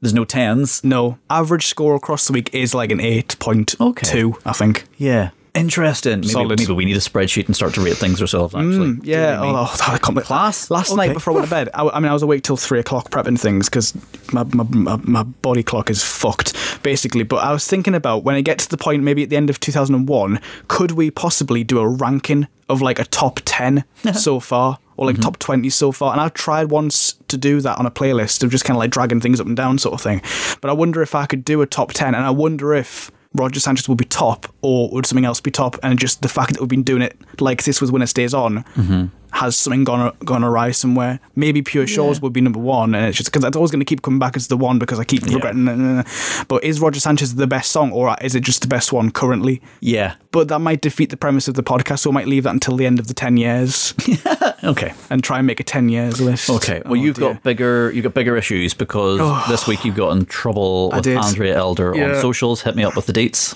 There's 0.00 0.14
no 0.14 0.24
tens. 0.24 0.84
No, 0.84 1.18
average 1.28 1.66
score 1.66 1.96
across 1.96 2.28
the 2.28 2.32
week 2.32 2.54
is 2.54 2.72
like 2.76 2.92
an 2.92 3.00
eight 3.00 3.36
point. 3.40 3.74
Okay. 3.80 4.06
two. 4.08 4.36
I 4.46 4.52
think. 4.52 4.84
Yeah. 4.98 5.30
Interesting. 5.58 6.20
Maybe, 6.20 6.28
Solid. 6.28 6.58
maybe 6.60 6.72
we 6.72 6.84
need 6.84 6.96
a 6.96 7.00
spreadsheet 7.00 7.46
and 7.46 7.56
start 7.56 7.74
to 7.74 7.80
rate 7.80 7.96
things 7.96 8.20
ourselves. 8.20 8.54
Actually, 8.54 8.88
Mm, 8.94 9.00
Yeah, 9.04 9.40
oh, 9.42 9.68
oh, 9.70 9.76
I 9.92 9.98
believe- 9.98 10.24
Class. 10.24 10.70
Last 10.70 10.92
Okay. 10.92 10.96
night 11.08 11.14
before 11.14 11.32
I 11.32 11.34
went 11.36 11.46
to 11.46 11.50
bed, 11.50 11.68
I, 11.74 11.88
I 11.88 12.00
mean, 12.00 12.10
I 12.10 12.12
was 12.12 12.22
awake 12.22 12.42
till 12.42 12.56
three 12.56 12.78
o'clock 12.78 13.10
prepping 13.10 13.38
things 13.38 13.68
because 13.68 13.94
my, 14.32 14.44
my, 14.52 14.64
my, 14.70 14.96
my 15.02 15.22
body 15.22 15.62
clock 15.62 15.90
is 15.90 16.04
fucked, 16.04 16.54
basically. 16.82 17.22
But 17.24 17.44
I 17.44 17.52
was 17.52 17.66
thinking 17.66 17.94
about 17.94 18.24
when 18.24 18.36
it 18.36 18.42
gets 18.42 18.64
to 18.64 18.70
the 18.70 18.78
point, 18.78 19.02
maybe 19.02 19.22
at 19.22 19.30
the 19.30 19.36
end 19.36 19.50
of 19.50 19.60
2001, 19.60 20.40
could 20.68 20.92
we 20.92 21.10
possibly 21.10 21.64
do 21.64 21.78
a 21.78 21.88
ranking 21.88 22.46
of 22.68 22.80
like 22.82 22.98
a 22.98 23.04
top 23.04 23.40
10 23.44 23.84
so 24.14 24.40
far? 24.40 24.78
Or 24.96 25.06
like 25.06 25.20
top 25.20 25.38
20 25.38 25.70
so 25.70 25.92
far. 25.92 26.10
And 26.10 26.20
I've 26.20 26.34
tried 26.34 26.70
once 26.70 27.14
to 27.28 27.36
do 27.38 27.60
that 27.60 27.78
on 27.78 27.86
a 27.86 27.90
playlist 27.90 28.42
of 28.42 28.50
just 28.50 28.64
kind 28.64 28.74
of 28.76 28.80
like 28.80 28.90
dragging 28.90 29.20
things 29.20 29.38
up 29.40 29.46
and 29.46 29.56
down 29.56 29.78
sort 29.78 29.94
of 29.94 30.00
thing. 30.00 30.20
But 30.60 30.70
I 30.70 30.72
wonder 30.72 31.02
if 31.02 31.14
I 31.14 31.24
could 31.24 31.44
do 31.44 31.62
a 31.62 31.66
top 31.66 31.92
10. 31.92 32.16
And 32.16 32.24
I 32.24 32.30
wonder 32.30 32.74
if 32.74 33.08
Roger 33.34 33.60
Sanchez 33.60 33.88
will 33.88 33.96
be 33.96 34.04
top 34.04 34.52
or 34.62 34.88
would 34.90 35.06
something 35.06 35.24
else 35.24 35.40
be 35.40 35.50
top? 35.50 35.76
And 35.82 35.98
just 35.98 36.22
the 36.22 36.28
fact 36.28 36.54
that 36.54 36.60
we've 36.60 36.68
been 36.68 36.82
doing 36.82 37.02
it 37.02 37.16
like 37.40 37.64
this 37.64 37.80
with 37.80 37.90
Winner 37.90 38.06
Stays 38.06 38.34
On 38.34 38.64
mm-hmm. 38.74 39.06
Has 39.32 39.56
something 39.56 39.84
gone 39.84 40.16
gone 40.24 40.42
awry 40.42 40.70
somewhere. 40.72 41.20
Maybe 41.36 41.62
Pure 41.62 41.86
Shores 41.86 42.20
would 42.22 42.32
be 42.32 42.40
number 42.40 42.58
one, 42.58 42.94
and 42.94 43.06
it's 43.06 43.16
just 43.16 43.30
because 43.32 43.44
it's 43.44 43.56
always 43.56 43.70
going 43.70 43.80
to 43.80 43.84
keep 43.84 44.02
coming 44.02 44.18
back 44.18 44.36
as 44.36 44.48
the 44.48 44.56
one 44.56 44.78
because 44.78 44.98
I 44.98 45.04
keep 45.04 45.22
regretting. 45.24 45.68
it. 45.68 46.06
But 46.48 46.64
is 46.64 46.80
Roger 46.80 47.00
Sanchez 47.00 47.34
the 47.34 47.46
best 47.46 47.70
song, 47.72 47.92
or 47.92 48.16
is 48.22 48.34
it 48.34 48.40
just 48.42 48.62
the 48.62 48.68
best 48.68 48.92
one 48.92 49.10
currently? 49.10 49.60
Yeah. 49.80 50.14
But 50.30 50.48
that 50.48 50.58
might 50.60 50.80
defeat 50.80 51.10
the 51.10 51.16
premise 51.16 51.48
of 51.48 51.54
the 51.54 51.62
podcast, 51.62 52.00
so 52.00 52.10
I 52.10 52.12
might 52.14 52.26
leave 52.26 52.44
that 52.44 52.50
until 52.50 52.76
the 52.76 52.86
end 52.86 52.98
of 52.98 53.06
the 53.06 53.14
ten 53.14 53.36
years 53.36 53.94
Okay. 54.64 54.92
and 55.10 55.22
try 55.24 55.38
and 55.38 55.46
make 55.46 55.60
a 55.60 55.64
ten 55.64 55.88
years 55.88 56.20
list. 56.20 56.50
Okay. 56.50 56.82
Well, 56.84 56.92
Oh, 56.92 56.94
you've 56.94 57.16
dear. 57.16 57.34
got 57.34 57.42
bigger. 57.42 57.90
You've 57.92 58.04
got 58.04 58.14
bigger 58.14 58.36
issues 58.36 58.74
because 58.74 59.18
this 59.48 59.66
week 59.66 59.84
you 59.84 59.92
got 59.92 60.16
in 60.16 60.24
trouble 60.26 60.90
with. 60.90 61.06
Andrea 61.06 61.56
Elder 61.56 61.94
on 61.94 62.20
socials. 62.20 62.62
Hit 62.62 62.76
me 62.76 62.84
up 62.84 62.96
with 62.96 63.06
the 63.06 63.12
dates. 63.12 63.54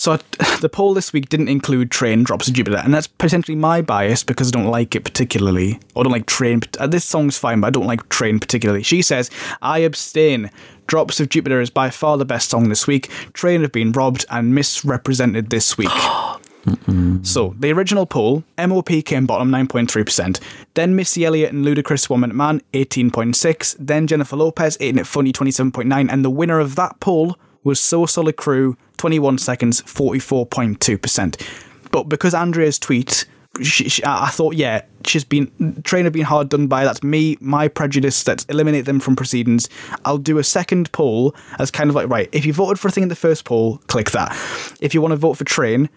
So 0.00 0.12
I- 0.12 0.56
the 0.60 0.68
poll 0.68 0.94
this 0.94 1.12
week 1.12 1.28
didn't 1.28 1.48
include 1.48 1.90
Train 1.90 2.22
Drops 2.22 2.46
of 2.46 2.54
Jupiter, 2.54 2.76
and 2.84 2.94
that's 2.94 3.08
potentially 3.08 3.56
my 3.56 3.82
bias 3.82 4.22
because 4.22 4.48
I 4.48 4.50
don't 4.52 4.66
like 4.70 4.94
it 4.94 5.02
particularly. 5.04 5.80
Or 5.94 6.00
I 6.00 6.04
don't 6.04 6.12
like 6.12 6.26
Train. 6.26 6.60
uh, 6.78 6.86
This 6.86 7.04
song's 7.04 7.36
fine, 7.36 7.60
but 7.60 7.66
I 7.66 7.70
don't 7.70 7.86
like 7.86 8.08
Train 8.08 8.38
particularly. 8.38 8.82
She 8.84 9.02
says, 9.02 9.28
I 9.60 9.80
abstain. 9.80 10.50
Drops 10.86 11.18
of 11.20 11.28
Jupiter 11.28 11.60
is 11.60 11.68
by 11.68 11.90
far 11.90 12.16
the 12.16 12.24
best 12.24 12.48
song 12.48 12.68
this 12.68 12.86
week. 12.86 13.10
Train 13.34 13.60
have 13.62 13.72
been 13.72 13.90
robbed 13.92 14.24
and 14.30 14.54
misrepresented 14.54 15.50
this 15.50 15.76
week. 15.76 15.90
So, 17.22 17.54
the 17.58 17.72
original 17.72 18.04
poll, 18.04 18.44
MOP 18.58 18.88
came 19.04 19.24
bottom 19.24 19.50
9.3%. 19.50 20.38
Then 20.74 20.94
Missy 20.94 21.24
Elliott 21.24 21.52
and 21.52 21.64
Ludacris 21.64 22.10
Woman 22.10 22.36
Man 22.36 22.60
18.6. 22.74 23.76
Then 23.78 24.06
Jennifer 24.06 24.36
Lopez, 24.36 24.76
Ain't 24.80 24.98
It 25.00 25.06
Funny 25.06 25.32
27.9. 25.32 26.12
And 26.12 26.22
the 26.24 26.28
winner 26.30 26.60
of 26.60 26.74
that 26.76 27.00
poll 27.00 27.38
was 27.64 27.80
So 27.80 28.06
Solid 28.06 28.36
Crew 28.36 28.76
21 28.98 29.38
seconds 29.38 29.82
44.2%. 29.82 31.90
But 31.90 32.04
because 32.04 32.34
Andrea's 32.34 32.78
tweet, 32.78 33.24
she, 33.62 33.88
she, 33.88 34.02
I 34.04 34.28
thought, 34.28 34.54
yeah, 34.54 34.82
she's 35.04 35.24
been 35.24 35.82
trainer 35.82 36.10
been 36.10 36.24
hard 36.24 36.48
done 36.48 36.66
by. 36.66 36.84
That's 36.84 37.02
me, 37.02 37.36
my 37.40 37.68
prejudice. 37.68 38.26
Let's 38.26 38.44
eliminate 38.44 38.84
them 38.84 39.00
from 39.00 39.16
proceedings. 39.16 39.68
I'll 40.04 40.18
do 40.18 40.38
a 40.38 40.44
second 40.44 40.92
poll 40.92 41.34
as 41.58 41.70
kind 41.70 41.90
of 41.90 41.96
like 41.96 42.08
right. 42.08 42.28
If 42.32 42.44
you 42.44 42.52
voted 42.52 42.78
for 42.78 42.88
a 42.88 42.90
thing 42.90 43.04
in 43.04 43.08
the 43.08 43.16
first 43.16 43.44
poll, 43.44 43.78
click 43.86 44.10
that. 44.10 44.32
If 44.80 44.94
you 44.94 45.00
want 45.00 45.12
to 45.12 45.16
vote 45.16 45.34
for 45.34 45.44
train, 45.44 45.88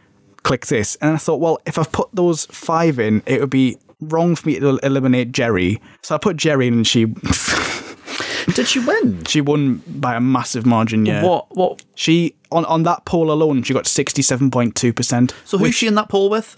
click 0.43 0.67
this. 0.67 0.95
And 1.01 1.13
I 1.13 1.17
thought, 1.17 1.39
well, 1.39 1.59
if 1.65 1.77
I've 1.77 1.91
put 1.91 2.09
those 2.13 2.45
five 2.45 2.99
in, 2.99 3.21
it 3.25 3.41
would 3.41 3.49
be 3.49 3.77
wrong 3.99 4.35
for 4.35 4.47
me 4.47 4.59
to 4.59 4.77
eliminate 4.77 5.31
Geri. 5.31 5.81
So 6.01 6.15
I 6.15 6.17
put 6.17 6.37
Geri 6.37 6.67
in, 6.67 6.73
and 6.73 6.87
she 6.87 7.05
Did 8.55 8.67
she 8.67 8.79
win? 8.79 9.23
she 9.25 9.41
won 9.41 9.81
by 9.87 10.15
a 10.15 10.19
massive 10.21 10.65
margin. 10.65 11.05
Yeah. 11.05 11.23
What? 11.23 11.55
What? 11.55 11.83
She 11.95 12.35
on 12.51 12.65
on 12.65 12.83
that 12.83 13.05
poll 13.05 13.31
alone, 13.31 13.63
she 13.63 13.73
got 13.73 13.87
sixty 13.87 14.21
seven 14.21 14.51
point 14.51 14.75
two 14.75 14.93
percent. 14.93 15.33
So 15.45 15.57
who's 15.57 15.75
she 15.75 15.87
in 15.87 15.95
that 15.95 16.09
poll 16.09 16.29
with? 16.29 16.57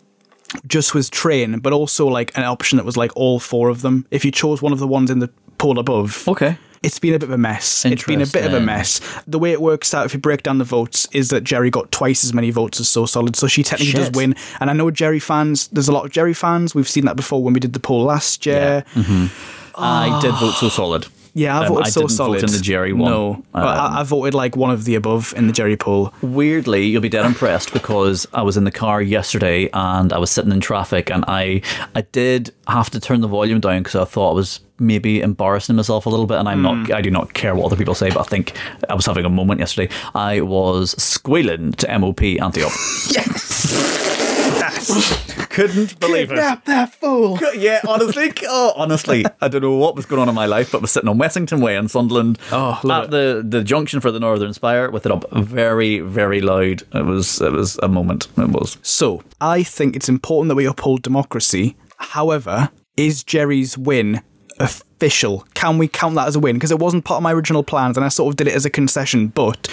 just 0.67 0.93
was 0.93 1.09
train, 1.09 1.57
but 1.59 1.73
also 1.73 2.05
like 2.07 2.31
an 2.37 2.43
option 2.43 2.77
that 2.77 2.85
was 2.85 2.95
like 2.95 3.11
all 3.15 3.39
four 3.39 3.69
of 3.69 3.81
them. 3.81 4.05
If 4.11 4.23
you 4.23 4.29
chose 4.29 4.61
one 4.61 4.71
of 4.71 4.77
the 4.77 4.85
ones 4.87 5.09
in 5.09 5.17
the 5.17 5.29
poll 5.57 5.79
above, 5.79 6.27
Okay. 6.27 6.57
it's 6.83 6.99
been 6.99 7.15
a 7.15 7.17
bit 7.17 7.23
of 7.27 7.31
a 7.31 7.39
mess. 7.39 7.85
It's 7.85 8.03
been 8.03 8.21
a 8.21 8.27
bit 8.27 8.45
of 8.45 8.53
a 8.53 8.59
mess. 8.59 9.01
The 9.25 9.39
way 9.39 9.51
it 9.51 9.59
works 9.61 9.95
out, 9.95 10.05
if 10.05 10.13
you 10.13 10.19
break 10.19 10.43
down 10.43 10.59
the 10.59 10.63
votes, 10.63 11.07
is 11.11 11.29
that 11.29 11.43
Geri 11.43 11.71
got 11.71 11.91
twice 11.91 12.23
as 12.23 12.35
many 12.35 12.51
votes 12.51 12.79
as 12.79 12.87
So 12.87 13.07
Solid, 13.07 13.35
so 13.35 13.47
she 13.47 13.63
technically 13.63 13.93
Shit. 13.93 13.99
does 13.99 14.11
win. 14.11 14.35
And 14.59 14.69
I 14.69 14.73
know 14.73 14.91
Geri 14.91 15.17
fans. 15.19 15.69
There's 15.69 15.87
a 15.87 15.91
lot 15.91 16.05
of 16.05 16.11
Geri 16.11 16.35
fans. 16.35 16.75
We've 16.75 16.87
seen 16.89 17.05
that 17.05 17.15
before 17.15 17.41
when 17.43 17.53
we 17.55 17.59
did 17.59 17.73
the 17.73 17.79
poll 17.79 18.03
last 18.03 18.45
year. 18.45 18.85
Mm-hmm. 18.93 19.27
I 19.75 20.19
did 20.21 20.35
vote 20.35 20.51
so 20.51 20.69
solid. 20.81 21.07
Yeah, 21.35 21.59
I 21.59 21.63
Um, 21.65 21.69
voted 21.73 21.87
I 21.87 21.89
so 21.89 22.01
didn't 22.01 22.11
solid. 22.11 22.41
vote 22.41 22.49
in 22.49 22.55
the 22.55 22.61
Geri 22.63 22.93
one. 22.93 23.09
No, 23.11 23.43
but 23.53 23.63
I, 23.65 24.01
I 24.01 24.03
voted 24.03 24.35
like 24.35 24.55
one 24.55 24.69
of 24.69 24.85
the 24.85 24.93
above 24.93 25.33
in 25.35 25.47
the 25.47 25.53
Geri 25.53 25.75
poll. 25.75 26.13
Weirdly, 26.21 26.85
you'll 26.85 27.01
be 27.01 27.09
dead 27.09 27.25
impressed 27.25 27.73
because 27.73 28.27
I 28.33 28.43
was 28.43 28.55
in 28.55 28.65
the 28.65 28.71
car 28.71 29.01
yesterday 29.01 29.67
and 29.73 30.13
I 30.13 30.19
was 30.19 30.29
sitting 30.29 30.51
in 30.51 30.59
traffic 30.59 31.09
and 31.09 31.25
I 31.27 31.61
I 31.95 32.01
did 32.11 32.53
have 32.67 32.91
to 32.91 32.99
turn 32.99 33.21
the 33.21 33.27
volume 33.27 33.59
down 33.59 33.79
because 33.81 33.95
I 33.95 34.05
thought 34.05 34.31
I 34.31 34.35
was 34.35 34.59
maybe 34.79 35.21
embarrassing 35.21 35.75
myself 35.75 36.05
a 36.05 36.09
little 36.09 36.27
bit 36.27 36.37
and 36.37 36.47
I'm 36.49 36.61
not 36.61 36.91
I 36.91 37.01
do 37.01 37.09
not 37.09 37.33
care 37.33 37.55
what 37.55 37.65
other 37.65 37.77
people 37.77 37.95
say 37.95 38.09
but 38.09 38.19
I 38.19 38.23
think 38.23 38.53
I 38.89 38.93
was 38.93 39.05
having 39.07 39.25
a 39.25 39.29
moment 39.29 39.59
yesterday. 39.59 39.91
I 40.13 40.41
was 40.41 40.91
squealing 41.01 41.71
to 41.73 41.97
MOP 41.99 42.21
Ante 42.39 42.61
Up. 42.63 42.71
Couldn't 45.53 45.99
believe 45.99 46.31
it. 46.31 46.35
that 46.35 46.93
fool. 46.95 47.39
Yeah, 47.55 47.79
honestly, 47.87 48.33
oh, 48.47 48.73
honestly, 48.75 49.23
I 49.39 49.47
don't 49.47 49.61
know 49.61 49.75
what 49.77 49.95
was 49.95 50.05
going 50.05 50.21
on 50.21 50.27
in 50.29 50.35
my 50.35 50.45
life, 50.47 50.71
but 50.71 50.81
was 50.81 50.91
sitting 50.91 51.07
on 51.09 51.17
Wessington 51.17 51.61
Way 51.61 51.75
in 51.75 51.87
Sunderland 51.87 52.39
Oh, 52.51 52.79
at 52.91 53.11
the, 53.11 53.43
the 53.47 53.63
junction 53.63 53.99
for 54.01 54.11
the 54.11 54.19
Northern 54.19 54.53
Spire 54.53 54.89
with 54.91 55.05
it 55.05 55.11
up 55.11 55.29
very, 55.31 55.99
very 55.99 56.41
loud. 56.41 56.83
It 56.93 57.05
was 57.05 57.39
it 57.41 57.51
was 57.51 57.77
a 57.83 57.87
moment. 57.87 58.27
It 58.37 58.49
was. 58.49 58.77
So 58.81 59.23
I 59.39 59.63
think 59.63 59.95
it's 59.95 60.09
important 60.09 60.49
that 60.49 60.55
we 60.55 60.65
uphold 60.65 61.01
democracy. 61.03 61.75
However, 61.97 62.69
is 62.97 63.23
Geri's 63.23 63.77
win 63.77 64.21
official? 64.59 65.45
Can 65.53 65.77
we 65.77 65.87
count 65.87 66.15
that 66.15 66.27
as 66.27 66.35
a 66.35 66.39
win? 66.39 66.55
Because 66.55 66.71
it 66.71 66.79
wasn't 66.79 67.05
part 67.05 67.17
of 67.17 67.23
my 67.23 67.33
original 67.33 67.63
plans, 67.63 67.97
and 67.97 68.05
I 68.05 68.09
sort 68.09 68.31
of 68.33 68.37
did 68.37 68.47
it 68.47 68.53
as 68.55 68.65
a 68.65 68.69
concession. 68.69 69.27
But 69.27 69.67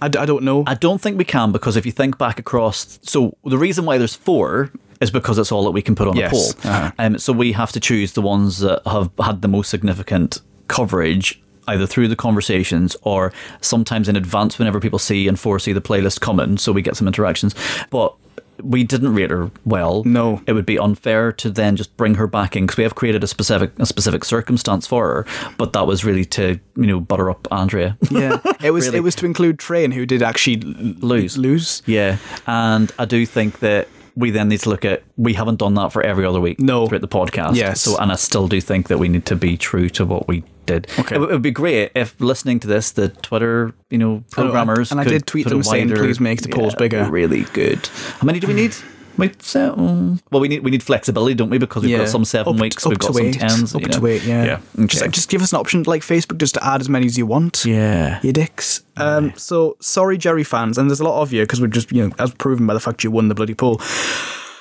I, 0.00 0.08
d- 0.08 0.18
I 0.18 0.26
don't 0.26 0.42
know. 0.42 0.64
I 0.66 0.74
don't 0.74 1.00
think 1.00 1.16
we 1.18 1.24
can 1.24 1.52
because 1.52 1.76
if 1.76 1.86
you 1.86 1.92
think 1.92 2.18
back 2.18 2.38
across, 2.38 2.98
so 3.02 3.36
the 3.44 3.58
reason 3.58 3.84
why 3.84 3.98
there's 3.98 4.16
four 4.16 4.70
is 5.02 5.10
because 5.10 5.36
it's 5.38 5.52
all 5.52 5.64
that 5.64 5.72
we 5.72 5.82
can 5.82 5.94
put 5.94 6.08
on 6.08 6.16
Yes. 6.16 6.30
a 6.52 6.54
poll. 6.56 6.72
Uh-huh. 6.72 6.92
Um, 6.98 7.18
so 7.18 7.32
we 7.32 7.52
have 7.52 7.72
to 7.72 7.80
choose 7.80 8.12
the 8.12 8.22
ones 8.22 8.60
that 8.60 8.80
have 8.86 9.10
had 9.22 9.42
the 9.42 9.48
most 9.48 9.68
significant 9.70 10.40
coverage. 10.68 11.38
Either 11.68 11.86
through 11.86 12.08
the 12.08 12.16
conversations 12.16 12.96
or 13.02 13.32
sometimes 13.60 14.08
in 14.08 14.16
advance, 14.16 14.58
whenever 14.58 14.80
people 14.80 14.98
see 14.98 15.28
and 15.28 15.38
foresee 15.38 15.72
the 15.72 15.80
playlist 15.80 16.20
coming, 16.20 16.58
so 16.58 16.72
we 16.72 16.82
get 16.82 16.96
some 16.96 17.06
interactions. 17.06 17.54
But 17.88 18.14
we 18.60 18.82
didn't 18.82 19.14
rate 19.14 19.30
her 19.30 19.48
well. 19.64 20.02
No. 20.04 20.42
it 20.48 20.54
would 20.54 20.66
be 20.66 20.76
unfair 20.76 21.30
to 21.32 21.50
then 21.50 21.76
just 21.76 21.96
bring 21.96 22.16
her 22.16 22.26
back 22.26 22.56
in 22.56 22.64
because 22.66 22.76
we 22.78 22.82
have 22.82 22.96
created 22.96 23.22
a 23.22 23.28
specific 23.28 23.70
a 23.78 23.86
specific 23.86 24.24
circumstance 24.24 24.88
for 24.88 25.06
her. 25.06 25.26
But 25.56 25.72
that 25.74 25.86
was 25.86 26.04
really 26.04 26.24
to 26.36 26.58
you 26.76 26.86
know 26.88 26.98
butter 26.98 27.30
up 27.30 27.46
Andrea. 27.52 27.96
yeah, 28.10 28.38
it 28.60 28.72
was 28.76 28.86
Really. 28.86 28.98
it 28.98 29.02
was 29.02 29.14
to 29.16 29.26
include 29.26 29.60
Train, 29.60 29.92
who 29.92 30.04
did 30.04 30.20
actually 30.20 30.56
Lose. 30.56 31.38
Lose. 31.38 31.80
Yeah, 31.86 32.16
and 32.48 32.90
I 32.98 33.04
do 33.04 33.24
think 33.24 33.60
that 33.60 33.86
we 34.16 34.30
then 34.30 34.48
need 34.48 34.60
to 34.60 34.68
look 34.68 34.84
at 34.84 35.02
we 35.16 35.34
haven't 35.34 35.58
done 35.58 35.74
that 35.74 35.92
for 35.92 36.02
every 36.02 36.24
other 36.24 36.40
week 36.40 36.60
No. 36.60 36.86
throughout 36.86 37.00
the 37.00 37.08
podcast. 37.08 37.56
Yes. 37.56 37.80
So 37.80 37.96
and 37.98 38.12
I 38.12 38.16
still 38.16 38.48
do 38.48 38.60
think 38.60 38.88
that 38.88 38.98
we 38.98 39.08
need 39.08 39.26
to 39.26 39.36
be 39.36 39.56
true 39.56 39.88
to 39.90 40.04
what 40.04 40.28
we 40.28 40.44
did. 40.66 40.86
Okay. 40.98 41.16
It, 41.16 41.18
would- 41.18 41.30
it 41.30 41.32
would 41.32 41.42
be 41.42 41.50
great 41.50 41.92
if 41.94 42.20
listening 42.20 42.60
to 42.60 42.68
this, 42.68 42.92
the 42.92 43.08
Twitter, 43.08 43.72
you 43.90 43.98
know, 43.98 44.22
programmers 44.30 44.90
and 44.92 45.00
I 45.00 45.04
did 45.04 45.26
tweet 45.26 45.48
them 45.48 45.62
saying, 45.62 45.90
"Please 45.90 46.20
make 46.20 46.42
the 46.42 46.48
polls 46.48 46.74
Yeah, 46.74 46.78
bigger." 46.78 47.10
Really 47.10 47.42
good. 47.52 47.86
How 48.18 48.26
many 48.26 48.38
do 48.40 48.46
we 48.46 48.54
need? 48.54 48.74
Wait, 49.18 49.42
so, 49.42 49.72
um, 49.74 50.20
well, 50.30 50.40
we 50.40 50.48
need 50.48 50.64
we 50.64 50.70
need 50.70 50.82
flexibility, 50.82 51.34
don't 51.34 51.50
we? 51.50 51.58
Because 51.58 51.82
we've 51.84 51.98
got 51.98 52.08
some 52.08 52.24
seven 52.24 52.54
Up- 52.54 52.60
weeks, 52.60 52.84
up 52.86 52.90
we've 52.90 52.98
got 52.98 53.08
to 53.08 53.14
some 53.14 53.26
eight. 53.26 53.38
tens. 53.38 53.74
up 53.74 53.82
you 53.82 53.88
to 53.88 54.06
eight. 54.06 54.22
Yeah, 54.24 54.44
yeah. 54.44 54.86
Just, 54.86 55.02
Okay. 55.02 55.10
just 55.10 55.28
give 55.28 55.42
us 55.42 55.52
an 55.52 55.58
option 55.60 55.82
like 55.84 56.02
Facebook, 56.02 56.38
just 56.38 56.54
to 56.54 56.64
add 56.64 56.80
as 56.80 56.88
many 56.88 57.06
as 57.06 57.18
you 57.18 57.26
want. 57.26 57.64
yeah. 57.64 58.20
You 58.22 58.32
dicks. 58.32 58.82
Um, 58.96 59.32
so 59.36 59.76
sorry, 59.80 60.16
Geri 60.18 60.44
fans, 60.44 60.78
and 60.78 60.88
there's 60.90 61.00
a 61.00 61.04
lot 61.04 61.20
of 61.22 61.32
you 61.32 61.42
because 61.42 61.60
we're 61.60 61.66
just 61.66 61.92
you 61.92 62.08
know 62.08 62.14
as 62.18 62.32
proven 62.34 62.66
by 62.66 62.74
the 62.74 62.80
fact 62.80 63.04
you 63.04 63.10
won 63.10 63.28
the 63.28 63.34
bloody 63.34 63.54
poll. 63.54 63.80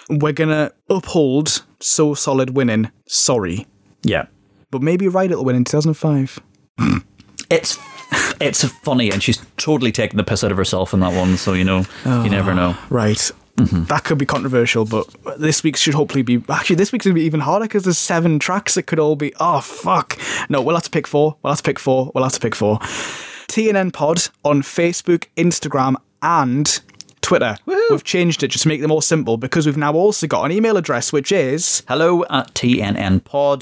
We're 0.09 0.33
gonna 0.33 0.71
uphold 0.89 1.63
so 1.79 2.13
solid 2.13 2.49
winning. 2.55 2.91
Sorry, 3.07 3.65
Yeah. 4.03 4.25
but 4.69 4.81
maybe 4.81 5.07
right 5.07 5.31
it'll 5.31 5.45
win 5.45 5.55
in 5.55 5.63
2005. 5.63 6.39
It's 7.49 7.77
it's 8.39 8.63
funny, 8.63 9.11
and 9.11 9.21
she's 9.21 9.41
totally 9.57 9.91
taking 9.91 10.15
the 10.17 10.23
piss 10.23 10.43
out 10.43 10.51
of 10.51 10.57
herself 10.57 10.93
in 10.93 11.01
that 11.01 11.13
one. 11.13 11.35
So 11.37 11.53
you 11.53 11.63
know, 11.65 11.85
you 12.05 12.29
never 12.29 12.53
know. 12.53 12.77
Right. 12.89 13.29
Mm-hmm. 13.65 13.85
That 13.85 14.03
could 14.03 14.17
be 14.17 14.25
controversial, 14.25 14.85
but 14.85 15.07
this 15.37 15.63
week 15.63 15.77
should 15.77 15.93
hopefully 15.93 16.23
be. 16.23 16.43
Actually, 16.49 16.77
this 16.77 16.91
week's 16.91 17.05
gonna 17.05 17.15
be 17.15 17.23
even 17.23 17.39
harder 17.39 17.65
because 17.65 17.83
there's 17.83 17.97
seven 17.97 18.39
tracks 18.39 18.75
that 18.75 18.83
could 18.83 18.99
all 18.99 19.15
be. 19.15 19.33
Oh 19.39 19.61
fuck! 19.61 20.17
No, 20.49 20.61
we'll 20.61 20.75
have 20.75 20.83
to 20.83 20.89
pick 20.89 21.07
four. 21.07 21.37
We'll 21.41 21.51
have 21.53 21.59
to 21.59 21.63
pick 21.63 21.79
four. 21.79 22.11
We'll 22.13 22.23
have 22.23 22.33
to 22.33 22.39
pick 22.39 22.55
four. 22.55 22.79
TNN 23.47 23.91
Pod 23.91 24.29
on 24.45 24.61
Facebook, 24.61 25.27
Instagram, 25.35 25.95
and 26.21 26.79
Twitter. 27.31 27.55
We've 27.89 28.03
changed 28.03 28.43
it 28.43 28.49
just 28.49 28.63
to 28.63 28.67
make 28.67 28.81
them 28.81 28.89
more 28.89 29.01
simple 29.01 29.37
because 29.37 29.65
we've 29.65 29.77
now 29.77 29.93
also 29.93 30.27
got 30.27 30.43
an 30.43 30.51
email 30.51 30.75
address 30.75 31.13
which 31.13 31.31
is 31.31 31.81
Hello 31.87 32.25
at 32.29 32.53
tnnpod.co.uk. 32.53 33.61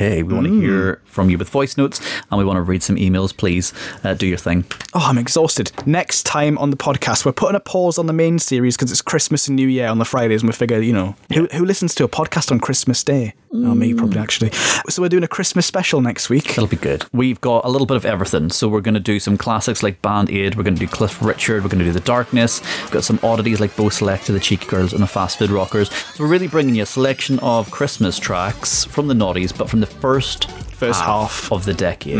We 0.00 0.22
want 0.24 0.46
to 0.46 0.60
hear 0.60 1.00
from 1.04 1.30
you 1.30 1.38
with 1.38 1.48
voice 1.48 1.76
notes 1.76 2.00
and 2.30 2.38
we 2.38 2.44
want 2.44 2.56
to 2.56 2.62
read 2.62 2.82
some 2.82 2.96
emails. 2.96 3.36
Please 3.36 3.72
uh, 4.02 4.14
do 4.14 4.26
your 4.26 4.38
thing. 4.38 4.64
Oh, 4.92 5.06
I'm 5.08 5.18
exhausted. 5.18 5.70
Next 5.86 6.24
time 6.26 6.58
on 6.58 6.70
the 6.70 6.76
podcast, 6.76 7.24
we're 7.24 7.32
putting 7.32 7.54
a 7.54 7.60
pause 7.60 7.96
on 7.96 8.06
the 8.06 8.12
main 8.12 8.40
series 8.40 8.76
because 8.76 8.90
it's 8.90 9.02
Christmas 9.02 9.46
and 9.46 9.54
New 9.54 9.68
Year 9.68 9.86
on 9.86 9.98
the 9.98 10.04
Fridays, 10.04 10.42
and 10.42 10.48
we 10.48 10.52
figure, 10.52 10.80
you 10.80 10.92
know, 10.92 11.14
who, 11.32 11.46
who 11.52 11.64
listens 11.64 11.94
to 11.94 12.04
a 12.04 12.08
podcast 12.08 12.50
on 12.50 12.58
Christmas 12.58 13.04
Day? 13.04 13.34
Oh, 13.52 13.74
me, 13.74 13.94
probably, 13.94 14.20
actually. 14.20 14.52
So 14.88 15.02
we're 15.02 15.08
doing 15.08 15.24
a 15.24 15.28
Christmas 15.28 15.66
special 15.66 16.00
next 16.00 16.30
week. 16.30 16.50
It'll 16.50 16.68
be 16.68 16.76
good. 16.76 17.04
We've 17.12 17.40
got 17.40 17.64
a 17.64 17.68
little 17.68 17.86
bit 17.86 17.96
of 17.96 18.04
everything. 18.04 18.50
So 18.50 18.68
we're 18.68 18.80
going 18.80 18.94
to 18.94 19.00
do 19.00 19.18
some 19.18 19.36
classics 19.36 19.82
like 19.82 20.00
Band 20.02 20.30
Aid. 20.30 20.54
We're 20.54 20.62
going 20.62 20.76
to 20.76 20.80
do 20.80 20.86
Cliff 20.86 21.20
Richard. 21.20 21.64
We're 21.64 21.68
going 21.68 21.80
to 21.80 21.84
do 21.84 21.92
The 21.92 21.98
Darkness. 22.00 22.60
We've 22.82 22.92
got 22.92 23.02
some 23.02 23.18
oddities 23.24 23.58
like 23.60 23.74
Bo 23.76 23.84
Selecta, 23.88 24.32
The 24.32 24.38
Cheeky 24.38 24.66
Girls, 24.66 24.92
and 24.92 25.02
The 25.02 25.06
Fast 25.08 25.38
Food 25.38 25.50
Rockers. 25.50 25.90
So 25.90 26.22
we're 26.22 26.30
really 26.30 26.46
bringing 26.46 26.76
you 26.76 26.84
a 26.84 26.86
selection 26.86 27.40
of 27.40 27.68
Christmas 27.72 28.18
tracks 28.20 28.84
from 28.84 29.08
the 29.08 29.14
noughties, 29.14 29.56
but 29.56 29.68
from 29.68 29.80
the 29.80 29.86
first 29.86 30.48
First 30.80 31.00
half. 31.02 31.50
of 31.52 31.64
the 31.66 31.74
decade. 31.74 32.16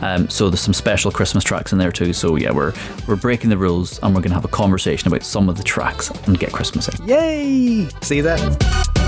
Um, 0.00 0.28
so 0.28 0.48
there's 0.50 0.60
some 0.60 0.74
special 0.74 1.12
Christmas 1.12 1.44
tracks 1.44 1.72
in 1.72 1.78
there 1.78 1.92
too. 1.92 2.12
So 2.12 2.34
yeah, 2.34 2.50
we're 2.50 2.72
we're 3.06 3.14
breaking 3.14 3.50
the 3.50 3.56
rules 3.58 4.00
and 4.02 4.12
we're 4.12 4.22
going 4.22 4.30
to 4.30 4.34
have 4.34 4.44
a 4.44 4.48
conversation 4.48 5.06
about 5.06 5.22
some 5.22 5.48
of 5.48 5.56
the 5.56 5.62
tracks 5.62 6.10
and 6.26 6.36
get 6.36 6.50
Christmas 6.52 6.88
in. 6.88 7.06
Yay! 7.06 7.88
See 8.00 8.16
you 8.16 8.22
there. 8.22 9.01